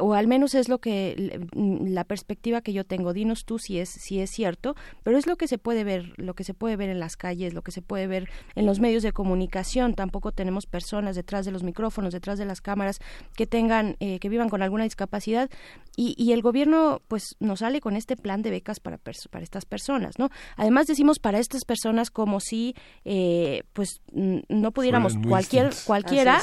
o 0.00 0.14
al 0.14 0.26
menos 0.26 0.54
es 0.54 0.68
lo 0.68 0.78
que 0.78 1.40
mm, 1.54 1.88
la 1.88 2.04
perspectiva 2.04 2.60
que 2.60 2.72
yo 2.72 2.84
tengo. 2.84 3.12
Dinos 3.12 3.44
tú 3.44 3.58
si 3.58 3.78
es 3.78 3.88
si 3.88 4.20
es 4.20 4.30
cierto, 4.30 4.74
pero 5.02 5.18
es 5.18 5.26
lo 5.26 5.36
que 5.36 5.48
se 5.48 5.58
puede 5.58 5.84
ver, 5.84 6.12
lo 6.16 6.34
que 6.34 6.44
se 6.44 6.54
puede 6.54 6.76
ver 6.76 6.88
en 6.88 7.00
las 7.00 7.16
calles, 7.16 7.54
lo 7.54 7.62
que 7.62 7.72
se 7.72 7.82
puede 7.82 8.06
ver 8.06 8.28
en 8.54 8.66
los 8.66 8.80
medios 8.80 9.02
de 9.02 9.12
comunicación. 9.12 9.94
Tampoco 9.94 10.32
tenemos 10.32 10.66
personas 10.66 11.16
detrás 11.16 11.44
de 11.44 11.52
los 11.52 11.62
micrófonos, 11.62 12.12
detrás 12.12 12.38
de 12.38 12.44
las 12.44 12.60
cámaras 12.60 12.98
que 13.36 13.46
tengan 13.46 13.96
eh, 14.00 14.18
que 14.18 14.28
vivan 14.28 14.48
con 14.48 14.62
alguna 14.62 14.84
discapacidad 14.84 15.50
y, 15.96 16.14
y, 16.16 16.32
el 16.32 16.40
gobierno 16.40 17.02
pues 17.08 17.36
nos 17.38 17.58
sale 17.58 17.80
con 17.80 17.96
este 17.96 18.16
plan 18.16 18.40
de 18.40 18.50
becas 18.50 18.80
para 18.80 18.98
para 18.98 19.44
estas 19.44 19.64
personas, 19.66 20.18
¿no? 20.18 20.30
Además 20.56 20.86
decimos 20.86 21.18
para 21.18 21.38
estas 21.38 21.64
personas 21.64 22.10
como 22.10 22.40
si 22.40 22.74
eh, 23.04 23.64
pues 23.72 24.00
no 24.12 24.72
pudiéramos 24.72 25.16
cualquier 25.28 25.70
cualquiera, 25.86 26.40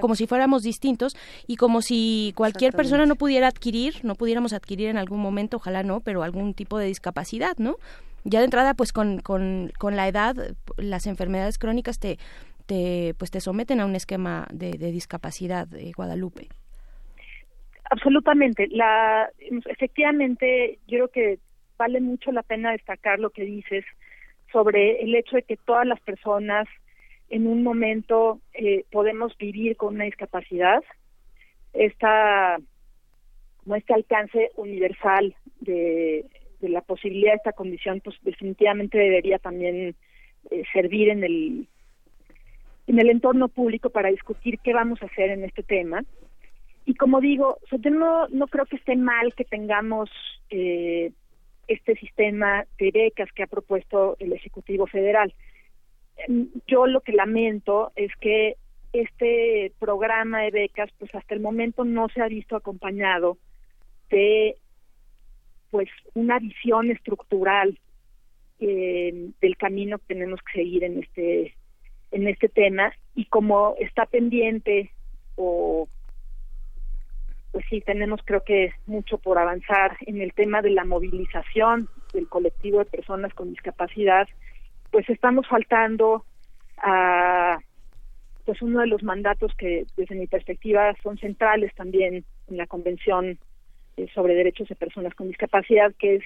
como 0.00 0.14
si 0.14 0.26
fuéramos 0.26 0.62
distintos 0.62 1.16
y 1.46 1.56
como 1.56 1.82
si 1.82 2.32
cualquier 2.36 2.72
persona 2.72 2.91
no 2.98 3.16
pudiera 3.16 3.48
adquirir, 3.48 3.94
no 4.02 4.14
pudiéramos 4.14 4.52
adquirir 4.52 4.88
en 4.88 4.96
algún 4.96 5.20
momento, 5.20 5.56
ojalá 5.56 5.82
no, 5.82 6.00
pero 6.00 6.22
algún 6.22 6.54
tipo 6.54 6.78
de 6.78 6.86
discapacidad, 6.86 7.56
¿no? 7.58 7.76
Ya 8.24 8.38
de 8.38 8.44
entrada, 8.44 8.74
pues 8.74 8.92
con, 8.92 9.20
con, 9.20 9.72
con 9.78 9.96
la 9.96 10.06
edad, 10.06 10.36
las 10.76 11.06
enfermedades 11.06 11.58
crónicas 11.58 11.98
te, 11.98 12.18
te, 12.66 13.14
pues 13.18 13.30
te 13.30 13.40
someten 13.40 13.80
a 13.80 13.86
un 13.86 13.94
esquema 13.94 14.46
de, 14.52 14.72
discapacidad, 14.92 15.66
de 15.66 15.92
Guadalupe. 15.92 16.48
Absolutamente. 17.90 18.68
La, 18.68 19.28
efectivamente, 19.66 20.78
yo 20.86 20.98
creo 20.98 21.08
que 21.08 21.38
vale 21.76 22.00
mucho 22.00 22.32
la 22.32 22.42
pena 22.42 22.72
destacar 22.72 23.18
lo 23.18 23.30
que 23.30 23.42
dices 23.42 23.84
sobre 24.52 25.02
el 25.02 25.14
hecho 25.14 25.36
de 25.36 25.42
que 25.42 25.56
todas 25.56 25.86
las 25.86 26.00
personas 26.00 26.68
en 27.28 27.46
un 27.46 27.62
momento 27.62 28.40
eh, 28.52 28.84
podemos 28.90 29.36
vivir 29.38 29.76
con 29.76 29.94
una 29.94 30.04
discapacidad. 30.04 30.82
Esta, 31.72 32.58
como 33.62 33.76
este 33.76 33.94
alcance 33.94 34.50
universal 34.56 35.34
de, 35.60 36.24
la 36.60 36.80
posibilidad 36.80 37.32
de 37.32 37.36
esta 37.36 37.52
condición, 37.52 38.00
pues 38.00 38.16
definitivamente 38.22 38.96
debería 38.96 39.38
también 39.38 39.96
eh, 40.50 40.62
servir 40.72 41.08
en 41.08 41.24
el 41.24 41.68
en 42.86 42.98
el 42.98 43.10
entorno 43.10 43.48
público 43.48 43.90
para 43.90 44.10
discutir 44.10 44.58
qué 44.58 44.72
vamos 44.72 45.02
a 45.02 45.06
hacer 45.06 45.30
en 45.30 45.44
este 45.44 45.62
tema. 45.62 46.04
Y 46.84 46.94
como 46.94 47.20
digo, 47.20 47.58
yo 47.70 47.90
no, 47.90 48.26
no 48.28 48.46
creo 48.48 48.66
que 48.66 48.76
esté 48.76 48.96
mal 48.96 49.34
que 49.34 49.44
tengamos 49.44 50.10
eh, 50.50 51.12
este 51.68 51.94
sistema 51.96 52.64
de 52.78 52.90
becas 52.90 53.30
que 53.32 53.44
ha 53.44 53.46
propuesto 53.46 54.16
el 54.18 54.32
Ejecutivo 54.32 54.86
Federal. 54.86 55.32
Em, 56.16 56.48
yo 56.66 56.86
lo 56.86 57.00
que 57.00 57.12
lamento 57.12 57.92
es 57.94 58.10
que 58.16 58.56
este 58.92 59.72
programa 59.78 60.42
de 60.42 60.50
becas, 60.50 60.90
pues 60.98 61.14
hasta 61.14 61.34
el 61.34 61.40
momento 61.40 61.84
no 61.84 62.08
se 62.08 62.20
ha 62.20 62.26
visto 62.26 62.56
acompañado 62.56 63.38
de 64.12 64.56
pues 65.70 65.88
una 66.14 66.38
visión 66.38 66.90
estructural 66.90 67.78
eh, 68.60 69.30
del 69.40 69.56
camino 69.56 69.98
que 69.98 70.14
tenemos 70.14 70.40
que 70.42 70.60
seguir 70.60 70.84
en 70.84 71.02
este 71.02 71.56
en 72.12 72.28
este 72.28 72.48
tema. 72.48 72.92
Y 73.14 73.24
como 73.24 73.74
está 73.80 74.06
pendiente 74.06 74.92
o 75.36 75.88
pues 77.50 77.64
sí 77.68 77.80
tenemos 77.80 78.20
creo 78.24 78.44
que 78.44 78.72
mucho 78.86 79.18
por 79.18 79.38
avanzar 79.38 79.96
en 80.06 80.20
el 80.20 80.32
tema 80.32 80.62
de 80.62 80.70
la 80.70 80.84
movilización 80.84 81.88
del 82.12 82.28
colectivo 82.28 82.78
de 82.78 82.84
personas 82.86 83.34
con 83.34 83.50
discapacidad 83.50 84.28
pues 84.90 85.08
estamos 85.08 85.46
faltando 85.48 86.24
a 86.78 87.58
pues 88.44 88.60
uno 88.62 88.80
de 88.80 88.86
los 88.86 89.02
mandatos 89.02 89.52
que 89.56 89.84
desde 89.96 90.14
mi 90.14 90.26
perspectiva 90.26 90.94
son 91.02 91.18
centrales 91.18 91.74
también 91.74 92.24
en 92.48 92.56
la 92.56 92.66
convención 92.66 93.38
sobre 94.14 94.34
derechos 94.34 94.68
de 94.68 94.74
personas 94.74 95.14
con 95.14 95.28
discapacidad 95.28 95.94
que 95.98 96.16
es 96.16 96.24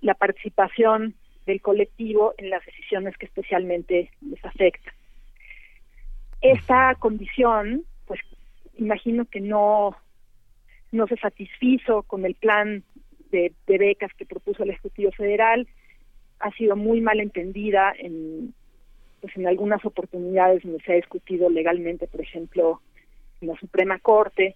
la 0.00 0.14
participación 0.14 1.14
del 1.46 1.60
colectivo 1.60 2.34
en 2.38 2.50
las 2.50 2.64
decisiones 2.66 3.16
que 3.16 3.26
especialmente 3.26 4.10
les 4.20 4.44
afectan 4.44 4.92
esta 6.40 6.94
condición, 6.98 7.84
pues 8.06 8.20
imagino 8.76 9.24
que 9.24 9.40
no, 9.40 9.96
no 10.92 11.06
se 11.06 11.16
satisfizo 11.16 12.02
con 12.02 12.24
el 12.24 12.34
plan 12.34 12.84
de, 13.30 13.52
becas 13.66 14.12
que 14.14 14.24
propuso 14.24 14.62
el 14.62 14.70
Ejecutivo 14.70 15.10
Federal, 15.12 15.66
ha 16.40 16.50
sido 16.52 16.76
muy 16.76 17.00
mal 17.00 17.20
entendida 17.20 17.92
en, 17.98 18.54
pues 19.20 19.36
en 19.36 19.46
algunas 19.46 19.84
oportunidades 19.84 20.62
donde 20.62 20.82
se 20.84 20.92
ha 20.92 20.96
discutido 20.96 21.50
legalmente, 21.50 22.06
por 22.06 22.20
ejemplo, 22.20 22.80
en 23.40 23.48
la 23.48 23.56
Suprema 23.56 23.98
Corte, 23.98 24.54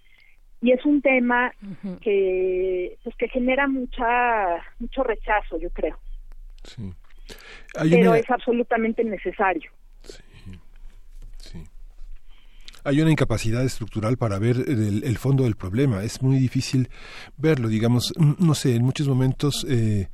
y 0.62 0.70
es 0.70 0.84
un 0.86 1.02
tema 1.02 1.52
que 2.01 2.97
pues 3.02 3.16
que 3.16 3.28
genera 3.28 3.66
mucha 3.66 4.64
mucho 4.78 5.02
rechazo, 5.02 5.59
yo 5.59 5.68
creo. 5.70 5.98
Sí. 6.62 6.94
Pero 7.74 8.14
es 8.14 8.30
absolutamente 8.30 9.02
necesario. 9.05 9.70
hay 12.84 13.01
una 13.01 13.12
incapacidad 13.12 13.64
estructural 13.64 14.16
para 14.16 14.39
ver 14.39 14.56
el, 14.56 15.18
fondo 15.18 15.44
del 15.44 15.55
problema. 15.55 16.02
Es 16.02 16.20
muy 16.20 16.39
difícil 16.39 16.89
verlo, 17.36 17.68
digamos, 17.68 18.12
no 18.16 18.55
sé, 18.55 18.74
en 18.74 18.82
muchos 18.82 19.06
momentos 19.06 19.64
eh, 19.68 20.09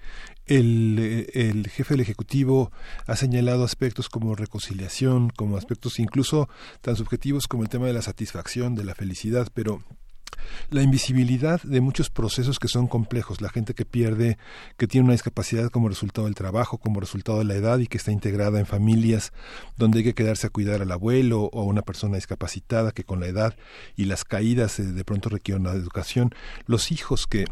el, 0.45 1.31
el, 1.33 1.69
jefe 1.69 1.95
del 1.95 2.03
Ejecutivo 2.03 2.71
ha 3.07 3.17
señalado 3.17 3.65
aspectos 3.65 4.11
como 4.11 4.35
reconciliación, 4.35 5.31
como 5.31 5.57
aspectos 5.57 5.99
incluso 5.99 6.49
tan 6.83 6.97
subjetivos 6.97 7.49
como 7.49 7.63
el 7.63 7.71
tema 7.71 7.87
de 7.87 7.95
la 7.95 8.03
satisfacción, 8.03 8.75
de 8.75 8.85
la 8.85 8.95
felicidad, 8.95 9.49
pero 9.55 9.83
la 10.71 10.83
invisibilidad 10.83 11.63
de 11.63 11.81
muchos 11.81 12.11
procesos 12.11 12.59
que 12.59 12.69
son 12.69 12.87
complejos, 12.87 13.41
la 13.41 13.49
gente 13.49 13.75
que 13.75 13.85
pierde, 13.85 14.39
que 14.77 14.87
tiene 14.87 15.05
una 15.05 15.13
discapacidad 15.13 15.71
como 15.71 15.89
resultado 15.89 16.27
del 16.27 16.35
trabajo, 16.35 16.79
como 16.79 17.01
resultado 17.01 17.39
de 17.39 17.45
la 17.45 17.55
edad 17.55 17.79
y 17.79 17.87
que 17.87 17.99
está 17.99 18.13
integrada 18.13 18.59
en 18.59 18.67
familias 18.67 19.33
donde 19.77 19.99
hay 19.99 20.05
que 20.05 20.15
quedarse 20.15 20.47
a 20.47 20.51
cuidar 20.51 20.83
al 20.83 20.93
abuelo 20.93 21.45
o 21.53 21.61
a 21.61 21.65
una 21.65 21.83
persona 21.83 22.17
discapacitada 22.17 22.93
que 22.93 23.05
con 23.05 23.21
la 23.21 23.27
edad 23.27 23.55
y 23.97 24.05
las 24.05 24.25
caídas 24.25 24.79
eh, 24.79 24.85
de 24.85 25.05
pronto 25.05 25.29
requieren 25.29 25.67
una 25.67 25.77
educación, 25.77 26.35
los 26.67 26.93
hijos 26.93 27.27
que 27.27 27.47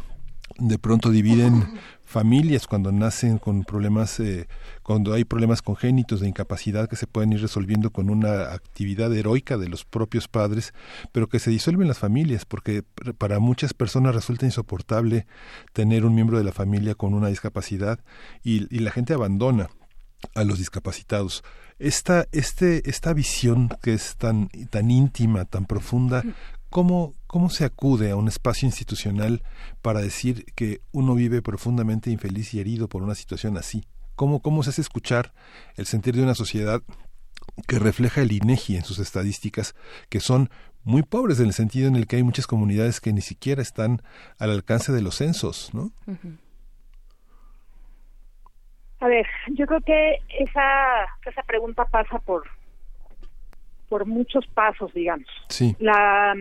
de 0.58 0.78
pronto 0.78 1.10
dividen 1.10 1.78
familias 2.04 2.66
cuando 2.66 2.92
nacen 2.92 3.38
con 3.38 3.64
problemas, 3.64 4.20
eh, 4.20 4.46
cuando 4.82 5.12
hay 5.12 5.24
problemas 5.24 5.60
congénitos 5.60 6.20
de 6.20 6.28
incapacidad 6.28 6.88
que 6.88 6.96
se 6.96 7.06
pueden 7.06 7.32
ir 7.32 7.42
resolviendo 7.42 7.90
con 7.90 8.10
una 8.10 8.52
actividad 8.52 9.12
heroica 9.12 9.58
de 9.58 9.68
los 9.68 9.84
propios 9.84 10.28
padres, 10.28 10.72
pero 11.12 11.28
que 11.28 11.40
se 11.40 11.50
disuelven 11.50 11.88
las 11.88 11.98
familias, 11.98 12.44
porque 12.44 12.84
para 13.18 13.38
muchas 13.40 13.74
personas 13.74 14.14
resulta 14.14 14.46
insoportable 14.46 15.26
tener 15.72 16.04
un 16.04 16.14
miembro 16.14 16.38
de 16.38 16.44
la 16.44 16.52
familia 16.52 16.94
con 16.94 17.12
una 17.12 17.28
discapacidad 17.28 17.98
y, 18.42 18.74
y 18.74 18.78
la 18.78 18.92
gente 18.92 19.14
abandona 19.14 19.68
a 20.34 20.44
los 20.44 20.58
discapacitados. 20.58 21.42
Esta, 21.78 22.26
este, 22.32 22.88
esta 22.88 23.12
visión 23.12 23.68
que 23.82 23.92
es 23.92 24.16
tan, 24.16 24.48
tan 24.70 24.90
íntima, 24.90 25.44
tan 25.44 25.66
profunda, 25.66 26.22
¿Cómo, 26.68 27.14
¿Cómo 27.36 27.50
se 27.50 27.66
acude 27.66 28.10
a 28.10 28.16
un 28.16 28.28
espacio 28.28 28.64
institucional 28.64 29.42
para 29.82 30.00
decir 30.00 30.46
que 30.54 30.80
uno 30.90 31.14
vive 31.14 31.42
profundamente 31.42 32.08
infeliz 32.08 32.54
y 32.54 32.60
herido 32.60 32.88
por 32.88 33.02
una 33.02 33.14
situación 33.14 33.58
así? 33.58 33.84
¿Cómo, 34.14 34.40
cómo 34.40 34.62
se 34.62 34.70
hace 34.70 34.80
escuchar 34.80 35.34
el 35.76 35.84
sentir 35.84 36.16
de 36.16 36.22
una 36.22 36.34
sociedad 36.34 36.80
que 37.68 37.78
refleja 37.78 38.22
el 38.22 38.32
INEGI 38.32 38.76
en 38.76 38.84
sus 38.84 38.98
estadísticas, 39.00 39.74
que 40.08 40.20
son 40.20 40.48
muy 40.82 41.02
pobres 41.02 41.38
en 41.38 41.48
el 41.48 41.52
sentido 41.52 41.88
en 41.88 41.96
el 41.96 42.06
que 42.06 42.16
hay 42.16 42.22
muchas 42.22 42.46
comunidades 42.46 43.02
que 43.02 43.12
ni 43.12 43.20
siquiera 43.20 43.60
están 43.60 44.00
al 44.38 44.50
alcance 44.50 44.90
de 44.90 45.02
los 45.02 45.16
censos, 45.16 45.74
¿no? 45.74 45.92
A 49.00 49.08
ver, 49.08 49.26
yo 49.52 49.66
creo 49.66 49.82
que 49.82 50.22
esa, 50.40 51.04
esa 51.26 51.42
pregunta 51.42 51.84
pasa 51.84 52.18
por 52.18 52.44
por 53.88 54.06
muchos 54.06 54.46
pasos, 54.48 54.92
digamos. 54.94 55.28
Sí. 55.48 55.76
La 55.78 56.34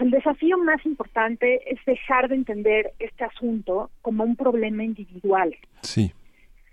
el 0.00 0.10
desafío 0.10 0.58
más 0.58 0.84
importante 0.86 1.60
es 1.72 1.78
dejar 1.84 2.28
de 2.28 2.36
entender 2.36 2.92
este 2.98 3.24
asunto 3.24 3.90
como 4.02 4.24
un 4.24 4.36
problema 4.36 4.84
individual. 4.84 5.54
Sí. 5.82 6.12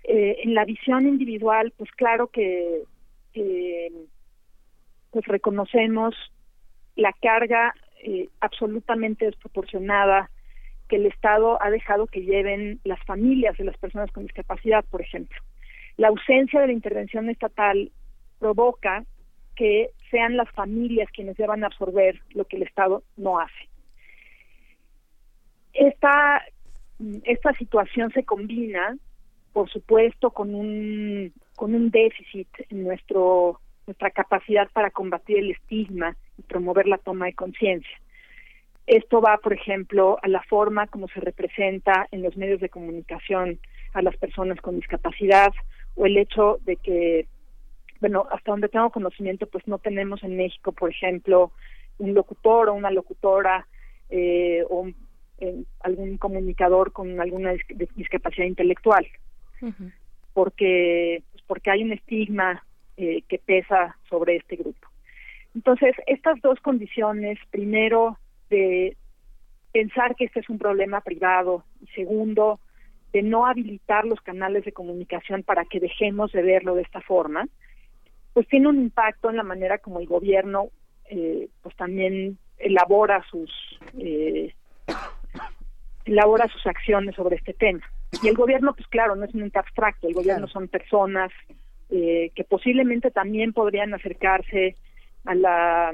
Eh, 0.04 0.36
en 0.44 0.54
la 0.54 0.64
visión 0.64 1.06
individual, 1.06 1.72
pues 1.76 1.90
claro 1.92 2.28
que 2.28 2.82
pues 5.10 5.26
reconocemos 5.26 6.14
la 6.96 7.12
carga 7.20 7.74
eh, 8.02 8.28
absolutamente 8.40 9.26
desproporcionada 9.26 10.30
que 10.88 10.96
el 10.96 11.06
Estado 11.06 11.62
ha 11.62 11.70
dejado 11.70 12.06
que 12.06 12.22
lleven 12.22 12.80
las 12.84 13.02
familias 13.04 13.56
de 13.56 13.64
las 13.64 13.78
personas 13.78 14.10
con 14.10 14.24
discapacidad, 14.24 14.84
por 14.90 15.00
ejemplo. 15.00 15.40
La 15.96 16.08
ausencia 16.08 16.60
de 16.60 16.66
la 16.66 16.72
intervención 16.72 17.30
estatal 17.30 17.92
provoca 18.38 19.04
que 19.54 19.90
sean 20.12 20.36
las 20.36 20.48
familias 20.50 21.10
quienes 21.10 21.36
deban 21.36 21.64
absorber 21.64 22.20
lo 22.34 22.44
que 22.44 22.56
el 22.56 22.62
Estado 22.62 23.02
no 23.16 23.40
hace. 23.40 23.68
Esta, 25.72 26.42
esta 27.24 27.52
situación 27.54 28.12
se 28.12 28.22
combina, 28.22 28.96
por 29.54 29.70
supuesto, 29.70 30.30
con 30.30 30.54
un, 30.54 31.32
con 31.56 31.74
un 31.74 31.90
déficit 31.90 32.46
en 32.68 32.84
nuestro, 32.84 33.58
nuestra 33.86 34.10
capacidad 34.10 34.70
para 34.72 34.90
combatir 34.90 35.38
el 35.38 35.50
estigma 35.50 36.14
y 36.38 36.42
promover 36.42 36.86
la 36.86 36.98
toma 36.98 37.26
de 37.26 37.34
conciencia. 37.34 37.98
Esto 38.86 39.22
va, 39.22 39.38
por 39.38 39.54
ejemplo, 39.54 40.18
a 40.22 40.28
la 40.28 40.42
forma 40.42 40.86
como 40.88 41.08
se 41.08 41.20
representa 41.20 42.06
en 42.10 42.22
los 42.22 42.36
medios 42.36 42.60
de 42.60 42.68
comunicación 42.68 43.58
a 43.94 44.02
las 44.02 44.16
personas 44.18 44.60
con 44.60 44.76
discapacidad 44.76 45.52
o 45.94 46.04
el 46.04 46.18
hecho 46.18 46.58
de 46.64 46.76
que 46.76 47.26
bueno, 48.02 48.26
hasta 48.32 48.50
donde 48.50 48.68
tengo 48.68 48.90
conocimiento, 48.90 49.46
pues 49.46 49.64
no 49.68 49.78
tenemos 49.78 50.24
en 50.24 50.36
México, 50.36 50.72
por 50.72 50.90
ejemplo, 50.90 51.52
un 51.98 52.14
locutor 52.14 52.68
o 52.68 52.74
una 52.74 52.90
locutora 52.90 53.68
eh, 54.10 54.64
o 54.68 54.90
algún 55.80 56.18
comunicador 56.18 56.90
con 56.90 57.20
alguna 57.20 57.52
discapacidad 57.94 58.46
intelectual, 58.46 59.06
porque 60.32 61.22
pues 61.30 61.44
porque 61.46 61.70
hay 61.70 61.84
un 61.84 61.92
estigma 61.92 62.64
eh, 62.96 63.22
que 63.28 63.38
pesa 63.38 63.96
sobre 64.10 64.36
este 64.36 64.56
grupo. 64.56 64.88
Entonces, 65.54 65.94
estas 66.06 66.40
dos 66.40 66.58
condiciones, 66.58 67.38
primero, 67.52 68.18
de 68.50 68.96
pensar 69.70 70.16
que 70.16 70.24
este 70.24 70.40
es 70.40 70.48
un 70.48 70.58
problema 70.58 71.02
privado 71.02 71.64
y 71.80 71.86
segundo, 71.92 72.58
de 73.12 73.22
no 73.22 73.46
habilitar 73.46 74.04
los 74.06 74.20
canales 74.22 74.64
de 74.64 74.72
comunicación 74.72 75.44
para 75.44 75.64
que 75.66 75.78
dejemos 75.78 76.32
de 76.32 76.42
verlo 76.42 76.74
de 76.74 76.82
esta 76.82 77.00
forma, 77.00 77.46
pues 78.32 78.48
tiene 78.48 78.68
un 78.68 78.78
impacto 78.78 79.30
en 79.30 79.36
la 79.36 79.42
manera 79.42 79.78
como 79.78 80.00
el 80.00 80.06
gobierno 80.06 80.70
eh, 81.10 81.48
pues 81.62 81.76
también 81.76 82.38
elabora 82.58 83.22
sus 83.30 83.50
eh, 83.98 84.54
elabora 86.04 86.48
sus 86.48 86.66
acciones 86.66 87.14
sobre 87.14 87.36
este 87.36 87.52
tema. 87.52 87.82
Y 88.22 88.28
el 88.28 88.36
gobierno, 88.36 88.74
pues 88.74 88.86
claro, 88.88 89.16
no 89.16 89.24
es 89.24 89.34
un 89.34 89.42
ente 89.42 89.58
abstracto, 89.58 90.06
el 90.06 90.14
gobierno 90.14 90.46
son 90.48 90.68
personas 90.68 91.30
eh, 91.90 92.30
que 92.34 92.44
posiblemente 92.44 93.10
también 93.10 93.52
podrían 93.52 93.94
acercarse 93.94 94.76
a 95.24 95.34
la, 95.34 95.90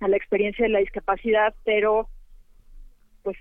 a 0.00 0.08
la 0.08 0.16
experiencia 0.16 0.64
de 0.64 0.70
la 0.70 0.78
discapacidad, 0.78 1.54
pero 1.64 2.08
pues 3.22 3.38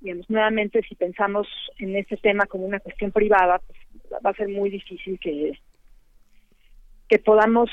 digamos 0.00 0.28
nuevamente 0.28 0.82
si 0.82 0.96
pensamos 0.96 1.46
en 1.78 1.94
este 1.94 2.16
tema 2.16 2.46
como 2.46 2.66
una 2.66 2.80
cuestión 2.80 3.12
privada 3.12 3.60
pues, 3.60 3.78
va 4.24 4.30
a 4.30 4.34
ser 4.34 4.48
muy 4.48 4.68
difícil 4.68 5.20
que 5.20 5.56
que 7.08 7.18
podamos 7.18 7.70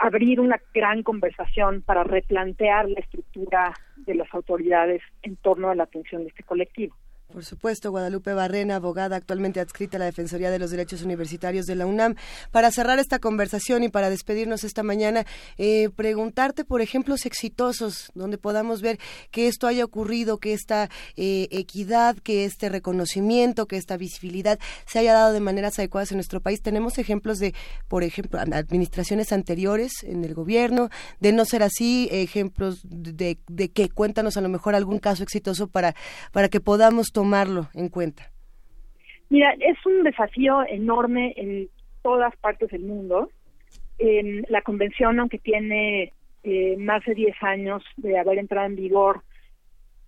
abrir 0.00 0.40
una 0.40 0.60
gran 0.74 1.02
conversación 1.02 1.82
para 1.82 2.04
replantear 2.04 2.88
la 2.88 3.00
estructura 3.00 3.74
de 3.96 4.14
las 4.14 4.32
autoridades 4.32 5.02
en 5.22 5.36
torno 5.36 5.70
a 5.70 5.74
la 5.74 5.84
atención 5.84 6.22
de 6.22 6.28
este 6.28 6.44
colectivo. 6.44 6.94
Por 7.32 7.44
supuesto, 7.44 7.90
Guadalupe 7.90 8.32
Barrena, 8.32 8.76
abogada 8.76 9.14
actualmente 9.16 9.60
adscrita 9.60 9.98
a 9.98 10.00
la 10.00 10.06
Defensoría 10.06 10.50
de 10.50 10.58
los 10.58 10.70
Derechos 10.70 11.02
Universitarios 11.02 11.66
de 11.66 11.74
la 11.74 11.84
UNAM. 11.84 12.14
Para 12.52 12.70
cerrar 12.70 12.98
esta 12.98 13.18
conversación 13.18 13.82
y 13.82 13.90
para 13.90 14.08
despedirnos 14.08 14.64
esta 14.64 14.82
mañana, 14.82 15.26
eh, 15.58 15.90
preguntarte 15.94 16.64
por 16.64 16.80
ejemplos 16.80 17.26
exitosos 17.26 18.10
donde 18.14 18.38
podamos 18.38 18.80
ver 18.80 18.98
que 19.30 19.46
esto 19.46 19.66
haya 19.66 19.84
ocurrido, 19.84 20.38
que 20.38 20.54
esta 20.54 20.88
eh, 21.16 21.48
equidad, 21.50 22.16
que 22.16 22.46
este 22.46 22.70
reconocimiento, 22.70 23.66
que 23.66 23.76
esta 23.76 23.98
visibilidad 23.98 24.58
se 24.86 24.98
haya 24.98 25.12
dado 25.12 25.34
de 25.34 25.40
maneras 25.40 25.78
adecuadas 25.78 26.10
en 26.12 26.16
nuestro 26.16 26.40
país. 26.40 26.62
Tenemos 26.62 26.96
ejemplos 26.96 27.38
de, 27.38 27.52
por 27.88 28.04
ejemplo, 28.04 28.40
administraciones 28.40 29.32
anteriores 29.32 30.02
en 30.02 30.24
el 30.24 30.32
gobierno, 30.32 30.88
de 31.20 31.32
no 31.32 31.44
ser 31.44 31.62
así, 31.62 32.08
ejemplos 32.10 32.80
de, 32.84 33.38
de 33.48 33.68
que 33.68 33.90
cuéntanos 33.90 34.38
a 34.38 34.40
lo 34.40 34.48
mejor 34.48 34.74
algún 34.74 34.98
caso 34.98 35.22
exitoso 35.22 35.66
para, 35.66 35.94
para 36.32 36.48
que 36.48 36.60
podamos 36.60 37.12
tomarlo 37.18 37.66
en 37.74 37.88
cuenta? 37.88 38.30
Mira, 39.28 39.52
es 39.58 39.76
un 39.84 40.04
desafío 40.04 40.64
enorme 40.68 41.34
en 41.36 41.68
todas 42.00 42.36
partes 42.36 42.70
del 42.70 42.82
mundo. 42.82 43.28
la 43.98 44.62
convención, 44.62 45.18
aunque 45.18 45.38
tiene 45.38 46.12
eh, 46.44 46.76
más 46.78 47.04
de 47.04 47.14
10 47.14 47.34
años 47.42 47.82
de 47.96 48.16
haber 48.16 48.38
entrado 48.38 48.68
en 48.68 48.76
vigor, 48.76 49.22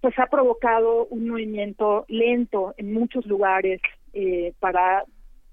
pues 0.00 0.16
ha 0.20 0.26
provocado 0.26 1.06
un 1.06 1.28
movimiento 1.28 2.04
lento 2.06 2.74
en 2.76 2.92
muchos 2.92 3.26
lugares 3.26 3.80
eh, 4.12 4.52
para 4.60 5.02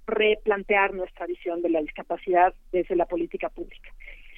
replantear 0.06 0.94
nuestra 0.94 1.26
visión 1.26 1.64
de 1.64 1.72
la 1.72 1.82
discapacidad 1.82 2.54
desde 2.72 2.96
la 2.96 3.08
política 3.08 3.50
pública. 3.50 3.90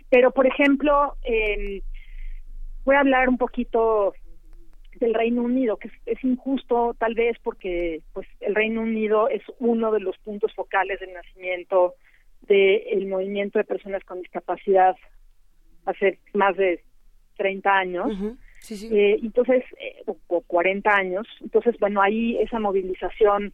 Pero, 0.09 0.31
por 0.31 0.47
ejemplo, 0.47 1.17
voy 2.85 2.95
a 2.95 3.01
hablar 3.01 3.27
un 3.27 3.37
poquito 3.37 4.13
del 4.99 5.13
Reino 5.13 5.41
Unido, 5.43 5.77
que 5.77 5.89
es, 6.05 6.23
injusto 6.23 6.95
tal 6.97 7.15
vez 7.15 7.37
porque 7.43 8.01
pues 8.13 8.27
el 8.39 8.55
Reino 8.55 8.81
Unido 8.81 9.29
es 9.29 9.41
uno 9.59 9.91
de 9.91 9.99
los 9.99 10.17
puntos 10.19 10.53
focales 10.53 10.99
del 10.99 11.13
nacimiento 11.13 11.95
del 12.41 13.07
movimiento 13.07 13.59
de 13.59 13.65
personas 13.65 14.03
con 14.03 14.21
discapacidad 14.21 14.95
hace 15.85 16.19
más 16.33 16.55
de 16.57 16.83
30 17.37 17.71
años. 17.71 18.37
Eh, 18.69 19.19
entonces, 19.21 19.63
eh, 19.79 20.03
o, 20.05 20.41
40 20.41 20.89
años. 20.93 21.27
Entonces, 21.41 21.75
bueno, 21.79 22.01
ahí 22.01 22.37
esa 22.37 22.59
movilización 22.59 23.53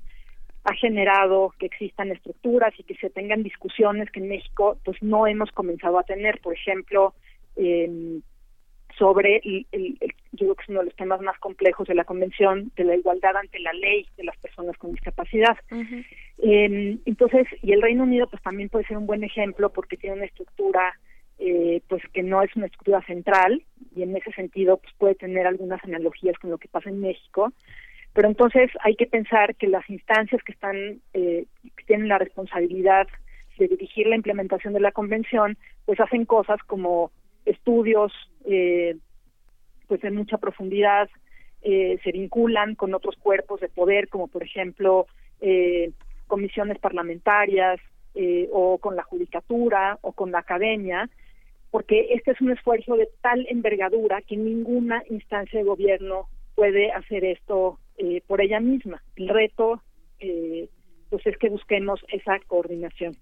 ha 0.64 0.74
generado 0.74 1.54
que 1.60 1.68
existan 1.68 2.12
estructuras 2.12 2.74
y 2.80 2.84
que 2.84 2.96
se 2.96 3.10
tengan 3.10 3.44
discusiones 3.44 4.10
que 4.12 4.20
en 4.20 4.30
México 4.30 4.78
pues 4.84 5.02
no 5.02 5.28
hemos 5.28 5.52
comenzado 5.52 6.00
a 6.00 6.04
tener. 6.04 6.40
Por 6.42 6.54
ejemplo, 6.54 7.14
eh, 7.56 8.20
sobre 8.98 9.42
el, 9.44 9.98
yo 10.32 10.46
creo 10.46 10.56
que 10.56 10.64
es 10.64 10.70
uno 10.70 10.80
de 10.80 10.86
los 10.86 10.96
temas 10.96 11.22
más 11.22 11.38
complejos 11.40 11.88
de 11.88 11.96
la 11.96 12.04
convención 12.04 12.72
de 12.76 12.84
la 12.84 12.96
igualdad 12.96 13.36
ante 13.36 13.60
la 13.60 13.74
ley 13.74 14.08
de 14.18 14.24
las 14.24 14.38
personas 14.38 14.78
con 14.78 14.92
discapacidad. 14.92 15.58
Em, 16.38 17.00
entonces 17.06 17.48
y 17.62 17.72
el 17.72 17.82
Reino 17.82 18.04
Unido 18.04 18.28
pues 18.28 18.42
también 18.42 18.70
puede 18.70 18.86
ser 18.86 18.98
un 18.98 19.08
buen 19.08 19.24
ejemplo 19.24 19.70
porque 19.70 19.98
tiene 19.98 20.18
una 20.18 20.26
estructura 20.26 20.94
eh, 21.38 21.82
pues 21.90 22.02
que 22.14 22.24
no 22.24 22.42
es 22.42 22.56
una 22.56 22.68
estructura 22.68 23.02
central 23.06 23.62
y 23.96 24.04
en 24.04 24.16
ese 24.16 24.32
sentido 24.32 24.78
pues 24.78 24.94
puede 24.98 25.16
tener 25.16 25.46
algunas 25.48 25.84
analogías 25.84 26.38
con 26.40 26.50
lo 26.52 26.58
que 26.58 26.70
pasa 26.70 26.90
en 26.90 27.02
México. 27.02 27.52
Pero 28.14 28.30
entonces 28.30 28.72
hay 28.82 28.96
que 28.96 29.08
pensar 29.08 29.56
que 29.56 29.68
las 29.68 29.90
instancias 29.90 30.42
que 30.44 30.54
están 30.54 31.02
eh, 31.14 31.46
que 31.76 31.84
tienen 31.86 32.08
la 32.08 32.18
responsabilidad 32.18 33.08
de 33.58 33.68
dirigir 33.68 34.08
la 34.08 34.16
implementación 34.16 34.74
de 34.74 34.80
la 34.80 34.92
convención 34.92 35.58
pues 35.86 36.00
hacen 36.00 36.26
cosas 36.26 36.60
como 36.66 37.12
estudios 37.46 38.12
eh, 38.46 38.98
pues 39.88 40.04
en 40.04 40.16
mucha 40.16 40.38
profundidad 40.38 41.10
eh, 41.62 42.00
se 42.04 42.12
vinculan 42.12 42.76
con 42.76 42.94
otros 42.94 43.16
cuerpos 43.18 43.62
de 43.62 43.70
poder 43.70 44.10
como 44.10 44.28
por 44.28 44.44
ejemplo 44.44 45.08
eh, 45.42 45.92
comisiones 46.28 46.80
parlamentarias 46.80 47.80
eh, 48.14 48.50
o 48.52 48.78
con 48.78 48.96
la 48.96 49.04
judicatura 49.04 50.00
o 50.02 50.14
con 50.14 50.32
la 50.32 50.40
academia 50.40 51.10
porque 51.76 52.14
este 52.14 52.32
es 52.32 52.40
un 52.40 52.52
esfuerzo 52.52 52.96
de 52.96 53.10
tal 53.22 53.46
envergadura 53.50 54.22
que 54.22 54.38
ninguna 54.38 55.04
instancia 55.10 55.60
de 55.60 55.66
gobierno 55.66 56.30
puede 56.56 56.92
hacer 56.94 57.26
esto 57.26 57.80
eh, 57.98 58.22
por 58.28 58.40
ella 58.40 58.62
misma. 58.62 59.04
El 59.18 59.28
reto 59.28 59.82
eh, 60.20 60.70
pues 61.10 61.28
es 61.28 61.38
que 61.38 61.50
busquemos 61.50 62.00
esa 62.08 62.40
coordinación. 62.48 63.18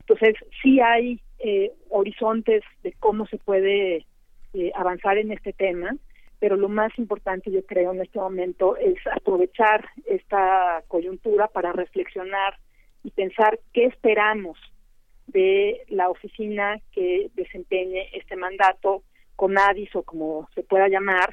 Entonces 0.00 0.36
sí 0.62 0.78
hay 0.78 1.20
eh, 1.38 1.72
horizontes 1.90 2.62
de 2.82 2.92
cómo 2.92 3.26
se 3.26 3.38
puede 3.38 4.06
eh, 4.54 4.72
avanzar 4.74 5.18
en 5.18 5.32
este 5.32 5.52
tema, 5.52 5.94
pero 6.38 6.56
lo 6.56 6.68
más 6.68 6.96
importante 6.98 7.50
yo 7.50 7.64
creo 7.64 7.92
en 7.92 8.02
este 8.02 8.18
momento 8.18 8.76
es 8.76 8.98
aprovechar 9.12 9.84
esta 10.06 10.82
coyuntura 10.88 11.48
para 11.48 11.72
reflexionar 11.72 12.58
y 13.04 13.10
pensar 13.10 13.58
qué 13.72 13.86
esperamos 13.86 14.58
de 15.26 15.82
la 15.88 16.08
oficina 16.08 16.80
que 16.92 17.30
desempeñe 17.34 18.08
este 18.12 18.36
mandato, 18.36 19.02
con 19.34 19.58
ADIS 19.58 19.94
o 19.96 20.02
como 20.02 20.48
se 20.54 20.62
pueda 20.62 20.88
llamar, 20.88 21.30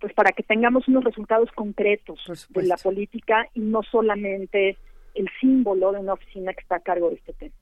pues 0.00 0.12
para 0.14 0.32
que 0.32 0.42
tengamos 0.42 0.86
unos 0.88 1.04
resultados 1.04 1.50
concretos 1.52 2.20
de 2.50 2.62
la 2.62 2.76
política 2.76 3.48
y 3.54 3.60
no 3.60 3.82
solamente 3.82 4.76
el 5.14 5.28
símbolo 5.40 5.92
de 5.92 5.98
una 5.98 6.14
oficina 6.14 6.52
que 6.54 6.60
está 6.60 6.76
a 6.76 6.80
cargo 6.80 7.10
de 7.10 7.16
este 7.16 7.32
tema. 7.34 7.54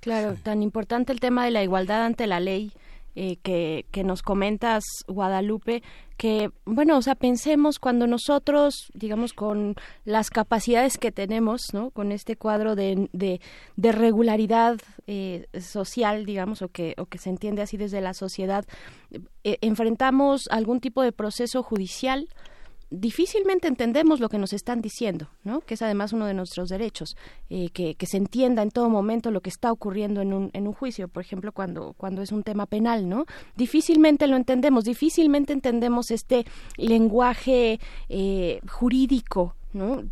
Claro, 0.00 0.36
tan 0.42 0.62
importante 0.62 1.12
el 1.12 1.20
tema 1.20 1.44
de 1.44 1.50
la 1.50 1.62
igualdad 1.62 2.04
ante 2.04 2.26
la 2.26 2.40
ley. 2.40 2.72
Eh, 3.18 3.38
que, 3.42 3.86
que, 3.92 4.04
nos 4.04 4.20
comentas, 4.20 4.84
Guadalupe, 5.08 5.82
que, 6.18 6.50
bueno, 6.66 6.98
o 6.98 7.02
sea, 7.02 7.14
pensemos 7.14 7.78
cuando 7.78 8.06
nosotros, 8.06 8.90
digamos, 8.92 9.32
con 9.32 9.74
las 10.04 10.28
capacidades 10.28 10.98
que 10.98 11.12
tenemos, 11.12 11.72
¿no? 11.72 11.90
Con 11.92 12.12
este 12.12 12.36
cuadro 12.36 12.74
de, 12.74 13.08
de, 13.14 13.92
regularidad 13.92 14.76
eh, 15.06 15.46
social, 15.62 16.26
digamos, 16.26 16.60
o 16.60 16.68
que, 16.68 16.94
o 16.98 17.06
que 17.06 17.16
se 17.16 17.30
entiende 17.30 17.62
así 17.62 17.78
desde 17.78 18.02
la 18.02 18.12
sociedad, 18.12 18.66
eh, 19.44 19.56
enfrentamos 19.62 20.46
algún 20.50 20.80
tipo 20.80 21.00
de 21.00 21.12
proceso 21.12 21.62
judicial, 21.62 22.28
difícilmente 22.90 23.68
entendemos 23.68 24.20
lo 24.20 24.28
que 24.28 24.38
nos 24.38 24.52
están 24.52 24.80
diciendo, 24.80 25.28
¿no? 25.44 25.60
que 25.60 25.74
es 25.74 25.82
además 25.82 26.12
uno 26.12 26.26
de 26.26 26.34
nuestros 26.34 26.68
derechos, 26.68 27.16
eh, 27.50 27.70
que, 27.70 27.94
que, 27.94 28.06
se 28.06 28.16
entienda 28.16 28.62
en 28.62 28.70
todo 28.70 28.88
momento 28.88 29.30
lo 29.30 29.40
que 29.40 29.50
está 29.50 29.72
ocurriendo 29.72 30.20
en 30.20 30.32
un, 30.32 30.50
en 30.52 30.66
un 30.66 30.72
juicio, 30.72 31.08
por 31.08 31.22
ejemplo, 31.22 31.52
cuando, 31.52 31.94
cuando 31.96 32.22
es 32.22 32.32
un 32.32 32.42
tema 32.42 32.66
penal, 32.66 33.08
¿no? 33.08 33.26
Difícilmente 33.56 34.26
lo 34.26 34.36
entendemos, 34.36 34.84
difícilmente 34.84 35.52
entendemos 35.52 36.10
este 36.10 36.46
lenguaje 36.76 37.80
eh, 38.08 38.60
jurídico 38.70 39.54
¿no? 39.76 40.02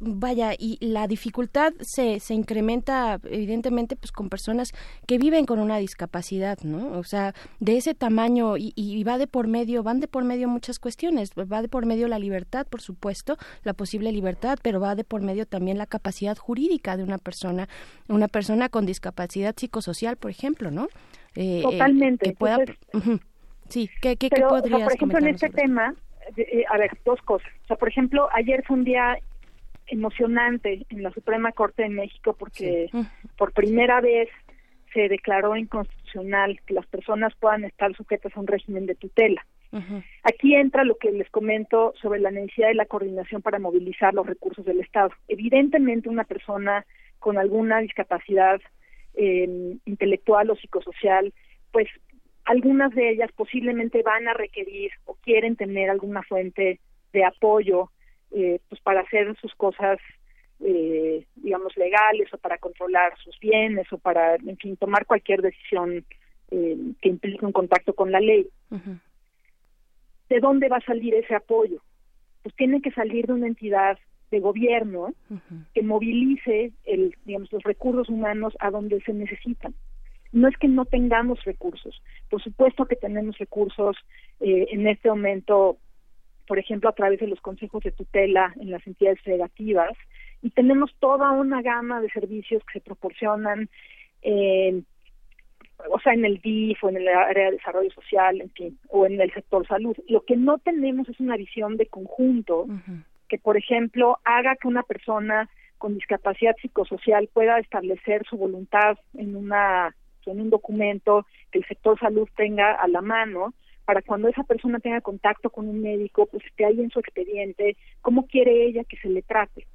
Vaya, 0.00 0.52
y 0.58 0.76
la 0.80 1.06
dificultad 1.06 1.72
se, 1.80 2.20
se 2.20 2.34
incrementa 2.34 3.20
evidentemente 3.24 3.96
pues 3.96 4.12
con 4.12 4.28
personas 4.28 4.72
que 5.06 5.18
viven 5.18 5.46
con 5.46 5.58
una 5.58 5.78
discapacidad, 5.78 6.58
¿no? 6.62 6.98
O 6.98 7.04
sea, 7.04 7.34
de 7.60 7.76
ese 7.76 7.94
tamaño 7.94 8.56
y, 8.56 8.72
y 8.76 9.02
va 9.04 9.16
de 9.16 9.26
por 9.26 9.46
medio, 9.46 9.82
van 9.82 10.00
de 10.00 10.08
por 10.08 10.24
medio 10.24 10.48
muchas 10.48 10.78
cuestiones, 10.78 11.30
va 11.32 11.62
de 11.62 11.68
por 11.68 11.86
medio 11.86 12.08
la 12.08 12.18
libertad, 12.18 12.66
por 12.66 12.82
supuesto, 12.82 13.38
la 13.62 13.72
posible 13.72 14.12
libertad, 14.12 14.58
pero 14.62 14.80
va 14.80 14.94
de 14.94 15.04
por 15.04 15.22
medio 15.22 15.46
también 15.46 15.78
la 15.78 15.86
capacidad 15.86 16.36
jurídica 16.36 16.96
de 16.96 17.04
una 17.04 17.18
persona, 17.18 17.68
una 18.08 18.28
persona 18.28 18.68
con 18.68 18.86
discapacidad 18.86 19.54
psicosocial, 19.56 20.16
por 20.16 20.30
ejemplo, 20.30 20.70
¿no? 20.70 20.88
Eh, 21.34 21.60
eh, 21.60 21.62
Totalmente. 21.62 22.36
Sí, 23.68 23.88
¿qué, 24.02 24.16
qué, 24.16 24.30
podrías 24.48 24.82
por 24.82 24.92
ejemplo, 24.92 25.18
en 25.18 25.28
este 25.28 25.48
tema, 25.48 25.94
eh, 26.36 26.64
a 26.68 26.78
ver, 26.78 26.90
dos 27.04 27.20
cosas. 27.22 27.50
O 27.64 27.66
sea, 27.66 27.76
por 27.76 27.88
ejemplo, 27.88 28.28
ayer 28.32 28.62
fue 28.66 28.76
un 28.76 28.84
día 28.84 29.18
emocionante 29.86 30.86
en 30.88 31.02
la 31.02 31.10
Suprema 31.10 31.52
Corte 31.52 31.82
de 31.82 31.88
México 31.88 32.36
porque 32.38 32.88
por 33.36 33.52
primera 33.52 34.00
vez 34.00 34.28
se 34.94 35.08
declaró 35.08 35.56
inconstitucional 35.56 36.60
que 36.66 36.74
las 36.74 36.86
personas 36.86 37.34
puedan 37.38 37.64
estar 37.64 37.94
sujetas 37.94 38.36
a 38.36 38.40
un 38.40 38.46
régimen 38.46 38.86
de 38.86 38.94
tutela. 38.94 39.44
Aquí 40.24 40.56
entra 40.56 40.82
lo 40.82 40.96
que 40.96 41.12
les 41.12 41.30
comento 41.30 41.94
sobre 42.02 42.18
la 42.18 42.32
necesidad 42.32 42.68
de 42.68 42.74
la 42.74 42.86
coordinación 42.86 43.40
para 43.40 43.60
movilizar 43.60 44.12
los 44.14 44.26
recursos 44.26 44.64
del 44.64 44.80
Estado. 44.80 45.10
Evidentemente, 45.28 46.08
una 46.08 46.24
persona 46.24 46.84
con 47.20 47.38
alguna 47.38 47.78
discapacidad 47.78 48.60
eh, 49.14 49.76
intelectual 49.84 50.50
o 50.50 50.56
psicosocial, 50.56 51.32
pues 51.70 51.88
algunas 52.50 52.92
de 52.96 53.10
ellas 53.10 53.30
posiblemente 53.36 54.02
van 54.02 54.26
a 54.26 54.34
requerir 54.34 54.90
o 55.04 55.14
quieren 55.14 55.54
tener 55.54 55.88
alguna 55.88 56.24
fuente 56.24 56.80
de 57.12 57.24
apoyo 57.24 57.90
eh, 58.32 58.58
pues 58.68 58.80
para 58.82 59.02
hacer 59.02 59.36
sus 59.40 59.54
cosas 59.54 59.98
eh, 60.58 61.24
digamos 61.36 61.76
legales 61.76 62.28
o 62.34 62.38
para 62.38 62.58
controlar 62.58 63.16
sus 63.22 63.38
bienes 63.38 63.86
o 63.92 63.98
para 63.98 64.34
en 64.34 64.56
fin 64.56 64.76
tomar 64.76 65.06
cualquier 65.06 65.42
decisión 65.42 66.04
eh, 66.50 66.76
que 67.00 67.08
implique 67.08 67.46
un 67.46 67.52
contacto 67.52 67.94
con 67.94 68.10
la 68.10 68.18
ley. 68.18 68.48
De 70.28 70.40
dónde 70.40 70.68
va 70.68 70.78
a 70.78 70.84
salir 70.92 71.14
ese 71.14 71.36
apoyo 71.36 71.80
pues 72.42 72.52
tiene 72.56 72.82
que 72.82 72.90
salir 72.90 73.28
de 73.28 73.34
una 73.34 73.46
entidad 73.46 73.96
de 74.32 74.40
gobierno 74.40 75.14
que 75.72 75.82
movilice 75.82 76.72
el 76.82 77.14
digamos 77.24 77.52
los 77.52 77.62
recursos 77.62 78.08
humanos 78.08 78.54
a 78.58 78.70
donde 78.72 79.00
se 79.02 79.12
necesitan 79.12 79.72
no 80.32 80.48
es 80.48 80.56
que 80.56 80.68
no 80.68 80.84
tengamos 80.84 81.42
recursos 81.44 82.02
por 82.28 82.42
supuesto 82.42 82.86
que 82.86 82.96
tenemos 82.96 83.38
recursos 83.38 83.96
eh, 84.40 84.68
en 84.70 84.86
este 84.86 85.08
momento 85.08 85.78
por 86.50 86.58
ejemplo, 86.58 86.90
a 86.90 86.94
través 86.94 87.20
de 87.20 87.28
los 87.28 87.40
consejos 87.40 87.80
de 87.84 87.92
tutela 87.92 88.52
en 88.58 88.72
las 88.72 88.84
entidades 88.84 89.20
federativas, 89.20 89.96
y 90.42 90.50
tenemos 90.50 90.92
toda 90.98 91.30
una 91.30 91.62
gama 91.62 92.00
de 92.00 92.10
servicios 92.10 92.60
que 92.64 92.80
se 92.80 92.84
proporcionan, 92.84 93.68
o 95.90 96.00
sea, 96.00 96.12
en 96.12 96.24
el 96.24 96.40
DIF 96.40 96.82
o 96.82 96.88
en 96.88 96.96
el 96.96 97.06
área 97.06 97.44
de 97.44 97.52
desarrollo 97.52 97.92
social, 97.92 98.40
en 98.40 98.50
fin, 98.50 98.78
o 98.88 99.06
en 99.06 99.20
el 99.20 99.32
sector 99.32 99.64
salud. 99.64 99.96
Lo 100.08 100.24
que 100.24 100.36
no 100.36 100.58
tenemos 100.58 101.08
es 101.08 101.20
una 101.20 101.36
visión 101.36 101.76
de 101.76 101.86
conjunto 101.86 102.66
que, 103.28 103.38
por 103.38 103.56
ejemplo, 103.56 104.18
haga 104.24 104.56
que 104.56 104.66
una 104.66 104.82
persona 104.82 105.48
con 105.78 105.94
discapacidad 105.94 106.56
psicosocial 106.60 107.28
pueda 107.32 107.60
establecer 107.60 108.26
su 108.28 108.36
voluntad 108.36 108.98
en 109.14 109.36
una 109.36 109.94
en 110.26 110.40
un 110.40 110.50
documento 110.50 111.26
que 111.50 111.60
el 111.60 111.64
sector 111.66 111.98
salud 111.98 112.28
tenga 112.36 112.72
a 112.72 112.88
la 112.88 113.00
mano 113.00 113.54
para 113.84 114.02
cuando 114.02 114.28
esa 114.28 114.44
persona 114.44 114.78
tenga 114.78 115.00
contacto 115.00 115.50
con 115.50 115.68
un 115.68 115.80
médico, 115.80 116.26
pues 116.26 116.44
esté 116.44 116.64
ahí 116.64 116.80
en 116.80 116.90
su 116.90 117.00
expediente, 117.00 117.76
cómo 118.02 118.26
quiere 118.26 118.66
ella 118.66 118.84
que 118.84 118.96
se 118.98 119.08
le 119.08 119.22
trate, 119.22 119.66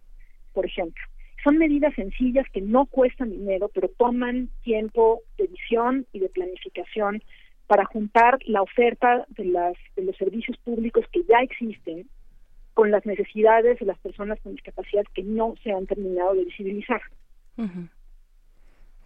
por 0.53 0.65
ejemplo. 0.65 1.03
Son 1.43 1.57
medidas 1.57 1.93
sencillas 1.95 2.47
que 2.51 2.61
no 2.61 2.85
cuestan 2.85 3.29
dinero, 3.29 3.69
pero 3.73 3.89
toman 3.89 4.49
tiempo 4.63 5.21
de 5.37 5.47
visión 5.47 6.05
y 6.13 6.19
de 6.19 6.29
planificación 6.29 7.21
para 7.67 7.85
juntar 7.85 8.39
la 8.45 8.61
oferta 8.61 9.25
de, 9.29 9.45
las, 9.45 9.75
de 9.95 10.03
los 10.03 10.15
servicios 10.17 10.57
públicos 10.59 11.05
que 11.11 11.23
ya 11.23 11.39
existen 11.41 12.07
con 12.73 12.91
las 12.91 13.05
necesidades 13.05 13.79
de 13.79 13.85
las 13.85 13.97
personas 13.99 14.39
con 14.41 14.53
discapacidad 14.53 15.03
que 15.13 15.23
no 15.23 15.55
se 15.63 15.71
han 15.71 15.87
terminado 15.87 16.35
de 16.35 16.45
visibilizar. 16.45 17.01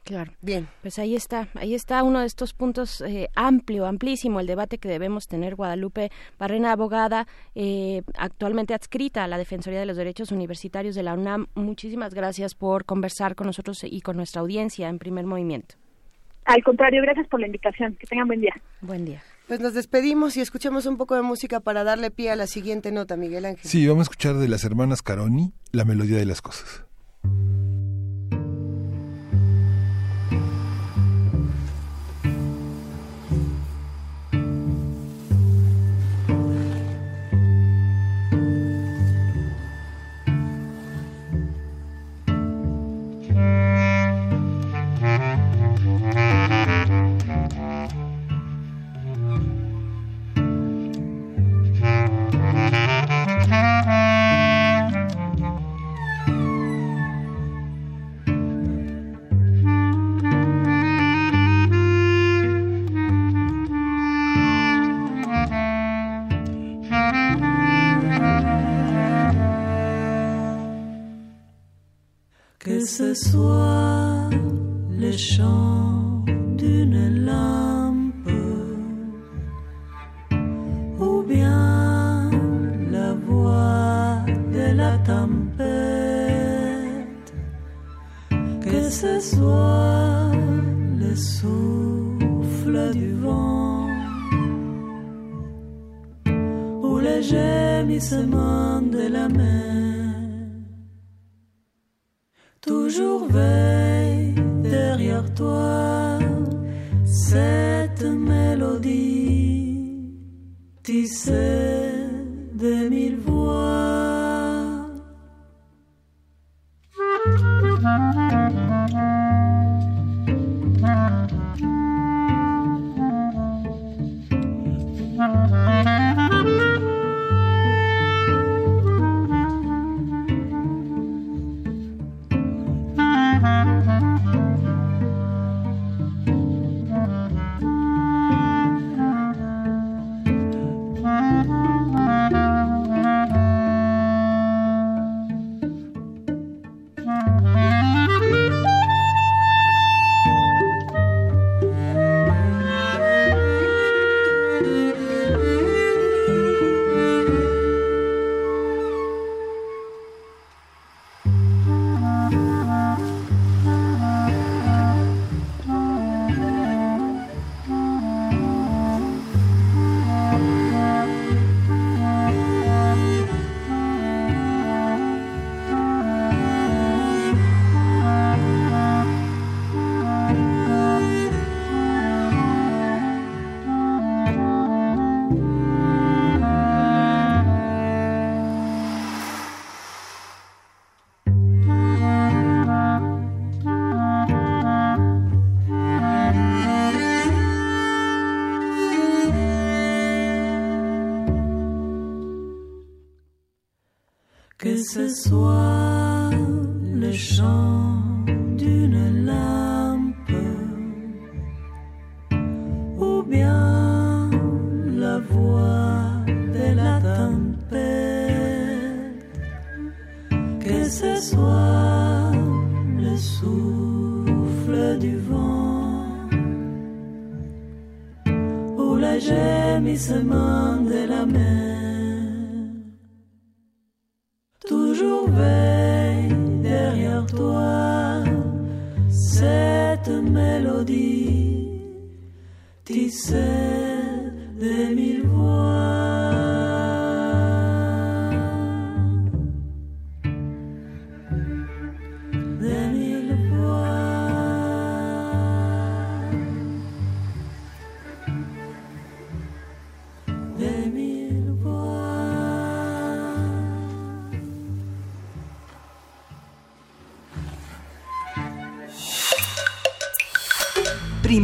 Claro. 0.09 0.31
Bien. 0.41 0.67
Pues 0.81 0.97
ahí 0.97 1.15
está, 1.15 1.49
ahí 1.53 1.75
está 1.75 2.01
uno 2.01 2.21
de 2.21 2.25
estos 2.25 2.55
puntos 2.55 2.99
eh, 3.01 3.29
amplio, 3.35 3.85
amplísimo, 3.85 4.39
el 4.39 4.47
debate 4.47 4.79
que 4.79 4.89
debemos 4.89 5.27
tener. 5.27 5.53
Guadalupe 5.53 6.09
Barrena, 6.39 6.71
abogada, 6.71 7.27
eh, 7.53 8.01
actualmente 8.17 8.73
adscrita 8.73 9.23
a 9.23 9.27
la 9.27 9.37
Defensoría 9.37 9.79
de 9.79 9.85
los 9.85 9.97
Derechos 9.97 10.31
Universitarios 10.31 10.95
de 10.95 11.03
la 11.03 11.13
UNAM. 11.13 11.45
Muchísimas 11.53 12.15
gracias 12.15 12.55
por 12.55 12.85
conversar 12.85 13.35
con 13.35 13.45
nosotros 13.45 13.83
y 13.83 14.01
con 14.01 14.17
nuestra 14.17 14.41
audiencia 14.41 14.89
en 14.89 14.97
primer 14.97 15.27
movimiento. 15.27 15.75
Al 16.45 16.63
contrario, 16.63 17.03
gracias 17.03 17.27
por 17.27 17.39
la 17.39 17.45
invitación. 17.45 17.95
Que 17.99 18.07
tengan 18.07 18.25
buen 18.25 18.41
día. 18.41 18.59
Buen 18.81 19.05
día. 19.05 19.21
Pues 19.47 19.59
nos 19.59 19.75
despedimos 19.75 20.37
y 20.37 20.41
escuchemos 20.41 20.87
un 20.87 20.97
poco 20.97 21.13
de 21.13 21.21
música 21.21 21.59
para 21.59 21.83
darle 21.83 22.09
pie 22.09 22.31
a 22.31 22.35
la 22.35 22.47
siguiente 22.47 22.91
nota, 22.91 23.15
Miguel 23.15 23.45
Ángel. 23.45 23.63
Sí, 23.63 23.85
vamos 23.85 24.01
a 24.01 24.05
escuchar 24.05 24.37
de 24.37 24.47
las 24.47 24.63
hermanas 24.63 25.03
Caroni 25.03 25.53
la 25.71 25.85
melodía 25.85 26.17
de 26.17 26.25
las 26.25 26.41
cosas. 26.41 26.88
Gémissement 97.99 98.78
de 98.78 98.78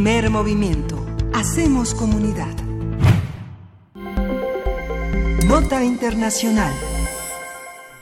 Primer 0.06 0.30
movimiento. 0.30 1.04
Hacemos 1.34 1.92
comunidad. 1.92 2.54
Nota 5.48 5.82
Internacional. 5.82 6.72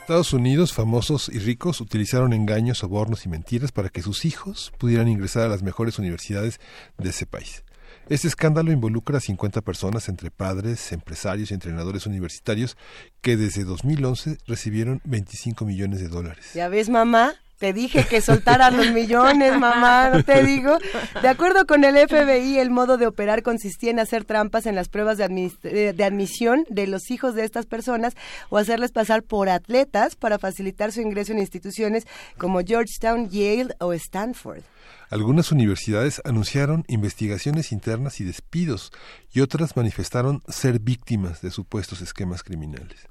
Estados 0.01 0.31
Unidos, 0.31 0.71
famosos 0.71 1.29
y 1.29 1.39
ricos, 1.39 1.81
utilizaron 1.81 2.33
engaños, 2.33 2.77
sobornos 2.77 3.25
y 3.25 3.29
mentiras 3.29 3.71
para 3.71 3.89
que 3.89 4.03
sus 4.03 4.23
hijos 4.23 4.71
pudieran 4.77 5.07
ingresar 5.07 5.45
a 5.45 5.47
las 5.47 5.63
mejores 5.63 5.97
universidades 5.97 6.59
de 6.99 7.09
ese 7.09 7.25
país. 7.25 7.63
Este 8.07 8.27
escándalo 8.27 8.71
involucra 8.71 9.17
a 9.17 9.21
50 9.21 9.61
personas 9.61 10.07
entre 10.07 10.29
padres, 10.29 10.91
empresarios 10.91 11.49
y 11.49 11.55
entrenadores 11.55 12.05
universitarios 12.05 12.77
que 13.21 13.35
desde 13.35 13.63
2011 13.63 14.37
recibieron 14.45 15.01
25 15.05 15.65
millones 15.65 16.01
de 16.01 16.09
dólares. 16.09 16.51
¿Ya 16.53 16.69
ves, 16.69 16.87
mamá? 16.87 17.33
Te 17.65 17.73
dije 17.73 18.05
que 18.05 18.21
soltaran 18.21 18.77
los 18.77 18.91
millones, 18.91 19.57
mamá, 19.57 20.11
no 20.11 20.23
te 20.23 20.43
digo. 20.43 20.77
De 21.23 21.27
acuerdo 21.27 21.65
con 21.65 21.83
el 21.83 21.95
FBI, 21.95 22.59
el 22.59 22.69
modo 22.69 22.99
de 22.99 23.07
operar 23.07 23.41
consistía 23.41 23.89
en 23.89 23.99
hacer 23.99 24.23
trampas 24.23 24.67
en 24.67 24.75
las 24.75 24.87
pruebas 24.87 25.17
de, 25.17 25.51
eh, 25.63 25.93
de, 25.93 26.03
admisión 26.03 26.63
de 26.69 26.85
los 26.85 27.09
hijos 27.09 27.33
de 27.33 27.43
estas 27.43 27.65
personas 27.65 28.13
o 28.49 28.59
hacerles 28.59 28.91
pasar 28.91 29.23
por 29.23 29.49
atletas 29.49 30.15
para 30.15 30.37
facilitar 30.37 30.91
su 30.91 31.01
ingreso 31.01 31.31
en 31.31 31.39
instituciones 31.39 32.05
como 32.37 32.59
Georgetown, 32.59 33.31
Yale 33.31 33.73
o 33.79 33.93
Stanford. 33.93 34.61
Algunas 35.09 35.51
universidades 35.51 36.21
anunciaron 36.23 36.83
investigaciones 36.87 37.71
internas 37.71 38.21
y 38.21 38.25
despidos 38.25 38.91
y 39.33 39.41
otras 39.41 39.75
manifestaron 39.75 40.43
ser 40.47 40.77
víctimas 40.77 41.41
de 41.41 41.49
supuestos 41.49 42.01
esquemas 42.01 42.43
criminales. 42.43 43.07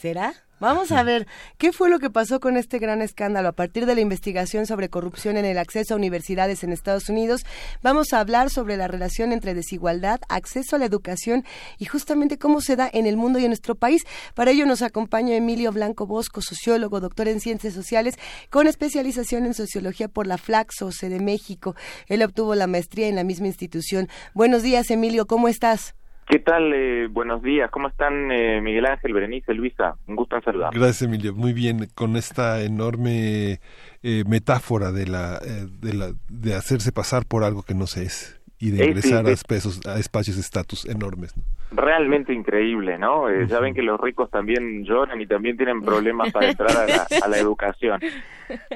¿Será? 0.00 0.32
Vamos 0.60 0.92
a 0.92 1.02
ver 1.02 1.26
qué 1.58 1.72
fue 1.72 1.90
lo 1.90 1.98
que 1.98 2.08
pasó 2.08 2.40
con 2.40 2.56
este 2.56 2.78
gran 2.78 3.02
escándalo 3.02 3.48
a 3.48 3.52
partir 3.52 3.84
de 3.84 3.94
la 3.94 4.00
investigación 4.00 4.64
sobre 4.64 4.88
corrupción 4.88 5.36
en 5.36 5.44
el 5.44 5.58
acceso 5.58 5.92
a 5.92 5.96
universidades 5.98 6.64
en 6.64 6.72
Estados 6.72 7.10
Unidos. 7.10 7.44
Vamos 7.82 8.14
a 8.14 8.20
hablar 8.20 8.48
sobre 8.48 8.78
la 8.78 8.88
relación 8.88 9.32
entre 9.32 9.52
desigualdad, 9.52 10.20
acceso 10.30 10.76
a 10.76 10.78
la 10.78 10.86
educación 10.86 11.44
y 11.78 11.84
justamente 11.84 12.38
cómo 12.38 12.62
se 12.62 12.76
da 12.76 12.88
en 12.90 13.06
el 13.06 13.18
mundo 13.18 13.38
y 13.38 13.44
en 13.44 13.50
nuestro 13.50 13.74
país. 13.74 14.06
Para 14.34 14.52
ello 14.52 14.64
nos 14.64 14.80
acompaña 14.80 15.36
Emilio 15.36 15.70
Blanco 15.70 16.06
Bosco, 16.06 16.40
sociólogo, 16.40 17.00
doctor 17.00 17.28
en 17.28 17.40
ciencias 17.40 17.74
sociales 17.74 18.14
con 18.48 18.66
especialización 18.66 19.44
en 19.44 19.52
sociología 19.52 20.08
por 20.08 20.26
la 20.26 20.38
Flaxo, 20.38 20.90
de 21.00 21.20
México. 21.20 21.74
Él 22.06 22.22
obtuvo 22.22 22.54
la 22.54 22.66
maestría 22.66 23.08
en 23.08 23.16
la 23.16 23.24
misma 23.24 23.48
institución. 23.48 24.08
Buenos 24.32 24.62
días, 24.62 24.90
Emilio, 24.90 25.26
¿cómo 25.26 25.48
estás? 25.48 25.94
¿Qué 26.30 26.38
tal? 26.38 26.72
Eh, 26.72 27.08
buenos 27.08 27.42
días. 27.42 27.72
¿Cómo 27.72 27.88
están 27.88 28.30
eh, 28.30 28.60
Miguel 28.60 28.86
Ángel, 28.86 29.12
Berenice, 29.12 29.52
Luisa? 29.52 29.96
Un 30.06 30.14
gusto 30.14 30.36
en 30.36 30.42
saludar. 30.42 30.72
Gracias, 30.72 31.02
Emilio. 31.02 31.34
Muy 31.34 31.52
bien, 31.52 31.88
con 31.96 32.14
esta 32.14 32.62
enorme 32.62 33.58
eh, 34.04 34.22
metáfora 34.28 34.92
de 34.92 35.08
la, 35.08 35.40
de 35.40 35.92
la 35.92 36.12
de 36.28 36.54
hacerse 36.54 36.92
pasar 36.92 37.26
por 37.26 37.42
algo 37.42 37.64
que 37.64 37.74
no 37.74 37.88
se 37.88 38.04
es 38.04 38.39
y 38.60 38.70
de 38.70 38.84
ingresar 38.84 39.26
a, 39.26 39.30
espacios, 39.30 39.80
a 39.86 39.98
espacios 39.98 40.36
de 40.36 40.42
estatus 40.42 40.84
enormes. 40.84 41.34
Realmente 41.72 42.34
increíble, 42.34 42.98
¿no? 42.98 43.30
Eh, 43.30 43.46
ya 43.48 43.58
ven 43.58 43.74
que 43.74 43.82
los 43.82 43.98
ricos 43.98 44.30
también 44.30 44.84
lloran 44.84 45.18
y 45.20 45.26
también 45.26 45.56
tienen 45.56 45.80
problemas 45.80 46.30
para 46.30 46.50
entrar 46.50 46.70
a 46.70 47.28
la, 47.28 47.38
educación. 47.38 48.00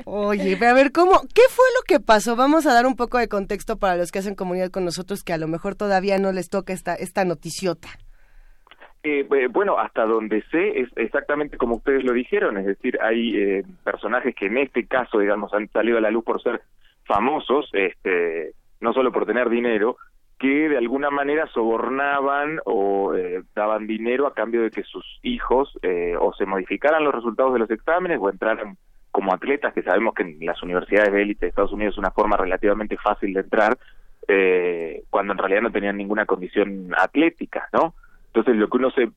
Oye, 0.06 0.56
a 0.66 0.72
ver, 0.72 0.90
¿cómo, 0.90 1.20
¿qué 1.34 1.42
fue 1.50 1.66
lo 1.76 1.82
que 1.86 2.00
pasó? 2.00 2.34
Vamos 2.34 2.66
a 2.66 2.72
dar 2.72 2.86
un 2.86 2.96
poco 2.96 3.18
de 3.18 3.28
contexto 3.28 3.78
para 3.78 3.96
los 3.96 4.10
que 4.10 4.20
hacen 4.20 4.34
comunidad 4.34 4.70
con 4.70 4.86
nosotros 4.86 5.22
que 5.22 5.34
a 5.34 5.38
lo 5.38 5.48
mejor 5.48 5.74
todavía 5.74 6.18
no 6.18 6.32
les 6.32 6.48
toca 6.48 6.72
esta, 6.72 6.94
esta 6.94 7.26
noticiota. 7.26 7.88
Eh, 9.02 9.26
bueno, 9.50 9.78
hasta 9.78 10.06
donde 10.06 10.42
sé 10.50 10.80
es 10.80 10.88
exactamente 10.96 11.58
como 11.58 11.76
ustedes 11.76 12.04
lo 12.04 12.14
dijeron, 12.14 12.56
es 12.56 12.64
decir, 12.64 12.98
hay 13.02 13.36
eh, 13.36 13.64
personajes 13.84 14.34
que 14.34 14.46
en 14.46 14.56
este 14.56 14.86
caso, 14.86 15.18
digamos, 15.18 15.52
han 15.52 15.68
salido 15.72 15.98
a 15.98 16.00
la 16.00 16.10
luz 16.10 16.24
por 16.24 16.42
ser 16.42 16.62
famosos, 17.04 17.68
este, 17.74 18.54
no 18.80 18.92
solo 18.92 19.12
por 19.12 19.26
tener 19.26 19.48
dinero, 19.48 19.96
que 20.38 20.68
de 20.68 20.78
alguna 20.78 21.10
manera 21.10 21.46
sobornaban 21.48 22.58
o 22.64 23.14
eh, 23.14 23.42
daban 23.54 23.86
dinero 23.86 24.26
a 24.26 24.34
cambio 24.34 24.62
de 24.62 24.70
que 24.70 24.82
sus 24.82 25.20
hijos 25.22 25.78
eh, 25.82 26.16
o 26.18 26.32
se 26.34 26.44
modificaran 26.44 27.04
los 27.04 27.14
resultados 27.14 27.52
de 27.52 27.60
los 27.60 27.70
exámenes 27.70 28.18
o 28.20 28.28
entraran 28.28 28.76
como 29.10 29.32
atletas, 29.32 29.72
que 29.72 29.82
sabemos 29.82 30.12
que 30.12 30.24
en 30.24 30.44
las 30.44 30.60
universidades 30.62 31.12
de 31.12 31.22
élite 31.22 31.46
de 31.46 31.50
Estados 31.50 31.72
Unidos 31.72 31.94
es 31.94 31.98
una 31.98 32.10
forma 32.10 32.36
relativamente 32.36 32.96
fácil 32.96 33.32
de 33.32 33.40
entrar, 33.40 33.78
eh, 34.26 35.04
cuando 35.08 35.32
en 35.32 35.38
realidad 35.38 35.62
no 35.62 35.70
tenían 35.70 35.96
ninguna 35.96 36.26
condición 36.26 36.92
atlética, 36.98 37.68
¿no? 37.72 37.94
Entonces 38.26 38.56
lo 38.56 38.68
que 38.68 38.76
uno 38.76 38.90
se, 38.90 39.08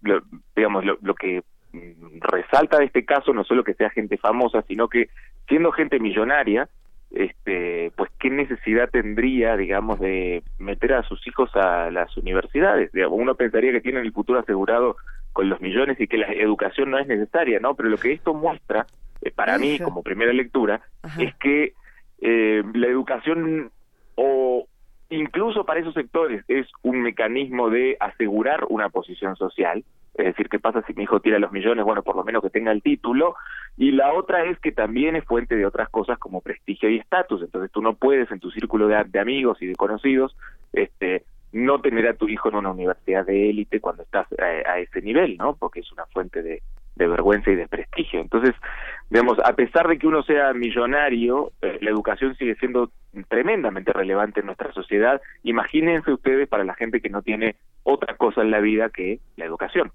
digamos, 0.55 0.85
lo, 0.85 0.99
lo 1.01 1.15
que 1.15 1.41
mm, 1.73 2.19
resalta 2.21 2.77
de 2.77 2.85
este 2.85 3.05
caso 3.05 3.33
no 3.33 3.43
solo 3.43 3.63
que 3.63 3.73
sea 3.73 3.89
gente 3.89 4.17
famosa, 4.17 4.61
sino 4.61 4.87
que 4.87 5.09
siendo 5.47 5.71
gente 5.71 5.99
millonaria, 5.99 6.69
este 7.11 7.91
pues 7.95 8.11
qué 8.19 8.29
necesidad 8.29 8.89
tendría 8.89 9.55
digamos 9.55 9.99
de 9.99 10.43
meter 10.57 10.93
a 10.93 11.03
sus 11.03 11.25
hijos 11.25 11.49
a 11.55 11.89
las 11.89 12.15
universidades 12.17 12.91
uno 13.09 13.35
pensaría 13.35 13.71
que 13.71 13.81
tienen 13.81 14.03
el 14.03 14.11
futuro 14.11 14.39
asegurado 14.39 14.97
con 15.31 15.49
los 15.49 15.61
millones 15.61 15.99
y 15.99 16.07
que 16.07 16.17
la 16.17 16.31
educación 16.33 16.91
no 16.91 16.99
es 16.99 17.07
necesaria 17.07 17.59
no 17.59 17.75
pero 17.75 17.89
lo 17.89 17.97
que 17.97 18.11
esto 18.11 18.33
muestra 18.33 18.85
eh, 19.21 19.31
para 19.31 19.57
mí 19.57 19.79
como 19.79 20.03
primera 20.03 20.33
lectura 20.33 20.81
es 21.17 21.33
que 21.35 21.73
eh, 22.19 22.63
la 22.73 22.87
educación 22.87 23.71
o 24.15 24.67
incluso 25.09 25.65
para 25.65 25.79
esos 25.79 25.93
sectores 25.93 26.43
es 26.47 26.67
un 26.83 27.01
mecanismo 27.01 27.69
de 27.69 27.97
asegurar 27.99 28.65
una 28.69 28.89
posición 28.89 29.35
social 29.35 29.83
es 30.17 30.25
decir, 30.25 30.49
¿qué 30.49 30.57
pasa 30.57 30.81
si 30.87 30.93
mi 30.93 31.03
hijo 31.03 31.19
tira 31.19 31.37
los 31.37 31.51
millones? 31.51 31.85
Bueno, 31.85 32.01
por 32.01 32.15
lo 32.15 32.23
menos 32.23 32.41
que 32.41 32.49
tenga 32.49 32.71
el 32.71 32.81
título. 32.81 33.35
Y 33.77 33.91
la 33.91 34.13
otra 34.13 34.45
es 34.45 34.59
que 34.59 34.71
también 34.71 35.15
es 35.15 35.23
fuente 35.23 35.55
de 35.55 35.65
otras 35.65 35.89
cosas 35.89 36.17
como 36.17 36.41
prestigio 36.41 36.89
y 36.89 36.97
estatus. 36.97 37.43
Entonces 37.43 37.71
tú 37.71 37.83
no 37.83 37.93
puedes 37.93 38.29
en 38.31 38.39
tu 38.39 38.49
círculo 38.49 38.87
de, 38.87 39.03
de 39.03 39.19
amigos 39.19 39.61
y 39.61 39.67
de 39.67 39.75
conocidos 39.75 40.35
este, 40.73 41.23
no 41.51 41.81
tener 41.81 42.07
a 42.07 42.15
tu 42.15 42.27
hijo 42.27 42.49
en 42.49 42.55
una 42.55 42.71
universidad 42.71 43.27
de 43.27 43.51
élite 43.51 43.79
cuando 43.79 44.01
estás 44.01 44.27
eh, 44.39 44.63
a, 44.65 44.79
ese 44.79 45.01
nivel, 45.01 45.37
¿no? 45.37 45.55
Porque 45.55 45.81
es 45.81 45.91
una 45.91 46.07
fuente 46.07 46.41
de, 46.41 46.63
de 46.97 47.07
vergüenza 47.07 47.51
y 47.51 47.55
de 47.55 47.67
prestigio. 47.67 48.19
Entonces, 48.21 48.55
digamos, 49.09 49.37
a 49.43 49.53
pesar 49.53 49.87
de 49.87 49.97
que 49.97 50.07
uno 50.07 50.23
sea 50.23 50.53
millonario, 50.53 51.51
eh, 51.61 51.77
la 51.81 51.89
educación 51.89 52.35
sigue 52.35 52.55
siendo 52.55 52.91
tremendamente 53.29 53.93
relevante 53.93 54.41
en 54.41 54.47
nuestra 54.47 54.71
sociedad. 54.73 55.21
Imagínense 55.43 56.11
ustedes 56.11 56.47
para 56.47 56.63
la 56.63 56.75
gente 56.75 57.01
que 57.01 57.09
no 57.09 57.21
tiene 57.21 57.55
otra 57.83 58.15
cosa 58.15 58.41
en 58.41 58.51
la 58.51 58.59
vida 58.59 58.89
que 58.89 59.19
la 59.35 59.45
educación. 59.45 59.91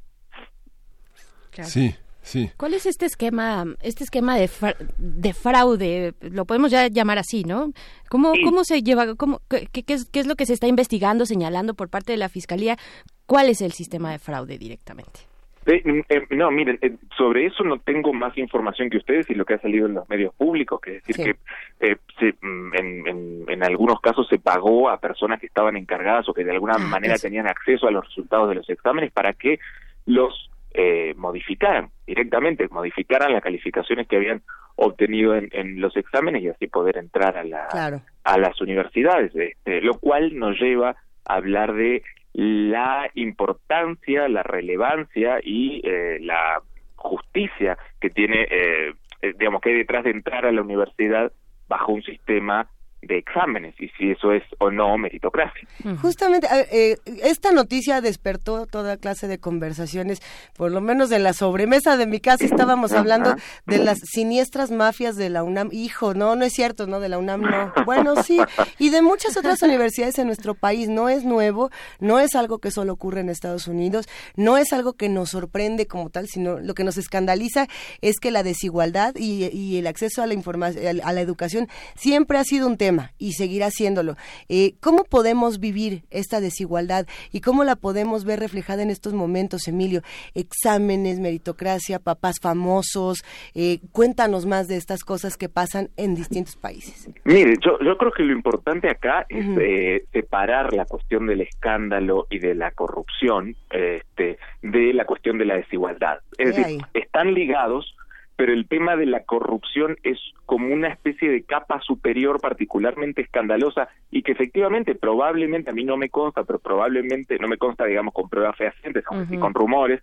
Sí, 1.62 1.94
sí. 2.22 2.50
¿Cuál 2.56 2.72
es 2.72 2.86
este 2.86 3.04
esquema, 3.04 3.66
este 3.82 4.04
esquema 4.04 4.36
de, 4.36 4.48
de 4.96 5.34
fraude? 5.34 6.14
Lo 6.20 6.46
podemos 6.46 6.70
ya 6.70 6.88
llamar 6.88 7.18
así, 7.18 7.44
¿no? 7.44 7.72
¿Cómo, 8.08 8.32
cómo 8.42 8.64
se 8.64 8.82
lleva, 8.82 9.14
cómo, 9.16 9.42
qué, 9.50 9.66
qué, 9.66 9.92
es, 9.92 10.08
qué 10.08 10.20
es 10.20 10.26
lo 10.26 10.36
que 10.36 10.46
se 10.46 10.54
está 10.54 10.66
investigando, 10.66 11.26
señalando 11.26 11.74
por 11.74 11.90
parte 11.90 12.12
de 12.12 12.18
la 12.18 12.30
Fiscalía? 12.30 12.78
¿Cuál 13.26 13.50
es 13.50 13.60
el 13.60 13.72
sistema 13.72 14.10
de 14.10 14.18
fraude 14.18 14.56
directamente? 14.56 15.31
Eh, 15.64 16.02
eh, 16.08 16.26
no, 16.30 16.50
miren, 16.50 16.78
eh, 16.82 16.96
sobre 17.16 17.46
eso 17.46 17.62
no 17.62 17.78
tengo 17.78 18.12
más 18.12 18.36
información 18.36 18.90
que 18.90 18.96
ustedes 18.96 19.30
y 19.30 19.34
lo 19.34 19.44
que 19.44 19.54
ha 19.54 19.60
salido 19.60 19.86
en 19.86 19.94
los 19.94 20.08
medios 20.08 20.34
públicos, 20.34 20.80
que 20.80 20.96
es 20.96 21.04
decir 21.04 21.36
que 21.78 21.96
se, 22.18 22.34
mm, 22.40 22.74
en, 22.74 23.06
en, 23.06 23.44
en, 23.46 23.62
algunos 23.62 24.00
casos 24.00 24.26
se 24.28 24.40
pagó 24.40 24.90
a 24.90 24.98
personas 24.98 25.38
que 25.38 25.46
estaban 25.46 25.76
encargadas 25.76 26.28
o 26.28 26.34
que 26.34 26.44
de 26.44 26.50
alguna 26.50 26.74
ah, 26.74 26.78
manera 26.78 27.16
tenían 27.16 27.46
acceso 27.46 27.86
a 27.86 27.92
los 27.92 28.04
resultados 28.04 28.48
de 28.48 28.56
los 28.56 28.68
exámenes 28.68 29.12
para 29.12 29.34
que 29.34 29.60
los 30.06 30.50
eh, 30.74 31.14
modificaran 31.16 31.90
directamente, 32.06 32.66
modificaran 32.68 33.32
las 33.32 33.42
calificaciones 33.42 34.08
que 34.08 34.16
habían 34.16 34.42
obtenido 34.74 35.36
en, 35.36 35.48
en 35.52 35.80
los 35.80 35.96
exámenes 35.96 36.42
y 36.42 36.48
así 36.48 36.66
poder 36.66 36.96
entrar 36.96 37.36
a, 37.36 37.44
la, 37.44 38.02
a 38.24 38.38
las 38.38 38.60
universidades, 38.60 39.32
este, 39.36 39.80
lo 39.80 39.94
cual 39.94 40.36
nos 40.36 40.58
lleva 40.58 40.96
a 41.24 41.34
hablar 41.34 41.74
de 41.74 42.02
la 42.34 43.10
importancia, 43.14 44.28
la 44.28 44.42
relevancia 44.42 45.40
y 45.42 45.82
eh, 45.84 46.18
la 46.20 46.62
justicia 46.96 47.76
que 48.00 48.10
tiene, 48.10 48.46
eh, 48.50 48.94
eh, 49.20 49.34
digamos, 49.38 49.60
que 49.60 49.70
hay 49.70 49.76
detrás 49.76 50.04
de 50.04 50.10
entrar 50.10 50.46
a 50.46 50.52
la 50.52 50.62
universidad 50.62 51.32
bajo 51.68 51.92
un 51.92 52.02
sistema 52.02 52.68
de 53.02 53.18
exámenes 53.18 53.74
y 53.80 53.88
si 53.98 54.12
eso 54.12 54.32
es 54.32 54.42
o 54.58 54.70
no 54.70 54.96
meritocracia. 54.96 55.66
Justamente, 56.00 56.46
eh, 56.70 56.96
esta 57.24 57.50
noticia 57.50 58.00
despertó 58.00 58.66
toda 58.66 58.96
clase 58.96 59.26
de 59.26 59.38
conversaciones, 59.38 60.22
por 60.56 60.70
lo 60.70 60.80
menos 60.80 61.10
en 61.10 61.24
la 61.24 61.32
sobremesa 61.32 61.96
de 61.96 62.06
mi 62.06 62.20
casa 62.20 62.44
estábamos 62.44 62.92
hablando 62.92 63.34
de 63.66 63.78
las 63.78 63.98
siniestras 63.98 64.70
mafias 64.70 65.16
de 65.16 65.30
la 65.30 65.42
UNAM. 65.42 65.70
Hijo, 65.72 66.14
no, 66.14 66.36
no 66.36 66.44
es 66.44 66.52
cierto, 66.52 66.86
no, 66.86 67.00
de 67.00 67.08
la 67.08 67.18
UNAM 67.18 67.42
no. 67.42 67.72
Bueno, 67.84 68.22
sí, 68.22 68.38
y 68.78 68.90
de 68.90 69.02
muchas 69.02 69.36
otras 69.36 69.60
universidades 69.62 70.18
en 70.18 70.26
nuestro 70.26 70.54
país. 70.54 70.88
No 70.88 71.08
es 71.08 71.24
nuevo, 71.24 71.70
no 71.98 72.20
es 72.20 72.36
algo 72.36 72.58
que 72.58 72.70
solo 72.70 72.92
ocurre 72.92 73.20
en 73.20 73.28
Estados 73.28 73.66
Unidos, 73.66 74.08
no 74.36 74.56
es 74.56 74.72
algo 74.72 74.92
que 74.92 75.08
nos 75.08 75.30
sorprende 75.30 75.86
como 75.86 76.10
tal, 76.10 76.28
sino 76.28 76.60
lo 76.60 76.74
que 76.74 76.84
nos 76.84 76.96
escandaliza 76.96 77.66
es 78.00 78.20
que 78.20 78.30
la 78.30 78.44
desigualdad 78.44 79.14
y, 79.16 79.46
y 79.52 79.78
el 79.78 79.88
acceso 79.88 80.22
a 80.22 80.26
la 80.26 80.34
información, 80.34 81.00
a 81.02 81.12
la 81.12 81.20
educación 81.20 81.68
siempre 81.96 82.38
ha 82.38 82.44
sido 82.44 82.68
un 82.68 82.76
tema 82.76 82.91
y 83.18 83.32
seguirá 83.32 83.66
haciéndolo. 83.66 84.16
Eh, 84.48 84.74
¿Cómo 84.80 85.04
podemos 85.04 85.60
vivir 85.60 86.02
esta 86.10 86.40
desigualdad 86.40 87.06
y 87.32 87.40
cómo 87.40 87.64
la 87.64 87.76
podemos 87.76 88.24
ver 88.24 88.40
reflejada 88.40 88.82
en 88.82 88.90
estos 88.90 89.12
momentos, 89.14 89.68
Emilio? 89.68 90.02
Exámenes, 90.34 91.20
meritocracia, 91.20 91.98
papás 91.98 92.36
famosos. 92.40 93.24
Eh, 93.54 93.80
cuéntanos 93.92 94.46
más 94.46 94.68
de 94.68 94.76
estas 94.76 95.04
cosas 95.04 95.36
que 95.36 95.48
pasan 95.48 95.88
en 95.96 96.14
distintos 96.14 96.56
países. 96.56 97.08
Mire, 97.24 97.54
yo, 97.64 97.78
yo 97.84 97.96
creo 97.96 98.12
que 98.12 98.22
lo 98.22 98.32
importante 98.32 98.88
acá 98.88 99.26
es 99.28 99.46
eh, 99.60 100.04
separar 100.12 100.72
la 100.72 100.84
cuestión 100.84 101.26
del 101.26 101.42
escándalo 101.42 102.26
y 102.30 102.38
de 102.38 102.54
la 102.54 102.70
corrupción 102.72 103.56
este, 103.70 104.38
de 104.62 104.92
la 104.92 105.04
cuestión 105.04 105.38
de 105.38 105.44
la 105.44 105.56
desigualdad. 105.56 106.18
Es 106.38 106.56
decir, 106.56 106.80
están 106.94 107.34
ligados 107.34 107.94
pero 108.36 108.52
el 108.52 108.66
tema 108.66 108.96
de 108.96 109.06
la 109.06 109.24
corrupción 109.24 109.96
es 110.02 110.18
como 110.46 110.72
una 110.72 110.88
especie 110.88 111.30
de 111.30 111.42
capa 111.42 111.80
superior 111.80 112.40
particularmente 112.40 113.22
escandalosa 113.22 113.88
y 114.10 114.22
que 114.22 114.32
efectivamente, 114.32 114.94
probablemente, 114.94 115.70
a 115.70 115.74
mí 115.74 115.84
no 115.84 115.96
me 115.96 116.10
consta, 116.10 116.44
pero 116.44 116.58
probablemente, 116.58 117.38
no 117.38 117.48
me 117.48 117.58
consta, 117.58 117.84
digamos, 117.84 118.14
con 118.14 118.28
pruebas 118.28 118.56
fehacientes, 118.56 119.04
aunque 119.06 119.34
sí 119.34 119.38
con 119.38 119.54
rumores, 119.54 120.02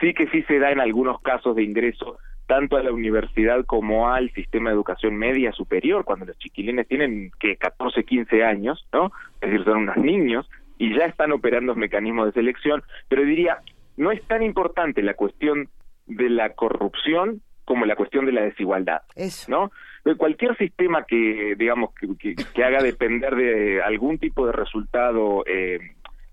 sí 0.00 0.14
que 0.14 0.28
sí 0.28 0.42
se 0.42 0.58
da 0.58 0.70
en 0.70 0.80
algunos 0.80 1.20
casos 1.20 1.56
de 1.56 1.62
ingreso 1.62 2.18
tanto 2.46 2.76
a 2.76 2.82
la 2.82 2.92
universidad 2.92 3.64
como 3.64 4.10
al 4.10 4.30
sistema 4.32 4.68
de 4.70 4.74
educación 4.74 5.16
media 5.16 5.52
superior, 5.52 6.04
cuando 6.04 6.26
los 6.26 6.38
chiquilines 6.38 6.86
tienen 6.86 7.30
que 7.40 7.56
14, 7.56 8.04
15 8.04 8.44
años, 8.44 8.86
¿no? 8.92 9.12
Es 9.40 9.50
decir, 9.50 9.64
son 9.64 9.78
unos 9.78 9.96
niños 9.96 10.48
y 10.76 10.94
ya 10.96 11.06
están 11.06 11.32
operando 11.32 11.74
mecanismos 11.74 12.26
de 12.26 12.32
selección, 12.32 12.82
pero 13.08 13.22
diría, 13.22 13.58
no 13.96 14.10
es 14.10 14.22
tan 14.24 14.42
importante 14.42 15.02
la 15.02 15.14
cuestión 15.14 15.68
de 16.06 16.28
la 16.28 16.50
corrupción 16.50 17.40
como 17.64 17.86
la 17.86 17.96
cuestión 17.96 18.26
de 18.26 18.32
la 18.32 18.42
desigualdad, 18.42 19.02
¿no? 19.48 19.70
Cualquier 20.18 20.56
sistema 20.56 21.04
que, 21.04 21.54
digamos, 21.56 21.94
que, 21.94 22.34
que, 22.34 22.64
haga 22.64 22.82
depender 22.82 23.34
de 23.34 23.82
algún 23.82 24.18
tipo 24.18 24.46
de 24.46 24.52
resultado 24.52 25.44
eh, 25.46 25.78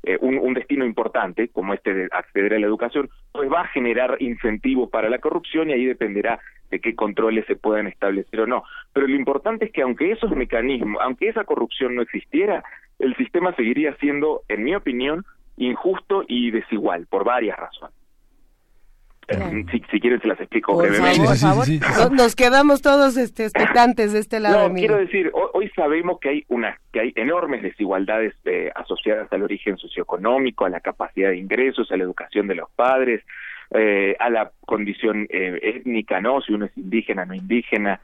eh, 0.04 0.18
un, 0.20 0.38
un, 0.40 0.54
destino 0.54 0.84
importante, 0.86 1.48
como 1.50 1.74
este 1.74 1.94
de 1.94 2.10
acceder 2.12 2.56
a 2.56 2.60
la 2.60 2.66
educación, 2.66 3.10
pues 3.32 3.50
va 3.50 3.62
a 3.62 3.68
generar 3.68 4.18
incentivos 4.20 4.90
para 4.90 5.10
la 5.10 5.20
corrupción 5.20 5.70
y 5.70 5.74
ahí 5.74 5.86
dependerá 5.86 6.40
de 6.72 6.80
qué 6.80 6.96
controles 6.96 7.46
se 7.46 7.56
puedan 7.56 7.88
establecer 7.88 8.42
o 8.42 8.48
no. 8.48 8.64
Pero 8.94 9.08
lo 9.08 9.16
importante 9.16 9.66
es 9.66 9.72
que 9.72 9.84
aunque 9.84 10.12
esos 10.12 10.32
mecanismos, 10.32 11.02
aunque 11.02 11.30
esa 11.30 11.44
corrupción 11.44 11.96
no 11.96 12.02
existiera, 12.02 12.64
el 12.98 13.16
sistema 13.16 13.54
seguiría 13.56 13.96
siendo, 13.98 14.42
en 14.48 14.64
mi 14.64 14.74
opinión, 14.76 15.26
injusto 15.58 16.24
y 16.28 16.52
desigual 16.52 17.08
por 17.08 17.24
varias 17.24 17.58
razones. 17.58 17.96
Si, 19.72 19.82
si 19.90 20.00
quieren 20.00 20.20
se 20.20 20.28
las 20.28 20.40
explico 20.40 20.76
brevemente. 20.76 21.24
por 21.24 21.38
favor. 21.38 21.66
Nos 22.12 22.36
quedamos 22.36 22.82
todos 22.82 23.16
este, 23.18 23.46
expectantes 23.46 24.14
de 24.14 24.20
este 24.20 24.40
lado. 24.40 24.68
No, 24.68 24.76
quiero 24.76 24.98
decir, 24.98 25.32
hoy, 25.54 25.70
sabemos 25.76 26.20
que 26.20 26.30
hay 26.30 26.46
una 26.50 26.78
que 26.92 27.00
hay 27.00 27.14
enormes 27.16 27.62
desigualdades 27.62 28.34
eh, 28.46 28.72
asociadas 28.76 29.32
al 29.32 29.44
origen 29.44 29.78
socioeconómico, 29.78 30.66
a 30.66 30.70
la 30.70 30.82
capacidad 30.82 31.30
de 31.30 31.38
ingresos, 31.38 31.92
a 31.92 31.98
la 31.98 32.04
educación 32.04 32.48
de 32.48 32.56
los 32.56 32.70
padres, 32.72 33.24
eh, 33.74 34.18
a 34.20 34.30
la 34.30 34.52
condición 34.66 35.28
eh, 35.30 35.60
étnica, 35.62 36.20
¿no? 36.20 36.42
Si 36.42 36.54
uno 36.54 36.66
es 36.66 36.78
indígena, 36.78 37.26
no 37.26 37.34
indígena, 37.34 38.02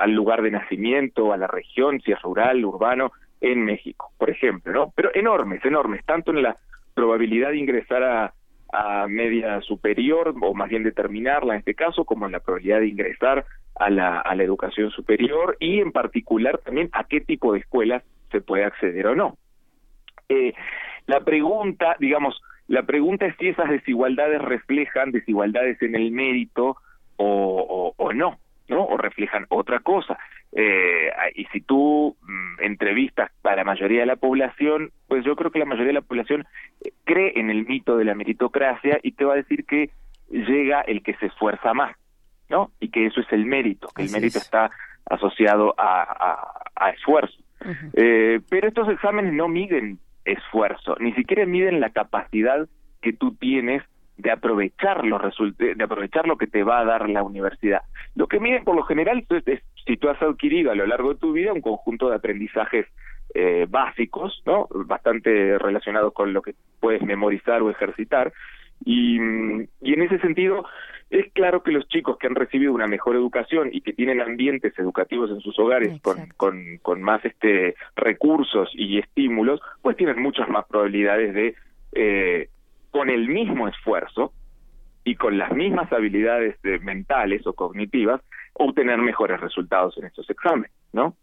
al 0.00 0.12
lugar 0.12 0.42
de 0.42 0.50
nacimiento, 0.50 1.32
a 1.32 1.36
la 1.36 1.46
región, 1.46 2.00
si 2.00 2.12
es 2.12 2.22
rural, 2.22 2.64
urbano, 2.64 3.12
en 3.40 3.64
México, 3.64 4.12
por 4.18 4.30
ejemplo, 4.30 4.72
¿no? 4.72 4.92
Pero 4.94 5.10
enormes, 5.14 5.64
enormes, 5.64 6.04
tanto 6.04 6.30
en 6.30 6.42
la 6.42 6.56
probabilidad 6.94 7.50
de 7.50 7.58
ingresar 7.58 8.02
a 8.02 8.32
a 8.72 9.06
media 9.08 9.60
superior, 9.62 10.34
o 10.40 10.54
más 10.54 10.68
bien 10.68 10.82
determinarla 10.82 11.54
en 11.54 11.60
este 11.60 11.74
caso, 11.74 12.04
como 12.04 12.28
la 12.28 12.40
probabilidad 12.40 12.80
de 12.80 12.88
ingresar 12.88 13.44
a 13.76 13.90
la, 13.90 14.18
a 14.20 14.34
la 14.34 14.42
educación 14.42 14.90
superior 14.90 15.56
y 15.60 15.80
en 15.80 15.92
particular 15.92 16.58
también 16.58 16.90
a 16.92 17.04
qué 17.04 17.20
tipo 17.20 17.52
de 17.52 17.60
escuelas 17.60 18.02
se 18.30 18.40
puede 18.40 18.64
acceder 18.64 19.06
o 19.06 19.14
no. 19.14 19.38
Eh, 20.28 20.52
la 21.06 21.20
pregunta, 21.20 21.96
digamos, 21.98 22.40
la 22.66 22.82
pregunta 22.82 23.26
es 23.26 23.34
si 23.38 23.48
esas 23.48 23.70
desigualdades 23.70 24.42
reflejan 24.42 25.12
desigualdades 25.12 25.80
en 25.80 25.94
el 25.94 26.10
mérito 26.10 26.76
o, 27.16 27.94
o 27.96 28.12
no. 28.12 28.38
¿no? 28.68 28.84
O 28.84 28.96
reflejan 28.96 29.46
otra 29.48 29.80
cosa. 29.80 30.18
Eh, 30.52 31.10
y 31.34 31.44
si 31.46 31.60
tú 31.60 32.16
mm, 32.22 32.62
entrevistas 32.62 33.30
a 33.42 33.54
la 33.54 33.64
mayoría 33.64 34.00
de 34.00 34.06
la 34.06 34.16
población, 34.16 34.90
pues 35.06 35.24
yo 35.24 35.36
creo 35.36 35.50
que 35.50 35.58
la 35.58 35.66
mayoría 35.66 35.88
de 35.88 35.92
la 35.94 36.00
población 36.00 36.46
eh, 36.84 36.92
cree 37.04 37.38
en 37.38 37.50
el 37.50 37.66
mito 37.66 37.96
de 37.96 38.04
la 38.04 38.14
meritocracia 38.14 38.98
y 39.02 39.12
te 39.12 39.24
va 39.24 39.34
a 39.34 39.36
decir 39.36 39.64
que 39.66 39.90
llega 40.30 40.80
el 40.82 41.02
que 41.02 41.14
se 41.14 41.26
esfuerza 41.26 41.74
más, 41.74 41.96
¿no? 42.48 42.70
Y 42.80 42.88
que 42.88 43.06
eso 43.06 43.20
es 43.20 43.30
el 43.32 43.44
mérito, 43.44 43.88
que 43.94 44.02
el 44.02 44.10
mérito 44.10 44.38
está 44.38 44.70
asociado 45.06 45.74
a, 45.78 46.52
a, 46.76 46.90
esfuerzo. 46.90 47.38
eh, 47.94 48.40
pero 48.48 48.68
estos 48.68 48.88
exámenes 48.88 49.32
no 49.32 49.48
miden 49.48 49.98
esfuerzo, 50.24 50.96
ni 51.00 51.12
siquiera 51.12 51.44
miden 51.46 51.80
la 51.80 51.90
capacidad 51.90 52.68
que 53.00 53.12
tú 53.12 53.34
tienes 53.34 53.82
de 54.18 54.30
aprovechar 54.32 55.04
los 55.04 55.22
de 55.58 55.82
aprovechar 55.82 56.26
lo 56.26 56.36
que 56.36 56.48
te 56.48 56.64
va 56.64 56.80
a 56.80 56.84
dar 56.84 57.08
la 57.08 57.22
universidad. 57.22 57.82
Lo 58.14 58.26
que 58.26 58.40
miden 58.40 58.64
por 58.64 58.76
lo 58.76 58.82
general 58.82 59.24
es, 59.46 59.62
si 59.86 59.96
tú 59.96 60.08
has 60.08 60.20
adquirido 60.20 60.70
a 60.70 60.74
lo 60.74 60.86
largo 60.86 61.14
de 61.14 61.20
tu 61.20 61.32
vida 61.32 61.52
un 61.52 61.62
conjunto 61.62 62.10
de 62.10 62.16
aprendizajes 62.16 62.86
eh, 63.34 63.66
básicos, 63.68 64.42
¿no? 64.44 64.66
Bastante 64.70 65.56
relacionados 65.58 66.12
con 66.12 66.32
lo 66.32 66.42
que 66.42 66.54
puedes 66.80 67.02
memorizar 67.02 67.62
o 67.62 67.70
ejercitar. 67.70 68.32
Y, 68.84 69.16
y 69.80 69.92
en 69.92 70.02
ese 70.02 70.18
sentido, 70.18 70.64
es 71.10 71.32
claro 71.32 71.62
que 71.62 71.72
los 71.72 71.88
chicos 71.88 72.18
que 72.18 72.26
han 72.26 72.34
recibido 72.34 72.72
una 72.72 72.86
mejor 72.86 73.16
educación 73.16 73.70
y 73.72 73.80
que 73.80 73.92
tienen 73.92 74.20
ambientes 74.20 74.78
educativos 74.78 75.30
en 75.30 75.40
sus 75.40 75.58
hogares 75.58 76.00
con, 76.02 76.28
con, 76.36 76.78
con, 76.82 77.02
más 77.02 77.24
este 77.24 77.76
recursos 77.96 78.70
y 78.74 78.98
estímulos, 78.98 79.60
pues 79.80 79.96
tienen 79.96 80.20
muchas 80.20 80.48
más 80.48 80.66
probabilidades 80.66 81.34
de 81.34 81.54
eh, 81.92 82.48
con 82.90 83.10
el 83.10 83.28
mismo 83.28 83.68
esfuerzo 83.68 84.32
y 85.04 85.14
con 85.16 85.38
las 85.38 85.52
mismas 85.52 85.90
habilidades 85.92 86.56
eh, 86.64 86.78
mentales 86.80 87.46
o 87.46 87.52
cognitivas, 87.52 88.20
obtener 88.52 88.98
mejores 88.98 89.40
resultados 89.40 89.96
en 89.98 90.06
estos 90.06 90.28
exámenes, 90.28 90.72
¿no? 90.92 91.16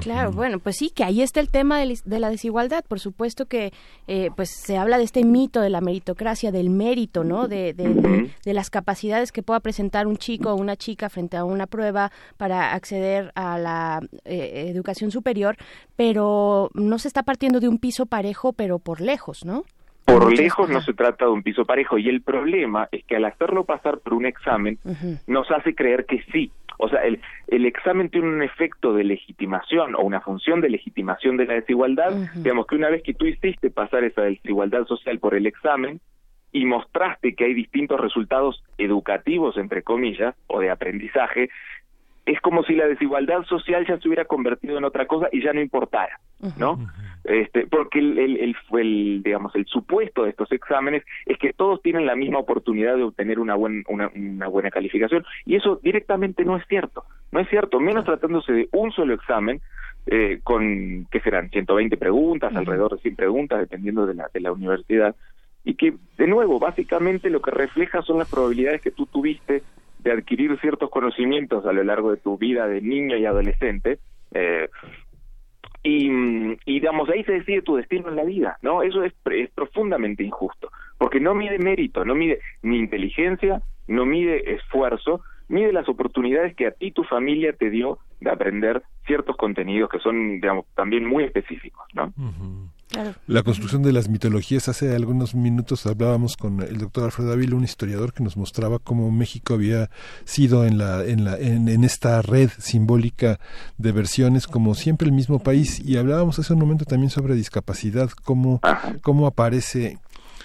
Claro, 0.00 0.32
bueno, 0.32 0.58
pues 0.58 0.76
sí, 0.76 0.90
que 0.90 1.04
ahí 1.04 1.20
está 1.20 1.40
el 1.40 1.50
tema 1.50 1.78
de, 1.78 2.18
la 2.18 2.30
desigualdad. 2.30 2.82
Por 2.88 2.98
supuesto 2.98 3.44
que 3.44 3.72
eh, 4.06 4.30
pues 4.34 4.50
se 4.50 4.78
habla 4.78 4.96
de 4.96 5.04
este 5.04 5.22
mito 5.22 5.60
de 5.60 5.68
la 5.68 5.82
meritocracia, 5.82 6.50
del 6.50 6.70
mérito, 6.70 7.24
¿no? 7.24 7.46
De, 7.46 7.74
de, 7.74 8.54
las 8.54 8.70
capacidades 8.70 9.32
que 9.32 9.42
pueda 9.42 9.60
presentar 9.60 10.06
un 10.06 10.16
chico 10.16 10.50
o 10.50 10.56
una 10.56 10.76
chica 10.76 11.10
frente 11.10 11.36
a 11.36 11.44
una 11.44 11.66
prueba 11.66 12.10
para 12.38 12.72
acceder 12.72 13.32
a 13.34 13.58
la 13.58 14.00
eh, 14.24 14.68
educación 14.68 15.10
superior, 15.10 15.56
pero 15.94 16.70
no 16.72 16.98
se 16.98 17.08
está 17.08 17.22
partiendo 17.22 17.60
de 17.60 17.68
un 17.68 17.78
piso 17.78 18.06
parejo, 18.06 18.54
pero 18.54 18.78
por 18.78 19.00
lejos, 19.00 19.44
¿no? 19.44 19.64
Por 20.04 20.36
lejos 20.36 20.68
no 20.68 20.80
se 20.80 20.92
trata 20.92 21.26
de 21.26 21.30
un 21.30 21.42
piso 21.42 21.64
parejo 21.64 21.98
y 21.98 22.08
el 22.08 22.22
problema 22.22 22.88
es 22.92 23.04
que 23.04 23.16
al 23.16 23.24
hacerlo 23.24 23.64
pasar 23.64 23.98
por 23.98 24.14
un 24.14 24.26
examen 24.26 24.78
nos 25.26 25.50
hace 25.50 25.74
creer 25.74 26.06
que 26.06 26.22
sí. 26.32 26.50
O 26.78 26.88
sea, 26.88 27.04
el, 27.04 27.20
el 27.46 27.64
examen 27.66 28.08
tiene 28.08 28.28
un 28.28 28.42
efecto 28.42 28.92
de 28.94 29.04
legitimación 29.04 29.94
o 29.94 30.00
una 30.00 30.20
función 30.20 30.60
de 30.60 30.70
legitimación 30.70 31.36
de 31.36 31.46
la 31.46 31.54
desigualdad. 31.54 32.12
Digamos 32.34 32.66
que 32.66 32.74
una 32.74 32.90
vez 32.90 33.02
que 33.02 33.14
tú 33.14 33.26
hiciste 33.26 33.70
pasar 33.70 34.04
esa 34.04 34.22
desigualdad 34.22 34.84
social 34.86 35.18
por 35.18 35.34
el 35.34 35.46
examen 35.46 36.00
y 36.52 36.66
mostraste 36.66 37.34
que 37.34 37.44
hay 37.44 37.54
distintos 37.54 37.98
resultados 37.98 38.62
educativos, 38.78 39.56
entre 39.56 39.82
comillas, 39.82 40.34
o 40.48 40.60
de 40.60 40.70
aprendizaje, 40.70 41.48
es 42.24 42.40
como 42.40 42.62
si 42.62 42.74
la 42.74 42.86
desigualdad 42.86 43.44
social 43.44 43.84
ya 43.86 43.98
se 43.98 44.08
hubiera 44.08 44.24
convertido 44.24 44.78
en 44.78 44.84
otra 44.84 45.06
cosa 45.06 45.28
y 45.32 45.42
ya 45.42 45.52
no 45.52 45.60
importara, 45.60 46.20
¿no? 46.56 46.78
Este, 47.24 47.66
porque 47.66 48.00
el, 48.00 48.18
el, 48.18 48.56
el, 48.72 49.22
digamos, 49.22 49.54
el 49.54 49.66
supuesto 49.66 50.24
de 50.24 50.30
estos 50.30 50.50
exámenes 50.52 51.04
es 51.26 51.38
que 51.38 51.52
todos 51.52 51.80
tienen 51.82 52.06
la 52.06 52.16
misma 52.16 52.38
oportunidad 52.38 52.96
de 52.96 53.04
obtener 53.04 53.38
una, 53.38 53.54
buen, 53.54 53.84
una, 53.88 54.10
una 54.14 54.48
buena 54.48 54.70
calificación 54.70 55.24
y 55.44 55.56
eso 55.56 55.80
directamente 55.82 56.44
no 56.44 56.56
es 56.56 56.66
cierto, 56.68 57.04
no 57.30 57.40
es 57.40 57.48
cierto, 57.48 57.80
menos 57.80 58.04
tratándose 58.04 58.52
de 58.52 58.68
un 58.72 58.92
solo 58.92 59.14
examen 59.14 59.60
eh, 60.06 60.40
con, 60.42 61.06
que 61.10 61.20
serán 61.20 61.48
120 61.50 61.96
preguntas, 61.96 62.54
alrededor 62.56 62.96
de 62.96 63.02
100 63.02 63.16
preguntas, 63.16 63.60
dependiendo 63.60 64.04
de 64.06 64.14
la, 64.14 64.28
de 64.32 64.40
la 64.40 64.50
universidad, 64.50 65.14
y 65.64 65.74
que, 65.74 65.94
de 66.18 66.26
nuevo, 66.26 66.58
básicamente 66.58 67.30
lo 67.30 67.40
que 67.40 67.52
refleja 67.52 68.02
son 68.02 68.18
las 68.18 68.28
probabilidades 68.28 68.82
que 68.82 68.90
tú 68.90 69.06
tuviste 69.06 69.62
de 70.02 70.12
adquirir 70.12 70.58
ciertos 70.60 70.90
conocimientos 70.90 71.64
a 71.66 71.72
lo 71.72 71.84
largo 71.84 72.10
de 72.10 72.16
tu 72.16 72.36
vida 72.38 72.66
de 72.66 72.80
niño 72.80 73.16
y 73.16 73.26
adolescente 73.26 73.98
Eh, 74.34 74.68
y, 75.84 76.08
digamos, 76.64 77.08
ahí 77.10 77.24
se 77.24 77.32
decide 77.32 77.62
tu 77.62 77.74
destino 77.74 78.08
en 78.08 78.16
la 78.16 78.24
vida, 78.24 78.56
¿no? 78.62 78.82
Eso 78.82 79.02
es, 79.02 79.12
es 79.32 79.50
profundamente 79.50 80.22
injusto, 80.22 80.70
porque 80.96 81.18
no 81.18 81.34
mide 81.34 81.58
mérito, 81.58 82.04
no 82.04 82.14
mide 82.14 82.38
ni 82.62 82.78
inteligencia, 82.78 83.62
no 83.88 84.06
mide 84.06 84.54
esfuerzo, 84.54 85.22
mide 85.48 85.72
las 85.72 85.88
oportunidades 85.88 86.54
que 86.54 86.68
a 86.68 86.70
ti 86.70 86.92
tu 86.92 87.02
familia 87.02 87.52
te 87.52 87.68
dio 87.68 87.98
de 88.20 88.30
aprender 88.30 88.82
ciertos 89.06 89.36
contenidos 89.36 89.90
que 89.90 89.98
son, 89.98 90.40
digamos, 90.40 90.66
también 90.76 91.04
muy 91.04 91.24
específicos, 91.24 91.84
¿no? 91.94 92.12
La 93.26 93.42
construcción 93.42 93.82
de 93.82 93.92
las 93.92 94.08
mitologías, 94.08 94.68
hace 94.68 94.94
algunos 94.94 95.34
minutos 95.34 95.86
hablábamos 95.86 96.36
con 96.36 96.60
el 96.62 96.78
doctor 96.78 97.04
Alfredo 97.04 97.32
Ávila, 97.32 97.56
un 97.56 97.64
historiador 97.64 98.12
que 98.12 98.22
nos 98.22 98.36
mostraba 98.36 98.78
cómo 98.78 99.10
México 99.10 99.54
había 99.54 99.90
sido 100.24 100.64
en, 100.64 100.78
la, 100.78 101.04
en, 101.04 101.24
la, 101.24 101.36
en, 101.38 101.84
esta 101.84 102.20
red 102.22 102.50
simbólica 102.58 103.38
de 103.78 103.92
versiones 103.92 104.46
como 104.46 104.74
siempre 104.74 105.06
el 105.06 105.14
mismo 105.14 105.38
país. 105.38 105.80
Y 105.84 105.96
hablábamos 105.96 106.38
hace 106.38 106.52
un 106.52 106.60
momento 106.60 106.84
también 106.84 107.10
sobre 107.10 107.34
discapacidad, 107.34 108.10
cómo, 108.24 108.60
cómo 109.02 109.26
aparece 109.26 109.98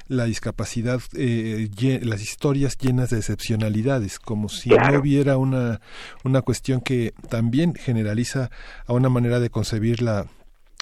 la 0.07 0.23
discapacidad, 0.23 1.01
eh, 1.15 1.69
las 2.03 2.21
historias 2.21 2.77
llenas 2.77 3.09
de 3.09 3.17
excepcionalidades, 3.17 4.19
como 4.19 4.47
si 4.47 4.69
no 4.69 4.99
hubiera 4.99 5.37
una, 5.37 5.81
una 6.23 6.41
cuestión 6.41 6.79
que 6.79 7.13
también 7.29 7.75
generaliza 7.75 8.49
a 8.85 8.93
una 8.93 9.09
manera 9.09 9.41
de 9.41 9.49
concebir 9.49 10.01
la, 10.01 10.27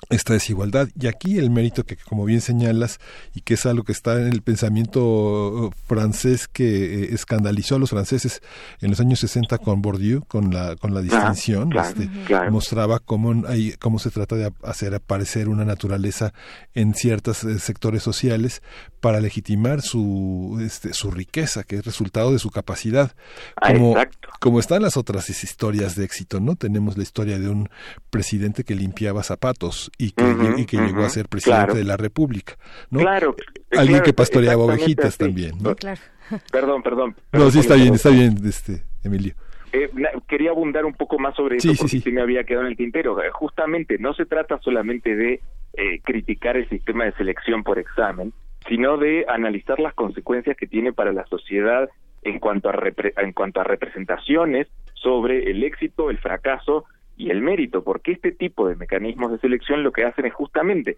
esta 0.09 0.33
desigualdad. 0.33 0.87
Y 0.99 1.07
aquí 1.07 1.39
el 1.39 1.49
mérito 1.49 1.83
que, 1.83 1.97
como 1.97 2.25
bien 2.25 2.41
señalas, 2.41 2.99
y 3.33 3.41
que 3.41 3.55
es 3.55 3.65
algo 3.65 3.83
que 3.83 3.91
está 3.91 4.19
en 4.19 4.27
el 4.27 4.41
pensamiento 4.41 5.71
francés 5.87 6.47
que 6.47 7.03
eh, 7.03 7.07
escandalizó 7.13 7.75
a 7.75 7.79
los 7.79 7.89
franceses 7.89 8.41
en 8.81 8.91
los 8.91 8.99
años 8.99 9.19
60 9.19 9.57
con 9.57 9.81
Bourdieu, 9.81 10.23
con 10.27 10.53
la, 10.53 10.75
con 10.75 10.93
la 10.93 11.01
distinción, 11.01 11.71
este, 11.77 12.09
mostraba 12.51 12.99
cómo, 12.99 13.47
hay, 13.47 13.73
cómo 13.73 13.99
se 13.99 14.11
trata 14.11 14.35
de 14.35 14.51
hacer 14.63 14.93
aparecer 14.93 15.49
una 15.49 15.65
naturaleza 15.65 16.33
en 16.73 16.93
ciertos 16.93 17.43
eh, 17.43 17.59
sectores 17.59 18.03
sociales 18.03 18.61
para 18.99 19.19
legitimar 19.19 19.81
su, 19.81 20.59
este, 20.61 20.93
su 20.93 21.11
riqueza, 21.11 21.63
que 21.63 21.77
es 21.77 21.85
resultado 21.85 22.31
de 22.31 22.39
su 22.39 22.51
capacidad. 22.51 23.15
Ah, 23.55 23.73
como, 23.73 23.95
como 24.39 24.59
están 24.59 24.81
las 24.81 24.97
otras 24.97 25.29
historias 25.29 25.95
de 25.95 26.05
éxito, 26.05 26.39
¿no? 26.39 26.55
Tenemos 26.55 26.97
la 26.97 27.03
historia 27.03 27.39
de 27.39 27.49
un 27.49 27.69
presidente 28.09 28.63
que 28.63 28.75
limpiaba 28.75 29.23
zapatos 29.23 29.84
y 29.97 30.11
que, 30.11 30.65
que 30.65 30.77
llegó 30.77 31.03
a 31.03 31.09
ser 31.09 31.27
presidente 31.27 31.77
de 31.77 31.83
la 31.83 31.97
República, 31.97 32.57
¿no? 32.89 32.99
Claro. 32.99 33.35
Alguien 33.71 34.01
que 34.01 34.13
pastoreaba 34.13 34.63
ovejitas 34.63 35.17
también, 35.17 35.53
¿no? 35.61 35.75
Claro. 35.75 36.01
Perdón, 36.51 36.81
perdón, 36.81 37.15
No, 37.31 37.51
sí 37.51 37.59
está 37.59 37.75
bien, 37.75 37.93
está 37.93 38.09
bien, 38.09 38.35
este, 38.45 38.83
Emilio. 39.03 39.35
Eh, 39.73 39.89
quería 40.27 40.51
abundar 40.51 40.85
un 40.85 40.93
poco 40.93 41.19
más 41.19 41.35
sobre 41.35 41.57
eso 41.57 41.71
porque 41.77 41.99
sí, 41.99 42.11
me 42.11 42.21
había 42.21 42.43
quedado 42.45 42.65
en 42.65 42.71
el 42.71 42.77
tintero. 42.77 43.21
Eh, 43.21 43.29
justamente, 43.31 43.97
no 43.99 44.13
se 44.13 44.25
trata 44.25 44.57
solamente 44.59 45.15
de 45.15 45.41
eh, 45.73 45.99
criticar 46.03 46.55
el 46.55 46.67
sistema 46.69 47.03
de 47.03 47.11
selección 47.13 47.63
por 47.63 47.77
examen, 47.77 48.31
sino 48.67 48.97
de 48.97 49.25
analizar 49.27 49.79
las 49.79 49.93
consecuencias 49.93 50.55
que 50.57 50.65
tiene 50.65 50.93
para 50.93 51.11
la 51.11 51.25
sociedad 51.27 51.89
en 52.23 52.39
cuanto 52.39 52.69
a, 52.69 52.75
en 53.17 53.33
cuanto 53.33 53.59
a 53.59 53.65
representaciones 53.65 54.67
sobre 54.93 55.51
el 55.51 55.63
éxito, 55.63 56.09
el 56.09 56.17
fracaso 56.17 56.85
y 57.17 57.29
el 57.29 57.41
mérito, 57.41 57.83
porque 57.83 58.11
este 58.11 58.31
tipo 58.31 58.67
de 58.67 58.75
mecanismos 58.75 59.31
de 59.31 59.39
selección 59.39 59.83
lo 59.83 59.91
que 59.91 60.03
hacen 60.03 60.25
es 60.25 60.33
justamente 60.33 60.97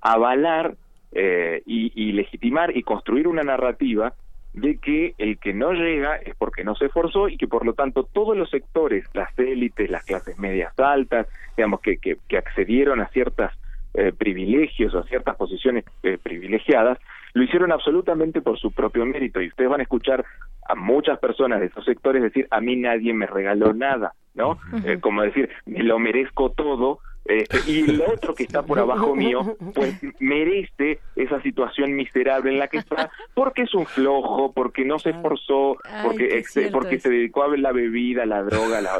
avalar 0.00 0.74
eh, 1.12 1.62
y, 1.66 2.12
legitimar 2.12 2.76
y 2.76 2.82
construir 2.82 3.28
una 3.28 3.42
narrativa 3.42 4.12
de 4.52 4.76
que 4.76 5.14
el 5.18 5.38
que 5.38 5.52
no 5.52 5.72
llega 5.72 6.16
es 6.16 6.34
porque 6.36 6.64
no 6.64 6.74
se 6.74 6.86
esforzó 6.86 7.28
y 7.28 7.36
que 7.36 7.46
por 7.46 7.64
lo 7.64 7.74
tanto 7.74 8.04
todos 8.04 8.36
los 8.36 8.50
sectores, 8.50 9.04
las 9.14 9.36
élites, 9.38 9.90
las 9.90 10.04
clases 10.04 10.38
medias 10.38 10.78
altas, 10.78 11.26
digamos 11.56 11.80
que, 11.80 11.98
que, 11.98 12.36
accedieron 12.36 13.00
a 13.00 13.08
ciertos 13.08 13.50
eh, 13.94 14.12
privilegios 14.16 14.94
o 14.94 15.00
a 15.00 15.04
ciertas 15.04 15.36
posiciones 15.36 15.84
eh, 16.02 16.18
privilegiadas, 16.22 16.98
lo 17.34 17.42
hicieron 17.42 17.72
absolutamente 17.72 18.40
por 18.40 18.58
su 18.58 18.72
propio 18.72 19.06
mérito. 19.06 19.40
Y 19.40 19.48
ustedes 19.48 19.70
van 19.70 19.80
a 19.80 19.84
escuchar 19.84 20.24
a 20.68 20.74
muchas 20.74 21.18
personas 21.18 21.60
de 21.60 21.66
esos 21.66 21.84
sectores 21.84 22.22
decir 22.22 22.46
a 22.50 22.60
mí 22.60 22.76
nadie 22.76 23.14
me 23.14 23.26
regaló 23.26 23.72
nada, 23.72 24.12
¿no? 24.38 24.58
Eh, 24.84 24.98
como 25.00 25.22
decir 25.22 25.50
me 25.66 25.82
lo 25.82 25.98
merezco 25.98 26.50
todo 26.52 27.00
este, 27.28 27.58
y 27.70 27.80
el 27.80 28.00
otro 28.08 28.34
que 28.34 28.44
está 28.44 28.62
por 28.62 28.78
abajo 28.78 29.14
mío, 29.14 29.56
pues 29.74 30.00
merece 30.18 30.98
esa 31.14 31.40
situación 31.42 31.94
miserable 31.94 32.50
en 32.50 32.58
la 32.58 32.68
que 32.68 32.78
está, 32.78 33.10
porque 33.34 33.62
es 33.62 33.74
un 33.74 33.84
flojo, 33.84 34.52
porque 34.52 34.86
no 34.86 34.98
se 34.98 35.10
esforzó, 35.10 35.76
porque, 36.02 36.42
porque 36.72 36.98
se 36.98 37.10
dedicó 37.10 37.44
a 37.44 37.54
la 37.58 37.72
bebida, 37.72 38.24
la 38.24 38.42
droga, 38.42 38.80
la, 38.80 38.96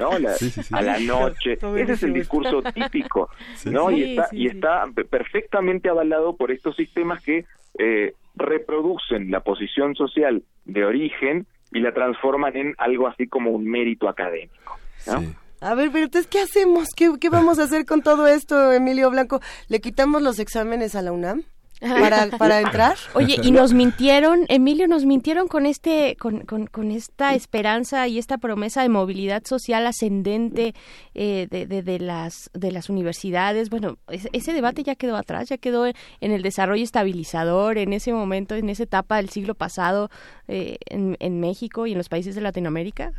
¿no? 0.00 0.10
a 0.72 0.82
la 0.82 0.98
noche. 0.98 1.52
Ese 1.52 1.92
es 1.92 2.02
el 2.02 2.12
discurso 2.12 2.60
típico, 2.60 3.30
¿no? 3.66 3.92
y 3.92 4.02
está, 4.02 4.28
y 4.32 4.48
está 4.48 4.86
perfectamente 5.08 5.88
avalado 5.88 6.36
por 6.36 6.50
estos 6.50 6.74
sistemas 6.74 7.22
que 7.22 7.44
eh, 7.78 8.14
reproducen 8.34 9.30
la 9.30 9.40
posición 9.40 9.94
social 9.94 10.42
de 10.64 10.84
origen 10.84 11.46
y 11.72 11.80
la 11.80 11.92
transforman 11.92 12.56
en 12.56 12.74
algo 12.78 13.08
así 13.08 13.26
como 13.26 13.50
un 13.50 13.64
mérito 13.64 14.08
académico. 14.08 14.78
¿no? 15.06 15.34
A 15.60 15.74
ver, 15.74 15.90
pero 15.92 16.04
entonces, 16.04 16.30
¿qué 16.30 16.40
hacemos? 16.40 16.88
¿Qué, 16.96 17.10
¿Qué 17.20 17.28
vamos 17.28 17.58
a 17.58 17.64
hacer 17.64 17.84
con 17.84 18.02
todo 18.02 18.26
esto, 18.26 18.72
Emilio 18.72 19.10
Blanco? 19.10 19.40
¿Le 19.68 19.80
quitamos 19.80 20.22
los 20.22 20.38
exámenes 20.38 20.94
a 20.94 21.02
la 21.02 21.12
UNAM? 21.12 21.44
Para, 21.80 22.26
para 22.36 22.60
entrar. 22.60 22.94
Oye, 23.14 23.36
y 23.42 23.52
nos 23.52 23.72
mintieron, 23.72 24.44
Emilio, 24.48 24.86
nos 24.86 25.04
mintieron 25.04 25.48
con 25.48 25.66
este, 25.66 26.16
con, 26.16 26.40
con, 26.40 26.66
con 26.66 26.90
esta 26.90 27.34
esperanza 27.34 28.06
y 28.08 28.18
esta 28.18 28.38
promesa 28.38 28.82
de 28.82 28.88
movilidad 28.88 29.44
social 29.44 29.86
ascendente 29.86 30.74
eh, 31.14 31.46
de, 31.50 31.66
de, 31.66 31.98
las 31.98 32.50
de 32.54 32.72
las 32.72 32.90
universidades. 32.90 33.70
Bueno, 33.70 33.98
ese, 34.08 34.52
debate 34.52 34.82
ya 34.82 34.94
quedó 34.94 35.16
atrás, 35.16 35.48
ya 35.48 35.58
quedó 35.58 35.86
en 35.86 36.32
el 36.32 36.42
desarrollo 36.42 36.84
estabilizador, 36.84 37.78
en 37.78 37.92
ese 37.92 38.12
momento, 38.12 38.54
en 38.54 38.68
esa 38.68 38.82
etapa 38.82 39.16
del 39.16 39.30
siglo 39.30 39.54
pasado 39.54 40.10
eh, 40.48 40.76
en, 40.86 41.16
en 41.20 41.40
México 41.40 41.86
y 41.86 41.92
en 41.92 41.98
los 41.98 42.08
países 42.08 42.34
de 42.34 42.40
Latinoamérica. 42.40 43.12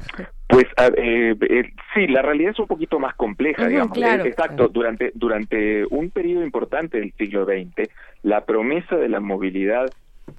Pues 0.52 0.66
eh, 0.98 1.34
eh, 1.50 1.64
sí, 1.94 2.08
la 2.08 2.22
realidad 2.22 2.52
es 2.52 2.60
un 2.60 2.68
poquito 2.68 3.00
más 3.00 3.16
compleja, 3.16 3.68
digamos. 3.68 3.98
Exacto, 3.98 4.68
durante 4.68 5.12
durante 5.16 5.86
un 5.86 6.10
periodo 6.10 6.44
importante 6.44 7.00
del 7.00 7.14
siglo 7.14 7.46
XX, 7.46 7.90
la 8.23 8.45
promesa 8.45 8.95
de 8.95 9.10
la 9.10 9.19
movilidad 9.19 9.88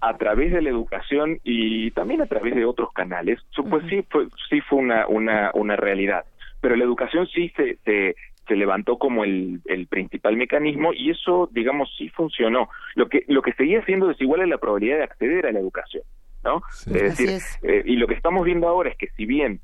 a 0.00 0.16
través 0.16 0.52
de 0.52 0.62
la 0.62 0.70
educación 0.70 1.38
y 1.44 1.90
también 1.92 2.22
a 2.22 2.26
través 2.26 2.54
de 2.54 2.64
otros 2.64 2.92
canales, 2.92 3.40
pues 3.68 3.84
sí 3.88 4.04
fue, 4.08 4.26
sí 4.48 4.60
fue 4.62 4.78
una, 4.78 5.06
una, 5.06 5.50
una 5.54 5.76
realidad. 5.76 6.24
Pero 6.60 6.76
la 6.76 6.84
educación 6.84 7.26
sí 7.26 7.52
se, 7.56 7.76
se, 7.84 8.14
se 8.46 8.56
levantó 8.56 8.98
como 8.98 9.24
el, 9.24 9.60
el 9.66 9.86
principal 9.86 10.36
mecanismo 10.36 10.92
y 10.92 11.10
eso, 11.10 11.48
digamos, 11.52 11.92
sí 11.98 12.08
funcionó. 12.10 12.68
Lo 12.94 13.08
que, 13.08 13.24
lo 13.28 13.42
que 13.42 13.52
seguía 13.52 13.84
siendo 13.84 14.08
desigual 14.08 14.42
es 14.42 14.48
la 14.48 14.58
probabilidad 14.58 14.98
de 14.98 15.04
acceder 15.04 15.46
a 15.46 15.52
la 15.52 15.58
educación. 15.58 16.04
¿no? 16.44 16.62
Es 16.86 17.16
decir, 17.16 17.30
eh, 17.62 17.82
y 17.84 17.96
lo 17.96 18.06
que 18.06 18.14
estamos 18.14 18.44
viendo 18.44 18.68
ahora 18.68 18.90
es 18.90 18.96
que 18.96 19.08
si 19.16 19.26
bien 19.26 19.60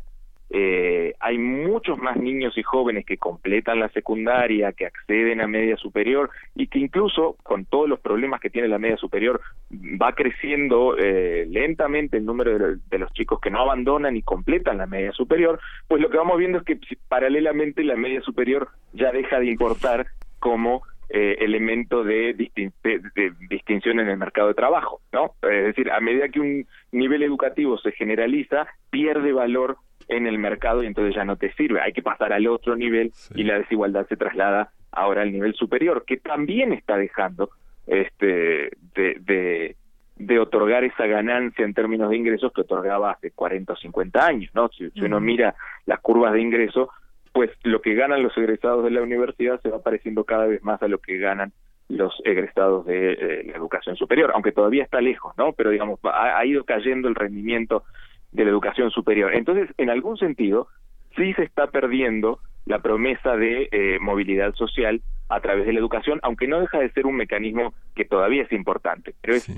eh, 0.51 1.15
hay 1.20 1.37
muchos 1.37 1.99
más 1.99 2.16
niños 2.16 2.57
y 2.57 2.62
jóvenes 2.62 3.05
que 3.05 3.19
completan 3.19 3.81
la 3.81 3.91
secundaria, 3.91 4.73
que 4.73 4.87
acceden 4.87 5.43
a 5.43 5.47
media 5.47 5.77
superior 5.77 6.31
y 6.55 6.69
que 6.69 6.79
incluso 6.79 7.37
con 7.43 7.66
todos 7.66 7.89
los 7.89 8.01
problemas 8.01 8.41
que 8.41 8.49
tiene 8.49 8.69
la 8.69 8.79
media 8.79 8.97
superior 8.97 9.43
va 9.70 10.15
creciendo 10.15 10.97
eh, 10.97 11.47
lentamente 11.51 12.16
el 12.16 12.25
número 12.25 12.77
de, 12.77 12.99
los 12.99 13.12
chicos 13.12 13.41
que 13.41 13.51
no 13.51 13.61
abandonan 13.61 14.16
y 14.16 14.23
completan 14.23 14.79
la 14.79 14.87
media 14.87 15.12
superior, 15.12 15.61
pues 15.87 16.01
lo 16.01 16.09
que 16.09 16.16
vamos 16.16 16.39
viendo 16.39 16.59
es 16.59 16.65
que 16.65 16.79
paralelamente 17.09 17.85
la 17.85 17.97
media 17.97 18.23
superior 18.23 18.69
ya 18.95 19.12
deja 19.12 19.39
de 19.41 19.47
importar 19.47 20.07
como 20.39 20.83
eh, 21.11 21.37
elemento 21.41 22.05
de, 22.05 22.35
de, 22.35 23.33
distinción 23.49 24.01
en 24.01 24.09
el 24.09 24.19
mercado 24.19 24.49
de 24.49 24.55
trabajo, 24.55 25.01
¿no? 25.12 25.35
Es 25.43 25.65
decir, 25.65 25.91
a 25.91 26.01
medida 26.01 26.29
que 26.29 26.41
un 26.41 26.66
nivel 26.93 27.23
educativo 27.23 27.79
se 27.79 27.93
generaliza, 27.93 28.66
pierde 28.91 29.33
valor 29.33 29.79
en 30.09 30.27
el 30.27 30.39
mercado 30.39 30.83
y 30.83 30.87
entonces 30.87 31.15
ya 31.15 31.25
no 31.25 31.37
te 31.37 31.53
sirve. 31.53 31.81
Hay 31.81 31.93
que 31.93 32.03
pasar 32.03 32.33
al 32.33 32.47
otro 32.49 32.75
nivel 32.77 33.13
y 33.35 33.45
la 33.45 33.59
desigualdad 33.59 34.07
se 34.09 34.17
traslada 34.17 34.71
ahora 34.91 35.23
al 35.23 35.33
nivel 35.33 35.55
superior, 35.55 36.05
que 36.07 36.17
también 36.17 36.73
está 36.73 36.97
dejando 36.97 37.51
este 37.87 38.71
de, 38.95 39.77
de, 40.17 40.39
otorgar 40.39 40.85
esa 40.85 41.07
ganancia 41.07 41.65
en 41.65 41.75
términos 41.75 42.11
de 42.11 42.17
ingresos 42.17 42.53
que 42.53 42.63
otorgaba 42.63 43.13
hace 43.13 43.31
40 43.31 43.73
o 43.73 43.77
50 43.77 44.27
años, 44.27 44.51
¿no? 44.55 44.69
Si, 44.69 44.91
uno 45.01 45.21
mira 45.21 45.55
las 45.87 46.01
curvas 46.01 46.33
de 46.33 46.41
ingreso, 46.41 46.91
pues 47.33 47.51
lo 47.63 47.81
que 47.81 47.95
ganan 47.95 48.23
los 48.23 48.37
egresados 48.37 48.85
de 48.85 48.91
la 48.91 49.03
universidad 49.03 49.61
se 49.61 49.71
va 49.71 49.83
pareciendo 49.83 50.25
cada 50.25 50.47
vez 50.47 50.63
más 50.63 50.83
a 50.83 50.89
lo 50.89 50.99
que 50.99 51.19
ganan 51.19 51.53
los 51.89 52.15
egresados 52.25 52.85
de 52.85 53.13
eh, 53.13 53.45
la 53.45 53.57
educación 53.57 53.97
superior, 53.97 54.33
aunque 54.35 54.53
todavía 54.53 54.85
está 54.85 55.01
lejos, 55.01 55.33
¿no? 55.39 55.53
Pero 55.53 55.71
digamos, 55.71 55.99
ha 56.03 56.45
ido 56.45 56.65
cayendo 56.65 57.09
el 57.09 57.15
rendimiento 57.15 57.85
de 58.33 58.45
la 58.45 58.51
educación 58.51 58.91
superior. 58.91 59.35
Entonces, 59.35 59.69
en 59.79 59.91
algún 59.91 60.17
sentido, 60.19 60.69
sí 61.17 61.33
se 61.35 61.45
está 61.45 61.69
perdiendo 61.69 62.41
la 62.67 62.81
promesa 62.81 63.37
de 63.37 63.69
eh, 63.73 63.99
movilidad 64.01 64.55
social 64.55 65.01
a 65.29 65.41
través 65.41 65.67
de 65.67 65.73
la 65.73 65.81
educación, 65.81 66.21
aunque 66.23 66.47
no 66.47 66.61
deja 66.61 66.79
de 66.79 66.91
ser 66.93 67.07
un 67.07 67.17
mecanismo 67.17 67.75
que 67.95 68.05
todavía 68.05 68.43
es 68.43 68.53
importante, 68.53 69.15
pero 69.21 69.35
es 69.35 69.51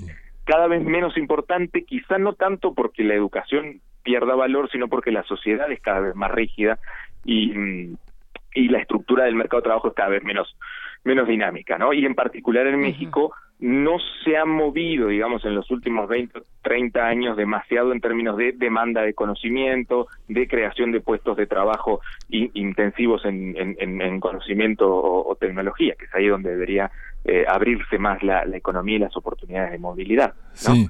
cada 0.45 0.67
vez 0.67 0.83
menos 0.83 1.17
importante, 1.17 1.83
quizá 1.83 2.17
no 2.17 2.33
tanto 2.33 2.73
porque 2.73 3.03
la 3.03 3.13
educación 3.13 3.81
pierda 4.03 4.35
valor, 4.35 4.69
sino 4.71 4.87
porque 4.87 5.11
la 5.11 5.23
sociedad 5.23 5.71
es 5.71 5.79
cada 5.81 5.99
vez 5.99 6.15
más 6.15 6.31
rígida 6.31 6.79
y, 7.23 7.51
mm, 7.53 7.97
y 8.55 8.69
la 8.69 8.79
estructura 8.79 9.25
del 9.25 9.35
mercado 9.35 9.61
de 9.61 9.65
trabajo 9.65 9.89
es 9.89 9.93
cada 9.93 10.09
vez 10.09 10.23
menos 10.23 10.55
menos 11.03 11.27
dinámica, 11.27 11.77
¿no? 11.77 11.93
Y 11.93 12.05
en 12.05 12.15
particular 12.15 12.67
en 12.67 12.79
México 12.79 13.33
no 13.61 13.97
se 14.23 14.37
ha 14.37 14.45
movido, 14.45 15.07
digamos, 15.07 15.45
en 15.45 15.53
los 15.53 15.69
últimos 15.69 16.09
20, 16.09 16.41
30 16.63 17.05
años 17.05 17.37
demasiado 17.37 17.91
en 17.91 18.01
términos 18.01 18.35
de 18.35 18.53
demanda 18.53 19.03
de 19.03 19.13
conocimiento, 19.13 20.07
de 20.27 20.47
creación 20.47 20.91
de 20.91 20.99
puestos 20.99 21.37
de 21.37 21.45
trabajo 21.45 22.01
intensivos 22.29 23.23
en, 23.23 23.55
en, 23.57 24.19
conocimiento 24.19 24.89
o, 24.89 25.35
tecnología, 25.35 25.93
que 25.97 26.05
es 26.05 26.15
ahí 26.15 26.27
donde 26.27 26.49
debería 26.49 26.91
eh, 27.23 27.45
abrirse 27.47 27.99
más 27.99 28.23
la, 28.23 28.45
la, 28.45 28.57
economía 28.57 28.95
y 28.95 28.99
las 28.99 29.15
oportunidades 29.15 29.71
de 29.71 29.77
movilidad. 29.77 30.33
¿no? 30.67 30.75
Sí. 30.75 30.89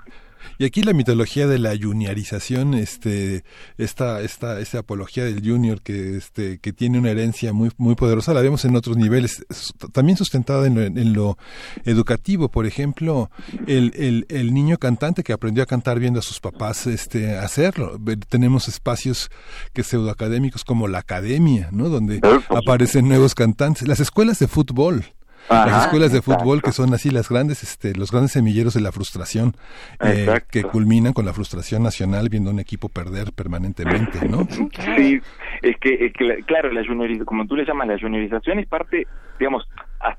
Y 0.58 0.66
aquí 0.66 0.84
la 0.84 0.94
mitología 0.94 1.48
de 1.48 1.60
la 1.60 1.76
juniorización, 1.78 2.74
este, 2.74 3.44
esta, 3.78 4.22
esta, 4.22 4.60
esta 4.60 4.80
apología 4.80 5.26
del 5.26 5.42
junior 5.48 5.82
que, 5.82 6.18
este, 6.18 6.60
que 6.60 6.74
tiene 6.74 7.00
una 7.00 7.12
herencia 7.12 7.54
muy, 7.54 7.72
muy 7.78 7.96
poderosa, 7.96 8.34
la 8.34 8.42
vemos 8.42 8.66
en 8.66 8.76
otros 8.76 8.98
niveles, 8.98 9.46
también 9.92 10.18
sustentada 10.18 10.68
en 10.68 10.76
lo, 10.76 10.82
en 10.82 11.14
lo 11.14 11.38
educativo, 11.86 12.50
por 12.50 12.66
ejemplo, 12.66 13.30
el, 13.68 13.94
el, 13.96 14.26
el, 14.30 14.54
niño 14.54 14.78
cantante 14.78 15.24
que 15.24 15.34
aprendió 15.34 15.64
a 15.64 15.66
cantar 15.68 16.00
viendo 16.00 16.20
a 16.20 16.24
sus 16.24 16.40
papás, 16.40 16.88
este, 16.88 17.38
hacerlo. 17.38 18.00
Tenemos 18.30 18.68
espacios 18.68 19.30
que 19.74 19.84
pseudoacadémicos 19.84 20.64
como 20.64 20.88
la 20.88 21.00
academia, 21.00 21.70
¿no? 21.72 21.90
Donde 21.90 22.20
aparecen 22.50 23.08
nuevos 23.08 23.36
cantantes, 23.36 23.88
las 23.88 24.00
escuelas 24.00 24.40
de 24.40 24.48
fútbol 24.48 25.06
las 25.50 25.86
escuelas 25.86 26.12
de 26.12 26.22
fútbol 26.22 26.62
que 26.62 26.72
son 26.72 26.94
así 26.94 27.10
las 27.10 27.30
grandes, 27.30 27.64
este, 27.64 27.94
los 27.96 28.12
grandes 28.12 28.32
semilleros 28.32 28.74
de 28.74 28.82
la 28.82 28.92
frustración, 28.92 29.54
eh, 30.00 30.28
que 30.50 30.64
culminan 30.64 31.14
con 31.14 31.26
la 31.26 31.34
frustración 31.34 31.84
nacional 31.84 32.30
viendo 32.30 32.50
a 32.50 32.54
un 32.54 32.60
equipo 32.60 32.90
perder 32.90 33.34
permanentemente, 33.34 34.28
¿no? 34.28 34.48
Sí, 34.96 35.20
es 35.62 35.78
que, 35.78 36.12
claro, 36.46 36.72
la 36.72 36.82
como 37.26 37.46
tú 37.46 37.56
le 37.56 37.66
llamas, 37.66 37.88
la 37.88 38.00
juniorización 38.00 38.60
es 38.60 38.68
parte, 38.68 39.08
digamos, 39.40 39.68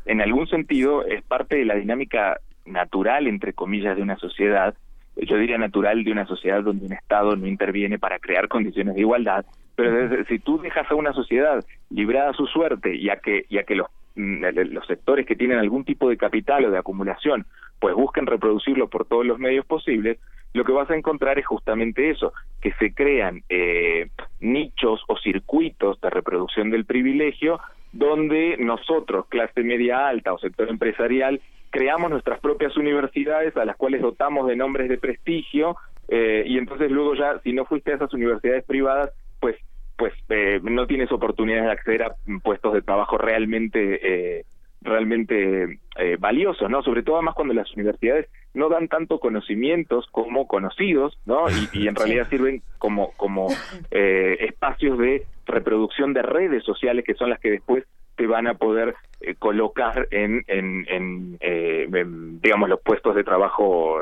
en 0.04 0.20
algún 0.20 0.46
sentido 0.46 1.04
es 1.04 1.22
parte 1.22 1.56
de 1.56 1.64
la 1.64 1.74
dinámica 1.74 2.38
natural, 2.64 3.26
entre 3.26 3.52
comillas, 3.52 3.96
de 3.96 4.02
una 4.02 4.16
sociedad, 4.16 4.74
yo 5.16 5.36
diría 5.36 5.58
natural 5.58 6.04
de 6.04 6.12
una 6.12 6.26
sociedad 6.26 6.62
donde 6.62 6.86
un 6.86 6.92
Estado 6.92 7.36
no 7.36 7.46
interviene 7.46 7.98
para 7.98 8.18
crear 8.18 8.48
condiciones 8.48 8.94
de 8.94 9.00
igualdad, 9.00 9.44
pero 9.74 10.24
si 10.26 10.38
tú 10.38 10.60
dejas 10.60 10.90
a 10.90 10.94
una 10.94 11.12
sociedad 11.12 11.64
librada 11.90 12.30
a 12.30 12.34
su 12.34 12.46
suerte 12.46 12.94
y 12.94 13.10
a 13.10 13.16
que, 13.16 13.44
y 13.48 13.58
a 13.58 13.64
que 13.64 13.74
los 13.74 13.88
los 14.14 14.86
sectores 14.86 15.26
que 15.26 15.36
tienen 15.36 15.58
algún 15.58 15.84
tipo 15.84 16.08
de 16.08 16.16
capital 16.16 16.64
o 16.64 16.70
de 16.70 16.78
acumulación, 16.78 17.46
pues 17.78 17.94
busquen 17.94 18.26
reproducirlo 18.26 18.88
por 18.88 19.06
todos 19.06 19.26
los 19.26 19.38
medios 19.38 19.66
posibles, 19.66 20.18
lo 20.54 20.64
que 20.64 20.72
vas 20.72 20.90
a 20.90 20.96
encontrar 20.96 21.38
es 21.38 21.46
justamente 21.46 22.10
eso, 22.10 22.32
que 22.60 22.72
se 22.74 22.92
crean 22.92 23.42
eh, 23.48 24.10
nichos 24.40 25.02
o 25.08 25.16
circuitos 25.16 26.00
de 26.00 26.10
reproducción 26.10 26.70
del 26.70 26.84
privilegio 26.84 27.60
donde 27.92 28.56
nosotros, 28.58 29.26
clase 29.28 29.62
media 29.62 30.08
alta 30.08 30.32
o 30.32 30.38
sector 30.38 30.68
empresarial, 30.68 31.40
creamos 31.70 32.10
nuestras 32.10 32.40
propias 32.40 32.76
universidades 32.76 33.56
a 33.56 33.64
las 33.64 33.76
cuales 33.76 34.02
dotamos 34.02 34.46
de 34.46 34.56
nombres 34.56 34.88
de 34.88 34.98
prestigio 34.98 35.76
eh, 36.08 36.44
y 36.46 36.58
entonces 36.58 36.90
luego 36.90 37.14
ya, 37.14 37.38
si 37.40 37.52
no 37.52 37.64
fuiste 37.64 37.92
a 37.92 37.96
esas 37.96 38.12
universidades 38.12 38.64
privadas, 38.64 39.10
pues 39.40 39.56
pues 40.02 40.14
eh, 40.30 40.58
no 40.64 40.88
tienes 40.88 41.12
oportunidades 41.12 41.66
de 41.66 41.70
acceder 41.70 42.02
a 42.02 42.16
puestos 42.42 42.74
de 42.74 42.82
trabajo 42.82 43.18
realmente 43.18 44.00
eh, 44.02 44.44
realmente 44.80 45.78
eh, 45.96 46.16
valiosos, 46.18 46.68
¿no? 46.68 46.82
Sobre 46.82 47.04
todo 47.04 47.18
además 47.18 47.36
cuando 47.36 47.54
las 47.54 47.72
universidades 47.74 48.28
no 48.52 48.68
dan 48.68 48.88
tanto 48.88 49.20
conocimientos 49.20 50.08
como 50.10 50.48
conocidos, 50.48 51.16
¿no? 51.24 51.44
Y, 51.72 51.86
en 51.86 51.94
realidad 51.94 52.28
sirven 52.30 52.62
como 52.78 53.12
como 53.12 53.46
eh, 53.92 54.38
espacios 54.40 54.98
de 54.98 55.22
reproducción 55.46 56.14
de 56.14 56.22
redes 56.22 56.64
sociales 56.64 57.04
que 57.04 57.14
son 57.14 57.30
las 57.30 57.38
que 57.38 57.52
después 57.52 57.84
te 58.16 58.26
van 58.26 58.48
a 58.48 58.54
poder 58.54 58.96
eh, 59.20 59.36
colocar 59.36 60.08
en, 60.10 60.42
en, 60.48 60.84
en, 60.88 61.38
en, 61.40 62.40
digamos 62.40 62.68
los 62.68 62.80
puestos 62.80 63.14
de 63.14 63.22
trabajo 63.22 64.00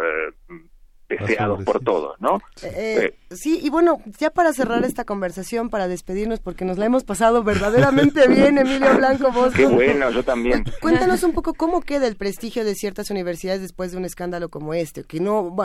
deseados 1.18 1.64
por 1.64 1.82
todos, 1.82 2.20
¿no? 2.20 2.40
Eh, 2.62 3.14
sí, 3.30 3.60
y 3.62 3.68
bueno, 3.68 3.98
ya 4.18 4.30
para 4.30 4.52
cerrar 4.52 4.84
esta 4.84 5.04
conversación, 5.04 5.68
para 5.68 5.88
despedirnos, 5.88 6.40
porque 6.40 6.64
nos 6.64 6.78
la 6.78 6.86
hemos 6.86 7.04
pasado 7.04 7.42
verdaderamente 7.42 8.28
bien, 8.28 8.58
Emilio 8.58 8.96
Blanco, 8.96 9.32
vos. 9.32 9.52
Qué 9.54 9.66
bueno, 9.66 10.10
yo 10.10 10.22
también. 10.22 10.64
Cuéntanos 10.80 11.22
un 11.22 11.32
poco 11.32 11.54
cómo 11.54 11.80
queda 11.80 12.06
el 12.06 12.16
prestigio 12.16 12.64
de 12.64 12.74
ciertas 12.74 13.10
universidades 13.10 13.60
después 13.60 13.92
de 13.92 13.98
un 13.98 14.04
escándalo 14.04 14.48
como 14.48 14.74
este, 14.74 15.04
que 15.04 15.20
no, 15.20 15.56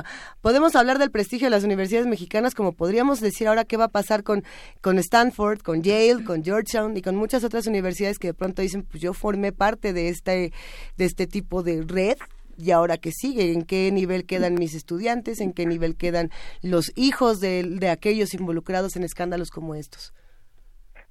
podemos 0.42 0.76
hablar 0.76 0.98
del 0.98 1.12
prestigio 1.12 1.48
de 1.48 1.52
las 1.52 1.64
universidades 1.64 2.08
mexicanas 2.08 2.56
como 2.56 2.74
podríamos 2.74 3.22
decir 3.22 3.48
ahora 3.48 3.66
qué 3.66 3.78
va 3.78 3.86
a 3.86 3.90
pasar 3.90 4.24
con, 4.24 4.44
con 4.82 4.98
Stanford, 4.98 5.62
con 5.62 5.84
Yale, 5.84 6.24
con 6.24 6.44
Georgetown 6.44 6.98
y 6.98 7.02
con 7.02 7.16
muchas 7.16 7.44
otras 7.44 7.68
universidades 7.68 8.20
que 8.20 8.28
de 8.28 8.34
pronto 8.34 8.62
dicen, 8.62 8.84
pues 8.84 9.02
yo 9.02 9.14
formé 9.14 9.52
parte 9.52 9.94
de 9.94 10.10
este, 10.10 10.52
de 10.98 11.06
este 11.06 11.28
tipo 11.28 11.64
de 11.64 11.84
red 11.88 12.18
y 12.58 12.72
ahora 12.72 12.98
qué 12.98 13.12
sigue, 13.12 13.52
en 13.52 13.64
qué 13.64 13.92
nivel 13.92 14.26
quedan 14.26 14.56
mis 14.56 14.76
estudiantes, 14.76 15.42
en 15.42 15.54
qué 15.54 15.66
nivel 15.66 15.96
quedan 15.96 16.30
los 16.62 16.92
hijos 16.96 17.40
de, 17.40 17.64
de 17.64 17.90
aquellos 17.90 18.34
involucrados 18.34 18.96
en 18.96 19.04
escándalos 19.04 19.50
como 19.50 19.76
estos. 19.76 20.14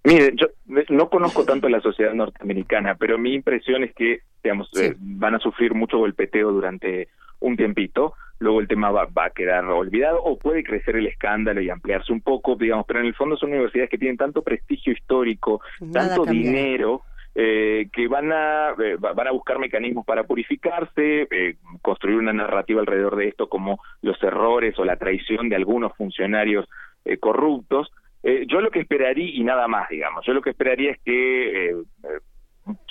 Mire, 0.04 0.34
yo 0.36 0.48
no 0.90 1.08
conozco 1.08 1.44
tanto 1.44 1.68
la 1.70 1.80
sociedad 1.80 2.12
norteamericana, 2.12 2.94
pero 2.94 3.16
mi 3.16 3.32
impresión 3.32 3.84
es 3.84 3.94
que, 3.94 4.20
digamos, 4.42 4.68
eh, 4.78 4.94
van 4.98 5.34
a 5.34 5.38
sufrir 5.38 5.72
mucho 5.72 5.96
golpeteo 5.96 6.52
durante 6.52 7.08
un 7.40 7.56
tiempito, 7.56 8.12
luego 8.38 8.60
el 8.60 8.68
tema 8.68 8.90
va, 8.90 9.06
va, 9.06 9.26
a 9.26 9.30
quedar 9.30 9.64
olvidado 9.64 10.22
o 10.22 10.38
puede 10.38 10.62
crecer 10.62 10.96
el 10.96 11.06
escándalo 11.06 11.62
y 11.62 11.70
ampliarse 11.70 12.12
un 12.12 12.20
poco, 12.20 12.54
digamos, 12.54 12.84
pero 12.86 13.00
en 13.00 13.06
el 13.06 13.14
fondo 13.14 13.38
son 13.38 13.50
universidades 13.52 13.90
que 13.90 13.98
tienen 13.98 14.18
tanto 14.18 14.42
prestigio 14.42 14.92
histórico, 14.92 15.62
tanto 15.90 16.26
dinero, 16.26 17.02
eh, 17.34 17.88
que 17.92 18.06
van 18.06 18.32
a 18.32 18.74
eh, 18.78 18.96
van 18.98 19.26
a 19.26 19.32
buscar 19.32 19.58
mecanismos 19.58 20.04
para 20.06 20.24
purificarse, 20.24 21.26
eh, 21.30 21.56
construir 21.82 22.18
una 22.18 22.32
narrativa 22.32 22.80
alrededor 22.80 23.16
de 23.16 23.28
esto 23.28 23.48
como 23.48 23.80
los 24.02 24.22
errores 24.22 24.78
o 24.78 24.84
la 24.84 24.96
traición 24.96 25.48
de 25.48 25.56
algunos 25.56 25.92
funcionarios 25.96 26.68
eh, 27.04 27.18
corruptos. 27.18 27.90
yo 28.22 28.60
lo 28.60 28.70
que 28.70 28.80
esperaría 28.80 29.28
y 29.34 29.42
nada 29.44 29.68
más, 29.68 29.88
digamos, 29.88 30.24
yo 30.24 30.32
lo 30.32 30.40
que 30.40 30.50
esperaría 30.50 30.92
es 30.92 31.00
que 31.04 31.76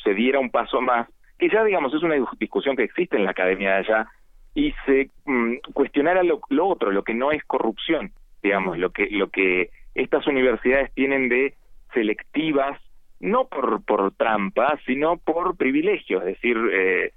se 0.04 0.14
diera 0.14 0.40
un 0.40 0.52
paso 0.52 0.80
más, 0.80 1.08
que 1.40 1.50
ya 1.50 1.64
digamos 1.64 1.94
es 1.94 2.04
una 2.04 2.16
discusión 2.38 2.76
que 2.76 2.84
existe 2.84 3.18
en 3.18 3.24
la 3.24 3.32
academia 3.32 3.72
de 3.72 3.78
allá 3.78 4.08
y 4.54 4.74
se 4.86 5.10
mm, 5.26 5.56
cuestionara 5.74 6.22
lo, 6.22 6.42
lo 6.50 6.68
otro, 6.68 6.92
lo 6.92 7.04
que 7.04 7.16
no 7.16 7.32
es 7.32 7.44
corrupción, 7.46 8.12
digamos, 8.44 8.78
lo 8.78 8.92
que 8.92 9.08
lo 9.10 9.30
que 9.30 9.70
estas 9.96 10.28
universidades 10.28 10.94
tienen 10.94 11.30
de 11.30 11.56
selectivas 11.94 12.78
no 13.24 13.46
por, 13.48 13.82
por 13.86 14.12
trampa, 14.16 14.78
sino 14.86 15.18
por 15.18 15.56
privilegio, 15.56 16.20
es 16.20 16.26
decir, 16.26 16.58
eh, 16.74 17.14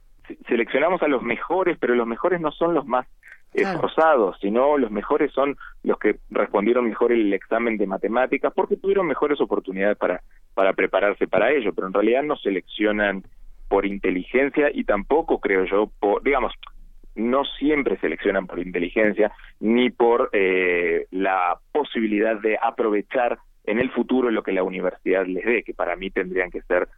seleccionamos 0.46 1.02
a 1.02 1.08
los 1.08 1.20
mejores, 1.22 1.76
pero 1.80 1.96
los 1.96 2.06
mejores 2.06 2.40
no 2.40 2.52
son 2.52 2.74
los 2.74 2.86
más 2.86 3.06
esforzados, 3.52 4.36
sino 4.40 4.78
los 4.78 4.90
mejores 4.92 5.32
son 5.32 5.56
los 5.82 5.98
que 5.98 6.16
respondieron 6.30 6.88
mejor 6.88 7.10
el 7.10 7.32
examen 7.32 7.76
de 7.76 7.88
matemáticas 7.88 8.52
porque 8.54 8.76
tuvieron 8.76 9.06
mejores 9.06 9.40
oportunidades 9.40 9.96
para, 9.96 10.22
para 10.54 10.74
prepararse 10.74 11.26
para 11.26 11.50
ello, 11.50 11.72
pero 11.74 11.88
en 11.88 11.94
realidad 11.94 12.22
no 12.22 12.36
seleccionan 12.36 13.24
por 13.68 13.84
inteligencia 13.84 14.70
y 14.72 14.84
tampoco 14.84 15.40
creo 15.40 15.64
yo, 15.64 15.90
por, 15.98 16.22
digamos, 16.22 16.52
no 17.16 17.44
siempre 17.58 17.98
seleccionan 17.98 18.46
por 18.46 18.60
inteligencia 18.60 19.32
ni 19.58 19.90
por 19.90 20.30
eh, 20.32 21.06
la 21.10 21.58
posibilidad 21.72 22.38
de 22.40 22.58
aprovechar 22.62 23.38
en 23.66 23.78
el 23.78 23.90
futuro 23.90 24.30
lo 24.30 24.42
que 24.42 24.52
la 24.52 24.62
universidad 24.62 25.26
les 25.26 25.44
dé, 25.44 25.62
que 25.62 25.74
para 25.74 25.96
mí 25.96 26.10
tendrían 26.10 26.50
que 26.50 26.62
ser 26.62 26.88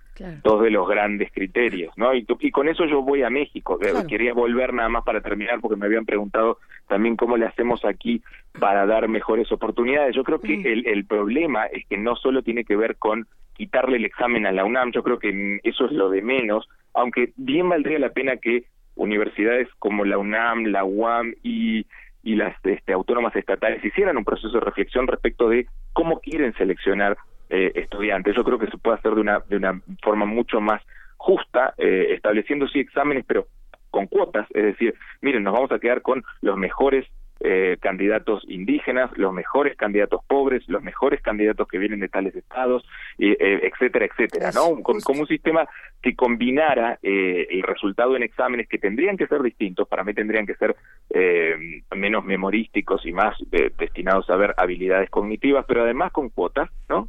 dos 0.42 0.62
de 0.62 0.70
los 0.70 0.88
grandes 0.88 1.30
criterios, 1.32 1.96
¿no? 1.96 2.14
Y, 2.14 2.26
y, 2.40 2.50
con 2.50 2.68
eso 2.68 2.84
yo 2.84 3.02
voy 3.02 3.22
a 3.22 3.30
México. 3.30 3.78
Eh, 3.80 3.92
quería 4.08 4.34
volver 4.34 4.74
nada 4.74 4.88
más 4.88 5.04
para 5.04 5.20
terminar, 5.20 5.60
porque 5.60 5.76
me 5.76 5.86
habían 5.86 6.04
preguntado 6.04 6.58
también 6.88 7.16
cómo 7.16 7.36
le 7.36 7.46
hacemos 7.46 7.84
aquí 7.84 8.22
para 8.58 8.84
dar 8.86 9.08
mejores 9.08 9.50
oportunidades. 9.52 10.14
Yo 10.14 10.24
creo 10.24 10.40
que 10.40 10.58
mm. 10.58 10.66
el, 10.66 10.86
el 10.86 11.04
problema 11.06 11.66
es 11.66 11.86
que 11.86 11.96
no 11.96 12.16
solo 12.16 12.42
tiene 12.42 12.64
que 12.64 12.76
ver 12.76 12.96
con 12.96 13.26
quitarle 13.54 13.96
el 13.96 14.04
examen 14.04 14.46
a 14.46 14.52
la 14.52 14.64
UNAM, 14.64 14.92
yo 14.92 15.02
creo 15.02 15.18
que 15.18 15.60
eso 15.64 15.86
es 15.86 15.92
lo 15.92 16.10
de 16.10 16.22
menos, 16.22 16.68
aunque 16.94 17.32
bien 17.36 17.68
valdría 17.68 17.98
la 17.98 18.10
pena 18.10 18.36
que 18.36 18.64
universidades 18.94 19.68
como 19.78 20.04
la 20.04 20.18
UNAM, 20.18 20.66
la 20.66 20.84
UAM 20.84 21.34
y 21.42 21.86
y 22.22 22.36
las 22.36 22.54
este, 22.64 22.92
autónomas 22.92 23.34
estatales 23.36 23.84
hicieran 23.84 24.16
un 24.16 24.24
proceso 24.24 24.52
de 24.52 24.60
reflexión 24.60 25.06
respecto 25.06 25.48
de 25.48 25.66
cómo 25.92 26.20
quieren 26.20 26.52
seleccionar 26.54 27.16
eh, 27.50 27.72
estudiantes. 27.76 28.36
Yo 28.36 28.44
creo 28.44 28.58
que 28.58 28.66
se 28.66 28.78
puede 28.78 28.98
hacer 28.98 29.14
de 29.14 29.20
una, 29.20 29.40
de 29.40 29.56
una 29.56 29.80
forma 30.02 30.26
mucho 30.26 30.60
más 30.60 30.82
justa, 31.16 31.74
eh, 31.78 32.08
estableciendo 32.10 32.68
sí 32.68 32.80
exámenes, 32.80 33.24
pero 33.26 33.46
con 33.90 34.06
cuotas, 34.06 34.46
es 34.50 34.64
decir, 34.64 34.94
miren, 35.22 35.42
nos 35.42 35.54
vamos 35.54 35.72
a 35.72 35.78
quedar 35.78 36.02
con 36.02 36.22
los 36.42 36.56
mejores 36.56 37.06
eh, 37.40 37.76
candidatos 37.80 38.42
indígenas, 38.48 39.10
los 39.16 39.32
mejores 39.32 39.76
candidatos 39.76 40.22
pobres, 40.26 40.68
los 40.68 40.82
mejores 40.82 41.22
candidatos 41.22 41.68
que 41.68 41.78
vienen 41.78 42.00
de 42.00 42.08
tales 42.08 42.34
estados, 42.34 42.84
eh, 43.18 43.60
etcétera, 43.62 44.06
etcétera, 44.06 44.50
¿no? 44.52 44.82
Como, 44.82 45.20
un 45.20 45.26
sistema 45.26 45.68
que 46.02 46.14
combinara 46.14 46.98
eh, 47.02 47.46
el 47.50 47.62
resultado 47.62 48.16
en 48.16 48.22
exámenes 48.22 48.68
que 48.68 48.78
tendrían 48.78 49.16
que 49.16 49.26
ser 49.26 49.42
distintos, 49.42 49.88
para 49.88 50.04
mí 50.04 50.14
tendrían 50.14 50.46
que 50.46 50.54
ser 50.54 50.76
eh, 51.10 51.82
menos 51.96 52.24
memorísticos 52.24 53.04
y 53.06 53.12
más 53.12 53.36
destinados 53.50 54.28
a 54.30 54.36
ver 54.36 54.54
habilidades 54.56 55.10
cognitivas, 55.10 55.64
pero 55.66 55.82
además 55.82 56.12
con 56.12 56.30
cuotas, 56.30 56.70
¿no? 56.88 57.08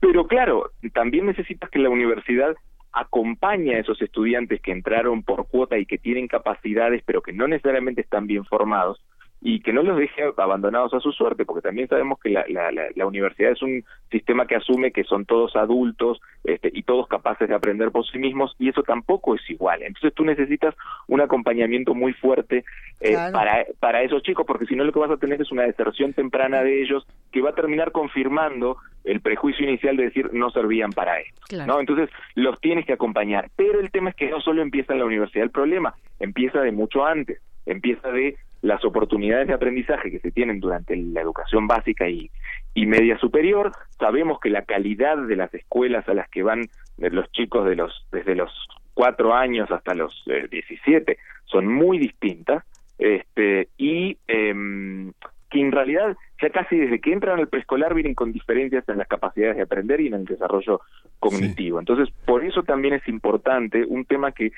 pero 0.00 0.26
claro, 0.26 0.70
también 0.92 1.26
necesitas 1.26 1.70
que 1.70 1.78
la 1.78 1.90
universidad 1.90 2.56
acompañe 3.00 3.76
a 3.76 3.80
esos 3.80 4.00
estudiantes 4.02 4.60
que 4.60 4.72
entraron 4.72 5.22
por 5.22 5.46
cuota 5.46 5.78
y 5.78 5.86
que 5.86 5.98
tienen 5.98 6.26
capacidades 6.26 7.02
pero 7.06 7.22
que 7.22 7.32
no 7.32 7.46
necesariamente 7.46 8.00
están 8.00 8.26
bien 8.26 8.44
formados 8.44 9.00
y 9.40 9.60
que 9.60 9.72
no 9.72 9.82
los 9.82 9.96
deje 9.96 10.24
abandonados 10.36 10.92
a 10.94 11.00
su 11.00 11.12
suerte, 11.12 11.44
porque 11.44 11.62
también 11.62 11.88
sabemos 11.88 12.18
que 12.18 12.30
la, 12.30 12.44
la, 12.48 12.70
la, 12.72 13.06
universidad 13.06 13.52
es 13.52 13.62
un 13.62 13.84
sistema 14.10 14.46
que 14.46 14.56
asume 14.56 14.90
que 14.90 15.04
son 15.04 15.26
todos 15.26 15.54
adultos 15.54 16.20
este, 16.42 16.70
y 16.72 16.82
todos 16.82 17.06
capaces 17.06 17.48
de 17.48 17.54
aprender 17.54 17.92
por 17.92 18.04
sí 18.06 18.18
mismos, 18.18 18.56
y 18.58 18.68
eso 18.68 18.82
tampoco 18.82 19.36
es 19.36 19.50
igual. 19.50 19.82
Entonces 19.82 20.12
tú 20.14 20.24
necesitas 20.24 20.74
un 21.06 21.20
acompañamiento 21.20 21.94
muy 21.94 22.12
fuerte 22.14 22.64
eh, 23.00 23.16
para, 23.32 23.64
para 23.78 24.02
esos 24.02 24.22
chicos, 24.24 24.44
porque 24.44 24.66
si 24.66 24.74
no 24.74 24.82
lo 24.82 24.92
que 24.92 24.98
vas 24.98 25.10
a 25.10 25.16
tener 25.18 25.40
es 25.40 25.52
una 25.52 25.62
deserción 25.62 26.12
temprana 26.14 26.62
de 26.62 26.82
ellos 26.82 27.06
que 27.30 27.40
va 27.40 27.50
a 27.50 27.54
terminar 27.54 27.92
confirmando 27.92 28.78
el 29.04 29.20
prejuicio 29.20 29.64
inicial 29.66 29.96
de 29.96 30.04
decir 30.04 30.30
no 30.32 30.50
servían 30.50 30.90
para 30.90 31.20
esto. 31.20 31.64
¿no? 31.64 31.78
Entonces 31.78 32.10
los 32.34 32.60
tienes 32.60 32.86
que 32.86 32.92
acompañar. 32.92 33.50
Pero 33.56 33.80
el 33.80 33.90
tema 33.90 34.10
es 34.10 34.16
que 34.16 34.28
no 34.30 34.40
solo 34.40 34.62
empieza 34.62 34.92
en 34.92 34.98
la 34.98 35.06
universidad 35.06 35.44
el 35.44 35.50
problema, 35.50 35.94
empieza 36.18 36.60
de 36.60 36.72
mucho 36.72 37.06
antes, 37.06 37.40
empieza 37.66 38.10
de 38.10 38.36
las 38.62 38.84
oportunidades 38.84 39.48
de 39.48 39.54
aprendizaje 39.54 40.10
que 40.10 40.18
se 40.20 40.32
tienen 40.32 40.60
durante 40.60 40.96
la 40.96 41.20
educación 41.20 41.66
básica 41.66 42.08
y, 42.08 42.30
y 42.74 42.86
media 42.86 43.18
superior. 43.18 43.72
Sabemos 43.98 44.40
que 44.40 44.50
la 44.50 44.62
calidad 44.62 45.16
de 45.16 45.36
las 45.36 45.52
escuelas 45.54 46.08
a 46.08 46.14
las 46.14 46.28
que 46.28 46.42
van 46.42 46.68
los 46.96 47.30
chicos 47.32 47.66
de 47.66 47.76
los 47.76 48.06
desde 48.10 48.34
los 48.34 48.50
cuatro 48.94 49.32
años 49.32 49.70
hasta 49.70 49.94
los 49.94 50.24
eh, 50.26 50.48
diecisiete 50.50 51.18
son 51.44 51.68
muy 51.68 51.98
distintas 51.98 52.64
este 52.98 53.68
y 53.78 54.18
eh, 54.26 55.12
que 55.50 55.60
en 55.60 55.72
realidad 55.72 56.16
ya 56.40 56.50
casi 56.50 56.76
desde 56.76 57.00
que 57.00 57.12
entran 57.12 57.38
al 57.38 57.48
preescolar 57.48 57.94
vienen 57.94 58.14
con 58.14 58.32
diferencias 58.32 58.88
en 58.88 58.98
las 58.98 59.08
capacidades 59.08 59.56
de 59.56 59.62
aprender 59.62 60.00
y 60.00 60.08
en 60.08 60.14
el 60.14 60.24
desarrollo 60.24 60.80
cognitivo. 61.18 61.78
Entonces, 61.78 62.14
por 62.26 62.44
eso 62.44 62.62
también 62.62 62.94
es 62.94 63.08
importante 63.08 63.84
un 63.84 64.04
tema 64.04 64.32
que 64.32 64.52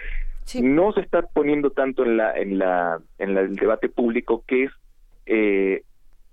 no 0.61 0.93
se 0.93 1.01
está 1.01 1.23
poniendo 1.23 1.71
tanto 1.71 2.05
en 2.05 2.17
la 2.17 2.37
en 2.37 2.59
la 2.59 2.99
en 3.19 3.37
el 3.37 3.55
debate 3.55 3.89
público, 3.89 4.43
que 4.47 4.65
es 4.65 4.73
eh, 5.27 5.85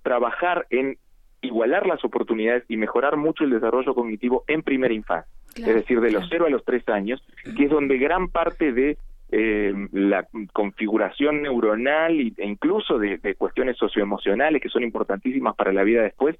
trabajar 0.02 0.66
en 0.70 0.98
igualar 1.42 1.86
las 1.86 2.04
oportunidades 2.04 2.64
y 2.68 2.78
mejorar 2.78 3.16
mucho 3.16 3.44
el 3.44 3.52
desarrollo 3.52 3.94
cognitivo 3.94 4.44
en 4.48 4.64
primera 4.64 4.94
infancia, 4.94 5.32
es 5.56 5.66
decir, 5.66 6.02
de 6.02 6.12
los 6.12 6.28
cero 6.30 6.46
a 6.48 6.50
los 6.50 6.66
tres 6.66 6.88
años, 6.90 7.24
que 7.56 7.66
es 7.66 7.70
donde 7.70 7.98
gran 7.98 8.28
parte 8.30 8.74
de 8.74 8.98
eh, 9.30 9.74
la 9.92 10.26
configuración 10.54 11.42
neuronal 11.42 12.20
e 12.20 12.46
incluso 12.46 12.98
de, 12.98 13.36
cuestiones 13.36 13.78
socioemocionales 13.78 14.62
que 14.62 14.70
son 14.70 14.84
importantísimas 14.84 15.56
para 15.56 15.74
la 15.74 15.84
vida 15.84 16.04
después, 16.04 16.38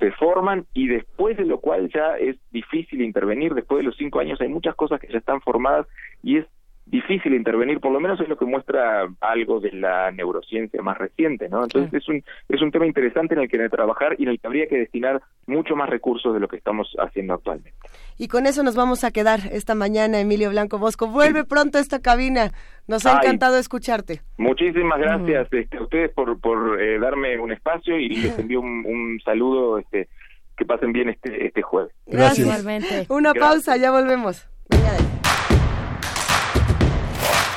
se 0.00 0.10
forman 0.12 0.66
y 0.74 0.88
después 0.88 1.36
de 1.36 1.44
lo 1.44 1.60
cual 1.60 1.88
ya 1.94 2.16
es 2.18 2.36
difícil 2.50 3.02
intervenir, 3.02 3.54
después 3.54 3.78
de 3.78 3.84
los 3.84 3.96
cinco 3.96 4.18
años 4.18 4.40
hay 4.40 4.48
muchas 4.48 4.74
cosas 4.74 5.00
que 5.00 5.12
ya 5.12 5.18
están 5.18 5.40
formadas 5.40 5.86
y 6.22 6.38
es 6.38 6.46
difícil 6.86 7.34
intervenir, 7.34 7.80
por 7.80 7.92
lo 7.92 8.00
menos 8.00 8.20
es 8.20 8.28
lo 8.28 8.36
que 8.36 8.44
muestra 8.44 9.08
algo 9.20 9.60
de 9.60 9.72
la 9.72 10.10
neurociencia 10.10 10.82
más 10.82 10.98
reciente, 10.98 11.48
¿no? 11.48 11.62
Entonces 11.62 11.94
es 11.94 12.08
un 12.08 12.22
es 12.48 12.60
un 12.60 12.70
tema 12.70 12.86
interesante 12.86 13.34
en 13.34 13.40
el 13.40 13.48
que 13.48 13.56
hay 13.56 13.64
que 13.64 13.76
trabajar 13.76 14.16
y 14.18 14.24
en 14.24 14.30
el 14.30 14.40
que 14.40 14.46
habría 14.46 14.66
que 14.66 14.78
destinar 14.78 15.22
mucho 15.46 15.76
más 15.76 15.88
recursos 15.88 16.34
de 16.34 16.40
lo 16.40 16.48
que 16.48 16.56
estamos 16.56 16.94
haciendo 16.98 17.34
actualmente. 17.34 17.72
Y 18.18 18.28
con 18.28 18.46
eso 18.46 18.62
nos 18.62 18.76
vamos 18.76 19.02
a 19.02 19.10
quedar 19.10 19.40
esta 19.50 19.74
mañana, 19.74 20.20
Emilio 20.20 20.50
Blanco 20.50 20.78
Bosco. 20.78 21.06
Vuelve 21.06 21.44
pronto 21.44 21.78
a 21.78 21.80
esta 21.80 22.00
cabina. 22.00 22.52
Nos 22.86 23.06
ha 23.06 23.16
encantado 23.16 23.56
escucharte. 23.56 24.20
Muchísimas 24.36 25.00
gracias 25.00 25.48
este, 25.50 25.78
a 25.78 25.82
ustedes 25.82 26.12
por, 26.12 26.38
por 26.38 26.80
eh, 26.80 26.98
darme 26.98 27.38
un 27.38 27.50
espacio 27.50 27.98
y 27.98 28.08
les 28.10 28.38
envío 28.38 28.60
un, 28.60 29.20
saludo. 29.24 29.78
Este, 29.78 30.08
que 30.56 30.64
pasen 30.64 30.92
bien 30.92 31.08
este, 31.08 31.46
este 31.46 31.62
jueves. 31.62 31.92
Gracias. 32.06 33.08
Una 33.08 33.34
pausa, 33.34 33.76
ya 33.76 33.90
volvemos. 33.90 34.48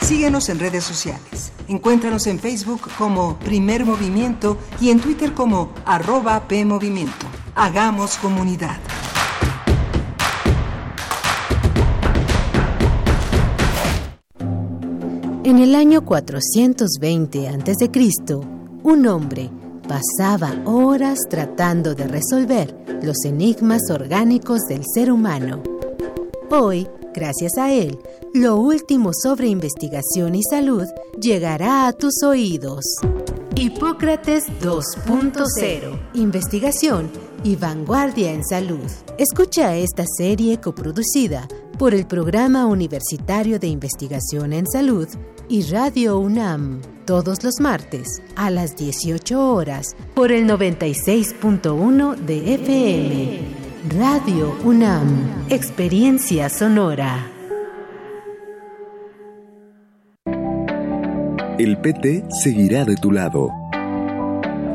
Síguenos 0.07 0.47
en 0.47 0.59
redes 0.59 0.85
sociales. 0.85 1.51
Encuéntranos 1.67 2.27
en 2.27 2.39
Facebook 2.39 2.79
como 2.97 3.38
Primer 3.39 3.84
Movimiento 3.84 4.57
y 4.79 4.89
en 4.89 5.01
Twitter 5.01 5.34
como 5.34 5.73
arroba 5.85 6.47
PMovimiento. 6.47 7.25
Hagamos 7.55 8.15
comunidad. 8.15 8.77
En 15.43 15.59
el 15.59 15.75
año 15.75 16.05
420 16.05 17.49
a.C., 17.49 17.91
un 18.84 19.07
hombre 19.07 19.49
pasaba 19.89 20.55
horas 20.63 21.19
tratando 21.29 21.95
de 21.95 22.07
resolver 22.07 22.73
los 23.03 23.25
enigmas 23.25 23.81
orgánicos 23.89 24.61
del 24.69 24.84
ser 24.85 25.11
humano. 25.11 25.61
Hoy, 26.49 26.88
Gracias 27.18 27.57
a 27.57 27.73
él, 27.73 27.98
lo 28.35 28.57
último 28.57 29.10
sobre 29.11 29.48
investigación 29.48 30.35
y 30.35 30.44
salud 30.44 30.85
llegará 31.19 31.88
a 31.88 31.94
tus 31.94 32.22
oídos. 32.22 32.85
Hipócrates 33.56 34.44
2.0. 34.61 35.99
Investigación 36.14 37.10
y 37.44 37.56
vanguardia 37.56 38.31
en 38.31 38.45
salud. 38.45 38.85
Escucha 39.18 39.76
esta 39.77 40.06
serie 40.06 40.61
coproducida 40.61 41.48
por 41.80 41.95
el 41.95 42.06
Programa 42.06 42.68
Universitario 42.68 43.57
de 43.57 43.65
Investigación 43.65 44.53
en 44.53 44.68
Salud 44.68 45.07
y 45.49 45.64
Radio 45.64 46.19
UNAM 46.19 46.81
todos 47.07 47.44
los 47.44 47.60
martes 47.60 48.22
a 48.35 48.52
las 48.52 48.76
18 48.76 49.56
horas 49.56 49.95
por 50.14 50.31
el 50.31 50.45
96.1 50.48 52.15
de 52.15 52.53
FM. 52.53 53.66
Radio 53.85 54.57
UNAM, 54.63 55.45
Experiencia 55.49 56.49
Sonora. 56.49 57.27
El 61.59 61.77
PT 61.77 62.25
seguirá 62.29 62.85
de 62.85 62.95
tu 62.95 63.11
lado. 63.11 63.51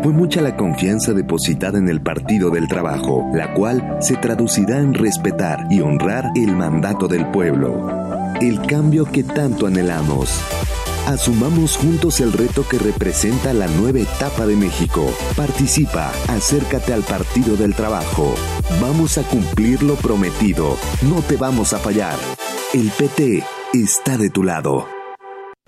Fue 0.04 0.12
mucha 0.12 0.40
la 0.40 0.56
confianza 0.56 1.12
depositada 1.12 1.78
en 1.78 1.88
el 1.88 2.00
Partido 2.00 2.50
del 2.50 2.68
Trabajo, 2.68 3.28
la 3.34 3.52
cual 3.54 3.98
se 4.00 4.16
traducirá 4.16 4.78
en 4.78 4.94
respetar 4.94 5.66
y 5.68 5.80
honrar 5.80 6.30
el 6.36 6.56
mandato 6.56 7.08
del 7.08 7.26
pueblo. 7.26 7.88
El 8.40 8.62
cambio 8.62 9.04
que 9.04 9.24
tanto 9.24 9.66
anhelamos. 9.66 10.40
Asumamos 11.06 11.76
juntos 11.76 12.20
el 12.20 12.32
reto 12.32 12.66
que 12.68 12.78
representa 12.78 13.52
la 13.52 13.66
nueva 13.66 13.98
etapa 13.98 14.46
de 14.46 14.54
México. 14.54 15.12
Participa, 15.36 16.12
acércate 16.28 16.92
al 16.92 17.02
Partido 17.02 17.56
del 17.56 17.74
Trabajo. 17.74 18.34
Vamos 18.80 19.18
a 19.18 19.22
cumplir 19.24 19.82
lo 19.82 19.96
prometido. 19.96 20.76
No 21.02 21.20
te 21.22 21.36
vamos 21.36 21.72
a 21.72 21.78
fallar. 21.78 22.16
El 22.72 22.90
PT 22.90 23.44
está 23.74 24.16
de 24.16 24.30
tu 24.30 24.44
lado. 24.44 25.01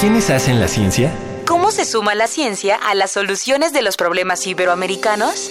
¿Quiénes 0.00 0.30
hacen 0.30 0.58
la 0.58 0.66
ciencia? 0.66 1.12
¿Cómo 1.46 1.70
se 1.70 1.84
suma 1.84 2.14
la 2.14 2.26
ciencia 2.26 2.76
a 2.76 2.94
las 2.94 3.12
soluciones 3.12 3.74
de 3.74 3.82
los 3.82 3.96
problemas 3.96 4.46
iberoamericanos? 4.46 5.50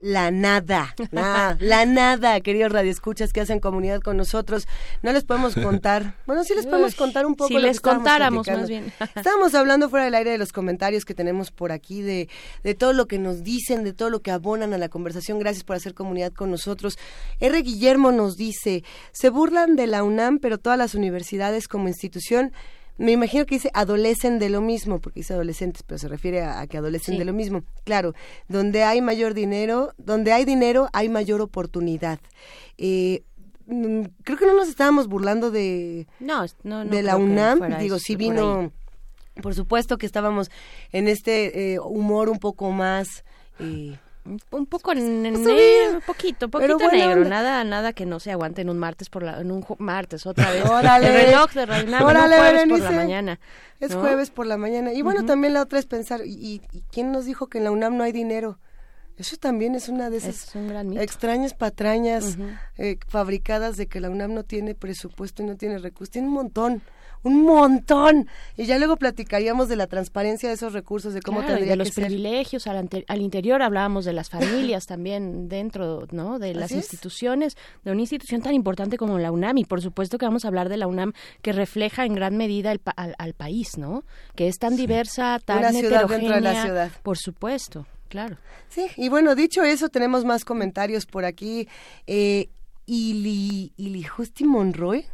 La 0.00 0.30
nada, 0.30 0.94
la 1.60 1.86
nada, 1.86 2.40
queridos 2.40 2.72
radioescuchas 2.72 3.32
que 3.32 3.42
hacen 3.42 3.60
comunidad 3.60 4.00
con 4.00 4.16
nosotros. 4.16 4.66
No 5.02 5.12
les 5.12 5.24
podemos 5.24 5.54
contar, 5.54 6.14
bueno, 6.26 6.42
sí 6.42 6.54
les 6.54 6.66
podemos 6.66 6.94
contar 6.94 7.26
un 7.26 7.34
poco. 7.34 7.48
Si 7.48 7.58
les 7.58 7.80
contáramos 7.80 8.46
más 8.48 8.68
bien. 8.68 8.92
Estábamos 9.14 9.54
hablando 9.54 9.90
fuera 9.90 10.06
del 10.06 10.14
aire 10.14 10.30
de 10.30 10.38
los 10.38 10.52
comentarios 10.52 11.04
que 11.04 11.14
tenemos 11.14 11.50
por 11.50 11.70
aquí, 11.70 12.00
de, 12.00 12.28
de 12.62 12.74
todo 12.74 12.94
lo 12.94 13.06
que 13.06 13.18
nos 13.18 13.42
dicen, 13.42 13.84
de 13.84 13.92
todo 13.92 14.08
lo 14.08 14.22
que 14.22 14.30
abonan 14.30 14.72
a 14.72 14.78
la 14.78 14.88
conversación. 14.88 15.38
Gracias 15.38 15.64
por 15.64 15.76
hacer 15.76 15.94
comunidad 15.94 16.32
con 16.32 16.50
nosotros. 16.50 16.98
R. 17.38 17.60
Guillermo 17.62 18.10
nos 18.10 18.36
dice, 18.36 18.82
se 19.12 19.28
burlan 19.28 19.76
de 19.76 19.86
la 19.86 20.02
UNAM, 20.02 20.38
pero 20.38 20.58
todas 20.58 20.78
las 20.78 20.94
universidades 20.94 21.68
como 21.68 21.88
institución 21.88 22.52
me 23.00 23.12
imagino 23.12 23.46
que 23.46 23.54
dice 23.54 23.70
adolecen 23.72 24.38
de 24.38 24.50
lo 24.50 24.60
mismo, 24.60 25.00
porque 25.00 25.20
dice 25.20 25.32
adolescentes, 25.32 25.82
pero 25.82 25.96
se 25.96 26.06
refiere 26.06 26.42
a, 26.42 26.66
que 26.66 26.76
adolecen 26.76 27.16
de 27.18 27.24
lo 27.24 27.32
mismo. 27.32 27.64
Claro, 27.84 28.12
donde 28.46 28.82
hay 28.84 29.00
mayor 29.00 29.32
dinero, 29.32 29.94
donde 29.96 30.32
hay 30.32 30.44
dinero 30.44 30.90
hay 30.92 31.08
mayor 31.08 31.40
oportunidad. 31.40 32.20
Eh, 32.76 33.22
mm, 33.66 34.02
creo 34.22 34.36
que 34.36 34.44
no 34.44 34.54
nos 34.54 34.68
estábamos 34.68 35.08
burlando 35.08 35.50
de, 35.50 36.08
no, 36.20 36.44
no, 36.62 36.84
de 36.84 37.02
la 37.02 37.16
UNAM, 37.16 37.78
digo, 37.78 37.98
sí 37.98 38.16
vino, 38.16 38.70
por, 39.40 39.54
supuesto 39.54 39.96
que 39.96 40.04
estábamos 40.04 40.50
en 40.92 41.08
este 41.08 41.72
eh, 41.72 41.80
humor 41.80 42.28
un 42.28 42.38
poco 42.38 42.70
más... 42.70 43.24
Eh, 43.60 43.96
un 44.24 44.66
poco 44.66 44.94
negro, 44.94 46.00
poquito, 46.06 46.48
poquito 46.48 46.90
negro, 46.90 47.24
nada, 47.24 47.64
nada 47.64 47.92
que 47.92 48.04
no 48.04 48.20
se 48.20 48.30
aguante 48.30 48.60
en 48.60 48.68
un 48.68 48.78
martes 48.78 49.08
por 49.08 49.22
la, 49.22 49.40
en 49.40 49.50
un 49.50 49.64
martes 49.78 50.26
otra 50.26 50.50
vez. 50.50 50.64
Órale, 50.70 51.08
el 51.08 51.26
reloj 51.26 51.52
de 51.52 51.66
Reina, 51.66 52.04
Órale, 52.04 52.36
jueves 52.36 52.68
por 52.68 52.80
la 52.80 52.90
mañana. 52.90 53.40
Es 53.80 53.94
jueves 53.94 54.30
por 54.30 54.46
la 54.46 54.56
mañana. 54.58 54.92
Y 54.92 55.02
bueno, 55.02 55.24
también 55.24 55.54
la 55.54 55.62
otra 55.62 55.78
es 55.78 55.86
pensar, 55.86 56.20
¿y, 56.24 56.60
quién 56.90 57.12
nos 57.12 57.24
dijo 57.24 57.48
que 57.48 57.58
en 57.58 57.64
la 57.64 57.70
UNAM 57.70 57.96
no 57.96 58.04
hay 58.04 58.12
dinero? 58.12 58.58
Eso 59.16 59.36
también 59.36 59.74
es 59.74 59.88
una 59.88 60.08
de 60.08 60.18
esas 60.18 60.54
extrañas 60.96 61.52
patrañas 61.54 62.38
eh, 62.78 62.98
fabricadas 63.06 63.76
de 63.76 63.86
que 63.86 64.00
la 64.00 64.08
UNAM 64.08 64.32
no 64.32 64.44
tiene 64.44 64.74
presupuesto 64.74 65.42
y 65.42 65.46
no 65.46 65.56
tiene 65.56 65.78
recursos. 65.78 66.10
Tiene 66.10 66.28
un 66.28 66.34
montón 66.34 66.82
un 67.22 67.42
montón. 67.44 68.28
Y 68.56 68.64
ya 68.66 68.78
luego 68.78 68.96
platicaríamos 68.96 69.68
de 69.68 69.76
la 69.76 69.86
transparencia 69.86 70.48
de 70.48 70.54
esos 70.54 70.72
recursos, 70.72 71.14
de 71.14 71.20
cómo 71.20 71.42
tendría 71.44 71.70
de 71.70 71.76
los 71.76 71.90
privilegios 71.90 72.66
al, 72.66 72.88
al, 73.06 73.20
interior, 73.20 73.62
hablábamos 73.62 74.04
de 74.04 74.12
las 74.12 74.30
familias 74.30 74.86
también 74.86 75.48
dentro, 75.48 76.06
¿no? 76.10 76.38
De 76.38 76.54
las 76.54 76.72
instituciones, 76.72 77.56
de 77.84 77.92
una 77.92 78.00
institución 78.00 78.42
tan 78.42 78.54
importante 78.54 78.96
como 78.96 79.18
la 79.18 79.32
UNAM 79.32 79.58
y 79.58 79.64
por 79.64 79.82
supuesto 79.82 80.18
que 80.18 80.26
vamos 80.26 80.44
a 80.44 80.48
hablar 80.48 80.68
de 80.68 80.76
la 80.76 80.86
UNAM 80.86 81.12
que 81.42 81.52
refleja 81.52 82.04
en 82.04 82.14
gran 82.14 82.36
medida 82.36 82.72
el, 82.72 82.80
al, 82.96 83.34
país, 83.34 83.76
¿no? 83.76 84.04
Que 84.34 84.48
es 84.48 84.58
tan 84.58 84.76
diversa, 84.76 85.38
tan 85.44 85.58
una 85.58 85.72
ciudad 85.72 86.08
dentro 86.08 86.34
de 86.34 86.40
la 86.40 86.62
ciudad. 86.62 86.90
Por 87.02 87.18
supuesto. 87.18 87.86
Claro. 88.08 88.38
Sí, 88.68 88.86
y 88.96 89.08
bueno, 89.08 89.36
dicho 89.36 89.62
eso, 89.62 89.88
tenemos 89.88 90.24
más 90.24 90.44
comentarios 90.44 91.06
por 91.06 91.24
aquí. 91.24 91.68
Eh, 92.08 92.48
Ili, 92.86 93.72
Ili 93.76 94.02
Justi 94.02 94.44
Monroy 94.44 95.06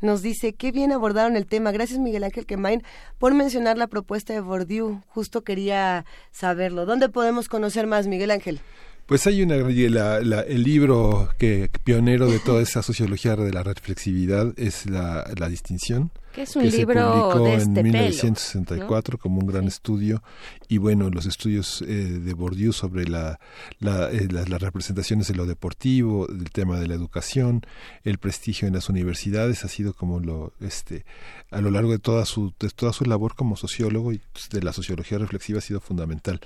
nos 0.00 0.22
dice, 0.22 0.52
qué 0.52 0.72
bien 0.72 0.92
abordaron 0.92 1.36
el 1.36 1.46
tema. 1.46 1.72
Gracias 1.72 1.98
Miguel 1.98 2.24
Ángel 2.24 2.46
Quemain 2.46 2.82
por 3.18 3.34
mencionar 3.34 3.78
la 3.78 3.86
propuesta 3.86 4.32
de 4.32 4.40
Bourdieu. 4.40 5.00
Justo 5.08 5.42
quería 5.42 6.04
saberlo. 6.30 6.86
¿Dónde 6.86 7.08
podemos 7.08 7.48
conocer 7.48 7.86
más, 7.86 8.06
Miguel 8.06 8.30
Ángel? 8.30 8.60
Pues 9.06 9.26
hay 9.26 9.42
una 9.42 9.56
el 9.56 10.62
libro 10.62 11.28
que 11.38 11.70
pionero 11.84 12.26
de 12.26 12.38
toda 12.38 12.62
esa 12.62 12.82
sociología 12.82 13.36
de 13.36 13.52
la 13.52 13.62
reflexividad 13.62 14.54
es 14.56 14.86
la, 14.86 15.30
la 15.36 15.48
distinción 15.50 16.10
que 16.34 16.42
es 16.42 16.56
un 16.56 16.68
libro 16.68 17.00
se 17.00 17.20
publicó 17.20 17.44
de 17.44 17.54
este 17.54 17.80
en 17.80 17.86
1964 17.86 19.18
como 19.18 19.40
un 19.40 19.46
gran 19.46 19.66
estudio. 19.66 20.22
Y 20.68 20.78
bueno 20.78 21.08
los 21.10 21.26
estudios 21.26 21.82
eh, 21.82 21.86
de 21.86 22.34
Bourdieu 22.34 22.72
sobre 22.72 23.06
la, 23.06 23.38
eh, 23.80 24.28
las 24.30 24.60
representaciones 24.60 25.28
de 25.28 25.34
lo 25.34 25.46
deportivo 25.46 26.26
el 26.28 26.50
tema 26.50 26.80
de 26.80 26.88
la 26.88 26.94
educación 26.94 27.62
el 28.02 28.18
prestigio 28.18 28.66
en 28.66 28.74
las 28.74 28.88
universidades 28.88 29.64
ha 29.64 29.68
sido 29.68 29.92
como 29.92 30.20
lo 30.20 30.52
este 30.60 31.04
a 31.50 31.60
lo 31.60 31.70
largo 31.70 31.92
de 31.92 31.98
toda 31.98 32.24
su 32.24 32.52
de 32.58 32.70
toda 32.70 32.92
su 32.92 33.04
labor 33.04 33.36
como 33.36 33.56
sociólogo 33.56 34.12
y 34.12 34.20
de 34.50 34.62
la 34.62 34.72
sociología 34.72 35.18
reflexiva 35.18 35.58
ha 35.58 35.62
sido 35.62 35.80
fundamental. 35.80 36.40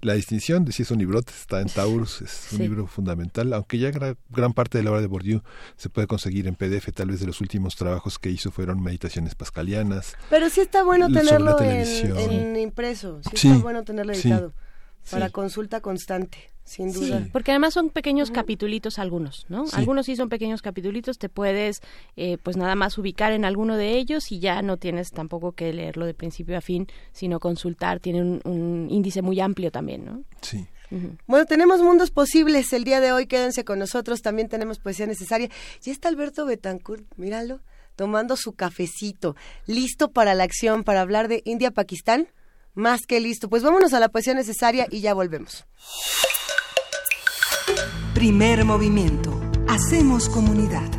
La 0.00 0.14
distinción 0.14 0.64
de 0.64 0.72
si 0.72 0.82
es 0.82 0.90
un 0.90 0.98
librote 0.98 1.32
está 1.32 1.60
en 1.60 1.68
Taurus 1.68 2.22
es 2.22 2.48
un 2.52 2.58
libro 2.58 2.86
fundamental 2.86 3.52
aunque 3.52 3.78
ya 3.78 3.90
gran 3.90 4.52
parte 4.52 4.78
de 4.78 4.84
la 4.84 4.90
obra 4.90 5.00
de 5.00 5.06
Bourdieu 5.08 5.42
se 5.76 5.88
puede 5.88 6.06
conseguir 6.06 6.46
en 6.46 6.54
PDF 6.54 6.92
tal 6.94 7.08
vez 7.08 7.20
de 7.20 7.26
los 7.26 7.40
últimos 7.40 7.74
trabajos 7.74 8.18
que 8.18 8.30
hizo 8.30 8.50
fueron 8.50 8.82
meditaciones 8.82 9.31
pascalianas. 9.34 10.16
Pero 10.30 10.50
sí 10.50 10.60
está 10.60 10.82
bueno 10.84 11.10
tenerlo 11.10 11.60
en, 11.60 12.56
impreso, 12.56 13.20
sí, 13.34 13.48
está 13.48 13.62
bueno 13.62 13.84
tenerlo 13.84 14.12
editado 14.12 14.52
para 15.10 15.30
consulta 15.30 15.80
constante. 15.80 16.50
Sin 16.64 16.92
duda. 16.92 17.18
Sí, 17.18 17.30
porque 17.32 17.50
además 17.50 17.74
son 17.74 17.90
pequeños 17.90 18.30
capitulitos 18.30 19.00
algunos, 19.00 19.46
¿no? 19.48 19.64
Algunos 19.72 20.06
sí 20.06 20.14
son 20.14 20.28
pequeños 20.28 20.62
capitulitos, 20.62 21.18
te 21.18 21.28
puedes 21.28 21.80
eh, 22.16 22.38
pues 22.40 22.56
nada 22.56 22.76
más 22.76 22.98
ubicar 22.98 23.32
en 23.32 23.44
alguno 23.44 23.76
de 23.76 23.96
ellos 23.96 24.30
y 24.30 24.38
ya 24.38 24.62
no 24.62 24.76
tienes 24.76 25.10
tampoco 25.10 25.52
que 25.52 25.72
leerlo 25.72 26.06
de 26.06 26.14
principio 26.14 26.56
a 26.56 26.60
fin, 26.60 26.86
sino 27.10 27.40
consultar, 27.40 27.98
tiene 27.98 28.22
un, 28.22 28.40
un 28.44 28.86
índice 28.90 29.22
muy 29.22 29.40
amplio 29.40 29.72
también, 29.72 30.04
¿no? 30.04 30.22
Sí. 30.40 30.68
Bueno, 31.26 31.46
tenemos 31.46 31.80
mundos 31.80 32.10
posibles 32.10 32.72
el 32.72 32.84
día 32.84 33.00
de 33.00 33.12
hoy, 33.12 33.26
quédense 33.26 33.64
con 33.64 33.78
nosotros, 33.78 34.20
también 34.20 34.48
tenemos 34.48 34.78
poesía 34.78 35.06
necesaria. 35.06 35.48
Y 35.84 35.90
está 35.90 36.08
Alberto 36.08 36.44
Betancourt, 36.44 37.04
míralo 37.16 37.60
tomando 38.02 38.36
su 38.36 38.54
cafecito, 38.54 39.36
listo 39.64 40.10
para 40.10 40.34
la 40.34 40.42
acción, 40.42 40.82
para 40.82 41.02
hablar 41.02 41.28
de 41.28 41.40
India-Pakistán. 41.44 42.26
Más 42.74 43.02
que 43.06 43.20
listo. 43.20 43.48
Pues 43.48 43.62
vámonos 43.62 43.92
a 43.92 44.00
la 44.00 44.08
poesía 44.08 44.34
necesaria 44.34 44.88
y 44.90 45.02
ya 45.02 45.14
volvemos. 45.14 45.66
Primer 48.12 48.64
movimiento. 48.64 49.40
Hacemos 49.68 50.28
comunidad. 50.28 50.90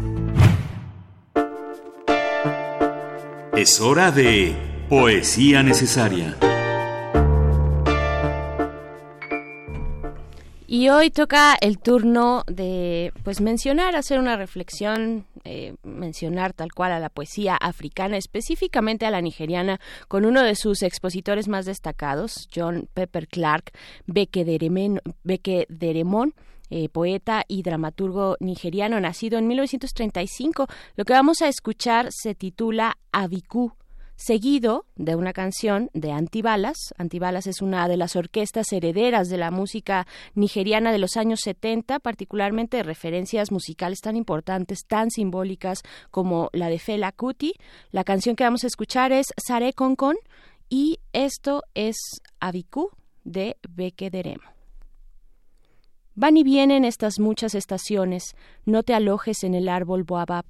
Es 3.54 3.82
hora 3.82 4.12
de 4.12 4.56
poesía 4.88 5.62
necesaria. 5.62 6.38
Y 10.74 10.90
hoy 10.90 11.12
toca 11.12 11.56
el 11.62 11.78
turno 11.78 12.42
de 12.48 13.14
pues 13.24 13.42
mencionar, 13.42 13.96
hacer 13.96 14.18
una 14.18 14.38
reflexión, 14.38 15.28
eh, 15.44 15.76
mencionar 15.84 16.54
tal 16.54 16.74
cual 16.74 16.94
a 16.94 17.00
la 17.00 17.10
poesía 17.10 17.56
africana, 17.58 18.18
específicamente 18.18 19.06
a 19.06 19.12
la 19.12 19.22
nigeriana, 19.22 19.80
con 20.08 20.26
uno 20.26 20.42
de 20.42 20.56
sus 20.56 20.82
expositores 20.82 21.48
más 21.48 21.68
destacados, 21.68 22.50
John 22.52 22.90
Pepper 22.92 23.28
Clark 23.28 23.72
Beke 24.08 24.46
Deremon. 25.70 26.34
Eh, 26.72 26.90
poeta 26.90 27.44
y 27.48 27.62
dramaturgo 27.62 28.36
nigeriano, 28.40 29.00
nacido 29.00 29.38
en 29.38 29.48
1935. 29.48 30.66
Lo 30.96 31.06
que 31.06 31.14
vamos 31.14 31.44
a 31.44 31.48
escuchar 31.48 32.08
se 32.10 32.34
titula 32.34 32.98
Abiku, 33.12 33.74
seguido 34.26 34.86
de 34.96 35.16
una 35.16 35.34
canción 35.34 35.90
de 35.94 36.14
Antibalas. 36.14 36.78
Antibalas 36.98 37.46
es 37.46 37.62
una 37.62 37.90
de 37.90 37.98
las 37.98 38.16
orquestas 38.16 38.72
herederas 38.72 39.28
de 39.28 39.38
la 39.38 39.52
música 39.52 40.08
nigeriana 40.34 40.94
de 40.94 40.98
los 40.98 41.18
años 41.18 41.42
70, 41.42 42.00
particularmente 42.00 42.78
de 42.78 42.84
referencias 42.84 43.52
musicales 43.52 44.00
tan 44.00 44.16
importantes, 44.16 44.86
tan 44.88 45.12
simbólicas 45.12 45.80
como 46.10 46.50
la 46.54 46.70
de 46.70 46.80
Fela 46.80 47.12
Kuti. 47.12 47.54
La 47.92 48.06
canción 48.06 48.38
que 48.38 48.46
vamos 48.46 48.64
a 48.64 48.68
escuchar 48.68 49.12
es 49.12 49.28
Sare 49.36 49.74
Konkon 49.74 50.16
y 50.70 51.00
esto 51.12 51.64
es 51.74 51.98
Abiku 52.40 52.92
de 53.26 53.58
Beke 53.68 54.10
Deremo. 54.10 54.54
Van 56.16 56.38
y 56.38 56.44
vienen 56.44 56.86
estas 56.86 57.20
muchas 57.20 57.56
estaciones, 57.56 58.36
no 58.66 58.84
te 58.84 58.94
alojes 58.94 59.44
en 59.44 59.56
el 59.56 59.68
árbol 59.68 60.04
Boabab, 60.04 60.46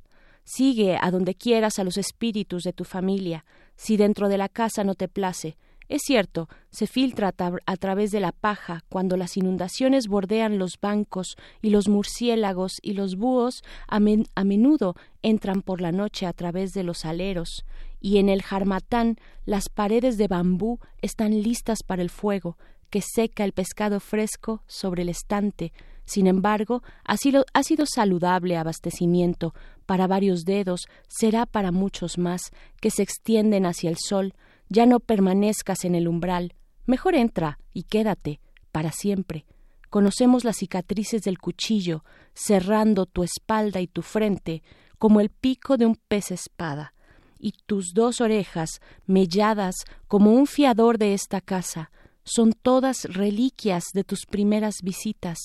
Sigue 0.46 0.98
a 1.00 1.10
donde 1.10 1.36
quieras 1.36 1.80
a 1.80 1.84
los 1.84 1.98
espíritus 1.98 2.64
de 2.64 2.74
tu 2.74 2.84
familia. 2.84 3.46
Si 3.76 3.98
dentro 3.98 4.30
de 4.30 4.38
la 4.38 4.50
casa 4.50 4.84
no 4.84 4.96
te 4.96 5.08
place, 5.08 5.58
es 5.90 6.02
cierto, 6.06 6.48
se 6.72 6.88
filtra 6.88 7.34
a, 7.66 7.78
través 7.78 8.12
de 8.12 8.20
la 8.20 8.32
paja. 8.32 8.84
Cuando 8.90 9.18
las 9.18 9.38
inundaciones 9.38 10.08
bordean 10.08 10.58
los 10.58 10.80
bancos 10.82 11.36
y 11.62 11.70
los 11.70 11.90
murciélagos 11.90 12.78
y 12.82 12.94
los 12.94 13.16
búhos 13.16 13.64
a, 13.88 14.00
menudo 14.00 14.96
entran 15.22 15.62
por 15.62 15.82
la 15.82 15.92
noche 15.92 16.26
a 16.26 16.34
través 16.34 16.72
de 16.72 16.84
los 16.84 17.06
aleros. 17.06 17.66
Y 18.00 18.18
en 18.18 18.30
el 18.30 18.42
jarmatán 18.42 19.18
las 19.46 19.70
paredes 19.70 20.18
de 20.18 20.28
bambú 20.28 20.80
están 21.02 21.42
listas 21.44 21.84
para 21.84 22.02
el 22.02 22.10
fuego 22.10 22.58
que 22.90 23.02
seca 23.02 23.44
el 23.44 23.54
pescado 23.54 24.00
fresco 24.00 24.62
sobre 24.68 25.02
el 25.02 25.10
estante. 25.10 25.74
Sin 26.06 26.28
embargo, 26.28 26.84
ha 27.06 27.18
sido, 27.18 27.46
ha 27.54 27.64
sido 27.64 27.86
saludable 27.86 28.58
abastecimiento 28.58 29.54
para 29.86 30.08
varios 30.08 30.44
dedos, 30.46 30.88
será 31.08 31.46
para 31.46 31.72
muchos 31.72 32.18
más, 32.18 32.52
que 32.82 32.92
se 32.92 33.04
extienden 33.04 33.66
hacia 33.66 33.90
el 33.90 33.98
sol, 33.98 34.34
ya 34.70 34.86
no 34.86 35.00
permanezcas 35.00 35.86
en 35.86 35.96
el 35.96 36.08
umbral, 36.08 36.56
mejor 36.86 37.16
entra 37.16 37.60
y 37.74 37.84
quédate 37.84 38.40
para 38.72 38.92
siempre. 38.92 39.46
Conocemos 39.90 40.44
las 40.44 40.58
cicatrices 40.58 41.22
del 41.22 41.38
cuchillo, 41.38 42.04
cerrando 42.34 43.06
tu 43.06 43.24
espalda 43.24 43.80
y 43.80 43.88
tu 43.88 44.02
frente, 44.02 44.64
como 44.98 45.22
el 45.22 45.30
pico 45.30 45.78
de 45.78 45.86
un 45.86 45.96
pez 45.96 46.32
espada, 46.32 46.94
y 47.38 47.54
tus 47.66 47.94
dos 47.94 48.22
orejas, 48.22 48.82
melladas 49.06 49.76
como 50.08 50.32
un 50.32 50.48
fiador 50.48 50.98
de 50.98 51.14
esta 51.14 51.42
casa, 51.42 51.92
son 52.24 52.54
todas 52.54 53.04
reliquias 53.04 53.84
de 53.94 54.04
tus 54.04 54.26
primeras 54.26 54.76
visitas. 54.82 55.38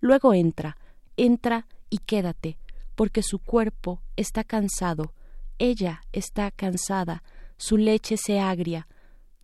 Luego 0.00 0.34
entra, 0.34 0.76
entra 1.16 1.66
y 1.90 1.98
quédate, 1.98 2.58
porque 2.94 3.22
su 3.22 3.38
cuerpo 3.38 4.00
está 4.16 4.44
cansado, 4.44 5.12
ella 5.58 6.02
está 6.12 6.50
cansada, 6.50 7.22
su 7.56 7.76
leche 7.76 8.16
se 8.16 8.40
agria, 8.40 8.88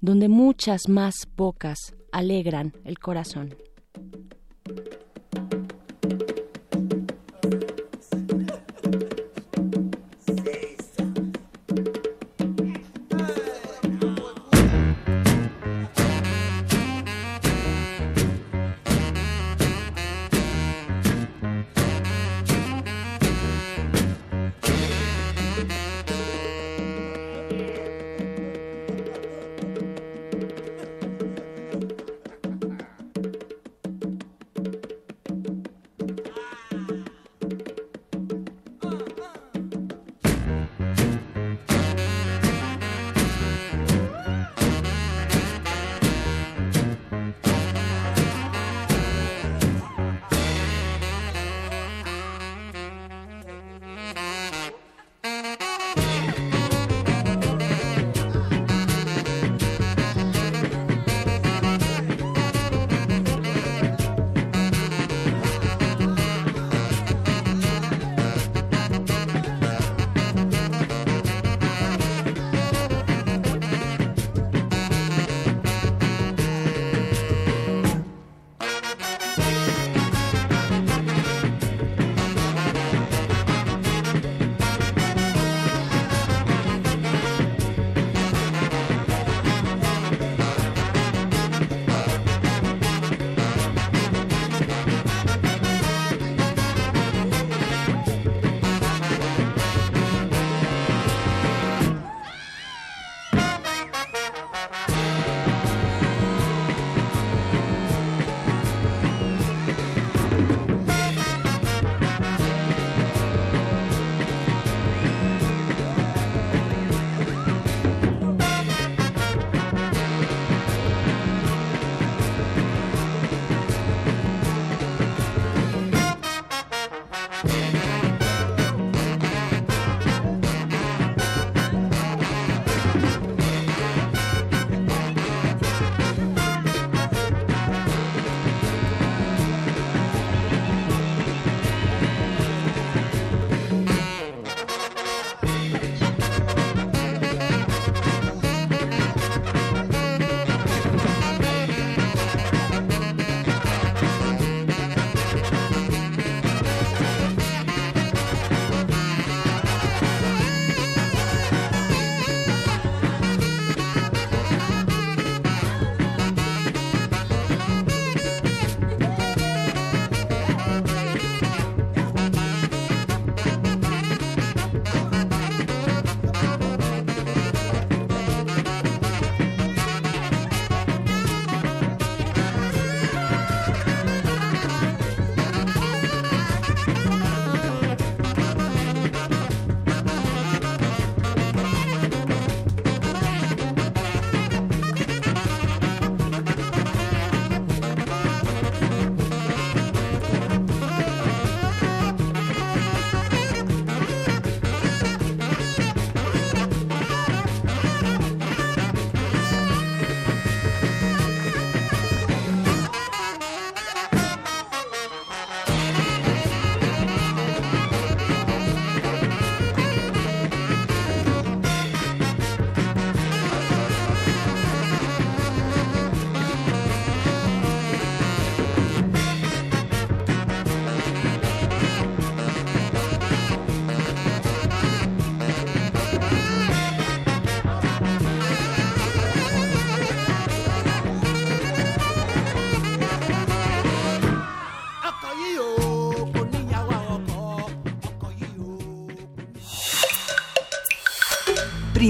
donde 0.01 0.29
muchas 0.29 0.89
más 0.89 1.15
bocas 1.37 1.95
alegran 2.13 2.73
el 2.85 2.99
corazón. 2.99 3.55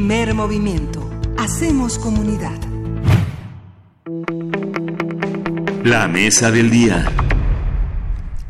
Primer 0.07 0.35
movimiento. 0.35 1.11
Hacemos 1.37 1.99
comunidad. 1.99 2.57
La 5.83 6.07
mesa 6.07 6.53
del 6.53 6.71
día. 6.71 7.11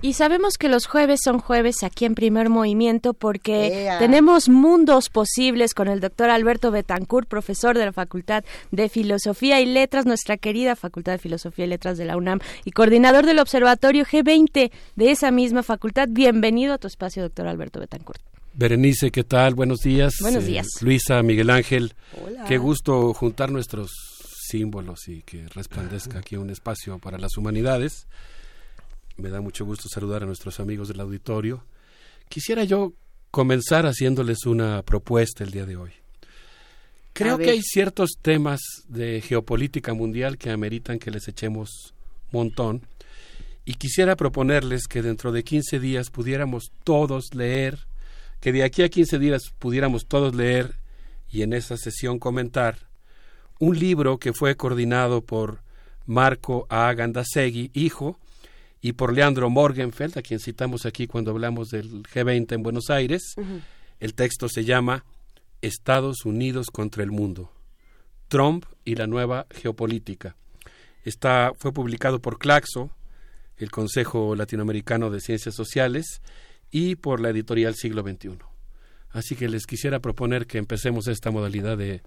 Y 0.03 0.13
sabemos 0.13 0.59
que 0.59 0.69
los 0.69 0.85
jueves 0.85 1.21
son 1.25 1.39
jueves 1.39 1.83
aquí 1.83 2.05
en 2.05 2.15
Primer 2.15 2.51
Movimiento 2.51 3.15
porque 3.15 3.91
tenemos 3.99 4.51
mundos 4.51 5.09
posibles 5.09 5.73
con 5.73 5.89
el 5.89 6.01
doctor 6.01 6.29
Alberto 6.29 6.71
Betancourt, 6.71 7.27
profesor 7.27 7.79
de 7.79 7.87
la 7.87 7.93
Facultad 7.95 8.45
de 8.71 8.91
Filosofía 8.91 9.59
y 9.63 9.65
Letras, 9.65 10.05
nuestra 10.05 10.37
querida 10.37 10.77
Facultad 10.77 11.13
de 11.13 11.19
Filosofía 11.19 11.65
y 11.65 11.69
Letras 11.69 11.97
de 11.97 12.05
la 12.05 12.19
UNAM 12.19 12.41
y 12.67 12.73
coordinador 12.73 13.25
del 13.25 13.39
Observatorio 13.39 14.05
G20 14.05 14.71
de 14.97 15.11
esa 15.11 15.31
misma 15.31 15.63
facultad. 15.63 16.09
Bienvenido 16.11 16.75
a 16.75 16.79
tu 16.79 16.87
espacio, 16.87 17.23
doctor 17.23 17.47
Alberto 17.47 17.81
Betancourt. 17.81 18.36
Berenice, 18.59 19.11
¿qué 19.11 19.23
tal? 19.23 19.55
Buenos 19.55 19.81
días. 19.81 20.15
Buenos 20.23 20.45
eh, 20.45 20.47
días. 20.47 20.67
Luisa, 20.81 21.23
Miguel 21.23 21.51
Ángel. 21.51 21.93
Qué 22.49 22.57
gusto 22.57 23.13
juntar 23.13 23.51
nuestros 23.51 23.91
símbolos 24.49 25.09
y 25.09 25.21
que 25.21 25.47
resplandezca 25.49 26.21
aquí 26.21 26.37
un 26.37 26.49
espacio 26.49 26.99
para 26.99 27.19
las 27.19 27.37
humanidades. 27.37 28.07
Me 29.19 29.29
da 29.29 29.43
mucho 29.43 29.67
gusto 29.67 29.91
saludar 29.91 30.23
a 30.23 30.27
nuestros 30.27 30.59
amigos 30.59 30.89
del 30.89 31.01
auditorio. 31.01 31.65
Quisiera 32.31 32.65
yo 32.65 32.95
comenzar 33.31 33.85
haciéndoles 33.85 34.47
una 34.47 34.83
propuesta 34.83 35.45
el 35.45 35.51
día 35.51 35.67
de 35.67 35.77
hoy. 35.77 35.91
Creo 37.13 37.37
que 37.37 37.51
hay 37.51 37.61
ciertos 37.61 38.13
temas 38.23 38.61
de 38.89 39.21
geopolítica 39.21 39.93
mundial 39.93 40.39
que 40.39 40.49
ameritan 40.49 40.99
que 40.99 41.11
les 41.11 41.29
echemos 41.29 41.93
montón 42.33 42.87
y 43.67 43.75
quisiera 43.75 44.17
proponerles 44.17 44.87
que 44.89 45.03
dentro 45.03 45.31
de 45.31 45.45
15 45.45 45.79
días 45.79 46.09
pudiéramos 46.09 46.73
todos 46.85 47.35
leer, 47.35 47.87
que 48.47 48.53
de 48.53 48.63
aquí 48.63 48.85
a 48.85 48.89
15 48.89 49.19
días 49.19 49.53
pudiéramos 49.59 50.07
todos 50.07 50.33
leer 50.37 50.77
y 51.29 51.43
en 51.43 51.53
esa 51.53 51.77
sesión 51.77 52.21
comentar 52.21 52.79
un 53.59 53.77
libro 53.77 54.19
que 54.19 54.33
fue 54.33 54.57
coordinado 54.57 55.21
por 55.25 55.65
Marco 56.05 56.65
A. 56.71 56.95
Gandasegui, 56.95 57.73
hijo, 57.75 58.21
y 58.81 58.93
por 58.93 59.13
Leandro 59.13 59.51
Morgenfeld, 59.51 60.17
a 60.17 60.23
quien 60.23 60.39
citamos 60.39 60.87
aquí 60.87 61.09
cuando 61.09 61.33
hablamos 61.33 61.71
del 61.71 62.05
G20 62.05 62.53
en 62.53 62.63
Buenos 62.63 62.89
Aires. 62.89 63.35
El 63.99 64.15
texto 64.15 64.49
se 64.49 64.65
llama 64.65 65.05
Estados 65.61 66.25
Unidos 66.25 66.69
contra 66.73 67.03
el 67.03 67.11
mundo. 67.11 67.51
Trump 68.29 68.65
y 68.85 68.95
la 68.95 69.09
nueva 69.09 69.49
geopolítica. 69.51 70.37
Está, 71.05 71.51
fue 71.59 71.73
publicado 71.73 72.21
por 72.21 72.39
Claxo, 72.39 72.93
el 73.57 73.73
Consejo 73.73 74.37
Latinoamericano 74.37 75.11
de 75.11 75.21
Ciencias 75.21 75.57
Sociales, 75.57 76.21
y 76.71 76.97
por 76.97 77.21
la 77.21 77.31
editorial 77.31 77.75
Siglo 77.75 78.03
XXI. 78.03 78.39
Así 79.11 79.35
que 79.35 79.49
les 79.49 79.67
quisiera 79.67 80.01
proponer 80.01 80.47
que 80.47 80.59
empecemos 80.59 81.09
esta 81.09 81.31
modalidad 81.31 81.79
de, 81.79 82.03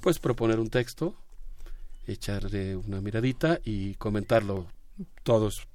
pues, 0.00 0.18
proponer 0.18 0.60
un 0.60 0.70
texto, 0.70 1.14
echarle 2.06 2.76
una 2.76 3.00
miradita 3.00 3.60
y 3.64 3.94
comentarlo 3.94 4.66
todos 5.22 5.66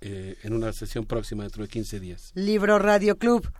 eh, 0.00 0.36
en 0.42 0.52
una 0.52 0.72
sesión 0.72 1.06
próxima 1.06 1.44
dentro 1.44 1.62
de 1.62 1.68
15 1.68 2.00
días. 2.00 2.32
Libro 2.34 2.78
Radio 2.78 3.18
Club. 3.18 3.50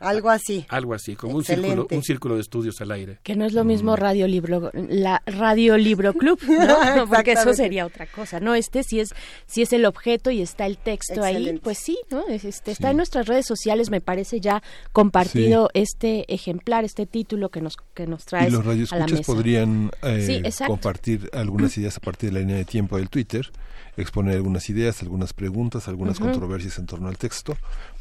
Algo 0.00 0.30
así. 0.30 0.66
Algo 0.68 0.94
así, 0.94 1.16
como 1.16 1.36
un 1.36 1.44
círculo, 1.44 1.86
un 1.90 2.02
círculo 2.02 2.34
de 2.34 2.40
estudios 2.40 2.80
al 2.80 2.90
aire. 2.90 3.18
Que 3.22 3.36
no 3.36 3.44
es 3.44 3.52
lo 3.52 3.64
mismo 3.64 3.96
Radio 3.96 4.26
Libro, 4.26 4.70
la 4.74 5.22
Radio 5.26 5.76
Libro 5.76 6.12
Club, 6.14 6.40
¿no? 6.46 7.06
porque 7.08 7.32
eso 7.32 7.52
sería 7.54 7.86
otra 7.86 8.06
cosa, 8.06 8.40
¿no? 8.40 8.54
Este 8.54 8.82
sí 8.82 9.00
es, 9.00 9.14
si 9.46 9.62
es 9.62 9.72
el 9.72 9.84
objeto 9.84 10.30
y 10.30 10.42
está 10.42 10.66
el 10.66 10.78
texto 10.78 11.22
ahí, 11.22 11.58
pues 11.62 11.78
sí, 11.78 11.98
¿no? 12.10 12.26
Este, 12.28 12.70
está 12.70 12.90
en 12.90 12.96
nuestras 12.96 13.26
redes 13.26 13.46
sociales, 13.46 13.90
me 13.90 14.00
parece 14.00 14.40
ya 14.40 14.62
compartido 14.92 15.70
este 15.74 16.32
ejemplar, 16.32 16.84
este 16.84 17.06
título 17.06 17.50
que 17.50 17.60
nos, 17.60 17.76
que 17.94 18.06
nos 18.06 18.24
trae. 18.24 18.48
Y 18.48 18.50
los 18.50 18.64
radioescuchas 18.64 19.22
podrían 19.22 19.90
eh, 20.02 20.42
compartir 20.66 21.30
algunas 21.32 21.76
ideas 21.78 21.96
a 21.96 22.00
partir 22.00 22.30
de 22.30 22.34
la 22.34 22.40
línea 22.40 22.56
de 22.56 22.64
tiempo 22.64 22.96
del 22.96 23.08
Twitter 23.08 23.50
exponer 23.96 24.34
algunas 24.36 24.68
ideas, 24.68 25.02
algunas 25.02 25.32
preguntas, 25.32 25.88
algunas 25.88 26.18
controversias 26.18 26.78
en 26.78 26.86
torno 26.86 27.08
al 27.08 27.16
texto 27.16 27.56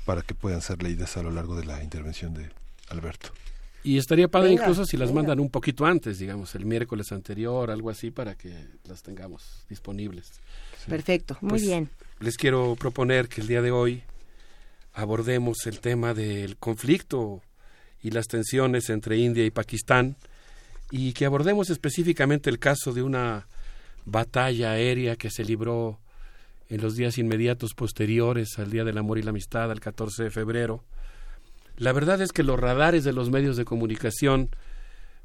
para 0.05 0.21
que 0.21 0.33
puedan 0.35 0.61
ser 0.61 0.81
leídas 0.81 1.17
a 1.17 1.23
lo 1.23 1.31
largo 1.31 1.55
de 1.55 1.65
la 1.65 1.83
intervención 1.83 2.33
de 2.33 2.49
Alberto. 2.89 3.29
Y 3.83 3.99
estaría 3.99 4.27
padre 4.27 4.53
incluso 4.53 4.83
si 4.85 4.97
las 4.97 5.13
mandan 5.13 5.39
un 5.39 5.49
poquito 5.49 5.85
antes, 5.85 6.17
digamos, 6.17 6.55
el 6.55 6.65
miércoles 6.65 7.11
anterior, 7.11 7.69
algo 7.69 7.91
así, 7.91 8.09
para 8.09 8.35
que 8.35 8.51
las 8.85 9.03
tengamos 9.03 9.63
disponibles. 9.69 10.31
Perfecto, 10.87 11.37
muy 11.41 11.49
pues, 11.49 11.61
bien. 11.61 11.89
Les 12.19 12.35
quiero 12.35 12.75
proponer 12.79 13.27
que 13.27 13.41
el 13.41 13.47
día 13.47 13.61
de 13.61 13.69
hoy 13.69 14.01
abordemos 14.93 15.57
el 15.67 15.81
tema 15.81 16.15
del 16.15 16.57
conflicto 16.57 17.43
y 18.01 18.09
las 18.09 18.27
tensiones 18.27 18.89
entre 18.89 19.17
India 19.17 19.45
y 19.45 19.51
Pakistán 19.51 20.15
y 20.89 21.13
que 21.13 21.25
abordemos 21.25 21.69
específicamente 21.69 22.49
el 22.49 22.57
caso 22.57 22.93
de 22.93 23.03
una 23.03 23.47
batalla 24.05 24.71
aérea 24.71 25.15
que 25.15 25.29
se 25.29 25.43
libró 25.43 25.99
en 26.69 26.81
los 26.81 26.95
días 26.95 27.17
inmediatos 27.17 27.73
posteriores 27.73 28.57
al 28.57 28.71
Día 28.71 28.83
del 28.83 28.97
Amor 28.97 29.17
y 29.17 29.23
la 29.23 29.29
Amistad, 29.29 29.71
al 29.71 29.79
14 29.79 30.23
de 30.23 30.31
febrero. 30.31 30.83
La 31.77 31.91
verdad 31.91 32.21
es 32.21 32.31
que 32.31 32.43
los 32.43 32.59
radares 32.59 33.03
de 33.03 33.13
los 33.13 33.29
medios 33.29 33.57
de 33.57 33.65
comunicación, 33.65 34.49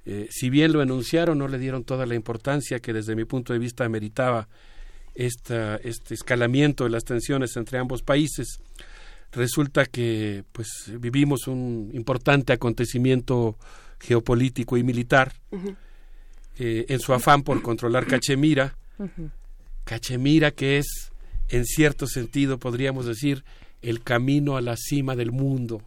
eh, 0.04 0.26
si 0.30 0.50
bien 0.50 0.72
lo 0.72 0.82
enunciaron, 0.82 1.38
no 1.38 1.48
le 1.48 1.58
dieron 1.58 1.84
toda 1.84 2.06
la 2.06 2.14
importancia 2.14 2.80
que 2.80 2.92
desde 2.92 3.14
mi 3.14 3.24
punto 3.24 3.52
de 3.52 3.58
vista 3.58 3.88
meritaba 3.88 4.48
esta, 5.14 5.76
este 5.76 6.14
escalamiento 6.14 6.84
de 6.84 6.90
las 6.90 7.04
tensiones 7.04 7.56
entre 7.56 7.78
ambos 7.78 8.02
países. 8.02 8.60
Resulta 9.32 9.86
que 9.86 10.44
pues 10.52 10.68
vivimos 10.98 11.46
un 11.46 11.90
importante 11.94 12.52
acontecimiento 12.52 13.56
geopolítico 14.00 14.76
y 14.76 14.82
militar. 14.82 15.32
Eh, 16.58 16.86
en 16.88 17.00
su 17.00 17.14
afán 17.14 17.42
por 17.42 17.62
controlar 17.62 18.06
Cachemira. 18.06 18.76
Cachemira 19.84 20.50
que 20.50 20.78
es, 20.78 21.09
en 21.50 21.66
cierto 21.66 22.06
sentido, 22.06 22.58
podríamos 22.58 23.06
decir, 23.06 23.44
el 23.82 24.02
camino 24.02 24.56
a 24.56 24.60
la 24.60 24.76
cima 24.76 25.16
del 25.16 25.32
mundo, 25.32 25.82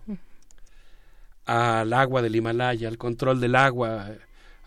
al 1.45 1.94
agua 1.94 2.22
del 2.22 2.35
Himalaya, 2.35 2.88
al 2.88 2.98
control 2.98 3.40
del 3.40 3.56
agua, 3.56 4.11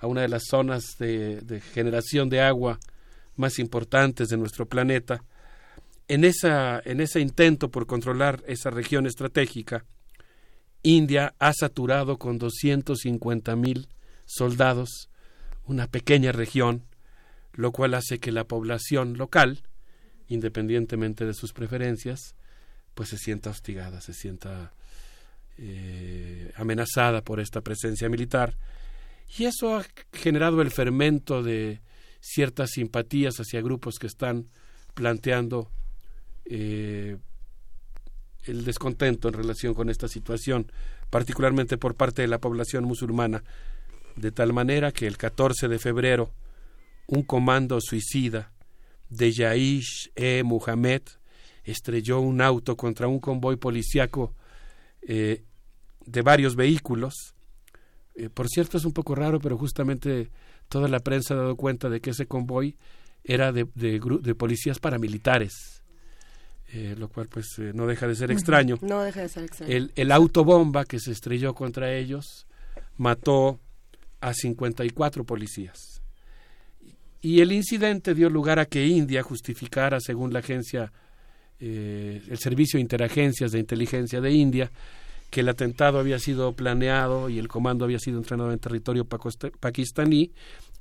a 0.01 0.07
una 0.07 0.23
de 0.23 0.29
las 0.29 0.45
zonas 0.49 0.97
de, 0.99 1.63
generación 1.75 2.29
de 2.29 2.41
agua 2.41 2.79
más 3.37 3.59
importantes 3.59 4.29
de 4.29 4.39
nuestro 4.39 4.67
planeta. 4.67 5.23
En, 6.09 6.25
esa, 6.25 6.81
en 6.85 7.01
ese 7.01 7.21
intento 7.21 7.71
por 7.71 7.87
controlar 7.87 8.43
esa 8.47 8.71
región 8.71 9.07
estratégica, 9.07 9.85
India 10.83 11.35
ha 11.39 11.53
saturado 11.53 12.17
con 12.17 12.39
250 12.39 13.57
mil 13.57 13.89
soldados 14.25 15.11
una 15.67 15.89
pequeña 15.89 16.33
región, 16.33 16.85
lo 17.53 17.73
cual 17.73 17.95
hace 17.95 18.19
que 18.19 18.33
la 18.33 18.45
población 18.45 19.19
local, 19.19 19.63
independientemente 20.29 21.25
de 21.25 21.35
sus 21.35 21.53
preferencias, 21.53 22.35
pues 22.95 23.11
se 23.11 23.19
sienta 23.19 23.51
hostigada, 23.51 24.01
se 24.01 24.15
sienta 24.15 24.73
eh, 25.59 26.53
amenazada 26.57 27.23
por 27.23 27.41
esta 27.41 27.61
presencia 27.61 28.09
militar. 28.09 28.57
Y 29.39 29.45
eso 29.45 29.77
ha 29.77 29.85
generado 30.13 30.63
el 30.63 30.71
fermento 30.71 31.43
de 31.43 31.81
ciertas 32.21 32.71
simpatías 32.71 33.37
hacia 33.39 33.61
grupos 33.61 33.97
que 33.99 34.07
están 34.07 34.49
planteando 34.95 35.71
eh, 36.45 37.19
el 38.45 38.65
descontento 38.65 39.29
en 39.29 39.35
relación 39.35 39.75
con 39.75 39.91
esta 39.91 40.09
situación, 40.09 40.71
particularmente 41.11 41.77
por 41.77 41.95
parte 41.95 42.23
de 42.23 42.29
la 42.29 42.41
población 42.41 42.85
musulmana 42.85 43.43
de 44.17 44.33
tal 44.33 44.53
manera 44.53 44.93
que 44.93 45.07
el 45.07 45.19
14 45.19 45.69
de 45.69 45.79
febrero 45.79 46.33
un 47.07 47.23
comando 47.23 47.79
suicida 47.81 48.53
de 49.09 49.33
Yaish 49.33 50.11
e 50.15 50.43
Muhammad 50.43 51.03
estrelló 51.65 52.21
un 52.21 52.41
auto 52.41 52.77
contra 52.77 53.09
un 53.09 53.19
convoy 53.19 53.57
policiaco 53.57 54.35
eh, 55.03 55.43
de 56.05 56.23
varios 56.23 56.57
vehículos. 56.57 57.35
Eh, 58.15 58.31
por 58.31 58.49
cierto, 58.49 58.79
es 58.79 58.85
un 58.85 58.93
poco 58.93 59.15
raro, 59.15 59.41
pero 59.41 59.59
justamente 59.59 60.31
toda 60.69 60.89
la 60.89 61.01
prensa 61.01 61.35
ha 61.35 61.39
dado 61.39 61.57
cuenta 61.57 61.89
de 61.89 62.01
que 62.01 62.11
ese 62.11 62.27
convoy 62.27 62.77
era 63.25 63.53
de, 63.53 63.67
de, 63.75 64.35
policías 64.35 64.79
paramilitares. 64.79 65.83
Eh, 66.73 66.95
lo 66.99 67.09
cual 67.09 67.29
pues 67.29 67.59
no 67.75 67.87
deja 67.87 68.09
de 68.09 68.17
ser 68.17 68.31
extraño. 68.31 68.77
No 68.83 69.03
deja 69.03 69.23
de 69.23 69.29
ser 69.29 69.45
extraño. 69.45 69.73
El, 69.73 69.93
el 69.95 70.13
autobomba 70.13 70.85
que 70.85 70.99
se 70.99 71.13
estrelló 71.13 71.55
contra 71.55 71.93
ellos 71.95 72.47
mató 72.97 73.61
a 74.21 74.35
54 74.35 75.25
policías. 75.25 76.03
Y 77.27 77.41
el 77.41 77.51
incidente 77.51 78.15
dio 78.15 78.31
lugar 78.31 78.61
a 78.61 78.67
que 78.67 78.87
India 78.87 79.21
justificara, 79.21 79.99
según 79.99 80.33
la 80.33 80.39
agencia, 80.39 80.93
eh, 81.59 82.23
el 82.29 82.39
Servicio 82.39 82.79
de 82.79 82.83
Interagencias 82.83 83.51
de 83.51 83.59
Inteligencia 83.59 84.21
de 84.21 84.31
India, 84.31 84.71
que 85.29 85.41
el 85.41 85.49
atentado 85.49 85.99
había 85.99 86.21
sido 86.21 86.53
planeado 86.53 87.29
y 87.29 87.41
el 87.41 87.49
comando 87.49 87.85
había 87.85 87.99
sido 87.99 88.19
entrenado 88.19 88.53
en 88.53 88.61
territorio 88.61 89.09
pakistaní 89.09 90.31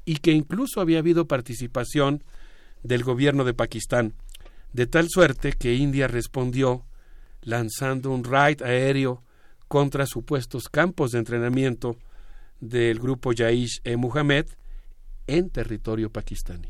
y 0.05 0.17
que 0.17 0.33
incluso 0.33 0.81
había 0.81 0.99
habido 0.99 1.27
participación 1.27 2.23
del 2.83 3.03
gobierno 3.03 3.43
de 3.43 3.55
Pakistán, 3.55 4.13
de 4.71 4.85
tal 4.85 5.09
suerte 5.09 5.53
que 5.53 5.73
India 5.73 6.07
respondió 6.07 6.85
lanzando 7.41 8.11
un 8.11 8.23
raid 8.23 8.61
aéreo 8.61 9.23
contra 9.67 10.05
supuestos 10.05 10.69
campos 10.69 11.09
de 11.09 11.17
entrenamiento 11.17 11.97
del 12.59 12.99
grupo 12.99 13.31
Jaish 13.35 13.81
e. 13.83 13.97
Muhammad 13.97 14.45
en 15.27 15.49
territorio 15.49 16.09
pakistaní. 16.09 16.69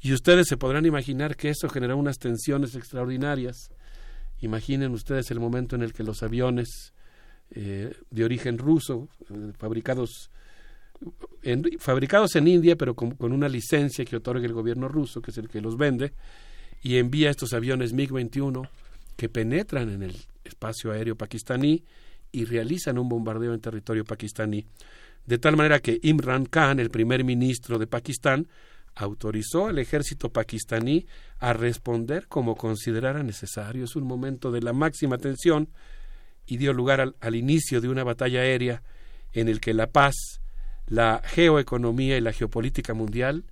Y 0.00 0.12
ustedes 0.12 0.46
se 0.48 0.56
podrán 0.56 0.84
imaginar 0.84 1.36
que 1.36 1.48
eso 1.48 1.68
generó 1.68 1.96
unas 1.96 2.18
tensiones 2.18 2.74
extraordinarias. 2.74 3.70
Imaginen 4.40 4.92
ustedes 4.92 5.30
el 5.30 5.40
momento 5.40 5.76
en 5.76 5.82
el 5.82 5.92
que 5.92 6.02
los 6.02 6.22
aviones 6.22 6.92
eh, 7.50 7.94
de 8.10 8.24
origen 8.24 8.58
ruso, 8.58 9.08
eh, 9.30 9.52
fabricados 9.56 10.30
en, 11.42 11.78
fabricados 11.78 12.34
en 12.36 12.48
India, 12.48 12.76
pero 12.76 12.94
con, 12.94 13.16
una 13.20 13.48
licencia 13.48 14.04
que 14.04 14.16
otorga 14.16 14.44
el 14.44 14.52
gobierno 14.52 14.88
ruso, 14.88 15.20
que 15.20 15.30
es 15.30 15.38
el 15.38 15.48
que 15.48 15.60
los 15.60 15.76
vende, 15.76 16.12
y 16.82 16.96
envía 16.96 17.30
estos 17.30 17.52
aviones 17.52 17.94
MiG-21 17.94 18.68
que 19.16 19.28
penetran 19.28 19.90
en 19.90 20.02
el 20.02 20.16
espacio 20.44 20.92
aéreo 20.92 21.16
pakistaní 21.16 21.84
y 22.32 22.44
realizan 22.44 22.98
un 22.98 23.08
bombardeo 23.08 23.54
en 23.54 23.60
territorio 23.60 24.04
pakistaní. 24.04 24.66
De 25.26 25.38
tal 25.38 25.56
manera 25.56 25.80
que 25.80 25.98
Imran 26.02 26.46
Khan, 26.46 26.80
el 26.80 26.90
primer 26.90 27.24
ministro 27.24 27.78
de 27.78 27.86
Pakistán, 27.86 28.48
autorizó 28.94 29.66
al 29.66 29.78
ejército 29.78 30.30
pakistaní 30.30 31.06
a 31.38 31.52
responder 31.52 32.28
como 32.28 32.56
considerara 32.56 33.22
necesario. 33.22 33.84
Es 33.84 33.96
un 33.96 34.04
momento 34.04 34.52
de 34.52 34.62
la 34.62 34.72
máxima 34.72 35.18
tensión 35.18 35.68
y 36.46 36.58
dio 36.58 36.72
lugar 36.72 37.14
al, 37.20 37.34
inicio 37.34 37.80
de 37.80 37.88
una 37.88 38.04
batalla 38.04 38.40
aérea 38.40 38.82
en 39.32 39.48
el 39.48 39.60
que 39.60 39.74
la 39.74 39.88
paz, 39.88 40.14
la 40.86 41.22
geoeconomía 41.24 42.16
y 42.16 42.20
la 42.20 42.32
geopolítica 42.32 42.94
mundial 42.94 43.44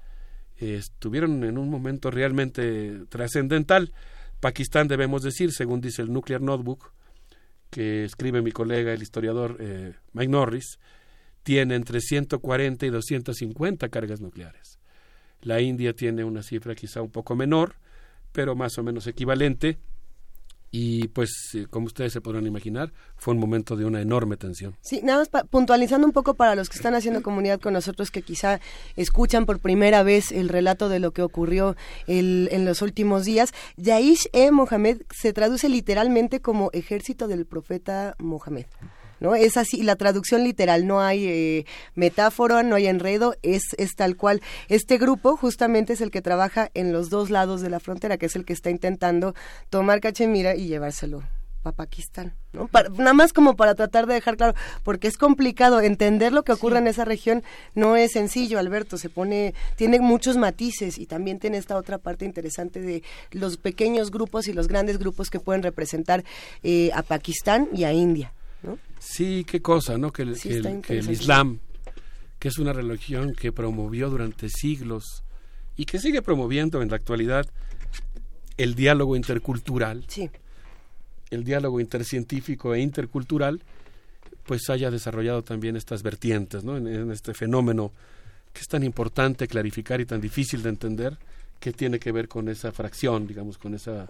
eh, 0.58 0.76
estuvieron 0.76 1.42
en 1.44 1.58
un 1.58 1.70
momento 1.70 2.10
realmente 2.10 3.06
trascendental. 3.08 3.92
Pakistán, 4.40 4.88
debemos 4.88 5.22
decir, 5.22 5.52
según 5.52 5.80
dice 5.80 6.02
el 6.02 6.12
Nuclear 6.12 6.40
Notebook, 6.40 6.92
que 7.70 8.04
escribe 8.04 8.42
mi 8.42 8.52
colega, 8.52 8.92
el 8.92 9.02
historiador 9.02 9.56
eh, 9.58 9.94
Mike 10.12 10.30
Norris, 10.30 10.78
tiene 11.43 11.74
entre 11.74 12.01
140 12.01 12.86
y 12.86 12.90
250 12.90 13.89
cargas 13.89 14.20
nucleares. 14.20 14.78
La 15.43 15.60
India 15.60 15.93
tiene 15.93 16.24
una 16.24 16.43
cifra 16.43 16.74
quizá 16.74 17.02
un 17.02 17.10
poco 17.10 17.35
menor, 17.35 17.74
pero 18.32 18.55
más 18.55 18.78
o 18.78 18.82
menos 18.82 19.06
equivalente. 19.06 19.78
Y 20.74 21.09
pues, 21.09 21.51
eh, 21.52 21.66
como 21.69 21.85
ustedes 21.85 22.14
se 22.14 22.22
podrán 22.22 22.46
imaginar, 22.46 22.95
fue 23.16 23.35
un 23.35 23.40
momento 23.40 23.77
de 23.77 23.85
una 23.85 24.01
enorme 24.01 24.38
tensión. 24.38 24.74
Sí, 24.80 25.03
nada 25.03 25.19
más 25.19 25.45
puntualizando 25.51 26.06
un 26.06 26.14
poco 26.14 26.32
para 26.32 26.54
los 26.54 26.71
que 26.71 26.77
están 26.77 26.95
haciendo 26.95 27.22
comunidad 27.22 27.61
con 27.61 27.74
nosotros, 27.74 28.11
que 28.11 28.22
quizá 28.22 28.59
escuchan 28.96 29.45
por 29.45 29.59
primera 29.59 30.03
vez 30.03 30.32
el 30.32 30.48
relato 30.48 30.88
de 30.88 30.98
lo 30.98 31.11
que 31.11 31.21
ocurrió 31.21 31.77
en 32.06 32.64
los 32.64 32.80
últimos 32.80 33.27
días. 33.27 33.53
Yaish 33.77 34.30
e 34.32 34.51
Mohamed 34.51 35.03
se 35.11 35.35
traduce 35.35 35.69
literalmente 35.69 36.40
como 36.40 36.71
ejército 36.72 37.29
del 37.29 37.45
profeta 37.45 38.14
Mohamed. 38.19 38.64
¿No? 39.22 39.34
Es 39.34 39.56
así, 39.56 39.82
la 39.82 39.96
traducción 39.96 40.44
literal, 40.44 40.86
no 40.86 41.01
hay 41.01 41.26
eh, 41.26 41.66
metáfora, 41.94 42.62
no 42.62 42.74
hay 42.74 42.88
enredo, 42.88 43.36
es, 43.42 43.62
es 43.78 43.94
tal 43.94 44.16
cual. 44.16 44.42
Este 44.68 44.98
grupo 44.98 45.36
justamente 45.36 45.94
es 45.94 46.01
el 46.01 46.10
que 46.10 46.20
trabaja 46.20 46.70
en 46.74 46.92
los 46.92 47.09
dos 47.09 47.30
lados 47.30 47.60
de 47.62 47.70
la 47.70 47.80
frontera, 47.80 48.18
que 48.18 48.26
es 48.26 48.36
el 48.36 48.44
que 48.44 48.52
está 48.52 48.68
intentando 48.68 49.34
tomar 49.70 50.01
Cachemira 50.01 50.56
y 50.56 50.66
llevárselo 50.66 51.22
a 51.64 51.72
Pakistán, 51.72 52.34
¿no? 52.52 52.68
nada 52.98 53.12
más 53.12 53.32
como 53.32 53.54
para 53.54 53.76
tratar 53.76 54.06
de 54.06 54.14
dejar 54.14 54.36
claro, 54.36 54.54
porque 54.82 55.06
es 55.06 55.16
complicado 55.16 55.80
entender 55.80 56.32
lo 56.32 56.42
que 56.42 56.52
ocurre 56.52 56.78
en 56.78 56.88
esa 56.88 57.04
región, 57.04 57.44
no 57.74 57.94
es 57.94 58.12
sencillo, 58.12 58.59
Alberto, 58.59 58.98
se 58.98 59.09
pone, 59.09 59.54
tiene 59.76 60.01
muchos 60.01 60.36
matices 60.36 60.98
y 60.98 61.06
también 61.06 61.38
tiene 61.38 61.59
esta 61.59 61.76
otra 61.76 61.98
parte 61.98 62.24
interesante 62.24 62.80
de 62.80 63.04
los 63.30 63.59
pequeños 63.59 64.10
grupos 64.10 64.48
y 64.48 64.52
los 64.52 64.66
grandes 64.66 64.98
grupos 64.98 65.30
que 65.30 65.38
pueden 65.38 65.62
representar 65.62 66.24
eh, 66.64 66.90
a 66.94 67.02
Pakistán 67.02 67.68
y 67.72 67.84
a 67.84 67.92
India. 67.92 68.32
Sí, 68.98 69.44
qué 69.44 69.60
cosa, 69.60 69.98
¿no? 69.98 70.12
Que, 70.12 70.22
el, 70.22 70.30
Islam, 71.10 71.58
que 72.38 72.48
es 72.48 72.58
una 72.58 72.72
religión 72.72 73.34
que 73.34 73.52
promovió 73.52 74.10
durante 74.10 74.48
siglos 74.48 75.24
y 75.76 75.84
que 75.84 75.98
sigue 75.98 76.22
promoviendo 76.22 76.82
en 76.82 76.90
la 76.90 76.96
actualidad 76.96 77.46
el 78.56 78.74
diálogo 78.74 79.16
intercultural, 79.16 80.04
sí. 80.06 80.30
el 81.30 81.44
diálogo 81.44 81.80
intercientífico 81.80 82.74
e 82.74 82.80
intercultural, 82.80 83.62
pues 84.44 84.68
haya 84.70 84.90
desarrollado 84.90 85.42
también 85.42 85.76
estas 85.76 86.02
vertientes, 86.02 86.62
¿no? 86.64 86.76
en 86.76 87.10
este 87.10 87.34
fenómeno 87.34 87.92
que 88.52 88.60
es 88.60 88.68
tan 88.68 88.82
importante 88.82 89.48
clarificar 89.48 90.00
y 90.00 90.06
tan 90.06 90.20
difícil 90.20 90.62
de 90.62 90.68
entender 90.68 91.18
que 91.62 91.72
tiene 91.72 92.00
que 92.00 92.10
ver 92.10 92.26
con 92.26 92.48
esa 92.48 92.72
fracción, 92.72 93.28
digamos, 93.28 93.56
con 93.56 93.72
esa 93.72 94.08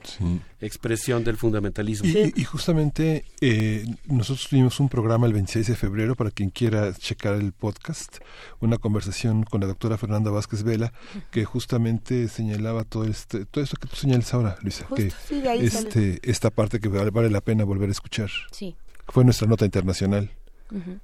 expresión 0.58 1.22
del 1.22 1.36
fundamentalismo. 1.36 2.08
Y, 2.08 2.44
justamente 2.44 3.26
eh, 3.42 3.84
nosotros 4.06 4.48
tuvimos 4.48 4.80
un 4.80 4.88
programa 4.88 5.26
el 5.26 5.34
26 5.34 5.66
de 5.66 5.76
febrero, 5.76 6.16
para 6.16 6.30
quien 6.30 6.48
quiera 6.48 6.94
checar 6.94 7.34
el 7.34 7.52
podcast, 7.52 8.20
una 8.60 8.78
conversación 8.78 9.42
con 9.42 9.60
la 9.60 9.66
doctora 9.66 9.98
Fernanda 9.98 10.30
Vázquez 10.30 10.62
Vela, 10.62 10.94
que 11.30 11.44
justamente 11.44 12.26
señalaba 12.28 12.84
todo 12.84 13.04
este 13.04 13.44
todo 13.44 13.62
esto 13.62 13.76
que 13.76 13.86
tú 13.86 13.96
señalas 13.96 14.32
ahora, 14.32 14.56
Luisa, 14.62 14.86
que 14.96 15.12
este, 15.60 16.20
esta 16.22 16.48
parte 16.48 16.80
que 16.80 16.88
vale, 16.88 17.10
vale 17.10 17.28
la 17.28 17.42
pena 17.42 17.64
volver 17.64 17.90
a 17.90 17.92
escuchar. 17.92 18.30
Sí. 18.50 18.76
Fue 19.08 19.24
nuestra 19.24 19.46
nota 19.46 19.66
internacional 19.66 20.30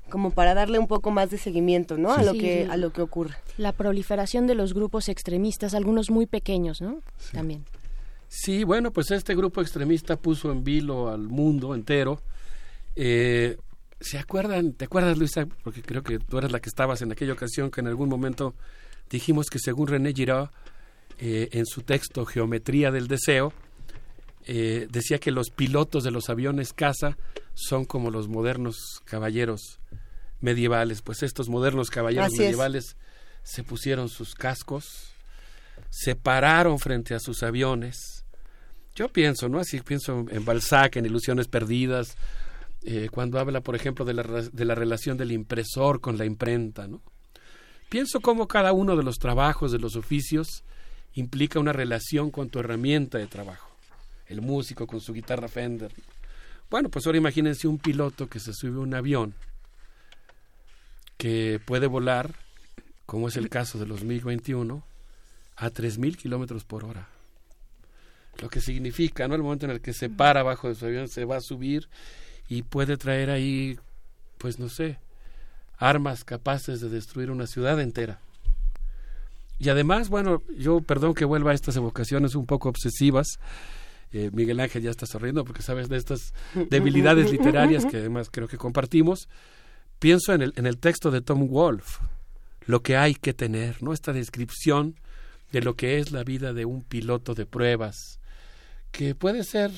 como 0.08 0.30
para 0.30 0.54
darle 0.54 0.78
un 0.78 0.86
poco 0.86 1.10
más 1.10 1.30
de 1.30 1.38
seguimiento, 1.38 1.96
¿no? 1.98 2.12
A 2.12 2.22
lo 2.22 2.32
que 2.32 2.66
a 2.70 2.76
lo 2.76 2.92
que 2.92 3.02
ocurre. 3.02 3.34
La 3.56 3.72
proliferación 3.72 4.46
de 4.46 4.54
los 4.54 4.74
grupos 4.74 5.08
extremistas, 5.08 5.74
algunos 5.74 6.10
muy 6.10 6.26
pequeños, 6.26 6.80
¿no? 6.80 7.00
También. 7.32 7.64
Sí, 8.28 8.64
bueno, 8.64 8.92
pues 8.92 9.10
este 9.10 9.34
grupo 9.34 9.62
extremista 9.62 10.16
puso 10.16 10.52
en 10.52 10.62
vilo 10.62 11.08
al 11.08 11.28
mundo 11.28 11.74
entero. 11.74 12.20
Eh, 12.94 13.56
¿Se 14.00 14.18
acuerdan? 14.18 14.74
¿Te 14.74 14.84
acuerdas, 14.84 15.18
Luisa? 15.18 15.46
Porque 15.64 15.82
creo 15.82 16.02
que 16.02 16.18
tú 16.18 16.38
eras 16.38 16.52
la 16.52 16.60
que 16.60 16.68
estabas 16.68 17.02
en 17.02 17.10
aquella 17.10 17.32
ocasión 17.32 17.70
que 17.70 17.80
en 17.80 17.88
algún 17.88 18.08
momento 18.08 18.54
dijimos 19.10 19.46
que 19.46 19.58
según 19.58 19.88
René 19.88 20.12
Girard, 20.12 20.50
eh, 21.18 21.48
en 21.52 21.66
su 21.66 21.82
texto 21.82 22.24
Geometría 22.24 22.92
del 22.92 23.08
Deseo, 23.08 23.52
eh, 24.50 24.88
decía 24.90 25.18
que 25.18 25.30
los 25.30 25.50
pilotos 25.50 26.04
de 26.04 26.10
los 26.10 26.30
aviones 26.30 26.72
caza 26.72 27.18
son 27.52 27.84
como 27.84 28.10
los 28.10 28.28
modernos 28.28 29.02
caballeros 29.04 29.78
medievales. 30.40 31.02
Pues 31.02 31.22
estos 31.22 31.50
modernos 31.50 31.90
caballeros 31.90 32.32
medievales 32.32 32.96
se 33.42 33.62
pusieron 33.62 34.08
sus 34.08 34.34
cascos, 34.34 35.12
se 35.90 36.16
pararon 36.16 36.78
frente 36.78 37.14
a 37.14 37.20
sus 37.20 37.42
aviones. 37.42 38.24
Yo 38.94 39.10
pienso, 39.10 39.50
¿no? 39.50 39.60
Así 39.60 39.80
pienso 39.80 40.24
en 40.30 40.44
Balzac, 40.46 40.96
en 40.96 41.04
Ilusiones 41.04 41.46
Perdidas, 41.46 42.16
eh, 42.84 43.10
cuando 43.12 43.38
habla, 43.38 43.60
por 43.60 43.76
ejemplo, 43.76 44.06
de 44.06 44.14
la, 44.14 44.22
de 44.22 44.64
la 44.64 44.74
relación 44.74 45.18
del 45.18 45.32
impresor 45.32 46.00
con 46.00 46.16
la 46.16 46.24
imprenta, 46.24 46.88
¿no? 46.88 47.02
Pienso 47.90 48.20
cómo 48.20 48.48
cada 48.48 48.72
uno 48.72 48.96
de 48.96 49.02
los 49.02 49.18
trabajos, 49.18 49.72
de 49.72 49.78
los 49.78 49.94
oficios, 49.94 50.64
implica 51.12 51.60
una 51.60 51.74
relación 51.74 52.30
con 52.30 52.48
tu 52.48 52.60
herramienta 52.60 53.18
de 53.18 53.26
trabajo 53.26 53.67
el 54.28 54.40
músico 54.40 54.86
con 54.86 55.00
su 55.00 55.12
guitarra 55.12 55.48
Fender. 55.48 55.92
Bueno, 56.70 56.90
pues 56.90 57.06
ahora 57.06 57.18
imagínense 57.18 57.66
un 57.66 57.78
piloto 57.78 58.28
que 58.28 58.40
se 58.40 58.52
sube 58.52 58.76
a 58.76 58.82
un 58.82 58.94
avión 58.94 59.34
que 61.16 61.60
puede 61.64 61.86
volar, 61.86 62.34
como 63.06 63.28
es 63.28 63.36
el 63.36 63.48
caso 63.48 63.78
de 63.78 63.86
los 63.86 64.04
MiG-21, 64.04 64.82
a 65.56 65.70
3.000 65.70 66.16
kilómetros 66.16 66.64
por 66.64 66.84
hora. 66.84 67.08
Lo 68.40 68.48
que 68.48 68.60
significa, 68.60 69.26
¿no? 69.26 69.34
El 69.34 69.42
momento 69.42 69.66
en 69.66 69.72
el 69.72 69.80
que 69.80 69.92
se 69.92 70.08
para 70.08 70.40
abajo 70.40 70.68
de 70.68 70.76
su 70.76 70.86
avión, 70.86 71.08
se 71.08 71.24
va 71.24 71.38
a 71.38 71.40
subir 71.40 71.88
y 72.48 72.62
puede 72.62 72.96
traer 72.96 73.30
ahí, 73.30 73.78
pues 74.38 74.60
no 74.60 74.68
sé, 74.68 74.98
armas 75.76 76.24
capaces 76.24 76.80
de 76.80 76.88
destruir 76.88 77.30
una 77.30 77.46
ciudad 77.46 77.80
entera. 77.80 78.20
Y 79.58 79.70
además, 79.70 80.08
bueno, 80.08 80.42
yo 80.56 80.80
perdón 80.80 81.14
que 81.14 81.24
vuelva 81.24 81.50
a 81.50 81.54
estas 81.54 81.74
evocaciones 81.74 82.36
un 82.36 82.46
poco 82.46 82.68
obsesivas, 82.68 83.40
eh, 84.12 84.30
Miguel 84.32 84.60
Ángel 84.60 84.82
ya 84.82 84.90
está 84.90 85.06
sonriendo 85.06 85.44
porque 85.44 85.62
sabes 85.62 85.88
de 85.88 85.96
estas 85.96 86.32
debilidades 86.70 87.30
literarias 87.30 87.84
que 87.84 87.98
además 87.98 88.28
creo 88.30 88.48
que 88.48 88.56
compartimos. 88.56 89.28
Pienso 89.98 90.32
en 90.32 90.42
el, 90.42 90.52
en 90.56 90.66
el 90.66 90.78
texto 90.78 91.10
de 91.10 91.20
Tom 91.20 91.48
Wolfe, 91.48 92.04
lo 92.64 92.82
que 92.82 92.96
hay 92.96 93.14
que 93.14 93.34
tener, 93.34 93.82
¿no? 93.82 93.92
Esta 93.92 94.12
descripción 94.12 94.94
de 95.52 95.62
lo 95.62 95.74
que 95.74 95.98
es 95.98 96.12
la 96.12 96.24
vida 96.24 96.52
de 96.52 96.64
un 96.64 96.82
piloto 96.82 97.34
de 97.34 97.46
pruebas, 97.46 98.20
que 98.92 99.14
puede 99.14 99.44
ser 99.44 99.70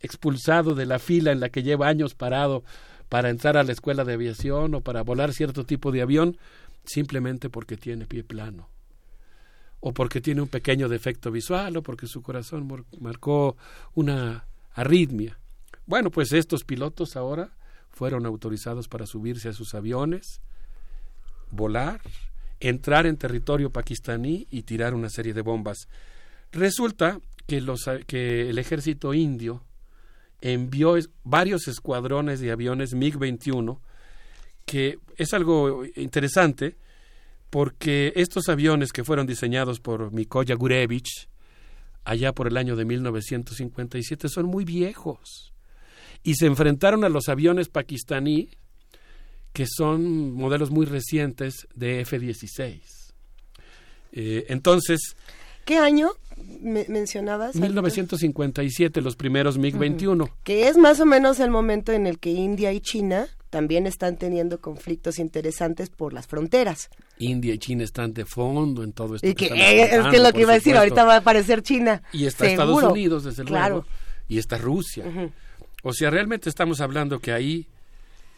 expulsado 0.00 0.74
de 0.74 0.86
la 0.86 0.98
fila 0.98 1.32
en 1.32 1.40
la 1.40 1.48
que 1.48 1.62
lleva 1.62 1.88
años 1.88 2.14
parado 2.14 2.64
para 3.08 3.28
entrar 3.28 3.56
a 3.56 3.64
la 3.64 3.72
escuela 3.72 4.04
de 4.04 4.14
aviación 4.14 4.74
o 4.74 4.80
para 4.82 5.02
volar 5.02 5.32
cierto 5.32 5.64
tipo 5.64 5.90
de 5.90 6.02
avión, 6.02 6.38
simplemente 6.84 7.50
porque 7.50 7.76
tiene 7.76 8.06
pie 8.06 8.22
plano 8.22 8.68
o 9.80 9.92
porque 9.92 10.20
tiene 10.20 10.42
un 10.42 10.48
pequeño 10.48 10.88
defecto 10.88 11.30
visual 11.30 11.76
o 11.76 11.82
porque 11.82 12.06
su 12.06 12.22
corazón 12.22 12.84
marcó 13.00 13.56
una 13.94 14.46
arritmia. 14.74 15.38
Bueno, 15.86 16.10
pues 16.10 16.32
estos 16.32 16.64
pilotos 16.64 17.16
ahora 17.16 17.50
fueron 17.90 18.26
autorizados 18.26 18.88
para 18.88 19.06
subirse 19.06 19.48
a 19.48 19.52
sus 19.52 19.74
aviones, 19.74 20.40
volar, 21.50 22.00
entrar 22.60 23.06
en 23.06 23.16
territorio 23.16 23.70
pakistaní 23.70 24.46
y 24.50 24.62
tirar 24.62 24.94
una 24.94 25.08
serie 25.08 25.34
de 25.34 25.42
bombas. 25.42 25.88
Resulta 26.52 27.20
que, 27.46 27.60
los, 27.60 27.88
que 28.06 28.50
el 28.50 28.58
ejército 28.58 29.14
indio 29.14 29.62
envió 30.40 30.96
varios 31.24 31.68
escuadrones 31.68 32.40
de 32.40 32.50
aviones 32.50 32.94
MiG-21 32.94 33.78
que 34.70 35.00
es 35.16 35.34
algo 35.34 35.84
interesante 35.96 36.76
porque 37.50 38.12
estos 38.16 38.48
aviones 38.48 38.92
que 38.92 39.04
fueron 39.04 39.26
diseñados 39.26 39.80
por 39.80 40.12
Mikoya 40.12 40.54
Gurevich 40.54 41.28
allá 42.04 42.32
por 42.32 42.46
el 42.46 42.56
año 42.56 42.76
de 42.76 42.84
1957 42.84 44.28
son 44.28 44.46
muy 44.46 44.64
viejos 44.64 45.52
y 46.22 46.34
se 46.34 46.46
enfrentaron 46.46 47.04
a 47.04 47.08
los 47.08 47.28
aviones 47.28 47.68
pakistaní 47.68 48.50
que 49.52 49.66
son 49.66 50.32
modelos 50.32 50.70
muy 50.70 50.86
recientes 50.86 51.66
de 51.74 52.00
F-16. 52.00 52.80
Eh, 54.12 54.46
entonces... 54.48 55.16
¿Qué 55.64 55.76
año 55.78 56.10
mencionabas? 56.88 57.56
1957, 57.56 59.00
los 59.02 59.16
primeros 59.16 59.58
MiG-21. 59.58 60.30
Que 60.44 60.68
es 60.68 60.76
más 60.76 61.00
o 61.00 61.06
menos 61.06 61.40
el 61.40 61.50
momento 61.50 61.92
en 61.92 62.06
el 62.06 62.18
que 62.18 62.30
India 62.30 62.72
y 62.72 62.80
China 62.80 63.28
también 63.50 63.86
están 63.86 64.16
teniendo 64.16 64.60
conflictos 64.60 65.18
interesantes 65.18 65.90
por 65.90 66.12
las 66.12 66.26
fronteras. 66.26 66.88
India 67.18 67.52
y 67.52 67.58
China 67.58 67.84
están 67.84 68.14
de 68.14 68.24
fondo 68.24 68.82
en 68.82 68.92
todo 68.92 69.16
esto. 69.16 69.26
Y 69.26 69.34
que, 69.34 69.46
eh, 69.46 69.96
es 69.96 70.06
que 70.06 70.18
lo 70.18 70.32
que 70.32 70.42
iba 70.42 70.52
a 70.52 70.54
decir, 70.54 70.76
ahorita 70.76 71.04
va 71.04 71.14
a 71.14 71.18
aparecer 71.18 71.62
China. 71.62 72.02
Y 72.12 72.26
está 72.26 72.46
Estados 72.46 72.82
Unidos, 72.82 73.24
desde 73.24 73.44
luego. 73.44 73.84
Y 74.28 74.38
está 74.38 74.56
Rusia. 74.56 75.04
O 75.82 75.92
sea, 75.92 76.10
realmente 76.10 76.48
estamos 76.48 76.80
hablando 76.80 77.18
que 77.18 77.32
ahí, 77.32 77.66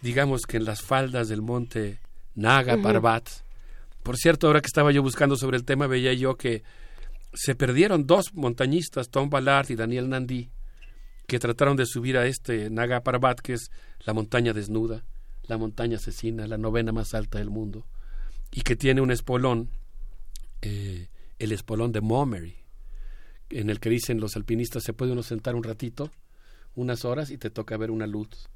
digamos 0.01 0.43
que 0.47 0.57
en 0.57 0.65
las 0.65 0.81
faldas 0.81 1.29
del 1.29 1.43
monte 1.43 1.99
Naga 2.35 2.79
Parbat, 2.79 3.29
por 4.03 4.17
cierto, 4.17 4.47
ahora 4.47 4.61
que 4.61 4.67
estaba 4.67 4.91
yo 4.91 5.03
buscando 5.03 5.37
sobre 5.37 5.57
el 5.57 5.65
tema, 5.65 5.87
veía 5.87 6.13
yo 6.15 6.37
que 6.37 6.63
se 7.35 7.55
perdieron 7.55 8.07
dos 8.07 8.35
montañistas, 8.35 9.11
Tom 9.11 9.31
Ballard 9.31 9.71
y 9.71 9.77
Daniel 9.77 10.09
Nandi, 10.09 10.51
que 11.33 11.39
trataron 11.39 11.79
de 11.79 11.87
subir 11.87 12.19
a 12.19 12.27
este 12.27 12.69
Naga 12.69 13.01
Parbat, 13.01 13.41
que 13.41 13.55
es 13.55 13.71
la 14.05 14.13
montaña 14.13 14.53
desnuda, 14.53 15.03
la 15.45 15.57
montaña 15.57 15.97
asesina, 15.97 16.47
la 16.47 16.59
novena 16.59 16.93
más 16.93 17.15
alta 17.15 17.39
del 17.39 17.49
mundo, 17.49 17.87
y 18.51 18.61
que 18.61 18.77
tiene 18.77 19.01
un 19.01 19.11
espolón, 19.11 19.71
eh, 20.61 21.09
el 21.39 21.53
espolón 21.53 21.91
de 21.91 22.03
Montgomery, 22.03 22.57
en 23.49 23.71
el 23.71 23.81
que 23.81 23.89
dicen 23.89 24.21
los 24.21 24.37
alpinistas 24.37 24.83
se 24.83 24.93
puede 24.93 25.13
uno 25.13 25.23
sentar 25.23 25.55
un 25.55 25.63
ratito, 25.63 26.11
unas 26.75 27.07
horas, 27.07 27.31
y 27.31 27.39
te 27.39 27.49
toca 27.49 27.79
ver 27.79 27.91
una 27.91 28.07
luz. 28.07 28.51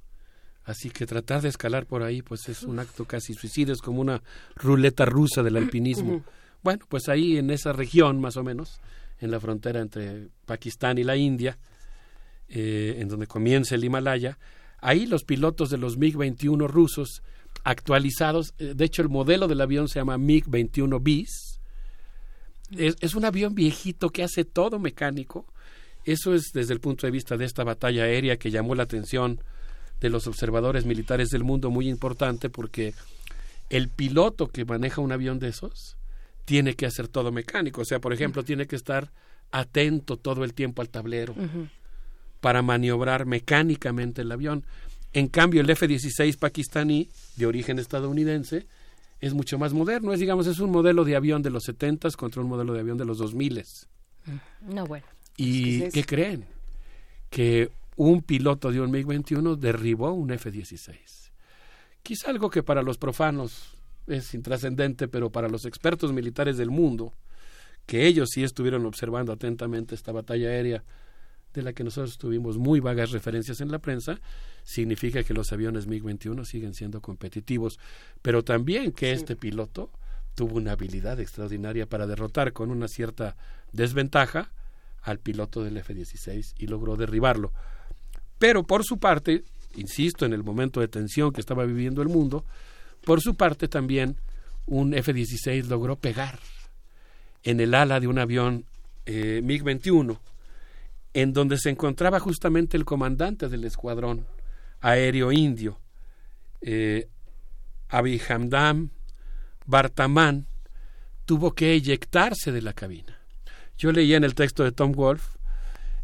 Así 0.64 0.90
que 0.90 1.06
tratar 1.06 1.40
de 1.40 1.48
escalar 1.48 1.86
por 1.86 2.02
ahí, 2.02 2.20
pues 2.20 2.46
es 2.50 2.62
un 2.62 2.78
acto 2.78 3.06
casi 3.06 3.32
suicida, 3.32 3.72
es 3.72 3.80
como 3.80 4.02
una 4.02 4.22
ruleta 4.54 5.06
rusa 5.06 5.42
del 5.42 5.56
alpinismo. 5.56 6.22
Bueno, 6.62 6.84
pues 6.90 7.08
ahí 7.08 7.38
en 7.38 7.48
esa 7.48 7.72
región, 7.72 8.20
más 8.20 8.36
o 8.36 8.44
menos, 8.44 8.82
en 9.18 9.30
la 9.30 9.40
frontera 9.40 9.80
entre 9.80 10.28
Pakistán 10.44 10.98
y 10.98 11.04
la 11.04 11.16
India, 11.16 11.56
eh, 12.48 12.96
en 12.98 13.08
donde 13.08 13.26
comienza 13.26 13.74
el 13.74 13.84
Himalaya, 13.84 14.38
ahí 14.78 15.06
los 15.06 15.24
pilotos 15.24 15.70
de 15.70 15.78
los 15.78 15.98
MiG-21 15.98 16.68
rusos 16.68 17.22
actualizados, 17.64 18.54
eh, 18.58 18.74
de 18.74 18.84
hecho 18.84 19.02
el 19.02 19.08
modelo 19.08 19.48
del 19.48 19.60
avión 19.60 19.88
se 19.88 19.98
llama 19.98 20.16
MiG-21 20.16 21.02
bis, 21.02 21.60
es, 22.76 22.96
es, 23.00 23.14
un 23.14 23.24
avión 23.24 23.54
viejito 23.54 24.10
que 24.10 24.22
hace 24.22 24.44
todo 24.44 24.78
mecánico, 24.78 25.46
eso 26.04 26.34
es 26.34 26.50
desde 26.52 26.72
el 26.72 26.80
punto 26.80 27.06
de 27.06 27.10
vista 27.10 27.36
de 27.36 27.44
esta 27.44 27.64
batalla 27.64 28.04
aérea 28.04 28.36
que 28.36 28.50
llamó 28.50 28.74
la 28.74 28.84
atención 28.84 29.40
de 30.00 30.10
los 30.10 30.26
observadores 30.26 30.84
militares 30.84 31.30
del 31.30 31.42
mundo 31.42 31.70
muy 31.70 31.88
importante 31.88 32.50
porque 32.50 32.94
el 33.70 33.88
piloto 33.88 34.48
que 34.48 34.64
maneja 34.64 35.00
un 35.00 35.12
avión 35.12 35.38
de 35.38 35.48
esos 35.48 35.96
tiene 36.44 36.74
que 36.74 36.86
hacer 36.86 37.08
todo 37.08 37.32
mecánico, 37.32 37.80
o 37.80 37.84
sea, 37.84 37.98
por 37.98 38.12
ejemplo, 38.12 38.44
tiene 38.44 38.66
que 38.66 38.76
estar 38.76 39.10
atento 39.50 40.16
todo 40.16 40.44
el 40.44 40.54
tiempo 40.54 40.82
al 40.82 40.88
tablero 40.88 41.34
para 42.40 42.62
maniobrar 42.62 43.26
mecánicamente 43.26 44.22
el 44.22 44.32
avión. 44.32 44.64
En 45.12 45.28
cambio, 45.28 45.60
el 45.60 45.70
F-16 45.70 46.38
pakistaní, 46.38 47.08
de 47.36 47.46
origen 47.46 47.78
estadounidense, 47.78 48.66
es 49.20 49.34
mucho 49.34 49.58
más 49.58 49.72
moderno. 49.72 50.12
Es, 50.12 50.20
digamos, 50.20 50.46
es 50.46 50.58
un 50.58 50.70
modelo 50.70 51.04
de 51.04 51.16
avión 51.16 51.42
de 51.42 51.50
los 51.50 51.64
70 51.64 52.10
contra 52.10 52.42
un 52.42 52.48
modelo 52.48 52.74
de 52.74 52.80
avión 52.80 52.98
de 52.98 53.04
los 53.04 53.18
2000. 53.18 53.64
Mm, 54.26 54.74
no, 54.74 54.86
bueno. 54.86 55.06
¿Y 55.36 55.88
qué 55.90 56.04
creen? 56.04 56.44
Que 57.30 57.70
un 57.96 58.22
piloto 58.22 58.70
de 58.70 58.80
un 58.80 58.92
MiG-21 58.92 59.56
derribó 59.56 60.12
un 60.12 60.30
F-16. 60.32 61.30
Quizá 62.02 62.30
algo 62.30 62.50
que 62.50 62.62
para 62.62 62.82
los 62.82 62.98
profanos 62.98 63.74
es 64.06 64.34
intrascendente, 64.34 65.08
pero 65.08 65.30
para 65.30 65.48
los 65.48 65.64
expertos 65.64 66.12
militares 66.12 66.56
del 66.56 66.70
mundo, 66.70 67.12
que 67.86 68.06
ellos 68.06 68.30
sí 68.32 68.44
estuvieron 68.44 68.84
observando 68.86 69.32
atentamente 69.32 69.94
esta 69.94 70.12
batalla 70.12 70.48
aérea 70.48 70.84
de 71.60 71.64
la 71.64 71.72
que 71.72 71.84
nosotros 71.84 72.18
tuvimos 72.18 72.58
muy 72.58 72.80
vagas 72.80 73.10
referencias 73.10 73.60
en 73.60 73.70
la 73.70 73.78
prensa, 73.78 74.20
significa 74.62 75.22
que 75.22 75.34
los 75.34 75.52
aviones 75.52 75.88
MiG-21 75.88 76.44
siguen 76.44 76.74
siendo 76.74 77.00
competitivos, 77.00 77.78
pero 78.22 78.44
también 78.44 78.92
que 78.92 79.12
este 79.12 79.36
piloto 79.36 79.90
tuvo 80.34 80.56
una 80.56 80.72
habilidad 80.72 81.18
extraordinaria 81.18 81.86
para 81.86 82.06
derrotar 82.06 82.52
con 82.52 82.70
una 82.70 82.88
cierta 82.88 83.36
desventaja 83.72 84.52
al 85.02 85.18
piloto 85.18 85.64
del 85.64 85.78
F-16 85.78 86.54
y 86.58 86.66
logró 86.66 86.96
derribarlo. 86.96 87.52
Pero 88.38 88.64
por 88.64 88.84
su 88.84 88.98
parte, 88.98 89.44
insisto, 89.76 90.26
en 90.26 90.32
el 90.32 90.44
momento 90.44 90.80
de 90.80 90.88
tensión 90.88 91.32
que 91.32 91.40
estaba 91.40 91.64
viviendo 91.64 92.02
el 92.02 92.08
mundo, 92.08 92.44
por 93.04 93.20
su 93.20 93.34
parte 93.34 93.68
también 93.68 94.16
un 94.66 94.94
F-16 94.94 95.66
logró 95.68 95.96
pegar 95.96 96.38
en 97.44 97.60
el 97.60 97.74
ala 97.74 98.00
de 98.00 98.08
un 98.08 98.18
avión 98.18 98.66
eh, 99.06 99.40
MiG-21 99.42 100.18
en 101.16 101.32
donde 101.32 101.56
se 101.56 101.70
encontraba 101.70 102.20
justamente 102.20 102.76
el 102.76 102.84
comandante 102.84 103.48
del 103.48 103.64
escuadrón 103.64 104.26
aéreo 104.82 105.32
indio, 105.32 105.80
eh, 106.60 107.08
Abhihamdam 107.88 108.90
Bartaman, 109.64 110.46
tuvo 111.24 111.54
que 111.54 111.72
eyectarse 111.72 112.52
de 112.52 112.60
la 112.60 112.74
cabina. 112.74 113.18
Yo 113.78 113.92
leía 113.92 114.18
en 114.18 114.24
el 114.24 114.34
texto 114.34 114.62
de 114.62 114.72
Tom 114.72 114.92
Wolf 114.92 115.36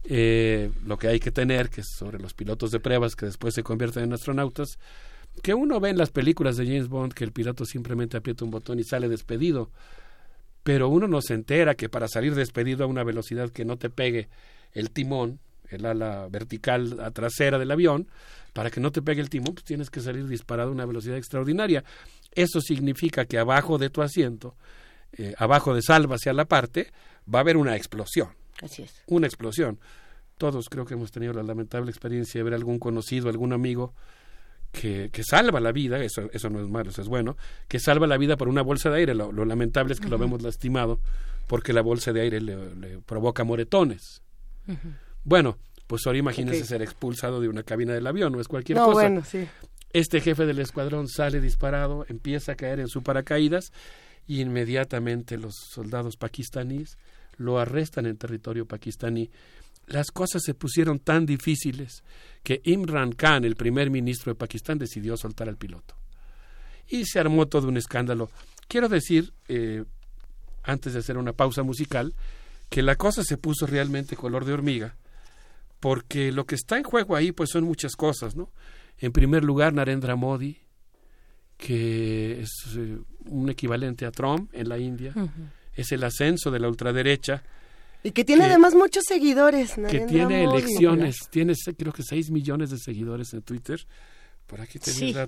eh, 0.05 0.71
lo 0.87 0.97
que 0.99 1.09
hay 1.09 1.21
que 1.21 1.31
tener, 1.31 1.69
que 1.69 1.83
es 1.83 1.89
sobre 1.95 2.19
los 2.19 2.33
pilotos 2.33 2.71
de 2.71 2.81
pruebas 2.81 3.15
que 3.15 3.27
después 3.27 3.53
se 3.53 3.63
convierten 3.63 4.05
en 4.05 4.15
astronautas, 4.15 4.79
que 5.43 5.53
uno 5.53 5.79
ve 5.79 5.91
en 5.91 5.99
las 5.99 6.09
películas 6.09 6.57
de 6.57 6.65
James 6.65 6.89
Bond 6.89 7.13
que 7.13 7.25
el 7.25 7.33
piloto 7.33 7.67
simplemente 7.67 8.17
aprieta 8.17 8.47
un 8.47 8.51
botón 8.51 8.79
y 8.79 8.85
sale 8.85 9.11
despedido, 9.11 9.71
pero 10.63 10.89
uno 10.89 11.07
no 11.07 11.21
se 11.21 11.35
entera 11.35 11.75
que 11.75 11.91
para 11.91 12.09
salir 12.09 12.35
despedido 12.35 12.85
a 12.85 12.87
una 12.87 13.05
velocidad 13.05 13.51
que 13.51 13.67
no 13.67 13.77
te 13.77 13.91
pegue 13.91 14.31
el 14.73 14.91
timón, 14.91 15.39
el 15.69 15.87
ala 15.87 16.29
vertical 16.31 17.01
a 17.01 17.11
trasera 17.11 17.59
del 17.59 17.71
avión, 17.71 18.09
para 18.53 18.71
que 18.71 18.81
no 18.81 18.93
te 18.93 19.03
pegue 19.03 19.21
el 19.21 19.31
timón, 19.31 19.55
pues 19.55 19.65
tienes 19.65 19.91
que 19.91 20.01
salir 20.01 20.27
disparado 20.27 20.71
a 20.71 20.73
una 20.73 20.87
velocidad 20.87 21.17
extraordinaria. 21.17 21.85
Eso 22.35 22.61
significa 22.61 23.25
que 23.25 23.39
abajo 23.39 23.79
de 23.79 23.91
tu 23.91 24.03
asiento, 24.03 24.55
eh, 25.13 25.35
abajo 25.39 25.75
de 25.75 25.83
salva 25.83 26.17
hacia 26.17 26.33
la 26.33 26.45
parte, 26.45 26.93
va 27.33 27.41
a 27.41 27.43
haber 27.43 27.57
una 27.57 27.77
explosión. 27.77 28.29
Así 28.61 28.83
es. 28.83 29.03
Una 29.07 29.27
explosión. 29.27 29.79
Todos 30.39 30.69
creo 30.69 30.85
que 30.85 30.95
hemos 30.95 31.11
tenido 31.11 31.33
la 31.33 31.43
lamentable 31.43 31.91
experiencia 31.91 32.39
de 32.39 32.45
ver 32.45 32.55
algún 32.55 32.79
conocido, 32.79 33.29
algún 33.29 33.53
amigo 33.53 33.95
que, 34.71 35.11
que, 35.13 35.23
salva 35.23 35.61
la 35.61 35.73
vida, 35.73 36.03
eso, 36.03 36.31
eso 36.33 36.49
no 36.49 36.61
es 36.61 36.69
malo, 36.69 36.91
eso 36.91 37.03
es 37.03 37.09
bueno, 37.09 37.37
que 37.69 37.79
salva 37.79 38.07
la 38.07 38.17
vida 38.17 38.37
por 38.37 38.49
una 38.49 38.63
bolsa 38.63 38.91
de 38.91 38.99
aire. 38.99 39.15
Lo, 39.15 39.31
lamentable 39.45 39.93
es 39.93 40.01
que 40.01 40.09
lo 40.09 40.19
vemos 40.19 40.43
lastimado 40.43 41.01
porque 41.47 41.73
la 41.73 41.83
bolsa 41.83 42.13
de 42.13 42.23
aire 42.23 42.41
le 42.41 42.99
provoca 43.07 43.45
moretones. 43.45 44.23
Bueno, 45.25 45.59
pues 45.87 46.07
ahora 46.07 46.19
imagínese 46.19 46.65
ser 46.65 46.83
expulsado 46.83 47.41
de 47.41 47.49
una 47.49 47.63
cabina 47.63 47.93
del 47.93 48.07
avión, 48.07 48.33
no 48.33 48.41
es 48.41 48.49
cualquier 48.49 48.79
cosa. 48.79 48.93
Bueno, 48.93 49.25
sí. 49.25 49.47
Este 49.93 50.21
jefe 50.21 50.47
del 50.47 50.59
escuadrón 50.59 51.07
sale 51.09 51.41
disparado, 51.41 52.07
empieza 52.09 52.53
a 52.53 52.55
caer 52.55 52.81
en 52.81 52.89
su 52.89 53.03
paracaídas 53.03 53.73
y 54.27 54.41
inmediatamente 54.41 55.37
los 55.37 55.55
soldados 55.55 56.17
pakistaníes 56.17 56.97
lo 57.37 57.59
arrestan 57.59 58.07
en 58.07 58.17
territorio 58.17 58.67
pakistaní. 58.67 59.31
Las 59.87 60.11
cosas 60.11 60.43
se 60.45 60.55
pusieron 60.55 61.01
tan 61.01 61.27
difíciles 61.27 62.05
que 62.43 62.61
Imran 62.65 63.13
Khan, 63.13 63.45
el 63.45 63.57
primer 63.57 63.91
ministro 63.91 64.33
de 64.33 64.39
Pakistán, 64.39 64.79
decidió 64.79 65.17
soltar 65.17 65.49
al 65.49 65.57
piloto. 65.57 65.95
Y 66.89 67.05
se 67.05 67.19
armó 67.19 67.47
todo 67.47 67.69
un 67.69 67.77
escándalo. 67.77 68.31
Quiero 68.69 68.89
decir, 68.89 69.33
eh, 69.49 69.85
antes 70.63 70.93
de 70.93 71.01
hacer 71.01 71.19
una 71.19 71.33
pausa 71.33 71.63
musical, 71.63 72.15
que 72.73 72.83
la 72.83 72.97
cosa 72.97 73.23
se 73.23 73.37
puso 73.37 73.67
realmente 73.67 74.17
color 74.17 74.47
de 74.47 74.55
hormiga, 74.55 74.97
porque 75.79 76.33
lo 76.33 76.47
que 76.47 76.55
está 76.55 76.79
en 76.79 76.85
juego 76.85 77.15
ahí 77.15 77.31
pues 77.31 77.51
son 77.51 77.65
muchas 77.65 77.97
cosas, 77.97 78.35
¿no? 78.35 78.51
En 78.99 79.13
primer 79.13 79.45
lugar, 79.45 79.75
Narendra 79.75 80.17
Modi, 80.17 80.57
que 81.59 82.41
es 82.41 82.51
eh, 82.75 82.97
un 83.27 83.51
equivalente 83.51 84.07
a 84.07 84.11
Trump 84.11 84.49
en 84.55 84.71
la 84.71 84.79
India, 84.79 85.13
es 85.75 85.93
el 85.93 86.03
ascenso 86.03 86.51
de 86.51 86.61
la 86.61 86.69
ultraderecha. 86.69 87.43
Y 88.03 88.13
que 88.13 88.25
tiene 88.25 88.45
además 88.45 88.75
muchos 88.75 89.05
seguidores. 89.07 89.75
que 89.91 90.01
tiene 90.07 90.45
elecciones, 90.45 91.29
tiene 91.31 91.53
creo 91.77 91.93
que 91.93 92.03
6 92.03 92.31
millones 92.31 92.71
de 92.71 92.79
seguidores 92.79 93.35
en 93.35 93.43
Twitter, 93.43 93.87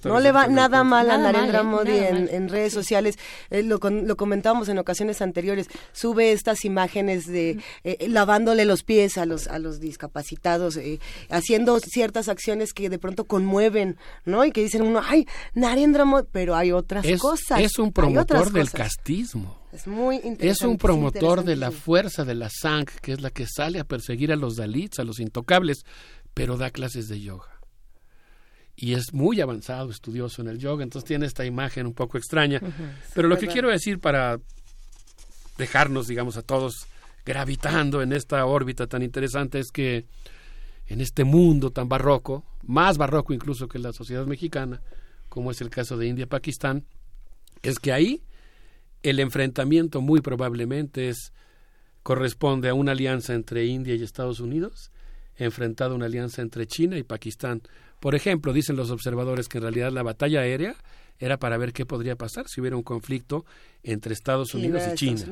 no 0.05 0.21
le 0.21 0.33
va 0.33 0.47
nada 0.47 0.85
mal 0.85 1.11
a 1.11 1.19
Narendra 1.19 1.61
¿eh? 1.61 1.65
Modi 1.65 1.97
en, 1.97 2.49
redes 2.49 2.73
sociales. 2.73 3.19
Eh, 3.51 3.63
lo, 3.63 3.79
lo 3.79 4.17
comentábamos 4.17 4.69
en 4.69 4.79
ocasiones 4.79 5.23
anteriores. 5.23 5.69
Sube 5.93 6.33
estas 6.33 6.65
imágenes 6.65 7.27
de 7.27 7.59
eh, 7.85 8.07
lavándole 8.09 8.65
los 8.65 8.83
pies 8.83 9.19
a 9.19 9.27
los 9.27 9.47
a 9.49 9.59
los 9.59 9.81
discapacitados, 9.81 10.79
haciendo 11.31 11.79
ciertas 11.81 12.29
acciones 12.29 12.73
que 12.73 12.91
de 12.91 12.99
pronto 12.99 13.25
conmueven, 13.25 13.97
¿no? 14.25 14.45
Y 14.45 14.53
que 14.53 14.63
dicen 14.63 14.83
uno, 14.83 15.01
ay, 15.05 15.27
Narendra 15.55 16.05
Modi, 16.05 16.27
pero 16.31 16.55
hay 16.55 16.73
otras 16.73 17.07
cosas. 17.19 17.61
Es 17.61 17.79
un 17.79 17.93
promotor 17.93 18.53
del 18.53 18.71
castismo. 18.71 19.59
Es 19.73 19.89
muy 19.89 20.17
interesante. 20.17 20.49
Es 20.49 20.61
un 20.63 20.79
promotor 20.79 21.45
de 21.45 21.57
la 21.57 21.73
fuerza 21.73 22.25
de 22.25 22.35
la 22.35 22.49
sang, 22.49 22.87
que 23.03 23.13
es 23.13 23.21
la 23.21 23.31
que 23.31 23.47
sale 23.47 23.81
a 23.81 23.85
perseguir 23.85 24.33
a 24.33 24.37
los 24.37 24.55
dalits, 24.55 25.01
a 25.01 25.05
los 25.05 25.19
intocables, 25.19 25.85
pero 26.33 26.57
da 26.57 26.71
clases 26.71 27.09
de 27.09 27.21
yoga 27.21 27.54
y 28.77 28.95
es 28.95 29.13
muy 29.13 29.41
avanzado, 29.41 29.91
estudioso 29.91 30.43
en 30.43 30.49
el 30.49 30.59
yoga, 30.59 30.83
entonces 30.83 31.07
tiene 31.07 31.27
esta 31.27 31.45
imagen 31.45 31.87
un 31.87 31.95
poco 31.95 32.19
extraña. 32.19 32.61
Pero 33.15 33.29
lo 33.29 33.39
que 33.39 33.47
quiero 33.47 33.71
decir 33.71 34.01
para 34.01 34.41
dejarnos, 35.59 36.09
digamos, 36.09 36.37
a 36.37 36.43
todos 36.43 36.87
gravitando 37.25 38.03
en 38.03 38.13
esta 38.13 38.45
órbita 38.45 38.87
tan 38.87 39.03
interesante 39.03 39.59
es 39.59 39.71
que 39.71 40.07
en 40.87 41.01
este 41.01 41.25
mundo 41.25 41.71
tan 41.71 41.89
barroco, 41.89 42.45
más 42.63 42.99
barroco 42.99 43.33
incluso 43.33 43.69
que 43.69 43.79
la 43.79 43.93
sociedad 43.93 44.27
mexicana, 44.27 44.83
como 45.29 45.51
es 45.51 45.61
el 45.61 45.71
caso 45.71 45.97
de 45.97 46.07
India-Pakistán, 46.09 46.85
es 47.63 47.79
que 47.79 47.93
ahí 47.93 48.23
el 49.03 49.21
enfrentamiento 49.21 50.01
muy 50.01 50.21
probablemente 50.21 51.09
es 51.09 51.33
corresponde 52.03 52.69
a 52.69 52.75
una 52.75 52.93
alianza 52.93 53.33
entre 53.35 53.65
India 53.65 53.95
y 53.95 54.03
Estados 54.03 54.41
Unidos, 54.41 54.91
enfrentado 55.37 55.93
a 55.93 55.97
una 55.97 56.07
alianza 56.07 56.43
entre 56.43 56.67
China 56.67 56.99
y 56.99 57.03
Pakistán. 57.03 57.63
Por 58.01 58.15
ejemplo, 58.15 58.53
dicen 58.53 58.77
los 58.77 58.91
observadores 58.91 59.49
que 59.49 59.59
en 59.59 59.63
realidad 59.63 59.93
la 59.93 60.03
batalla 60.03 60.41
aérea 60.41 60.77
era 61.19 61.39
para 61.39 61.57
ver 61.57 61.73
qué 61.73 61.87
podría 61.87 62.17
pasar 62.17 62.49
si 62.49 62.61
hubiera 62.61 62.77
un 62.77 62.83
conflicto 62.83 63.45
entre 63.83 64.13
Estados 64.13 64.55
Unidos 64.55 64.83
y 64.93 64.95
China. 64.95 65.25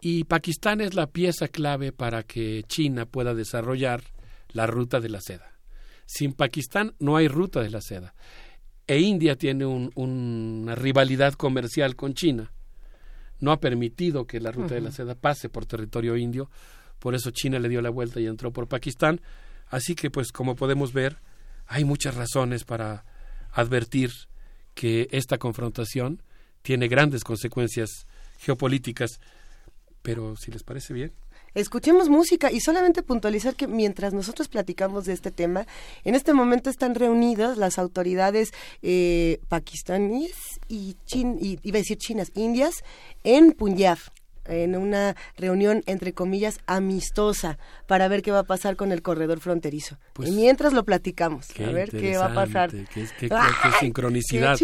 Y 0.00 0.24
Pakistán 0.24 0.80
es 0.80 0.94
la 0.94 1.08
pieza 1.08 1.48
clave 1.48 1.92
para 1.92 2.22
que 2.22 2.62
China 2.68 3.04
pueda 3.04 3.34
desarrollar 3.34 4.02
la 4.50 4.66
ruta 4.66 5.00
de 5.00 5.08
la 5.08 5.20
seda. 5.20 5.52
Sin 6.06 6.32
Pakistán 6.32 6.94
no 7.00 7.16
hay 7.16 7.28
ruta 7.28 7.60
de 7.60 7.70
la 7.70 7.80
seda. 7.80 8.14
E 8.86 9.00
India 9.00 9.36
tiene 9.36 9.66
una 9.66 10.74
rivalidad 10.74 11.34
comercial 11.34 11.96
con 11.96 12.14
China. 12.14 12.52
No 13.40 13.52
ha 13.52 13.60
permitido 13.60 14.26
que 14.26 14.40
la 14.40 14.50
ruta 14.50 14.74
de 14.74 14.80
la 14.80 14.92
seda 14.92 15.14
pase 15.14 15.48
por 15.48 15.66
territorio 15.66 16.16
indio. 16.16 16.50
Por 16.98 17.14
eso 17.14 17.30
China 17.30 17.58
le 17.58 17.68
dio 17.68 17.82
la 17.82 17.90
vuelta 17.90 18.20
y 18.20 18.26
entró 18.26 18.52
por 18.52 18.66
Pakistán. 18.66 19.20
Así 19.68 19.94
que, 19.94 20.10
pues, 20.10 20.32
como 20.32 20.56
podemos 20.56 20.92
ver, 20.92 21.18
hay 21.68 21.84
muchas 21.84 22.14
razones 22.14 22.64
para 22.64 23.04
advertir 23.52 24.10
que 24.74 25.08
esta 25.12 25.38
confrontación 25.38 26.22
tiene 26.62 26.88
grandes 26.88 27.24
consecuencias 27.24 28.06
geopolíticas, 28.38 29.20
pero 30.02 30.36
si 30.36 30.50
les 30.50 30.62
parece 30.62 30.94
bien. 30.94 31.12
Escuchemos 31.54 32.08
música 32.08 32.52
y 32.52 32.60
solamente 32.60 33.02
puntualizar 33.02 33.54
que 33.54 33.66
mientras 33.66 34.12
nosotros 34.12 34.48
platicamos 34.48 35.06
de 35.06 35.12
este 35.12 35.30
tema, 35.30 35.66
en 36.04 36.14
este 36.14 36.32
momento 36.32 36.70
están 36.70 36.94
reunidas 36.94 37.58
las 37.58 37.78
autoridades 37.78 38.52
eh, 38.82 39.40
pakistaníes 39.48 40.60
y, 40.68 40.96
chin, 41.04 41.38
y 41.40 41.58
iba 41.62 41.78
a 41.78 41.80
decir 41.80 41.98
chinas, 41.98 42.30
indias, 42.34 42.84
en 43.24 43.52
Punjab 43.52 43.98
en 44.48 44.76
una 44.76 45.16
reunión 45.36 45.82
entre 45.86 46.12
comillas 46.12 46.58
amistosa 46.66 47.58
para 47.86 48.08
ver 48.08 48.22
qué 48.22 48.30
va 48.30 48.40
a 48.40 48.44
pasar 48.44 48.76
con 48.76 48.92
el 48.92 49.02
corredor 49.02 49.40
fronterizo. 49.40 49.98
Pues, 50.14 50.28
y 50.28 50.32
mientras 50.32 50.72
lo 50.72 50.84
platicamos, 50.84 51.48
a 51.58 51.70
ver 51.70 51.90
qué 51.90 52.16
va 52.16 52.26
a 52.26 52.34
pasar. 52.34 52.70
Qué, 52.70 53.06
sincronicidad. 53.80 54.58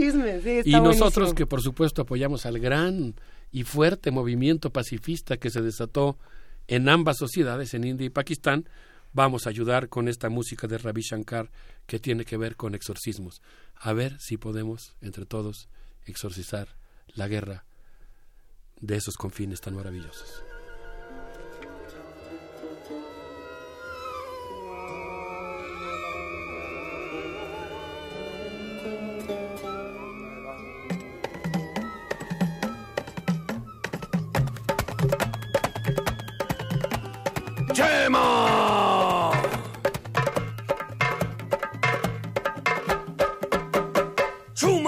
y 0.64 0.72
nosotros 0.72 1.34
que 1.34 1.46
por 1.46 1.62
supuesto 1.62 2.02
apoyamos 2.02 2.46
al 2.46 2.58
gran 2.58 3.14
y 3.52 3.62
fuerte 3.62 4.10
movimiento 4.10 4.70
pacifista 4.70 5.36
que 5.36 5.50
se 5.50 5.62
desató 5.62 6.18
en 6.66 6.88
ambas 6.88 7.18
sociedades, 7.18 7.74
en 7.74 7.84
India 7.84 8.06
y 8.06 8.10
Pakistán, 8.10 8.68
vamos 9.12 9.46
a 9.46 9.50
ayudar 9.50 9.88
con 9.88 10.08
esta 10.08 10.28
música 10.28 10.66
de 10.66 10.78
Ravi 10.78 11.02
Shankar 11.02 11.50
que 11.86 11.98
tiene 11.98 12.24
que 12.24 12.36
ver 12.36 12.56
con 12.56 12.74
exorcismos. 12.74 13.42
A 13.76 13.92
ver 13.92 14.18
si 14.18 14.38
podemos, 14.38 14.96
entre 15.02 15.26
todos, 15.26 15.68
exorcizar 16.06 16.68
la 17.14 17.28
guerra 17.28 17.64
de 18.80 18.96
esos 18.96 19.16
confines 19.16 19.60
tan 19.60 19.74
maravillosos. 19.74 20.44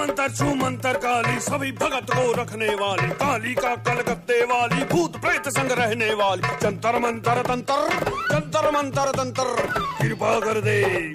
छू 0.07 0.55
मंतर 0.55 0.93
काली, 0.93 1.41
सभी 1.41 1.73
भगत 1.73 2.07
को 2.11 2.33
रखने 2.33 2.69
वाली, 2.69 3.09
काली 3.09 3.55
का 3.55 3.77
कलकत्ते 3.77 4.45
वाली, 4.45 4.85
भूत 4.85 5.17
प्रेत 5.17 5.49
संग 5.49 5.71
रहने 5.71 6.15
वाली। 6.15 6.43
जंतर, 6.43 6.99
मंत्र, 6.99 7.43
तंत्र, 7.43 7.89
जंतर, 8.33 8.71
मंत्र, 8.71 9.13
तंत्र, 9.13 9.45
कृपा 10.03 10.41
कर 10.41 10.61
दे, 10.61 11.13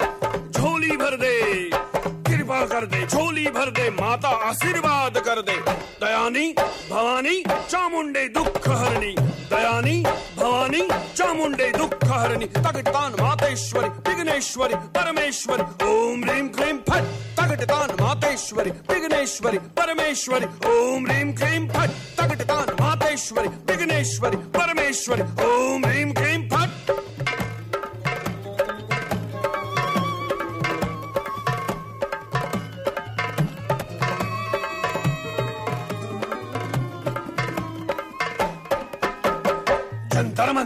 झोली 0.50 0.96
भर 0.96 1.16
दे। 1.16 1.70
कृपा 2.52 2.80
कर 2.80 2.86
दे, 2.86 3.06
झोली 3.06 3.46
भर 3.46 3.70
दे, 3.70 3.90
माता 3.90 4.28
आशीर्वाद 4.28 5.18
कर 5.18 5.40
दे। 5.40 5.56
दयानी, 6.00 6.54
भवानी, 6.90 7.42
चामुंडे 7.70 8.28
दुख 8.28 8.68
हरणी। 8.68 9.14
दयानी, 9.50 10.04
भवानी, 10.36 10.88
चामुंडे 11.16 11.72
दुख 11.78 12.04
हरणी। 12.04 12.46
तगटान 12.46 13.12
मातेश्वरी, 13.12 13.88
विघ्नेश्वरी, 13.88 14.74
परमेश्वरी। 14.74 15.62
ओम 15.62 16.24
ह्रीं 16.24 16.48
क्लीं 16.48 16.78
फट 16.78 17.04
तगटान 17.40 17.90
मातेश्वरी, 18.00 18.70
विघ्नेश्वरी, 18.70 19.58
परमेश्वरी। 19.58 20.46
ओम 20.70 21.06
ह्रीं 21.06 21.32
क्लीं 21.32 21.68
फट 21.68 21.90
तगटान 22.20 22.76
मातेश्वरी, 22.80 23.48
विघ्नेश्वरी, 23.48 24.36
परमेश्वरी। 24.36 25.22
ओम 25.22 25.84
ह्रीं 25.86 26.12
क्लीं 26.12 26.48
फट 26.48 26.71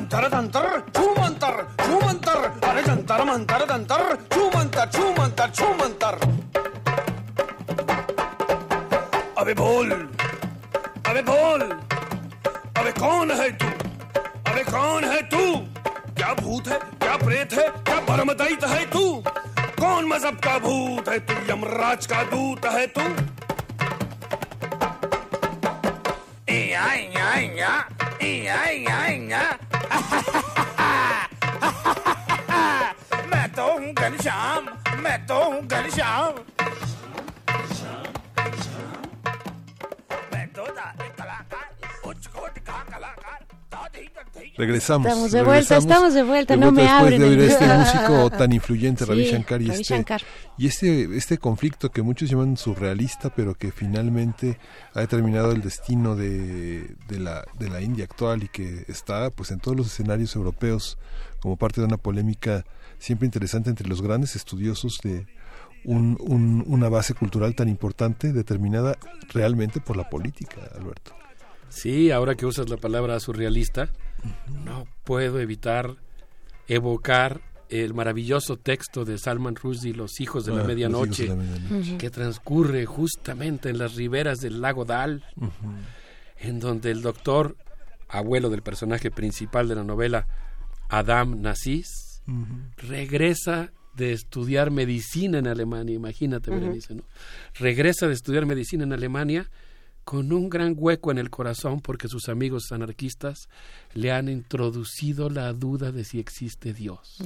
जंतर 0.06 0.28
तंतर 0.32 0.66
छू 0.96 1.04
मंतर 2.00 2.42
अरे 2.68 2.82
जंतर 2.82 3.22
मंतर 3.24 3.64
तंतर 3.70 4.02
छू 4.32 4.44
मंतर 4.56 4.90
छू 4.96 5.08
मंतर 5.18 5.50
छू 5.58 5.68
मंतर 5.80 6.18
अबे 9.42 9.54
बोल 9.60 9.90
अबे 11.10 11.22
बोल 11.30 11.62
अबे 11.62 12.92
कौन 13.00 13.30
है 13.40 13.50
तू 13.62 13.68
अबे 14.52 14.62
कौन 14.70 15.04
है 15.12 15.20
तू 15.34 15.42
क्या 16.16 16.32
भूत 16.40 16.68
है, 16.68 16.78
क्या 17.02 17.16
प्रेत 17.24 17.52
है, 17.52 17.68
क्या 17.88 17.98
परम 18.08 18.32
दैत 18.42 18.64
है 18.64 18.84
तू? 18.90 19.04
कौन 19.80 20.04
मज़हब 20.08 20.38
का 20.46 20.58
भूत 20.66 21.08
है 21.08 21.18
तू 21.26 21.34
यमराज 21.52 22.06
का 22.12 22.22
दूत 22.34 22.66
है 22.76 22.86
तू? 22.98 23.02
ए 26.54 26.62
आई 26.86 27.06
आई 27.30 27.50
या 27.58 27.74
मैं 33.30 33.46
तो 33.52 33.64
हूँ 33.72 33.92
घनश्याम 33.92 34.66
मैं 35.02 35.16
तो 35.26 35.38
हूँ 35.44 35.60
Ghanshyam 35.66 36.55
Regresamos. 44.56 45.06
Estamos 45.06 45.32
de 45.32 45.42
vuelta, 45.42 45.76
estamos 45.76 46.14
de 46.14 46.22
vuelta, 46.22 46.56
no 46.56 46.72
me 46.72 46.88
abren. 46.88 47.20
de 47.20 47.28
oír 47.28 47.40
este 47.40 47.66
músico 47.66 48.30
tan 48.30 48.52
influyente, 48.52 49.04
Ravi 49.04 49.24
Shankar, 49.24 49.60
y, 49.60 49.70
este, 49.70 50.04
y 50.56 50.66
este, 50.66 51.16
este 51.16 51.38
conflicto 51.38 51.90
que 51.90 52.02
muchos 52.02 52.30
llaman 52.30 52.56
surrealista, 52.56 53.30
pero 53.30 53.54
que 53.54 53.70
finalmente 53.70 54.58
ha 54.94 55.00
determinado 55.00 55.52
el 55.52 55.60
destino 55.60 56.16
de, 56.16 56.94
de, 57.06 57.18
la, 57.18 57.44
de 57.58 57.68
la 57.68 57.82
India 57.82 58.04
actual 58.04 58.44
y 58.44 58.48
que 58.48 58.84
está 58.88 59.30
pues 59.30 59.50
en 59.50 59.60
todos 59.60 59.76
los 59.76 59.88
escenarios 59.88 60.34
europeos 60.34 60.96
como 61.40 61.56
parte 61.56 61.80
de 61.80 61.86
una 61.86 61.98
polémica 61.98 62.64
siempre 62.98 63.26
interesante 63.26 63.68
entre 63.70 63.88
los 63.88 64.00
grandes 64.00 64.36
estudiosos 64.36 64.98
de 65.02 65.26
un, 65.84 66.16
un, 66.20 66.64
una 66.66 66.88
base 66.88 67.14
cultural 67.14 67.54
tan 67.54 67.68
importante 67.68 68.32
determinada 68.32 68.96
realmente 69.32 69.80
por 69.80 69.96
la 69.96 70.08
política, 70.08 70.56
Alberto. 70.74 71.14
Sí, 71.68 72.10
ahora 72.10 72.34
que 72.34 72.46
usas 72.46 72.68
la 72.68 72.76
palabra 72.76 73.18
surrealista, 73.20 73.90
no 74.64 74.86
puedo 75.04 75.40
evitar 75.40 75.96
evocar 76.68 77.40
el 77.68 77.94
maravilloso 77.94 78.56
texto 78.56 79.04
de 79.04 79.18
Salman 79.18 79.56
Rushdie, 79.56 79.94
Los 79.94 80.20
hijos 80.20 80.46
de 80.46 80.54
la 80.54 80.62
ah, 80.62 80.66
medianoche, 80.66 81.28
que 81.98 82.10
transcurre 82.10 82.86
justamente 82.86 83.68
en 83.68 83.78
las 83.78 83.94
riberas 83.94 84.38
del 84.38 84.60
lago 84.60 84.84
Dal, 84.84 85.24
en 86.38 86.60
donde 86.60 86.90
el 86.90 87.02
doctor, 87.02 87.56
abuelo 88.08 88.50
del 88.50 88.62
personaje 88.62 89.10
principal 89.10 89.68
de 89.68 89.74
la 89.74 89.84
novela, 89.84 90.26
Adam 90.88 91.40
Nassis, 91.40 92.22
regresa 92.76 93.72
de 93.96 94.12
estudiar 94.12 94.70
medicina 94.70 95.38
en 95.38 95.46
Alemania, 95.46 95.94
imagínate, 95.94 96.50
Berenice, 96.50 96.94
¿no? 96.94 97.02
Regresa 97.54 98.06
de 98.06 98.12
estudiar 98.12 98.44
medicina 98.44 98.84
en 98.84 98.92
Alemania 98.92 99.50
con 100.06 100.32
un 100.32 100.48
gran 100.48 100.76
hueco 100.78 101.10
en 101.10 101.18
el 101.18 101.30
corazón 101.30 101.80
porque 101.80 102.06
sus 102.06 102.28
amigos 102.28 102.70
anarquistas 102.70 103.48
le 103.92 104.12
han 104.12 104.28
introducido 104.28 105.28
la 105.30 105.52
duda 105.52 105.90
de 105.90 106.04
si 106.04 106.20
existe 106.20 106.72
Dios. 106.72 107.18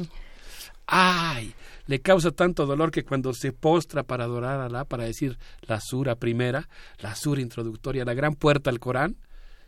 ¡Ay! 0.86 1.54
Le 1.86 2.00
causa 2.00 2.30
tanto 2.30 2.64
dolor 2.64 2.90
que 2.90 3.04
cuando 3.04 3.34
se 3.34 3.52
postra 3.52 4.02
para 4.02 4.24
adorar 4.24 4.60
a 4.60 4.64
Alá, 4.64 4.86
para 4.86 5.04
decir 5.04 5.38
la 5.60 5.78
sura 5.78 6.16
primera, 6.16 6.70
la 7.00 7.14
sura 7.14 7.42
introductoria, 7.42 8.06
la 8.06 8.14
gran 8.14 8.34
puerta 8.34 8.70
al 8.70 8.80
Corán, 8.80 9.18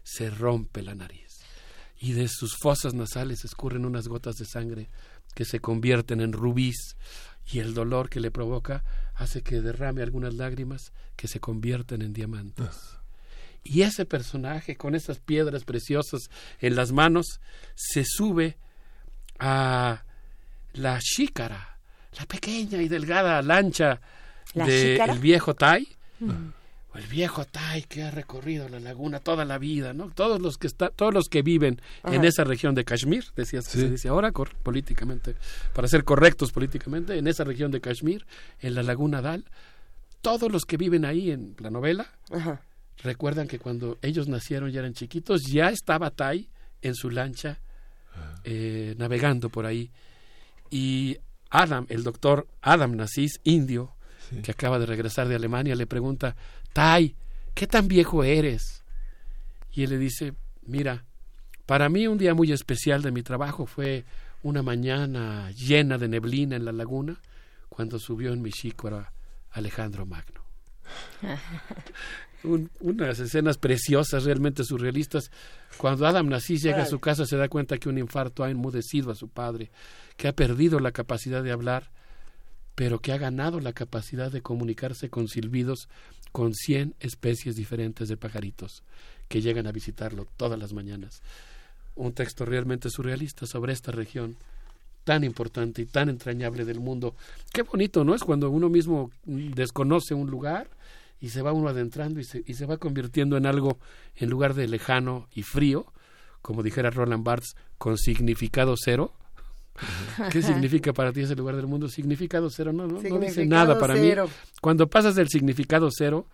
se 0.02 0.30
rompe 0.30 0.80
la 0.80 0.94
nariz. 0.94 1.44
Y 2.00 2.14
de 2.14 2.28
sus 2.28 2.56
fosas 2.56 2.94
nasales 2.94 3.44
escurren 3.44 3.84
unas 3.84 4.08
gotas 4.08 4.36
de 4.36 4.46
sangre 4.46 4.88
que 5.34 5.44
se 5.44 5.60
convierten 5.60 6.22
en 6.22 6.32
rubíes 6.32 6.96
y 7.44 7.58
el 7.58 7.74
dolor 7.74 8.08
que 8.08 8.20
le 8.20 8.30
provoca 8.30 8.84
hace 9.14 9.42
que 9.42 9.60
derrame 9.60 10.00
algunas 10.00 10.32
lágrimas 10.32 10.94
que 11.14 11.28
se 11.28 11.40
convierten 11.40 12.00
en 12.00 12.14
diamantes. 12.14 13.01
Y 13.64 13.82
ese 13.82 14.04
personaje 14.04 14.76
con 14.76 14.94
esas 14.94 15.18
piedras 15.18 15.64
preciosas 15.64 16.30
en 16.60 16.74
las 16.74 16.92
manos 16.92 17.40
se 17.74 18.04
sube 18.04 18.56
a 19.38 20.02
la 20.74 21.00
xícara, 21.00 21.78
la 22.18 22.26
pequeña 22.26 22.80
y 22.82 22.88
delgada 22.88 23.42
lancha 23.42 24.00
del 24.54 25.18
viejo 25.18 25.54
Tai. 25.54 25.86
Mm. 26.20 26.52
el 26.94 27.06
viejo 27.06 27.44
Tai 27.44 27.82
que 27.84 28.02
ha 28.02 28.10
recorrido 28.10 28.68
la 28.68 28.78
laguna 28.78 29.18
toda 29.18 29.44
la 29.44 29.58
vida, 29.58 29.92
¿no? 29.92 30.10
Todos 30.10 30.40
los 30.40 30.58
que 30.58 30.66
está, 30.66 30.90
todos 30.90 31.12
los 31.12 31.28
que 31.28 31.42
viven 31.42 31.80
en 32.04 32.24
esa 32.24 32.44
región 32.44 32.74
de 32.74 32.84
Kashmir, 32.84 33.24
decías 33.34 33.66
que 33.66 33.78
se 33.78 33.90
dice 33.90 34.08
ahora 34.08 34.30
políticamente, 34.30 35.34
para 35.72 35.88
ser 35.88 36.04
correctos 36.04 36.52
políticamente, 36.52 37.16
en 37.16 37.26
esa 37.26 37.44
región 37.44 37.70
de 37.70 37.80
Kashmir, 37.80 38.26
en 38.60 38.74
la 38.74 38.82
laguna 38.82 39.22
Dal, 39.22 39.44
todos 40.20 40.52
los 40.52 40.64
que 40.64 40.76
viven 40.76 41.04
ahí 41.04 41.30
en 41.30 41.56
la 41.58 41.70
novela, 41.70 42.12
recuerdan 43.02 43.48
que 43.48 43.58
cuando 43.58 43.98
ellos 44.02 44.28
nacieron 44.28 44.70
y 44.70 44.76
eran 44.76 44.94
chiquitos, 44.94 45.42
ya 45.46 45.70
estaba 45.70 46.10
Tai 46.10 46.48
en 46.82 46.94
su 46.94 47.10
lancha 47.10 47.60
ah. 48.14 48.40
eh, 48.44 48.94
navegando 48.98 49.48
por 49.48 49.66
ahí. 49.66 49.90
Y 50.70 51.18
Adam, 51.50 51.86
el 51.88 52.02
doctor 52.02 52.46
Adam 52.60 52.96
Nassis, 52.96 53.40
indio, 53.44 53.94
que 54.42 54.50
acaba 54.50 54.78
de 54.78 54.86
regresar 54.86 55.28
de 55.28 55.34
Alemania, 55.34 55.74
le 55.76 55.86
pregunta, 55.86 56.34
Tai, 56.72 57.14
¿qué 57.54 57.66
tan 57.66 57.88
viejo 57.88 58.24
eres? 58.24 58.82
Y 59.72 59.82
él 59.82 59.90
le 59.90 59.98
dice, 59.98 60.32
mira, 60.62 61.04
para 61.66 61.88
mí 61.88 62.06
un 62.06 62.18
día 62.18 62.34
muy 62.34 62.52
especial 62.52 63.02
de 63.02 63.12
mi 63.12 63.22
trabajo 63.22 63.66
fue 63.66 64.04
una 64.42 64.62
mañana 64.62 65.50
llena 65.52 65.98
de 65.98 66.08
neblina 66.08 66.56
en 66.56 66.64
la 66.64 66.72
laguna 66.72 67.20
cuando 67.68 67.98
subió 67.98 68.32
en 68.32 68.42
mi 68.42 68.50
xícara 68.50 69.12
Alejandro 69.50 70.04
Magno. 70.06 70.41
unas 72.80 73.18
escenas 73.18 73.58
preciosas, 73.58 74.24
realmente 74.24 74.64
surrealistas. 74.64 75.30
Cuando 75.76 76.06
Adam 76.06 76.28
Nassis 76.28 76.62
llega 76.62 76.82
a 76.82 76.86
su 76.86 76.98
casa 76.98 77.26
se 77.26 77.36
da 77.36 77.48
cuenta 77.48 77.78
que 77.78 77.88
un 77.88 77.98
infarto 77.98 78.44
ha 78.44 78.50
enmudecido 78.50 79.10
a 79.10 79.14
su 79.14 79.28
padre, 79.28 79.70
que 80.16 80.28
ha 80.28 80.32
perdido 80.32 80.80
la 80.80 80.92
capacidad 80.92 81.42
de 81.42 81.52
hablar, 81.52 81.90
pero 82.74 83.00
que 83.00 83.12
ha 83.12 83.18
ganado 83.18 83.60
la 83.60 83.72
capacidad 83.72 84.32
de 84.32 84.42
comunicarse 84.42 85.10
con 85.10 85.28
silbidos 85.28 85.88
con 86.32 86.54
cien 86.54 86.94
especies 87.00 87.56
diferentes 87.56 88.08
de 88.08 88.16
pajaritos 88.16 88.82
que 89.28 89.42
llegan 89.42 89.66
a 89.66 89.72
visitarlo 89.72 90.26
todas 90.36 90.58
las 90.58 90.72
mañanas. 90.72 91.22
Un 91.94 92.12
texto 92.12 92.46
realmente 92.46 92.88
surrealista 92.88 93.46
sobre 93.46 93.74
esta 93.74 93.92
región 93.92 94.36
tan 95.04 95.24
importante 95.24 95.82
y 95.82 95.86
tan 95.86 96.08
entrañable 96.08 96.64
del 96.64 96.80
mundo. 96.80 97.14
Qué 97.52 97.62
bonito, 97.62 98.04
¿no? 98.04 98.14
Es 98.14 98.22
cuando 98.22 98.50
uno 98.50 98.68
mismo 98.68 99.10
desconoce 99.24 100.14
un 100.14 100.30
lugar 100.30 100.68
y 101.22 101.28
se 101.28 101.40
va 101.40 101.52
uno 101.52 101.68
adentrando 101.68 102.18
y 102.18 102.24
se, 102.24 102.42
y 102.44 102.54
se 102.54 102.66
va 102.66 102.78
convirtiendo 102.78 103.36
en 103.36 103.46
algo 103.46 103.78
en 104.16 104.28
lugar 104.28 104.54
de 104.54 104.66
lejano 104.66 105.28
y 105.32 105.44
frío, 105.44 105.86
como 106.42 106.64
dijera 106.64 106.90
Roland 106.90 107.24
Barthes, 107.24 107.54
con 107.78 107.96
significado 107.96 108.74
cero. 108.76 109.14
¿Qué 110.32 110.42
significa 110.42 110.92
para 110.92 111.12
ti 111.12 111.20
ese 111.20 111.36
lugar 111.36 111.54
del 111.54 111.68
mundo? 111.68 111.88
Significado 111.88 112.50
cero, 112.50 112.72
no, 112.72 112.88
no, 112.88 113.00
dice 113.20 113.46
nada 113.46 113.78
para 113.78 113.94
mí. 113.94 114.12
Cuando 114.60 114.90
pasas 114.90 115.14
del 115.14 115.28
significado 115.28 115.90
cero 115.96 116.26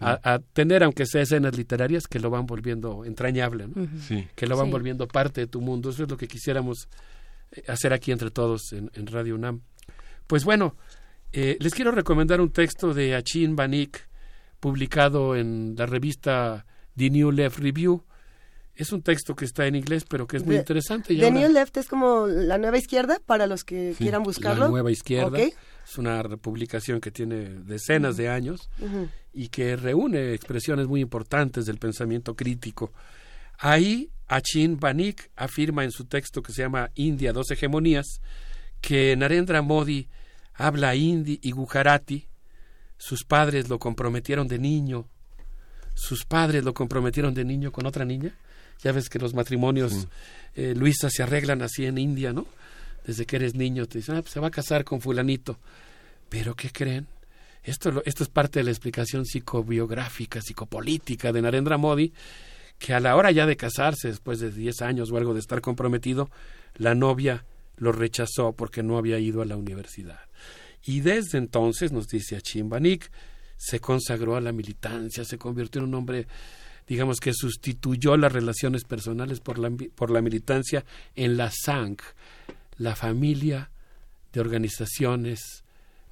a, 0.00 0.40
tener, 0.40 0.82
aunque 0.82 1.06
sea 1.06 1.22
escenas 1.22 1.56
literarias, 1.56 2.08
que 2.08 2.18
lo 2.18 2.28
van 2.28 2.44
volviendo 2.44 3.04
entrañable, 3.04 3.68
que 4.34 4.46
lo 4.48 4.56
van 4.56 4.72
volviendo 4.72 5.06
parte 5.06 5.42
de 5.42 5.46
tu 5.46 5.60
mundo. 5.60 5.90
Eso 5.90 6.02
es 6.02 6.10
lo 6.10 6.16
que 6.16 6.26
quisiéramos 6.26 6.88
eh, 7.52 7.62
hacer 7.68 7.92
aquí 7.92 8.10
entre 8.10 8.32
todos 8.32 8.72
en, 8.72 9.06
Radio 9.06 9.36
UNAM. 9.36 9.60
Pues 10.26 10.44
bueno, 10.44 10.74
eh, 11.32 11.56
les 11.60 11.72
quiero 11.72 11.92
recomendar 11.92 12.40
un 12.40 12.50
texto 12.50 12.92
de 12.92 13.14
Achin 13.14 13.54
Banik, 13.54 14.10
publicado 14.62 15.34
en 15.34 15.74
la 15.76 15.86
revista 15.86 16.64
The 16.96 17.10
New 17.10 17.32
Left 17.32 17.58
Review. 17.58 18.04
Es 18.76 18.92
un 18.92 19.02
texto 19.02 19.34
que 19.34 19.44
está 19.44 19.66
en 19.66 19.74
inglés, 19.74 20.04
pero 20.08 20.28
que 20.28 20.36
es 20.36 20.46
muy 20.46 20.54
interesante. 20.54 21.16
The 21.16 21.32
New 21.32 21.50
Left 21.52 21.76
es 21.78 21.88
como 21.88 22.28
la 22.28 22.58
nueva 22.58 22.78
izquierda, 22.78 23.18
para 23.26 23.48
los 23.48 23.64
que 23.64 23.92
quieran 23.98 24.22
buscarlo. 24.22 24.66
La 24.66 24.70
nueva 24.70 24.92
izquierda. 24.92 25.36
Es 25.36 25.98
una 25.98 26.22
publicación 26.36 27.00
que 27.00 27.10
tiene 27.10 27.48
decenas 27.64 28.16
de 28.16 28.28
años 28.28 28.70
y 29.32 29.48
que 29.48 29.74
reúne 29.74 30.32
expresiones 30.32 30.86
muy 30.86 31.00
importantes 31.00 31.66
del 31.66 31.78
pensamiento 31.78 32.36
crítico. 32.36 32.92
Ahí, 33.58 34.10
Achin 34.28 34.78
Banik 34.78 35.28
afirma 35.34 35.82
en 35.82 35.90
su 35.90 36.04
texto 36.04 36.40
que 36.40 36.52
se 36.52 36.62
llama 36.62 36.92
India, 36.94 37.32
dos 37.32 37.50
hegemonías, 37.50 38.20
que 38.80 39.16
Narendra 39.16 39.60
Modi 39.60 40.08
habla 40.54 40.94
hindi 40.94 41.40
y 41.42 41.50
gujarati, 41.50 42.28
sus 43.02 43.24
padres 43.24 43.68
lo 43.68 43.80
comprometieron 43.80 44.46
de 44.46 44.60
niño, 44.60 45.08
sus 45.92 46.24
padres 46.24 46.62
lo 46.62 46.72
comprometieron 46.72 47.34
de 47.34 47.44
niño 47.44 47.72
con 47.72 47.84
otra 47.84 48.04
niña. 48.04 48.32
Ya 48.80 48.92
ves 48.92 49.08
que 49.08 49.18
los 49.18 49.34
matrimonios, 49.34 50.06
eh, 50.54 50.72
Luisa, 50.76 51.10
se 51.10 51.24
arreglan 51.24 51.62
así 51.62 51.84
en 51.84 51.98
India, 51.98 52.32
¿no? 52.32 52.46
Desde 53.04 53.26
que 53.26 53.34
eres 53.34 53.56
niño 53.56 53.86
te 53.86 53.98
dicen, 53.98 54.14
ah, 54.14 54.22
pues 54.22 54.32
se 54.32 54.38
va 54.38 54.46
a 54.46 54.52
casar 54.52 54.84
con 54.84 55.00
fulanito. 55.00 55.58
Pero 56.28 56.54
¿qué 56.54 56.70
creen? 56.70 57.08
Esto, 57.64 58.04
esto 58.04 58.22
es 58.22 58.28
parte 58.28 58.60
de 58.60 58.66
la 58.66 58.70
explicación 58.70 59.26
psicobiográfica, 59.26 60.40
psicopolítica 60.40 61.32
de 61.32 61.42
Narendra 61.42 61.78
Modi, 61.78 62.12
que 62.78 62.94
a 62.94 63.00
la 63.00 63.16
hora 63.16 63.32
ya 63.32 63.46
de 63.46 63.56
casarse, 63.56 64.08
después 64.08 64.38
de 64.38 64.52
10 64.52 64.80
años 64.80 65.10
o 65.10 65.16
algo 65.16 65.34
de 65.34 65.40
estar 65.40 65.60
comprometido, 65.60 66.30
la 66.76 66.94
novia 66.94 67.44
lo 67.78 67.90
rechazó 67.90 68.52
porque 68.52 68.84
no 68.84 68.96
había 68.96 69.18
ido 69.18 69.42
a 69.42 69.44
la 69.44 69.56
universidad. 69.56 70.20
Y 70.84 71.00
desde 71.00 71.38
entonces, 71.38 71.92
nos 71.92 72.08
dice 72.08 72.36
Achimbanik, 72.36 73.10
se 73.56 73.80
consagró 73.80 74.36
a 74.36 74.40
la 74.40 74.52
militancia, 74.52 75.24
se 75.24 75.38
convirtió 75.38 75.80
en 75.80 75.88
un 75.88 75.94
hombre, 75.94 76.26
digamos 76.88 77.20
que 77.20 77.32
sustituyó 77.32 78.16
las 78.16 78.32
relaciones 78.32 78.84
personales 78.84 79.40
por 79.40 79.58
la, 79.58 79.70
por 79.94 80.10
la 80.10 80.20
militancia 80.20 80.84
en 81.14 81.36
la 81.36 81.50
SANG, 81.50 81.98
la 82.78 82.96
familia 82.96 83.70
de 84.32 84.40
organizaciones 84.40 85.62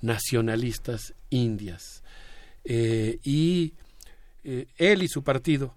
nacionalistas 0.00 1.15
indias. 1.31 2.02
Eh, 2.65 3.18
y 3.24 3.74
eh, 4.44 4.66
él 4.76 5.02
y 5.02 5.08
su 5.08 5.23
partido, 5.23 5.74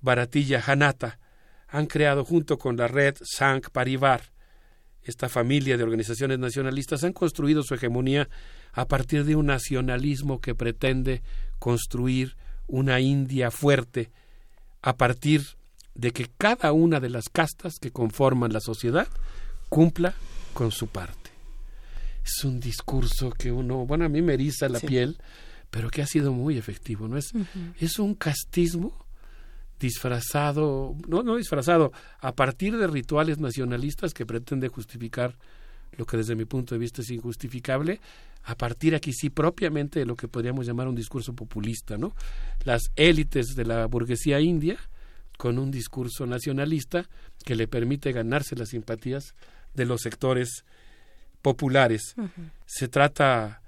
Baratilla 0.00 0.62
Janata, 0.62 1.18
han 1.68 1.86
creado 1.86 2.24
junto 2.24 2.58
con 2.58 2.76
la 2.76 2.88
red 2.88 3.16
Sangh 3.22 3.70
Parivar 3.70 4.22
esta 5.10 5.28
familia 5.28 5.76
de 5.76 5.82
organizaciones 5.82 6.38
nacionalistas 6.38 7.04
han 7.04 7.12
construido 7.12 7.62
su 7.62 7.74
hegemonía 7.74 8.28
a 8.72 8.86
partir 8.86 9.24
de 9.24 9.36
un 9.36 9.46
nacionalismo 9.46 10.40
que 10.40 10.54
pretende 10.54 11.22
construir 11.58 12.36
una 12.66 13.00
India 13.00 13.50
fuerte 13.50 14.10
a 14.82 14.96
partir 14.96 15.44
de 15.94 16.12
que 16.12 16.28
cada 16.38 16.72
una 16.72 17.00
de 17.00 17.10
las 17.10 17.28
castas 17.28 17.78
que 17.78 17.90
conforman 17.90 18.52
la 18.52 18.60
sociedad 18.60 19.08
cumpla 19.68 20.14
con 20.54 20.70
su 20.70 20.86
parte. 20.86 21.30
Es 22.24 22.44
un 22.44 22.60
discurso 22.60 23.30
que 23.30 23.50
uno, 23.50 23.86
bueno, 23.86 24.04
a 24.04 24.08
mí 24.08 24.22
me 24.22 24.34
eriza 24.34 24.68
la 24.68 24.80
piel, 24.80 25.18
pero 25.70 25.90
que 25.90 26.02
ha 26.02 26.06
sido 26.06 26.32
muy 26.32 26.56
efectivo, 26.56 27.08
¿no? 27.08 27.16
Es, 27.16 27.32
es 27.78 27.98
un 27.98 28.14
castismo 28.14 29.06
disfrazado, 29.80 30.94
no, 31.08 31.22
no 31.22 31.36
disfrazado, 31.36 31.92
a 32.20 32.32
partir 32.32 32.76
de 32.76 32.86
rituales 32.86 33.38
nacionalistas 33.38 34.14
que 34.14 34.26
pretende 34.26 34.68
justificar 34.68 35.36
lo 35.96 36.06
que 36.06 36.16
desde 36.16 36.36
mi 36.36 36.44
punto 36.44 36.74
de 36.74 36.78
vista 36.78 37.02
es 37.02 37.10
injustificable, 37.10 38.00
a 38.44 38.54
partir 38.54 38.94
aquí 38.94 39.12
sí 39.12 39.30
propiamente 39.30 39.98
de 39.98 40.06
lo 40.06 40.14
que 40.14 40.28
podríamos 40.28 40.66
llamar 40.66 40.86
un 40.86 40.94
discurso 40.94 41.34
populista, 41.34 41.98
¿no? 41.98 42.14
Las 42.64 42.92
élites 42.94 43.54
de 43.56 43.64
la 43.64 43.86
burguesía 43.86 44.40
india 44.40 44.78
con 45.36 45.58
un 45.58 45.70
discurso 45.70 46.26
nacionalista 46.26 47.08
que 47.44 47.56
le 47.56 47.66
permite 47.66 48.12
ganarse 48.12 48.54
las 48.56 48.68
simpatías 48.68 49.34
de 49.74 49.86
los 49.86 50.02
sectores 50.02 50.64
populares. 51.42 52.14
Se 52.66 52.88
trata 52.88 53.62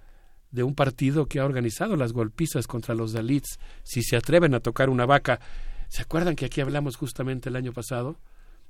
de 0.51 0.63
un 0.63 0.75
partido 0.75 1.27
que 1.27 1.41
ha 1.41 1.47
organizado 1.47 1.97
las 1.97 2.13
golpizas 2.13 2.67
contra 2.67 2.95
los 2.95 3.13
Dalits. 3.13 3.59
Si 3.83 4.03
se 4.03 4.17
atreven 4.17 4.55
a 4.55 4.61
tocar 4.61 4.91
una 4.91 5.07
vaca, 5.07 5.41
¿se 5.93 6.01
acuerdan 6.01 6.37
que 6.37 6.47
aquí 6.47 6.63
hablamos 6.63 6.97
justamente 6.97 7.51
el 7.51 7.57
año 7.57 7.75
pasado? 7.75 8.17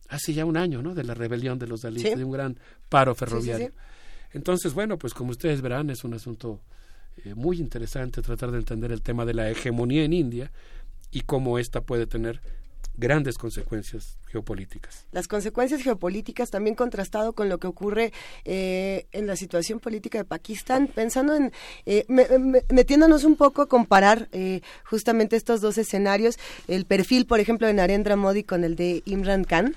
Hace 0.09 0.35
ya 0.35 0.45
un 0.45 0.57
año, 0.57 0.83
¿no? 0.83 0.93
De 0.93 1.05
la 1.05 1.15
rebelión 1.15 1.57
de 1.57 1.69
los 1.69 1.83
Dalits, 1.83 2.17
de 2.17 2.25
un 2.25 2.33
gran 2.33 2.59
paro 2.89 3.15
ferroviario. 3.15 3.71
Entonces, 4.33 4.75
bueno, 4.75 4.99
pues 4.99 5.15
como 5.15 5.31
ustedes 5.31 5.61
verán, 5.61 5.89
es 5.91 6.03
un 6.03 6.15
asunto 6.15 6.59
eh, 7.25 7.35
muy 7.37 7.61
interesante 7.61 8.23
tratar 8.23 8.51
de 8.51 8.59
entender 8.59 8.91
el 8.91 9.03
tema 9.03 9.25
de 9.25 9.35
la 9.35 9.49
hegemonía 9.49 10.03
en 10.03 10.15
India 10.15 10.51
y 11.13 11.21
cómo 11.21 11.61
ésta 11.61 11.83
puede 11.83 12.09
tener 12.09 12.41
grandes 12.97 13.39
consecuencias 13.39 14.19
geopolíticas. 14.31 15.07
Las 15.13 15.29
consecuencias 15.29 15.83
geopolíticas 15.83 16.51
también 16.51 16.75
contrastado 16.75 17.33
con 17.33 17.49
lo 17.49 17.59
que 17.59 17.67
ocurre 17.67 18.13
eh, 18.45 19.07
en 19.13 19.27
la 19.27 19.37
situación 19.37 19.81
política 19.81 20.19
de 20.19 20.25
Pakistán, 20.25 20.89
pensando 20.89 21.35
en, 21.35 21.53
eh, 21.87 22.07
metiéndonos 22.71 23.25
un 23.25 23.37
poco 23.37 23.63
a 23.63 23.69
comparar 23.69 24.29
eh, 24.33 24.61
justamente 24.85 25.37
estos 25.37 25.61
dos 25.61 25.79
escenarios, 25.79 26.39
el 26.69 26.85
perfil, 26.85 27.27
por 27.27 27.41
ejemplo, 27.41 27.67
de 27.67 27.75
Narendra 27.75 28.17
Modi 28.17 28.43
con 28.43 28.65
el 28.65 28.77
de 28.77 29.03
Imran 29.05 29.45
Khan. 29.45 29.77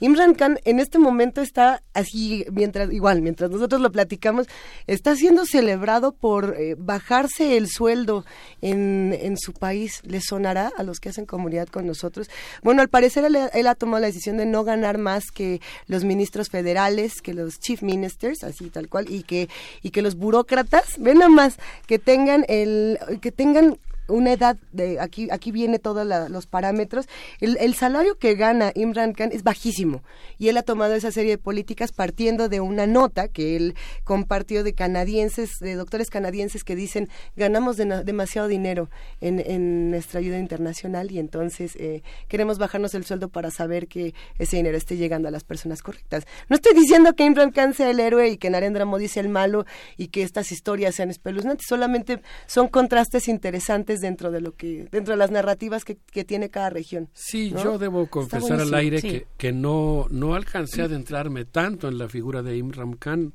Imran 0.00 0.34
Khan 0.34 0.58
en 0.64 0.80
este 0.80 0.98
momento 0.98 1.40
está 1.40 1.82
así, 1.94 2.44
mientras 2.52 2.92
igual, 2.92 3.22
mientras 3.22 3.50
nosotros 3.50 3.80
lo 3.80 3.92
platicamos, 3.92 4.46
está 4.86 5.16
siendo 5.16 5.44
celebrado 5.46 6.12
por 6.12 6.56
bajarse 6.78 7.56
el 7.56 7.68
sueldo 7.68 8.24
en, 8.62 9.16
en 9.20 9.36
su 9.36 9.52
país. 9.52 10.00
¿Le 10.04 10.20
sonará 10.20 10.72
a 10.76 10.82
los 10.82 11.00
que 11.00 11.08
hacen 11.10 11.26
comunidad 11.26 11.68
con 11.68 11.86
nosotros? 11.86 12.28
Bueno, 12.62 12.82
al 12.82 12.88
parecer 12.88 13.24
él, 13.24 13.66
ha 13.66 13.74
tomado 13.74 14.00
la 14.00 14.06
decisión 14.06 14.36
de 14.36 14.46
no 14.46 14.64
ganar 14.64 14.98
más 14.98 15.30
que 15.32 15.60
los 15.86 16.04
ministros 16.04 16.48
federales, 16.48 17.20
que 17.22 17.34
los 17.34 17.58
chief 17.58 17.82
ministers, 17.82 18.44
así 18.44 18.70
tal 18.70 18.88
cual, 18.88 19.06
y 19.10 19.22
que, 19.22 19.48
y 19.82 19.90
que 19.90 20.02
los 20.02 20.16
burócratas, 20.16 20.98
ven 20.98 21.18
nada 21.18 21.28
más, 21.30 21.56
que 21.86 21.98
tengan 21.98 22.44
el, 22.48 22.98
que 23.20 23.32
tengan 23.32 23.78
una 24.08 24.32
edad 24.32 24.56
de 24.72 25.00
aquí 25.00 25.28
aquí 25.30 25.52
viene 25.52 25.78
todos 25.78 26.06
los 26.30 26.46
parámetros. 26.46 27.06
El, 27.40 27.56
el, 27.58 27.74
salario 27.74 28.18
que 28.18 28.34
gana 28.34 28.72
Imran 28.74 29.12
Khan 29.12 29.30
es 29.32 29.42
bajísimo 29.42 30.02
y 30.38 30.48
él 30.48 30.56
ha 30.56 30.62
tomado 30.62 30.94
esa 30.94 31.10
serie 31.10 31.32
de 31.32 31.38
políticas 31.38 31.92
partiendo 31.92 32.48
de 32.48 32.60
una 32.60 32.86
nota 32.86 33.28
que 33.28 33.56
él 33.56 33.74
compartió 34.04 34.64
de 34.64 34.72
canadienses 34.72 35.50
de 35.60 35.74
doctores 35.74 36.10
canadienses 36.10 36.64
que 36.64 36.76
dicen 36.76 37.08
ganamos 37.36 37.76
demasiado 37.76 38.48
dinero 38.48 38.88
en, 39.20 39.40
en, 39.40 39.90
nuestra 39.90 40.20
ayuda 40.20 40.38
internacional 40.38 41.10
y 41.10 41.18
entonces 41.18 41.76
eh, 41.76 42.02
queremos 42.28 42.58
bajarnos 42.58 42.94
el 42.94 43.04
sueldo 43.04 43.28
para 43.28 43.50
saber 43.50 43.88
que 43.88 44.14
ese 44.38 44.56
dinero 44.56 44.76
esté 44.76 44.96
llegando 44.96 45.28
a 45.28 45.30
las 45.30 45.44
personas 45.44 45.82
correctas. 45.82 46.26
No 46.48 46.56
estoy 46.56 46.74
diciendo 46.74 47.12
que 47.14 47.24
Imran 47.24 47.50
Khan 47.50 47.74
sea 47.74 47.90
el 47.90 48.00
héroe 48.00 48.28
y 48.28 48.36
que 48.36 48.50
Narendra 48.50 48.84
Modi 48.84 49.08
sea 49.08 49.22
el 49.22 49.28
malo 49.28 49.66
y 49.96 50.08
que 50.08 50.22
estas 50.22 50.52
historias 50.52 50.94
sean 50.94 51.10
espeluznantes 51.10 51.66
solamente 51.68 52.20
son 52.46 52.68
contrastes 52.68 53.28
interesantes 53.28 53.95
dentro 54.00 54.30
de 54.30 54.40
lo 54.40 54.54
que 54.54 54.88
dentro 54.90 55.12
de 55.12 55.18
las 55.18 55.30
narrativas 55.30 55.84
que, 55.84 55.96
tiene 56.24 56.50
cada 56.50 56.70
región. 56.70 57.08
Sí, 57.12 57.52
yo 57.62 57.78
debo 57.78 58.06
confesar 58.08 58.60
al 58.60 58.74
aire 58.74 59.00
que, 59.00 59.26
que 59.36 59.52
no 59.52 60.06
no 60.10 60.34
alcancé 60.34 60.82
a 60.82 60.86
adentrarme 60.86 61.44
tanto 61.44 61.88
en 61.88 61.98
la 61.98 62.08
figura 62.08 62.42
de 62.42 62.56
Imran 62.56 62.94
Khan. 62.94 63.32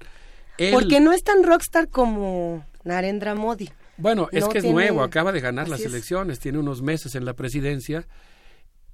Porque 0.72 1.00
no 1.00 1.12
es 1.12 1.24
tan 1.24 1.44
rockstar 1.44 1.90
como 1.90 2.66
Narendra 2.84 3.36
Modi. 3.36 3.70
Bueno, 3.98 4.30
es 4.32 4.48
que 4.48 4.60
es 4.60 4.64
nuevo, 4.64 5.04
acaba 5.04 5.32
de 5.32 5.40
ganar 5.40 5.68
las 5.68 5.82
elecciones, 5.82 6.40
tiene 6.40 6.58
unos 6.58 6.82
meses 6.82 7.14
en 7.16 7.26
la 7.26 7.34
presidencia, 7.34 8.08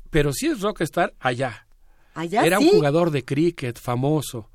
pero 0.09 0.33
sí 0.33 0.47
es 0.47 0.61
rockstar 0.61 1.13
allá. 1.19 1.67
Allá 2.13 2.45
Era 2.45 2.59
un 2.59 2.67
jugador 2.67 3.11
de 3.11 3.23
cricket 3.23 3.79
famoso. 3.79 4.49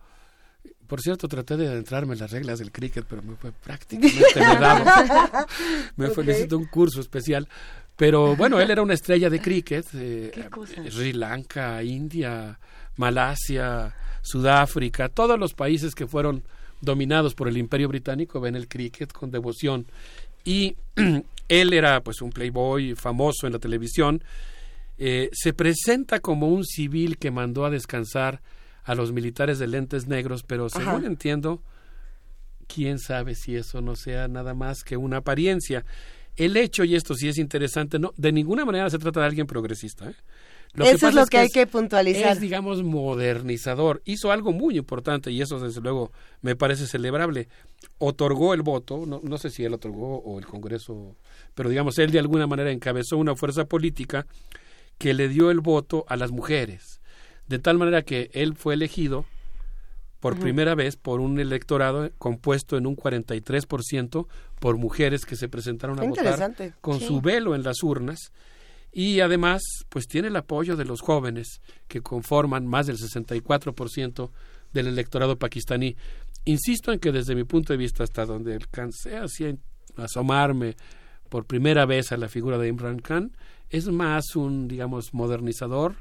Por 0.93 1.01
cierto, 1.01 1.27
traté 1.27 1.57
de 1.57 1.69
adentrarme 1.69 2.13
en 2.13 2.19
las 2.21 2.33
reglas 2.33 2.59
del 2.59 2.71
cricket, 2.71 3.07
pero 3.09 3.23
me 3.23 3.35
fue 3.37 3.51
prácticamente 3.51 4.27
negado. 4.37 4.85
me 5.97 6.11
felicito 6.11 6.59
un 6.59 6.67
curso 6.67 7.01
especial. 7.01 7.49
Pero 7.97 8.37
bueno, 8.37 8.61
él 8.61 8.71
era 8.71 8.83
una 8.83 8.93
estrella 8.93 9.31
de 9.31 9.41
cricket. 9.41 9.87
Eh, 9.95 10.31
Sri 10.91 11.15
Lanka, 11.15 11.83
India, 11.83 12.59
Malasia, 12.97 13.97
Sudáfrica, 14.21 15.09
todos 15.09 15.39
los 15.39 15.55
países 15.55 15.95
que 15.95 16.07
fueron 16.07 16.43
dominados 16.83 17.35
por 17.35 17.49
el 17.49 17.57
Imperio 17.57 17.89
Británico 17.89 18.39
ven 18.39 18.55
el 18.55 18.69
cricket 18.69 19.15
con 19.15 19.31
devoción. 19.31 19.87
Y 20.45 20.77
él 21.49 21.73
era 21.73 22.03
pues 22.03 22.21
un 22.21 22.29
playboy 22.29 22.95
famoso 22.97 23.47
en 23.47 23.55
la 23.55 23.59
televisión. 23.59 24.23
Eh, 24.99 25.31
se 25.33 25.55
presenta 25.55 26.21
como 26.21 26.49
un 26.49 26.67
civil 26.67 27.17
que 27.17 27.31
mandó 27.31 27.65
a 27.65 27.71
descansar 27.71 28.43
a 28.85 28.95
los 28.95 29.13
militares 29.13 29.59
de 29.59 29.67
lentes 29.67 30.07
negros, 30.07 30.43
pero 30.43 30.69
según 30.69 31.05
entiendo, 31.05 31.63
quién 32.67 32.99
sabe 32.99 33.35
si 33.35 33.57
eso 33.57 33.81
no 33.81 33.97
sea 33.97 34.29
nada 34.29 34.55
más 34.55 34.83
que 34.83 34.97
una 34.97 35.19
apariencia. 35.19 35.85
El 36.37 36.57
hecho, 36.57 36.85
y 36.85 36.95
esto 36.95 37.15
sí 37.15 37.29
es 37.29 37.39
interesante, 37.39 37.99
no, 37.99 38.13
de 38.17 38.33
ninguna 38.33 38.65
manera 38.65 38.89
se 38.91 38.99
trata 38.99 39.21
de 39.21 39.27
alguien 39.27 39.47
progresista. 39.47 40.09
¿eh? 40.09 40.15
eso 40.87 41.09
es 41.09 41.15
lo 41.15 41.27
que, 41.27 41.39
hay 41.39 41.49
que 41.51 41.67
puntualizar. 41.67 42.33
Es, 42.33 42.41
digamos, 42.41 42.83
modernizador. 42.83 44.01
Hizo 44.07 44.33
algo 44.33 44.53
muy 44.53 44.79
importante 44.79 45.31
y 45.31 45.43
eso, 45.43 45.61
desde 45.61 45.83
luego, 45.83 46.11
me 46.41 46.57
parece 46.57 46.87
celebrable. 46.87 47.49
Otorgó 47.99 48.55
el 48.55 48.63
voto, 48.63 49.05
no, 49.07 49.21
no 49.23 49.37
sé 49.37 49.51
si 49.51 49.65
él 49.65 49.75
otorgó 49.75 50.19
o 50.19 50.39
el 50.39 50.47
Congreso, 50.47 51.15
pero 51.55 51.69
digamos, 51.69 51.99
él 51.99 52.11
de 52.11 52.19
alguna 52.19 52.47
manera 52.47 52.71
encabezó 52.71 53.19
una 53.19 53.37
fuerza 53.37 53.67
política 53.67 54.27
que 54.97 55.13
le 55.13 55.29
dio 55.29 55.51
el 55.51 55.61
voto 55.61 56.07
a 56.09 56.17
las 56.17 56.31
mujeres 56.31 57.02
de 57.49 57.59
tal 57.59 57.79
manera 57.79 58.03
que 58.03 58.31
él 58.33 58.55
fue 58.55 58.75
elegido 58.75 59.25
por 60.23 60.39
primera 60.39 60.77
vez 60.77 60.97
por 60.97 61.19
un 61.19 61.41
electorado 61.41 62.09
compuesto 62.17 62.77
en 62.77 62.87
un 62.87 62.97
43% 62.97 64.29
por 64.61 64.77
mujeres 64.77 65.27
que 65.27 65.35
se 65.35 65.49
presentaron 65.49 65.99
a 65.99 66.05
votar 66.05 66.55
con 66.81 67.01
su 67.01 67.21
velo 67.21 67.57
en 67.57 67.65
las 67.65 67.83
urnas. 67.83 68.31
Y 68.93 69.19
además 69.19 69.63
pues 69.89 70.07
tiene 70.07 70.29
el 70.29 70.37
apoyo 70.37 70.77
de 70.77 70.85
los 70.85 71.01
jóvenes 71.01 71.61
que 71.89 72.03
conforman 72.03 72.69
más 72.69 72.87
del 72.87 72.99
64% 72.99 74.31
del 74.73 74.87
electorado 74.87 75.41
pakistaní. 75.41 75.97
Insisto 76.45 76.93
en 76.93 77.01
que 77.01 77.11
desde 77.11 77.35
mi 77.35 77.43
punto 77.43 77.73
de 77.73 77.79
vista 77.79 78.05
hasta 78.05 78.25
donde 78.25 78.55
alcancé 78.55 79.17
así 79.17 79.45
a 79.45 79.57
asomarme 80.05 80.77
por 81.29 81.47
primera 81.47 81.85
vez 81.85 82.13
a 82.13 82.17
la 82.17 82.29
figura 82.29 82.59
de 82.59 82.69
Imran 82.69 83.01
Khan 83.01 83.33
es 83.71 83.89
más 83.89 84.37
un 84.37 84.69
digamos 84.69 85.15
modernizador 85.15 85.97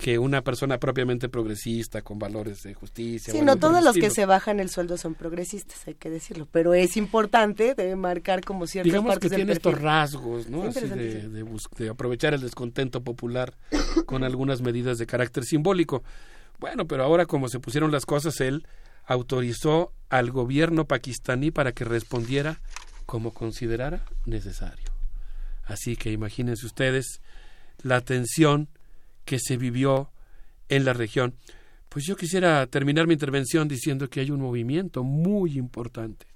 que 0.00 0.18
una 0.18 0.42
persona 0.42 0.78
propiamente 0.78 1.28
progresista 1.28 2.00
con 2.00 2.18
valores 2.18 2.62
de 2.62 2.72
justicia. 2.72 3.32
Sí, 3.32 3.42
no 3.42 3.56
todos 3.56 3.84
los 3.84 3.94
que 3.94 4.10
se 4.10 4.24
bajan 4.24 4.58
el 4.58 4.70
sueldo 4.70 4.96
son 4.96 5.14
progresistas, 5.14 5.86
hay 5.86 5.94
que 5.94 6.08
decirlo, 6.08 6.48
pero 6.50 6.72
es 6.72 6.96
importante 6.96 7.74
debe 7.74 7.96
marcar 7.96 8.42
como 8.42 8.66
ciertas 8.66 8.90
Digamos 8.90 9.18
que 9.18 9.28
tiene 9.28 9.52
estos 9.52 9.78
rasgos, 9.78 10.48
¿no? 10.48 10.64
Así 10.64 10.88
de, 10.88 11.28
de, 11.28 11.88
aprovechar 11.88 12.32
el 12.32 12.40
descontento 12.40 13.02
popular 13.02 13.54
con 14.06 14.24
algunas 14.24 14.62
medidas 14.62 14.96
de 14.96 15.06
carácter 15.06 15.44
simbólico. 15.44 16.02
Bueno, 16.58 16.86
pero 16.86 17.04
ahora 17.04 17.26
como 17.26 17.48
se 17.48 17.60
pusieron 17.60 17.92
las 17.92 18.06
cosas, 18.06 18.40
él 18.40 18.66
autorizó 19.04 19.92
al 20.08 20.30
gobierno 20.30 20.86
pakistaní 20.86 21.50
para 21.50 21.72
que 21.72 21.84
respondiera 21.84 22.60
como 23.04 23.34
considerara 23.34 24.04
necesario. 24.24 24.90
Así 25.64 25.96
que 25.96 26.10
imagínense 26.10 26.64
ustedes 26.64 27.20
la 27.82 28.00
tensión 28.00 28.68
que 29.30 29.38
se 29.38 29.56
vivió 29.56 30.10
en 30.68 30.84
la 30.84 30.92
región. 30.92 31.36
Pues 31.88 32.04
yo 32.04 32.16
quisiera 32.16 32.66
terminar 32.66 33.06
mi 33.06 33.12
intervención 33.12 33.68
diciendo 33.68 34.10
que 34.10 34.18
hay 34.18 34.32
un 34.32 34.40
movimiento 34.40 35.04
muy 35.04 35.56
importante 35.56 36.26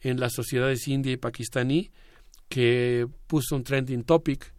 en 0.00 0.18
las 0.18 0.32
sociedades 0.32 0.88
india 0.88 1.12
y 1.12 1.18
pakistaní 1.18 1.90
que 2.48 3.06
puso 3.26 3.56
un 3.56 3.62
trending 3.62 4.04
topic, 4.04 4.54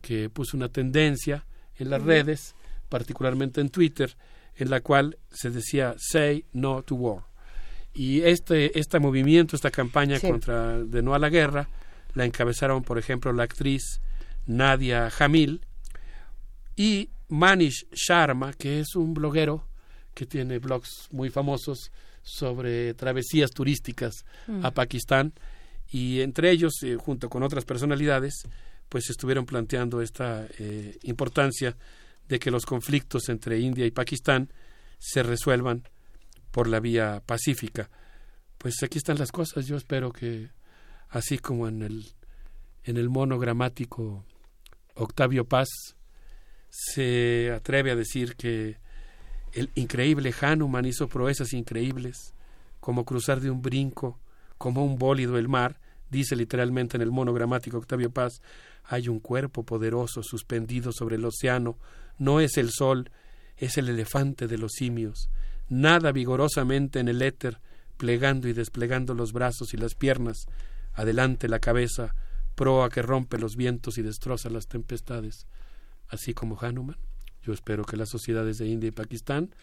que 0.00 0.30
puso 0.30 0.56
una 0.56 0.70
tendencia 0.70 1.44
en 1.76 1.90
las 1.90 2.02
redes, 2.02 2.54
particularmente 2.88 3.60
en 3.60 3.68
Twitter, 3.68 4.16
en 4.56 4.70
la 4.70 4.80
cual 4.80 5.18
se 5.30 5.50
decía 5.50 5.94
say 5.98 6.46
no 6.54 6.82
to 6.82 6.94
war. 6.94 7.24
Y 7.92 8.22
este, 8.22 8.78
este 8.78 9.00
movimiento, 9.00 9.54
esta 9.54 9.70
campaña 9.70 10.18
contra 10.18 10.82
de 10.82 11.02
no 11.02 11.12
a 11.12 11.18
la 11.18 11.28
guerra, 11.28 11.68
la 12.14 12.24
encabezaron, 12.24 12.82
por 12.82 12.96
ejemplo, 12.96 13.34
la 13.34 13.42
actriz 13.42 14.00
Nadia 14.46 15.10
Jamil, 15.10 15.60
y 16.76 17.10
Manish 17.28 17.86
Sharma, 17.92 18.52
que 18.52 18.80
es 18.80 18.94
un 18.96 19.14
bloguero 19.14 19.66
que 20.14 20.26
tiene 20.26 20.58
blogs 20.58 21.08
muy 21.10 21.30
famosos 21.30 21.90
sobre 22.22 22.94
travesías 22.94 23.50
turísticas 23.50 24.24
a 24.62 24.70
mm. 24.70 24.74
Pakistán 24.74 25.32
y 25.90 26.20
entre 26.20 26.50
ellos, 26.50 26.72
eh, 26.82 26.96
junto 26.96 27.28
con 27.28 27.42
otras 27.42 27.64
personalidades, 27.64 28.46
pues 28.88 29.10
estuvieron 29.10 29.44
planteando 29.44 30.00
esta 30.00 30.46
eh, 30.58 30.98
importancia 31.02 31.76
de 32.28 32.38
que 32.38 32.50
los 32.50 32.64
conflictos 32.64 33.28
entre 33.28 33.58
India 33.58 33.84
y 33.84 33.90
Pakistán 33.90 34.50
se 34.98 35.22
resuelvan 35.22 35.88
por 36.50 36.68
la 36.68 36.80
vía 36.80 37.22
pacífica. 37.24 37.90
Pues 38.56 38.82
aquí 38.82 38.98
están 38.98 39.18
las 39.18 39.32
cosas. 39.32 39.66
Yo 39.66 39.76
espero 39.76 40.12
que, 40.12 40.50
así 41.08 41.38
como 41.38 41.68
en 41.68 41.82
el, 41.82 42.06
en 42.84 42.96
el 42.96 43.10
monogramático 43.10 44.24
Octavio 44.94 45.46
Paz, 45.46 45.68
se 46.72 47.52
atreve 47.52 47.90
a 47.90 47.96
decir 47.96 48.34
que 48.34 48.78
el 49.52 49.70
increíble 49.74 50.34
Hanuman 50.40 50.86
hizo 50.86 51.06
proezas 51.06 51.52
increíbles 51.52 52.32
como 52.80 53.04
cruzar 53.04 53.40
de 53.40 53.50
un 53.50 53.60
brinco, 53.60 54.18
como 54.56 54.82
un 54.82 54.98
bólido 54.98 55.36
el 55.36 55.48
mar, 55.48 55.78
dice 56.10 56.34
literalmente 56.34 56.96
en 56.96 57.02
el 57.02 57.10
monogramático 57.10 57.76
Octavio 57.76 58.10
Paz, 58.10 58.40
hay 58.84 59.08
un 59.08 59.20
cuerpo 59.20 59.64
poderoso 59.64 60.22
suspendido 60.22 60.92
sobre 60.92 61.16
el 61.16 61.24
océano, 61.26 61.76
no 62.16 62.40
es 62.40 62.56
el 62.56 62.70
sol, 62.70 63.10
es 63.58 63.76
el 63.76 63.90
elefante 63.90 64.48
de 64.48 64.56
los 64.56 64.72
simios, 64.72 65.28
nada 65.68 66.10
vigorosamente 66.10 67.00
en 67.00 67.08
el 67.08 67.20
éter, 67.20 67.60
plegando 67.98 68.48
y 68.48 68.54
desplegando 68.54 69.14
los 69.14 69.32
brazos 69.34 69.74
y 69.74 69.76
las 69.76 69.94
piernas, 69.94 70.46
adelante 70.94 71.48
la 71.48 71.58
cabeza, 71.58 72.14
proa 72.54 72.88
que 72.88 73.02
rompe 73.02 73.38
los 73.38 73.56
vientos 73.56 73.98
y 73.98 74.02
destroza 74.02 74.48
las 74.48 74.66
tempestades. 74.66 75.46
Así 76.12 76.34
como 76.34 76.58
Hanuman, 76.60 76.98
yo 77.42 77.54
espero 77.54 77.84
que 77.84 77.96
las 77.96 78.10
sociedades 78.10 78.58
de 78.58 78.66
India 78.66 78.88
y 78.88 78.90
Pakistán 78.90 79.54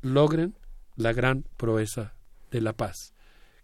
logren 0.00 0.54
la 0.94 1.12
gran 1.12 1.44
proeza 1.56 2.14
de 2.52 2.60
la 2.60 2.72
paz, 2.72 3.14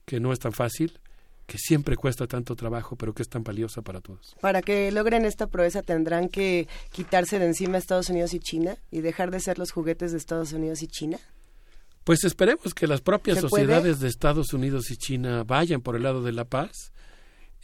que 0.05 0.19
no 0.19 0.33
es 0.33 0.41
tan 0.41 0.53
fácil, 0.53 0.99
que 1.47 1.59
siempre 1.59 1.97
cuesta 1.97 2.27
tanto 2.27 2.57
trabajo, 2.57 2.97
pero 2.97 3.15
que 3.15 3.23
es 3.23 3.29
tan 3.29 3.45
valiosa 3.45 3.83
para 3.83 4.01
todos. 4.01 4.35
Para 4.41 4.63
que 4.63 4.91
logren 4.91 5.25
esta 5.25 5.47
proeza 5.47 5.83
tendrán 5.83 6.29
que 6.29 6.67
quitarse 6.91 7.39
de 7.39 7.47
encima 7.47 7.79
Estados 7.79 8.11
Unidos 8.11 8.35
y 8.35 8.41
China 8.41 8.77
y 8.91 9.01
dejar 9.01 9.31
de 9.31 9.39
ser 9.39 9.57
los 9.57 9.71
juguetes 9.71 10.11
de 10.11 10.19
Estados 10.19 10.53
Unidos 10.53 10.83
y 10.83 10.89
China. 10.89 11.19
Pues 12.03 12.25
esperemos 12.25 12.75
que 12.75 12.89
las 12.89 13.01
propias 13.01 13.39
sociedades 13.39 14.01
de 14.01 14.09
Estados 14.09 14.53
Unidos 14.53 14.91
y 14.91 14.97
China 14.97 15.45
vayan 15.45 15.83
por 15.83 15.95
el 15.95 16.03
lado 16.03 16.25
de 16.25 16.33
la 16.33 16.47
paz. 16.47 16.91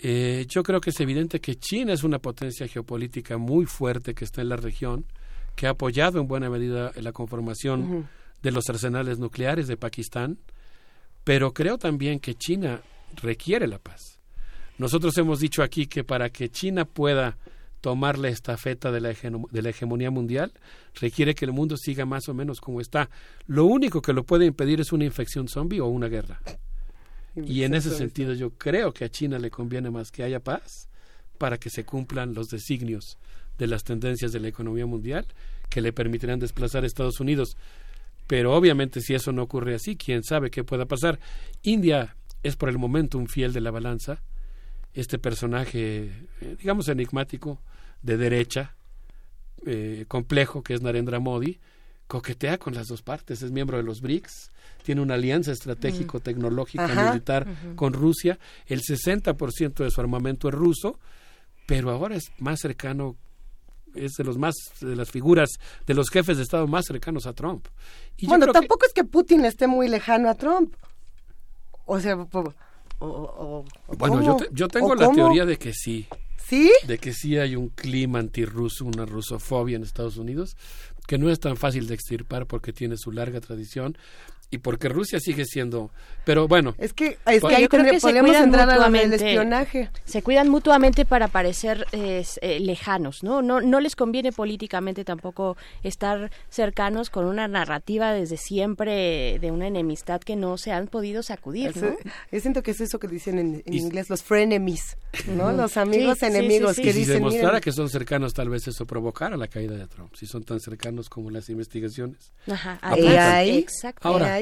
Eh, 0.06 0.44
yo 0.50 0.62
creo 0.62 0.82
que 0.82 0.90
es 0.90 1.00
evidente 1.00 1.40
que 1.40 1.54
China 1.54 1.94
es 1.94 2.04
una 2.04 2.18
potencia 2.18 2.68
geopolítica 2.68 3.38
muy 3.38 3.64
fuerte 3.64 4.14
que 4.14 4.26
está 4.26 4.42
en 4.42 4.50
la 4.50 4.56
región, 4.56 5.06
que 5.56 5.66
ha 5.66 5.70
apoyado 5.70 6.20
en 6.20 6.28
buena 6.28 6.50
medida 6.50 6.92
la 7.00 7.12
conformación 7.12 8.06
de 8.42 8.52
los 8.52 8.68
arsenales 8.68 9.18
nucleares 9.18 9.66
de 9.66 9.78
Pakistán, 9.78 10.36
pero 11.24 11.54
creo 11.54 11.78
también 11.78 12.20
que 12.20 12.34
China 12.34 12.82
requiere 13.22 13.66
la 13.66 13.78
paz. 13.78 14.18
Nosotros 14.76 15.16
hemos 15.16 15.40
dicho 15.40 15.62
aquí 15.62 15.86
que 15.86 16.04
para 16.04 16.28
que 16.28 16.50
China 16.50 16.84
pueda 16.84 17.38
tomar 17.80 18.18
la 18.18 18.28
estafeta 18.28 18.92
de 18.92 19.00
la, 19.00 19.08
de 19.08 19.62
la 19.62 19.70
hegemonía 19.70 20.10
mundial, 20.10 20.52
requiere 21.00 21.34
que 21.34 21.46
el 21.46 21.52
mundo 21.52 21.78
siga 21.78 22.04
más 22.04 22.28
o 22.28 22.34
menos 22.34 22.60
como 22.60 22.82
está. 22.82 23.08
Lo 23.46 23.64
único 23.64 24.02
que 24.02 24.12
lo 24.12 24.24
puede 24.24 24.44
impedir 24.44 24.82
es 24.82 24.92
una 24.92 25.06
infección 25.06 25.48
zombie 25.48 25.80
o 25.80 25.86
una 25.86 26.08
guerra. 26.08 26.42
Y 27.36 27.64
en 27.64 27.74
ese 27.74 27.90
sentido 27.90 28.32
yo 28.32 28.50
creo 28.50 28.92
que 28.92 29.04
a 29.04 29.08
China 29.08 29.38
le 29.38 29.50
conviene 29.50 29.90
más 29.90 30.10
que 30.10 30.22
haya 30.22 30.40
paz 30.40 30.88
para 31.38 31.58
que 31.58 31.70
se 31.70 31.84
cumplan 31.84 32.34
los 32.34 32.48
designios 32.48 33.18
de 33.58 33.66
las 33.66 33.84
tendencias 33.84 34.32
de 34.32 34.40
la 34.40 34.48
economía 34.48 34.86
mundial 34.86 35.26
que 35.68 35.80
le 35.80 35.92
permitirán 35.92 36.38
desplazar 36.38 36.84
a 36.84 36.86
Estados 36.86 37.20
Unidos. 37.20 37.56
Pero 38.26 38.54
obviamente 38.54 39.00
si 39.00 39.14
eso 39.14 39.32
no 39.32 39.42
ocurre 39.42 39.74
así, 39.74 39.96
quién 39.96 40.22
sabe 40.22 40.50
qué 40.50 40.64
pueda 40.64 40.86
pasar. 40.86 41.18
India 41.62 42.16
es 42.42 42.56
por 42.56 42.68
el 42.68 42.78
momento 42.78 43.18
un 43.18 43.28
fiel 43.28 43.52
de 43.52 43.60
la 43.60 43.70
balanza, 43.70 44.22
este 44.92 45.18
personaje, 45.18 46.12
eh, 46.40 46.56
digamos, 46.58 46.88
enigmático, 46.88 47.60
de 48.02 48.16
derecha, 48.16 48.76
eh, 49.66 50.04
complejo, 50.08 50.62
que 50.62 50.74
es 50.74 50.82
Narendra 50.82 51.18
Modi, 51.18 51.58
coquetea 52.06 52.58
con 52.58 52.74
las 52.74 52.88
dos 52.88 53.02
partes, 53.02 53.42
es 53.42 53.50
miembro 53.50 53.76
de 53.76 53.82
los 53.82 54.00
BRICS, 54.00 54.50
tiene 54.82 55.00
una 55.00 55.14
alianza 55.14 55.52
estratégico-tecnológica 55.52 56.88
militar 56.88 57.46
con 57.76 57.92
Rusia, 57.92 58.38
el 58.66 58.82
60% 58.82 59.82
de 59.82 59.90
su 59.90 60.00
armamento 60.00 60.48
es 60.48 60.54
ruso, 60.54 60.98
pero 61.66 61.90
ahora 61.90 62.16
es 62.16 62.32
más 62.38 62.60
cercano 62.60 63.16
es 63.94 64.12
de 64.18 64.24
los 64.24 64.38
más 64.38 64.54
de 64.80 64.96
las 64.96 65.10
figuras 65.10 65.50
de 65.86 65.94
los 65.94 66.10
jefes 66.10 66.36
de 66.36 66.42
estado 66.42 66.66
más 66.66 66.84
cercanos 66.86 67.26
a 67.26 67.32
Trump. 67.32 67.66
Y 68.16 68.26
bueno, 68.26 68.46
tampoco 68.52 68.86
es 68.86 68.92
que 68.92 69.04
Putin 69.04 69.44
esté 69.44 69.66
muy 69.66 69.88
lejano 69.88 70.28
a 70.28 70.34
Trump. 70.34 70.74
O 71.86 72.00
sea, 72.00 72.16
bueno, 72.16 74.22
yo, 74.22 74.38
yo 74.52 74.68
tengo 74.68 74.94
la 74.94 75.10
teoría 75.10 75.44
de 75.44 75.58
que 75.58 75.72
sí. 75.72 76.06
¿Sí? 76.46 76.70
De 76.86 76.98
que 76.98 77.14
sí 77.14 77.38
hay 77.38 77.56
un 77.56 77.70
clima 77.70 78.18
antirruso, 78.18 78.84
una 78.84 79.06
rusofobia 79.06 79.76
en 79.76 79.82
Estados 79.82 80.18
Unidos, 80.18 80.58
que 81.06 81.18
no 81.18 81.30
es 81.30 81.40
tan 81.40 81.56
fácil 81.56 81.86
de 81.86 81.94
extirpar 81.94 82.46
porque 82.46 82.72
tiene 82.72 82.96
su 82.96 83.12
larga 83.12 83.40
tradición 83.40 83.96
y 84.50 84.58
porque 84.58 84.88
Rusia 84.88 85.18
sigue 85.20 85.44
siendo 85.44 85.90
pero 86.24 86.48
bueno. 86.48 86.74
Es 86.78 86.92
que 86.92 87.18
es 87.26 87.42
que 87.42 87.54
ahí 87.54 87.68
creo 87.68 87.84
que 87.84 88.00
se 88.00 88.18
cuidan 88.20 88.50
mutuamente, 88.50 89.16
espionaje. 89.16 89.90
se 90.04 90.22
cuidan 90.22 90.48
mutuamente 90.48 91.04
para 91.04 91.28
parecer 91.28 91.86
eh, 91.92 92.24
lejanos 92.60 93.22
no 93.22 93.42
no 93.42 93.60
no 93.60 93.80
les 93.80 93.96
conviene 93.96 94.32
políticamente 94.32 95.04
tampoco 95.04 95.56
estar 95.82 96.30
cercanos 96.48 97.10
con 97.10 97.26
una 97.26 97.48
narrativa 97.48 98.12
desde 98.12 98.36
siempre 98.36 99.38
de 99.38 99.50
una 99.50 99.66
enemistad 99.66 100.20
que 100.20 100.36
no 100.36 100.56
se 100.56 100.72
han 100.72 100.86
podido 100.86 101.22
sacudir 101.22 101.76
¿no? 101.76 101.96
yo 102.32 102.40
siento 102.40 102.62
que 102.62 102.70
es 102.70 102.80
eso 102.80 102.98
que 102.98 103.08
dicen 103.08 103.38
en, 103.38 103.62
inglés 103.66 104.08
los 104.08 104.22
frenemies 104.22 104.96
no 105.28 105.52
los 105.52 105.76
amigos 105.76 106.22
enemigos 106.22 106.76
que 106.76 106.90
y 106.90 106.92
si 106.92 107.04
se 107.04 107.14
demostrara 107.14 107.60
que 107.60 107.72
son 107.72 107.88
cercanos 107.88 108.32
tal 108.32 108.48
vez 108.48 108.66
eso 108.66 108.86
provocara 108.86 109.36
la 109.36 109.48
caída 109.48 109.76
de 109.76 109.86
Trump 109.86 110.14
si 110.14 110.26
son 110.26 110.44
tan 110.44 110.60
cercanos 110.60 111.08
como 111.08 111.30
las 111.30 111.48
investigaciones. 111.48 112.32
Ajá, 112.46 112.78
ahí, 112.82 113.58
exacto. 113.58 114.08
Ahora 114.08 114.34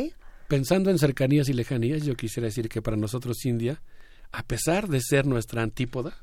Pensando 0.52 0.90
en 0.90 0.98
cercanías 0.98 1.48
y 1.48 1.54
lejanías, 1.54 2.02
yo 2.02 2.14
quisiera 2.14 2.44
decir 2.44 2.68
que 2.68 2.82
para 2.82 2.98
nosotros 2.98 3.42
India, 3.46 3.80
a 4.32 4.42
pesar 4.42 4.86
de 4.86 5.00
ser 5.00 5.24
nuestra 5.24 5.62
antípoda, 5.62 6.14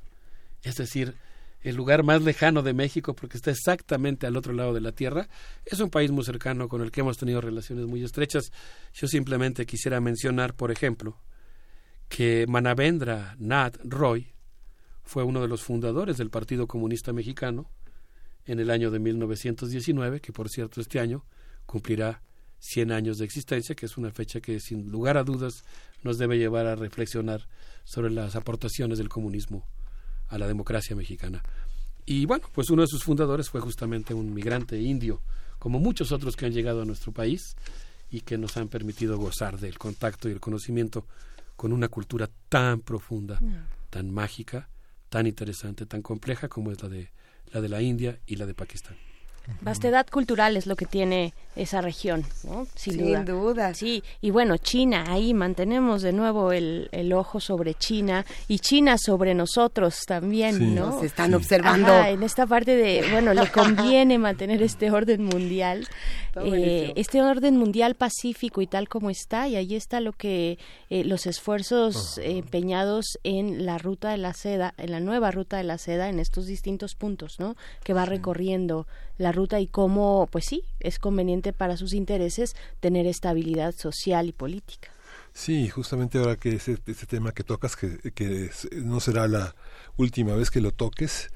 es 0.62 0.76
decir, 0.76 1.16
el 1.62 1.76
lugar 1.76 2.04
más 2.04 2.22
lejano 2.22 2.62
de 2.62 2.76
México 2.76 3.16
porque 3.16 3.38
está 3.38 3.50
exactamente 3.50 4.28
al 4.28 4.38
otro 4.38 4.54
lado 4.54 4.72
de 4.72 4.82
la 4.82 4.92
Tierra, 4.92 5.28
es 5.66 5.80
un 5.80 5.90
país 5.90 6.12
muy 6.12 6.24
cercano 6.24 6.70
con 6.70 6.84
el 6.84 6.92
que 6.92 7.02
hemos 7.02 7.18
tenido 7.18 7.42
relaciones 7.42 7.88
muy 7.88 8.04
estrechas. 8.04 8.52
Yo 8.94 9.08
simplemente 9.08 9.66
quisiera 9.66 10.00
mencionar, 10.00 10.54
por 10.54 10.70
ejemplo, 10.70 11.18
que 12.08 12.46
Manavendra 12.48 13.36
Nath 13.40 13.80
Roy 13.84 14.36
fue 15.02 15.24
uno 15.24 15.42
de 15.42 15.48
los 15.48 15.64
fundadores 15.64 16.18
del 16.18 16.30
Partido 16.30 16.68
Comunista 16.68 17.14
Mexicano 17.14 17.72
en 18.46 18.60
el 18.60 18.70
año 18.70 18.92
de 18.92 19.00
1919, 19.00 20.22
que 20.22 20.32
por 20.32 20.50
cierto 20.50 20.82
este 20.82 21.00
año 21.00 21.26
cumplirá 21.66 22.22
100 22.60 22.92
años 22.92 23.18
de 23.18 23.26
existencia, 23.26 23.76
que 23.76 23.86
es 23.86 23.98
una 23.98 24.12
fecha 24.12 24.42
que 24.42 24.60
sin 24.60 24.90
lugar 24.92 25.18
a 25.18 25.24
dudas 25.24 25.64
nos 26.04 26.18
debe 26.18 26.38
llevar 26.38 26.68
a 26.68 26.76
reflexionar 26.76 27.48
sobre 27.84 28.12
las 28.12 28.36
aportaciones 28.36 28.98
del 28.98 29.10
comunismo 29.10 29.66
a 30.28 30.38
la 30.38 30.48
democracia 30.48 30.96
mexicana. 30.96 31.44
Y 32.06 32.26
bueno, 32.26 32.48
pues 32.54 32.70
uno 32.70 32.82
de 32.82 32.88
sus 32.88 33.04
fundadores 33.04 33.50
fue 33.50 33.62
justamente 33.62 34.14
un 34.14 34.34
migrante 34.34 34.80
indio, 34.80 35.22
como 35.58 35.80
muchos 35.80 36.12
otros 36.12 36.36
que 36.36 36.46
han 36.46 36.54
llegado 36.54 36.82
a 36.82 36.86
nuestro 36.86 37.12
país 37.12 37.56
y 38.10 38.22
que 38.22 38.38
nos 38.38 38.58
han 38.58 38.68
permitido 38.68 39.18
gozar 39.18 39.60
del 39.60 39.78
contacto 39.78 40.30
y 40.30 40.32
el 40.32 40.40
conocimiento 40.40 41.06
con 41.56 41.74
una 41.74 41.90
cultura 41.90 42.30
tan 42.48 42.82
profunda, 42.82 43.38
mm. 43.40 43.90
tan 43.90 44.12
mágica, 44.12 44.70
tan 45.10 45.28
interesante, 45.28 45.86
tan 45.86 46.02
compleja 46.02 46.48
como 46.48 46.72
es 46.72 46.82
la 46.82 46.90
de 46.90 47.10
la 47.52 47.62
de 47.62 47.70
la 47.70 47.82
India 47.82 48.20
y 48.26 48.36
la 48.36 48.46
de 48.46 48.54
Pakistán. 48.54 48.96
Vastedad 49.62 50.08
cultural 50.08 50.58
es 50.58 50.68
lo 50.68 50.76
que 50.76 50.86
tiene 50.86 51.34
esa 51.56 51.82
región, 51.82 52.24
¿no? 52.44 52.68
Sin, 52.76 53.26
duda. 53.26 53.74
Sí, 53.74 54.04
y 54.22 54.30
bueno, 54.30 54.58
China, 54.58 55.06
ahí 55.10 55.34
mantenemos 55.34 56.02
de 56.02 56.14
nuevo 56.14 56.54
el, 56.54 56.88
el, 56.92 57.12
ojo 57.12 57.40
sobre 57.42 57.74
China 57.74 58.26
y 58.48 58.60
China 58.60 58.98
sobre 58.98 59.34
nosotros 59.34 60.06
también, 60.08 60.76
¿no? 60.76 60.92
Nos 60.92 61.04
están 61.04 61.34
observando. 61.34 61.92
en 62.06 62.24
esta 62.24 62.48
parte 62.48 62.76
de, 62.76 63.06
bueno, 63.12 63.34
le 63.34 63.48
conviene 63.52 64.18
mantener 64.20 64.64
este 64.64 64.90
orden 64.92 65.26
mundial, 65.26 65.88
eh, 66.46 66.94
este 66.96 67.22
orden 67.22 67.58
mundial 67.58 67.96
pacífico 67.96 68.62
y 68.62 68.68
tal 68.68 68.88
como 68.88 69.10
está, 69.10 69.48
y 69.50 69.58
ahí 69.58 69.76
está 69.76 70.00
lo 70.00 70.14
que 70.14 70.58
eh, 70.90 71.04
los 71.04 71.26
esfuerzos 71.26 72.20
empeñados 72.24 73.20
en 73.24 73.66
la 73.66 73.78
ruta 73.78 74.12
de 74.12 74.18
la 74.18 74.34
seda, 74.34 74.74
en 74.78 74.92
la 74.92 75.02
nueva 75.02 75.32
ruta 75.32 75.58
de 75.58 75.64
la 75.64 75.78
seda, 75.78 76.08
en 76.08 76.20
estos 76.20 76.46
distintos 76.46 76.96
puntos, 76.96 77.40
¿no? 77.40 77.56
Que 77.84 77.94
va 77.94 78.06
recorriendo 78.06 78.88
la 79.20 79.32
ruta 79.32 79.60
y 79.60 79.68
cómo, 79.68 80.28
pues 80.32 80.46
sí, 80.46 80.64
es 80.80 80.98
conveniente 80.98 81.54
para 81.54 81.78
sus 81.78 81.94
intereses 81.94 82.56
tener 82.80 83.06
estabilidad 83.06 83.76
social 83.76 84.28
y 84.28 84.32
política. 84.32 84.90
Sí, 85.34 85.70
justamente 85.70 86.18
ahora 86.18 86.36
que 86.36 86.56
ese, 86.56 86.78
tema 87.08 87.32
que 87.32 87.44
tocas, 87.44 87.76
que, 87.76 88.12
que, 88.12 88.50
no 88.84 89.00
será 89.00 89.28
la 89.28 89.56
última 89.98 90.36
vez 90.36 90.52
que 90.52 90.62
lo 90.62 90.72
toques, 90.72 91.30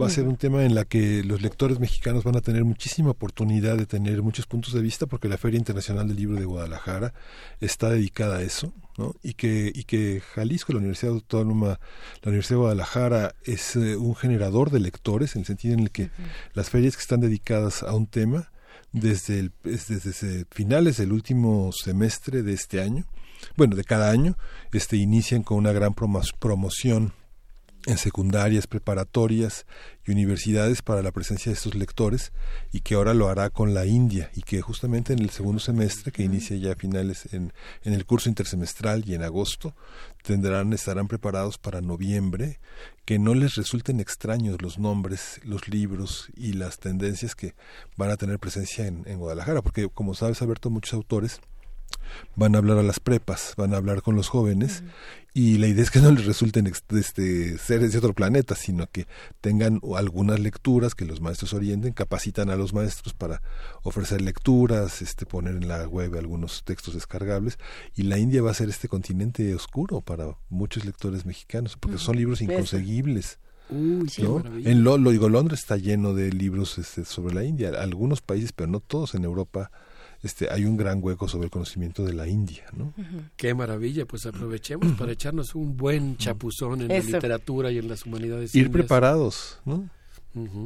va 0.00 0.06
a 0.06 0.10
ser 0.10 0.28
un 0.28 0.36
tema 0.36 0.64
en 0.64 0.74
la 0.74 0.84
que 0.84 1.24
los 1.24 1.40
lectores 1.40 1.80
mexicanos 1.80 2.24
van 2.24 2.36
a 2.36 2.40
tener 2.40 2.64
muchísima 2.64 3.10
oportunidad 3.10 3.76
de 3.76 3.86
tener 3.86 4.22
muchos 4.22 4.46
puntos 4.46 4.74
de 4.74 4.80
vista, 4.80 5.06
porque 5.06 5.28
la 5.28 5.38
Feria 5.38 5.58
Internacional 5.58 6.06
del 6.06 6.16
Libro 6.16 6.38
de 6.38 6.44
Guadalajara 6.44 7.14
está 7.60 7.90
dedicada 7.90 8.38
a 8.38 8.42
eso, 8.42 8.72
¿no? 8.96 9.14
Y 9.22 9.34
que, 9.34 9.72
y 9.74 9.84
que 9.84 10.20
Jalisco, 10.34 10.72
la 10.72 10.78
Universidad 10.78 11.12
Autónoma, 11.12 11.80
la 12.22 12.28
Universidad 12.28 12.56
de 12.56 12.62
Guadalajara, 12.62 13.34
es 13.44 13.76
eh, 13.76 13.96
un 13.96 14.14
generador 14.14 14.70
de 14.70 14.80
lectores, 14.80 15.34
en 15.34 15.40
el 15.40 15.46
sentido 15.46 15.74
en 15.74 15.80
el 15.80 15.90
que 15.90 16.10
las 16.54 16.70
ferias 16.70 16.96
que 16.96 17.02
están 17.02 17.20
dedicadas 17.20 17.82
a 17.82 17.94
un 17.94 18.06
tema, 18.06 18.50
desde, 18.92 19.38
el, 19.38 19.52
desde 19.62 20.46
finales 20.50 20.96
del 20.96 21.12
último 21.12 21.70
semestre 21.72 22.42
de 22.42 22.52
este 22.52 22.80
año, 22.80 23.04
bueno, 23.56 23.76
de 23.76 23.84
cada 23.84 24.10
año, 24.10 24.36
este, 24.72 24.96
inician 24.96 25.42
con 25.42 25.58
una 25.58 25.72
gran 25.72 25.94
promoción 25.94 27.12
en 27.86 27.96
secundarias, 27.96 28.66
preparatorias 28.66 29.64
y 30.06 30.12
universidades 30.12 30.82
para 30.82 31.02
la 31.02 31.12
presencia 31.12 31.50
de 31.50 31.56
estos 31.56 31.74
lectores 31.74 32.32
y 32.72 32.80
que 32.80 32.94
ahora 32.94 33.14
lo 33.14 33.28
hará 33.28 33.50
con 33.50 33.72
la 33.72 33.86
India 33.86 34.30
y 34.34 34.42
que 34.42 34.60
justamente 34.60 35.12
en 35.12 35.20
el 35.20 35.30
segundo 35.30 35.60
semestre 35.60 36.12
que 36.12 36.22
inicia 36.22 36.56
ya 36.56 36.72
a 36.72 36.76
finales 36.76 37.32
en, 37.32 37.52
en 37.84 37.94
el 37.94 38.04
curso 38.04 38.28
intersemestral 38.28 39.04
y 39.06 39.14
en 39.14 39.22
agosto 39.22 39.74
tendrán 40.22 40.72
estarán 40.72 41.08
preparados 41.08 41.56
para 41.56 41.80
noviembre 41.80 42.58
que 43.04 43.18
no 43.18 43.34
les 43.34 43.54
resulten 43.54 44.00
extraños 44.00 44.60
los 44.60 44.78
nombres, 44.78 45.40
los 45.44 45.68
libros 45.68 46.28
y 46.36 46.52
las 46.54 46.78
tendencias 46.78 47.34
que 47.34 47.54
van 47.96 48.10
a 48.10 48.16
tener 48.16 48.38
presencia 48.38 48.86
en, 48.86 49.04
en 49.06 49.18
Guadalajara 49.18 49.62
porque 49.62 49.88
como 49.88 50.14
sabes 50.14 50.42
Alberto 50.42 50.68
muchos 50.68 50.94
autores 50.94 51.40
van 52.36 52.54
a 52.54 52.58
hablar 52.58 52.78
a 52.78 52.82
las 52.82 53.00
prepas, 53.00 53.54
van 53.56 53.74
a 53.74 53.76
hablar 53.76 54.02
con 54.02 54.16
los 54.16 54.28
jóvenes 54.28 54.82
y 55.34 55.58
la 55.58 55.68
idea 55.68 55.84
es 55.84 55.90
que 55.90 56.00
no 56.00 56.10
les 56.10 56.24
resulten 56.24 56.66
este, 56.66 57.58
seres 57.58 57.92
de 57.92 57.98
otro 57.98 58.12
planeta, 58.12 58.54
sino 58.54 58.88
que 58.90 59.06
tengan 59.40 59.80
algunas 59.96 60.40
lecturas 60.40 60.94
que 60.94 61.04
los 61.04 61.20
maestros 61.20 61.52
orienten, 61.52 61.92
capacitan 61.92 62.50
a 62.50 62.56
los 62.56 62.72
maestros 62.72 63.14
para 63.14 63.42
ofrecer 63.82 64.20
lecturas, 64.20 65.00
este, 65.02 65.26
poner 65.26 65.54
en 65.54 65.68
la 65.68 65.86
web 65.86 66.16
algunos 66.16 66.64
textos 66.64 66.94
descargables 66.94 67.58
y 67.94 68.02
la 68.04 68.18
India 68.18 68.42
va 68.42 68.50
a 68.50 68.54
ser 68.54 68.68
este 68.68 68.88
continente 68.88 69.54
oscuro 69.54 70.00
para 70.00 70.36
muchos 70.48 70.84
lectores 70.84 71.24
mexicanos 71.24 71.76
porque 71.76 71.98
son 71.98 72.16
libros 72.16 72.40
inconseguibles. 72.40 73.38
En 74.64 74.82
lo, 74.82 74.96
lo, 74.96 75.10
digo, 75.10 75.28
Londres 75.28 75.60
está 75.60 75.76
lleno 75.76 76.14
de 76.14 76.32
libros 76.32 76.78
este, 76.78 77.04
sobre 77.04 77.34
la 77.34 77.44
India, 77.44 77.70
algunos 77.80 78.22
países, 78.22 78.52
pero 78.52 78.68
no 78.68 78.80
todos 78.80 79.14
en 79.14 79.24
Europa 79.24 79.70
este, 80.22 80.50
hay 80.50 80.64
un 80.64 80.76
gran 80.76 81.02
hueco 81.02 81.28
sobre 81.28 81.44
el 81.44 81.50
conocimiento 81.50 82.04
de 82.04 82.12
la 82.12 82.26
India, 82.26 82.64
¿no? 82.76 82.92
Qué 83.36 83.54
maravilla, 83.54 84.04
pues 84.04 84.26
aprovechemos 84.26 84.92
para 84.98 85.12
echarnos 85.12 85.54
un 85.54 85.76
buen 85.76 86.16
chapuzón 86.16 86.82
en 86.82 86.88
la 86.88 86.98
literatura 86.98 87.70
y 87.70 87.78
en 87.78 87.88
las 87.88 88.04
humanidades. 88.04 88.54
Ir 88.54 88.70
preparados, 88.70 89.60
¿no? 89.64 89.88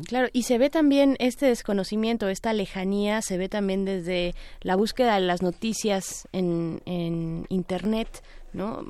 Claro, 0.07 0.29
y 0.33 0.43
se 0.43 0.59
ve 0.59 0.71
también 0.71 1.17
este 1.19 1.47
desconocimiento, 1.47 2.29
esta 2.29 2.53
lejanía, 2.53 3.23
se 3.23 3.39
ve 3.39 3.49
también 3.49 3.85
desde 3.85 4.35
la 4.61 4.77
búsqueda 4.77 5.15
de 5.15 5.21
las 5.21 5.41
noticias 5.41 6.29
en, 6.33 6.83
en 6.85 7.47
Internet, 7.49 8.23
¿no? 8.53 8.85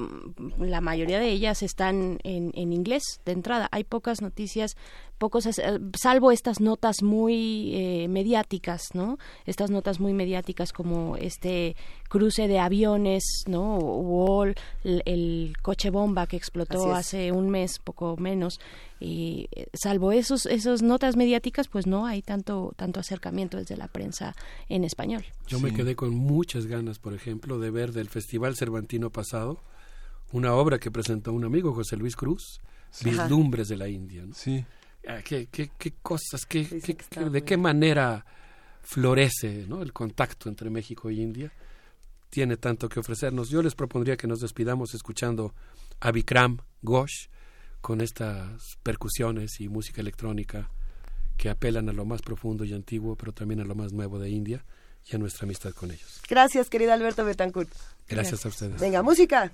La 0.59 0.81
mayoría 0.81 1.21
de 1.21 1.31
ellas 1.31 1.63
están 1.63 2.19
en, 2.25 2.53
en 2.55 2.73
inglés 2.73 3.03
de 3.25 3.33
entrada. 3.33 3.69
Hay 3.71 3.85
pocas 3.85 4.23
noticias 4.23 4.77
pocos, 5.23 5.49
salvo 5.97 6.33
estas 6.33 6.61
notas 6.61 7.05
muy 7.05 7.71
eh, 7.77 8.09
mediáticas, 8.09 8.89
¿no? 8.93 9.19
Estas 9.47 9.71
notas 9.71 10.01
muy 10.01 10.15
mediáticas 10.15 10.73
como 10.73 11.17
este 11.17 11.77
cruce 12.09 12.49
de 12.49 12.59
aviones, 12.59 13.23
¿no? 13.47 13.77
Wall, 13.79 14.57
el, 14.83 15.55
coche 15.63 15.91
bomba 15.91 16.27
que 16.27 16.37
explotó 16.37 16.93
hace 16.93 17.31
un 17.31 17.51
mes, 17.51 17.79
poco 17.79 18.17
menos. 18.17 18.59
Y 18.99 19.47
eh, 19.53 19.69
salvo 19.75 20.11
esos, 20.11 20.47
esas 20.47 20.83
notas 20.83 21.15
mediáticas, 21.15 21.69
pues 21.69 21.87
no 21.87 22.05
hay 22.05 22.21
tanto, 22.21 22.73
tanto 22.75 22.99
acercamiento 22.99 23.59
desde 23.59 23.77
la 23.77 23.87
prensa 23.87 24.35
en 24.69 24.83
español. 24.83 25.25
Yo 25.47 25.61
me 25.61 25.73
quedé 25.73 25.95
con 25.95 26.17
muchas 26.17 26.67
ganas, 26.67 26.99
por 26.99 27.15
ejemplo, 27.15 27.61
de 27.61 27.71
ver 27.71 27.93
del 27.93 28.09
Festival 28.09 28.57
Cervantino 28.57 29.11
pasado 29.11 29.61
una 30.33 30.53
obra 30.55 30.81
que 30.81 30.91
presentó 30.91 31.33
un 31.33 31.45
amigo, 31.45 31.73
José 31.75 31.97
Luis 31.97 32.17
Cruz, 32.17 32.61
Vislumbres 33.05 33.69
de 33.69 33.77
la 33.77 33.87
India. 33.87 34.25
Sí. 34.35 34.65
Ah, 35.09 35.21
¿Qué, 35.25 35.49
qué, 35.51 35.71
qué 35.77 35.95
cosas, 36.03 36.47
qué, 36.47 36.65
de 36.65 37.43
qué 37.43 37.57
manera 37.57 38.25
florece 38.83 39.67
¿no? 39.69 39.83
el 39.83 39.93
contacto 39.93 40.49
entre 40.49 40.71
México 40.71 41.11
y 41.11 41.21
India? 41.21 41.53
Tiene 42.31 42.57
tanto 42.57 42.89
que 42.89 43.01
ofrecernos. 43.01 43.51
Yo 43.51 43.63
les 43.63 43.75
propondría 43.75 44.17
que 44.17 44.27
nos 44.27 44.41
despidamos 44.41 44.95
escuchando 44.95 45.55
a 46.01 46.13
Vikram 46.13 46.59
Ghosh 46.83 47.29
con 47.81 48.01
estas 48.01 48.79
percusiones 48.83 49.61
y 49.61 49.69
música 49.69 50.01
electrónica 50.01 50.71
que 51.37 51.51
apelan 51.51 51.89
a 51.89 51.93
lo 51.93 52.05
más 52.05 52.23
profundo 52.23 52.65
y 52.65 52.73
antiguo, 52.73 53.17
pero 53.17 53.33
también 53.33 53.61
a 53.61 53.65
lo 53.65 53.75
más 53.75 53.93
nuevo 53.93 54.19
de 54.19 54.31
India 54.31 54.65
y 55.05 55.17
a 55.17 55.19
nuestra 55.19 55.45
amistad 55.45 55.73
con 55.73 55.91
ellos. 55.91 56.21
Gracias, 56.29 56.71
querido 56.71 56.93
Alberto 56.93 57.25
Betancourt. 57.25 57.71
Gracias 58.09 58.47
a 58.47 58.49
ustedes. 58.49 58.81
Venga, 58.81 59.03
música. 59.03 59.53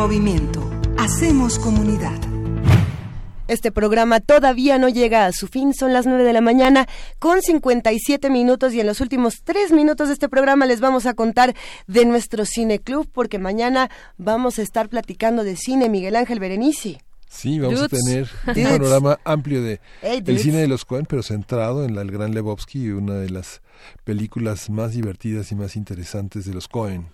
Movimiento. 0.00 0.66
Hacemos 0.96 1.58
comunidad. 1.58 2.18
Este 3.48 3.70
programa 3.70 4.20
todavía 4.20 4.78
no 4.78 4.88
llega 4.88 5.26
a 5.26 5.32
su 5.32 5.46
fin, 5.46 5.74
son 5.74 5.92
las 5.92 6.06
9 6.06 6.24
de 6.24 6.32
la 6.32 6.40
mañana 6.40 6.88
con 7.18 7.42
57 7.42 8.30
minutos 8.30 8.72
y 8.72 8.80
en 8.80 8.86
los 8.86 9.02
últimos 9.02 9.42
3 9.44 9.72
minutos 9.72 10.08
de 10.08 10.14
este 10.14 10.30
programa 10.30 10.64
les 10.64 10.80
vamos 10.80 11.04
a 11.04 11.12
contar 11.12 11.54
de 11.86 12.06
nuestro 12.06 12.46
cine 12.46 12.78
club 12.78 13.10
porque 13.12 13.38
mañana 13.38 13.90
vamos 14.16 14.58
a 14.58 14.62
estar 14.62 14.88
platicando 14.88 15.44
de 15.44 15.56
cine 15.56 15.90
Miguel 15.90 16.16
Ángel 16.16 16.40
Berenici. 16.40 16.96
Sí, 17.28 17.58
vamos 17.58 17.82
a 17.82 17.88
tener 17.88 18.26
un 18.46 18.54
panorama 18.54 19.20
amplio 19.22 19.62
de 19.62 19.80
el 20.02 20.38
cine 20.38 20.62
de 20.62 20.66
los 20.66 20.86
Cohen, 20.86 21.04
pero 21.04 21.22
centrado 21.22 21.84
en 21.84 21.94
la, 21.94 22.00
el 22.00 22.10
gran 22.10 22.32
Lebowski, 22.32 22.88
una 22.88 23.16
de 23.16 23.28
las 23.28 23.60
películas 24.04 24.70
más 24.70 24.92
divertidas 24.92 25.52
y 25.52 25.56
más 25.56 25.76
interesantes 25.76 26.46
de 26.46 26.54
los 26.54 26.68
Cohen. 26.68 27.08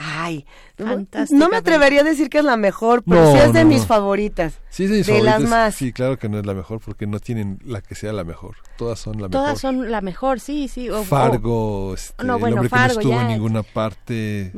Ay, 0.00 0.46
no 0.78 1.48
me 1.48 1.56
atrevería 1.56 2.02
a 2.02 2.04
decir 2.04 2.30
que 2.30 2.38
es 2.38 2.44
la 2.44 2.56
mejor, 2.56 3.02
pero 3.02 3.32
sí 3.32 3.38
es 3.38 3.52
de 3.52 3.64
mis 3.64 3.84
favoritas. 3.84 4.60
Sí, 4.70 4.86
de, 4.86 4.98
mis 4.98 5.22
las 5.24 5.42
más. 5.42 5.74
Sí, 5.74 5.92
claro 5.92 6.18
que 6.18 6.28
no 6.28 6.38
es 6.38 6.46
la 6.46 6.54
mejor 6.54 6.80
porque 6.80 7.08
no 7.08 7.18
tienen 7.18 7.58
la 7.64 7.80
que 7.80 7.96
sea 7.96 8.12
la 8.12 8.22
mejor. 8.22 8.56
Todas 8.76 9.00
son 9.00 9.14
la 9.14 9.28
mejor. 9.28 9.30
Todas 9.30 9.60
son 9.60 9.90
la 9.90 10.00
mejor, 10.00 10.38
sí, 10.38 10.68
sí. 10.68 10.88
Fargo, 11.04 11.94
este, 11.94 12.24
no, 12.24 12.38
bueno, 12.38 12.54
el 12.54 12.58
hombre 12.60 12.68
Fargo, 12.68 13.00
que 13.00 13.06
no 13.06 13.10
estuvo 13.10 13.20
en 13.20 13.28
ninguna 13.28 13.62
parte. 13.64 14.52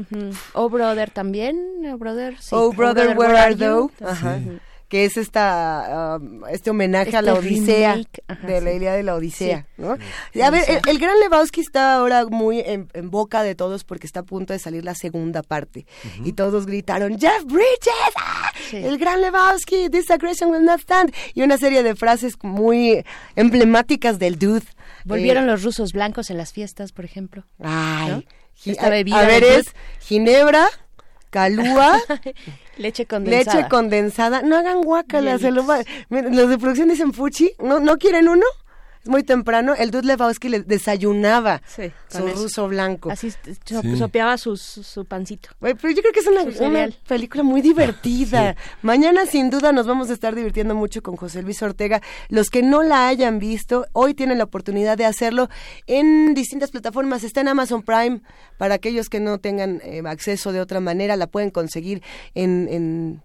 Oh 0.52 0.69
Brother 0.69 1.10
también, 1.10 1.59
Oh 1.91 1.97
Brother, 1.97 2.36
sí. 2.39 2.51
Oh 2.52 2.73
Brother, 2.73 3.17
Where, 3.17 3.39
Are 3.39 3.57
You? 3.57 3.91
Ajá 4.05 4.39
que 4.91 5.05
es 5.05 5.17
esta 5.17 6.19
um, 6.20 6.44
este 6.47 6.69
homenaje 6.69 7.17
a 7.17 7.23
la 7.23 7.35
este 7.35 7.47
Odisea 7.47 8.02
de 8.43 8.60
la 8.60 8.73
Ilíada 8.73 8.97
de 8.97 9.05
la 9.05 9.15
Odisea, 9.15 9.67
¿no? 9.78 9.93
A 9.93 10.51
ver, 10.51 10.65
el, 10.86 10.99
gran 10.99 11.19
Lebowski 11.20 11.60
está 11.60 11.94
ahora 11.94 12.27
muy 12.27 12.59
en, 12.59 12.89
boca 13.05 13.44
de 13.44 13.55
todos 13.55 13.85
porque 13.85 14.09
está 14.09 14.20
a 14.20 14.23
punto 14.25 14.52
de 14.52 14.59
salir 14.59 14.85
la 14.85 14.97
segunda 14.97 15.43
parte 15.44 15.86
y 16.25 16.33
todos 16.33 16.67
gritaron 16.67 17.19
Jeff 17.20 17.44
Bridges, 17.44 18.15
¡Ah! 18.17 18.51
el 18.73 18.99
gran 18.99 19.23
Lebowski, 19.23 19.89
this 19.91 20.10
aggression 20.10 20.51
will 20.51 20.65
not 20.65 20.81
stand 20.81 21.15
y 21.35 21.43
una 21.43 21.57
serie 21.57 21.85
de 21.85 21.94
frases 21.94 22.35
muy 22.43 23.05
emblemáticas 23.36 24.19
del 24.19 24.41
dude. 24.41 24.67
Volvieron 25.05 25.44
eh, 25.44 25.47
los 25.47 25.62
rusos 25.62 25.93
blancos 25.93 26.31
en 26.31 26.36
las 26.36 26.52
fiestas, 26.52 26.91
por 26.91 27.05
ejemplo. 27.05 27.44
Ay, 27.62 28.27
a, 28.77 28.89
ver 28.91 29.44
es 29.44 29.67
Ginebra, 30.01 30.69
Calúa 31.31 31.97
Leche 32.81 33.07
condensada. 33.07 33.59
Leche 33.59 33.68
condensada. 33.68 34.42
No 34.42 34.57
hagan 34.57 34.81
guacalas. 34.83 35.42
Los 35.42 36.49
de 36.50 36.59
producción 36.59 36.89
dicen 36.89 37.12
fuchi. 37.12 37.52
¿No, 37.59 37.78
¿No 37.78 37.99
quieren 37.99 38.28
uno? 38.28 38.44
Es 39.03 39.09
muy 39.09 39.23
temprano. 39.23 39.75
El 39.75 39.91
Dude 39.91 40.07
Lebowski 40.07 40.51
le 40.51 40.61
desayunaba 40.61 41.62
su 42.09 42.27
ruso 42.27 42.69
blanco. 42.69 43.11
Así 43.11 43.33
sopeaba 43.97 44.37
su, 44.37 44.59
su, 44.59 45.07
pancito. 45.07 45.49
pero 45.59 45.91
yo 45.91 46.03
creo 46.03 46.12
que 46.12 46.20
es 46.20 46.27
una, 46.27 46.89
película 47.09 47.43
muy 47.43 47.62
divertida. 47.62 48.57
Mañana, 48.83 49.25
sin 49.25 49.49
duda, 49.49 49.73
nos 49.73 49.87
vamos 49.87 50.11
a 50.11 50.12
estar 50.12 50.35
divirtiendo 50.35 50.75
mucho 50.75 51.03
con 51.03 51.17
José 51.17 51.43
Luis 51.43 51.62
Ortega. 51.62 52.03
Los 52.29 52.51
que 52.51 52.62
no 52.62 52.83
la 52.83 53.09
hayan 53.09 53.39
visto, 53.39 53.87
hoy 53.93 54.12
tienen 54.12 54.37
la 54.37 54.45
oportunidad 54.45 54.99
de 54.99 55.07
hacerlo 55.07 55.49
en 55.87 56.35
distintas 56.35 56.70
plataformas. 56.70 57.25
Está 57.25 57.41
en 57.41 57.49
Amazon 57.49 57.83
Prime. 57.83 58.20
Para 58.59 58.75
aquellos 58.75 59.09
que 59.09 59.20
no 59.20 59.39
tengan 59.39 59.81
eh, 59.83 60.03
acceso 60.05 60.53
de 60.53 60.61
otra 60.61 60.81
manera, 60.81 61.17
la 61.17 61.27
pueden 61.27 61.51
conseguir 61.51 62.03
en, 62.35 62.69
en 62.70 63.23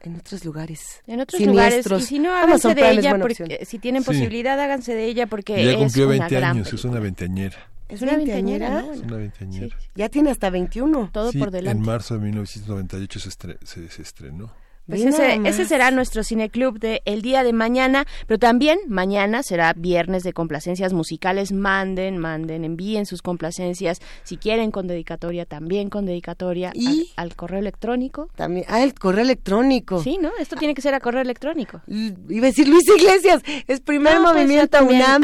en 0.00 0.16
otros 0.16 0.44
lugares. 0.44 1.02
En 1.06 1.20
otros 1.20 1.40
lugares. 1.40 1.86
Y 1.86 2.00
si 2.02 2.18
no, 2.18 2.32
háganse 2.34 2.74
de 2.74 2.90
ella, 2.90 3.18
porque, 3.18 3.64
si 3.64 3.78
tienen 3.78 4.04
posibilidad, 4.04 4.58
háganse 4.58 4.94
de 4.94 5.06
ella 5.06 5.26
porque 5.26 5.64
ya 5.64 5.76
cumplió 5.76 6.08
20 6.08 6.36
años, 6.38 6.72
es 6.72 6.84
una 6.84 7.00
veinteañera. 7.00 7.56
¿Es 7.88 8.02
una 8.02 8.16
veinteañera? 8.16 8.84
Es 8.92 9.00
una 9.00 9.16
veinteañera. 9.16 9.76
Ya 9.94 10.08
tiene 10.08 10.30
hasta 10.30 10.50
21. 10.50 11.10
Todo 11.12 11.32
por 11.32 11.50
delante. 11.50 11.78
En 11.78 11.84
marzo 11.84 12.14
de 12.14 12.20
1998 12.20 13.20
se, 13.64 13.88
se 13.88 14.02
estrenó. 14.02 14.52
Pues 14.88 15.04
ese, 15.04 15.66
será 15.66 15.90
nuestro 15.90 16.24
cineclub 16.24 16.78
de 16.78 17.02
el 17.04 17.20
día 17.20 17.44
de 17.44 17.52
mañana, 17.52 18.06
pero 18.26 18.38
también 18.38 18.78
mañana 18.88 19.42
será 19.42 19.74
viernes 19.74 20.22
de 20.22 20.32
complacencias 20.32 20.94
musicales. 20.94 21.52
Manden, 21.52 22.16
manden, 22.16 22.64
envíen 22.64 23.04
sus 23.04 23.20
complacencias. 23.20 24.00
Si 24.22 24.38
quieren 24.38 24.70
con 24.70 24.86
dedicatoria, 24.86 25.44
también 25.44 25.90
con 25.90 26.06
dedicatoria. 26.06 26.72
Y 26.74 27.12
al, 27.16 27.36
correo 27.36 27.58
electrónico. 27.58 28.30
También, 28.34 28.64
ah, 28.68 28.82
el 28.82 28.94
correo 28.94 29.22
electrónico. 29.22 30.02
Sí, 30.02 30.18
¿no? 30.18 30.30
Esto 30.40 30.56
tiene 30.56 30.74
que 30.74 30.80
ser 30.80 30.94
a 30.94 31.00
correo 31.00 31.20
electrónico. 31.20 31.82
Iba 31.86 32.46
a 32.46 32.50
decir 32.50 32.66
Luis 32.66 32.88
Iglesias, 32.88 33.42
es 33.66 33.80
primer 33.80 34.16
pues, 34.16 34.34
movimiento 34.34 34.82
UNAM. 34.82 35.22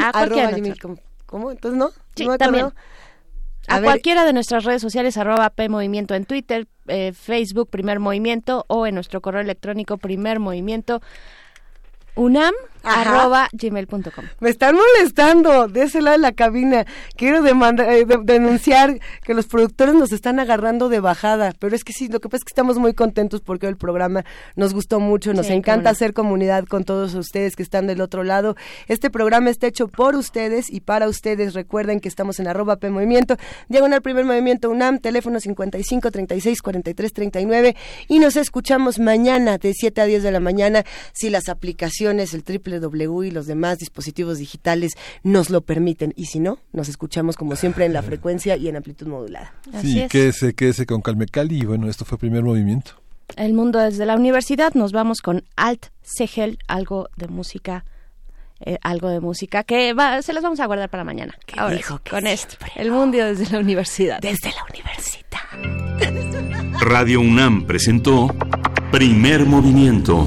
¿Cómo? 1.24 1.50
Entonces, 1.50 1.78
¿no? 1.78 1.90
Sí, 2.14 2.28
también. 2.38 2.66
A, 3.68 3.80
cualquiera 3.80 4.24
de 4.24 4.32
nuestras 4.32 4.64
redes 4.64 4.82
sociales, 4.82 5.16
arroba 5.16 5.50
P 5.50 5.68
Movimiento 5.68 6.14
en 6.14 6.24
Twitter, 6.24 6.66
eh, 6.88 7.12
Facebook 7.12 7.70
Primer 7.70 7.98
Movimiento 7.98 8.64
o 8.68 8.86
en 8.86 8.94
nuestro 8.94 9.20
correo 9.20 9.40
electrónico 9.40 9.98
Primer 9.98 10.38
Movimiento 10.38 11.00
unam 12.14 12.54
arroba 12.84 13.48
gmail.com. 13.52 14.24
Me 14.40 14.50
están 14.50 14.76
molestando 14.76 15.68
de 15.68 15.82
ese 15.82 16.00
lado 16.00 16.16
de 16.16 16.22
la 16.22 16.32
cabina. 16.32 16.86
Quiero 17.16 17.42
demandar, 17.42 17.90
eh, 17.90 18.06
denunciar 18.24 18.98
que 19.22 19.34
los 19.34 19.46
productores 19.46 19.94
nos 19.94 20.12
están 20.12 20.38
agarrando 20.40 20.88
de 20.88 21.00
bajada. 21.00 21.52
Pero 21.58 21.74
es 21.74 21.84
que 21.84 21.92
sí, 21.92 22.08
lo 22.08 22.20
que 22.20 22.28
pasa 22.28 22.38
es 22.38 22.44
que 22.44 22.50
estamos 22.50 22.78
muy 22.78 22.94
contentos 22.94 23.40
porque 23.40 23.66
el 23.66 23.76
programa 23.76 24.24
nos 24.56 24.74
gustó 24.74 25.00
mucho. 25.00 25.32
Nos 25.34 25.50
encanta 25.50 25.90
hacer 25.90 26.12
comunidad 26.12 26.64
con 26.64 26.84
todos 26.84 27.14
ustedes 27.14 27.56
que 27.56 27.62
están 27.62 27.86
del 27.86 28.00
otro 28.00 28.24
lado. 28.24 28.56
Este 28.88 29.10
programa 29.10 29.50
está 29.50 29.66
hecho 29.66 29.88
por 29.88 30.14
ustedes 30.14 30.70
y 30.70 30.80
para 30.80 31.08
ustedes. 31.08 31.54
Recuerden 31.54 32.00
que 32.00 32.08
estamos 32.08 32.40
en 32.40 32.48
arroba 32.48 32.76
P 32.76 32.90
Movimiento. 32.90 33.36
Diagonal 33.68 34.02
Primer 34.02 34.24
Movimiento 34.24 34.70
UNAM, 34.70 34.98
teléfono 34.98 35.40
55 35.40 36.10
36 36.10 36.62
43 36.62 37.12
39. 37.12 37.76
Y 38.08 38.18
nos 38.18 38.36
escuchamos 38.36 38.98
mañana 38.98 39.58
de 39.58 39.72
7 39.74 40.00
a 40.00 40.04
10 40.04 40.22
de 40.22 40.30
la 40.30 40.40
mañana 40.40 40.84
si 41.12 41.30
las 41.30 41.48
aplicaciones, 41.48 42.34
el 42.34 42.44
triple 42.44 42.73
Y 43.24 43.30
los 43.30 43.46
demás 43.46 43.78
dispositivos 43.78 44.38
digitales 44.38 44.92
nos 45.22 45.50
lo 45.50 45.60
permiten. 45.60 46.12
Y 46.16 46.26
si 46.26 46.40
no, 46.40 46.58
nos 46.72 46.88
escuchamos 46.88 47.36
como 47.36 47.56
siempre 47.56 47.84
en 47.84 47.92
la 47.92 48.02
frecuencia 48.02 48.56
y 48.56 48.68
en 48.68 48.76
amplitud 48.76 49.06
modulada. 49.06 49.54
sí, 49.80 50.06
quédese, 50.08 50.54
quédese 50.54 50.86
con 50.86 51.02
Calmecali. 51.02 51.58
Y 51.58 51.64
bueno, 51.64 51.88
esto 51.88 52.04
fue 52.04 52.18
primer 52.18 52.42
movimiento. 52.42 52.92
El 53.36 53.54
mundo 53.54 53.78
desde 53.78 54.06
la 54.06 54.16
universidad. 54.16 54.74
Nos 54.74 54.92
vamos 54.92 55.20
con 55.20 55.44
Alt 55.56 55.86
Segel, 56.02 56.58
algo 56.68 57.08
de 57.16 57.28
música 57.28 57.84
eh, 58.60 58.78
algo 58.82 59.08
de 59.08 59.20
música 59.20 59.64
que 59.64 59.94
se 60.22 60.32
las 60.32 60.42
vamos 60.42 60.60
a 60.60 60.66
guardar 60.66 60.88
para 60.88 61.04
mañana. 61.04 61.34
Ahora, 61.56 61.74
dijo 61.74 62.00
con 62.08 62.26
esto, 62.26 62.56
el 62.76 62.90
mundo 62.90 63.18
desde 63.18 63.50
la 63.50 63.58
universidad. 63.58 64.20
Desde 64.20 64.52
la 64.52 64.64
universidad. 64.70 65.24
Radio 66.80 67.20
UNAM 67.20 67.66
presentó 67.66 68.28
Primer 68.90 69.44
Movimiento. 69.44 70.26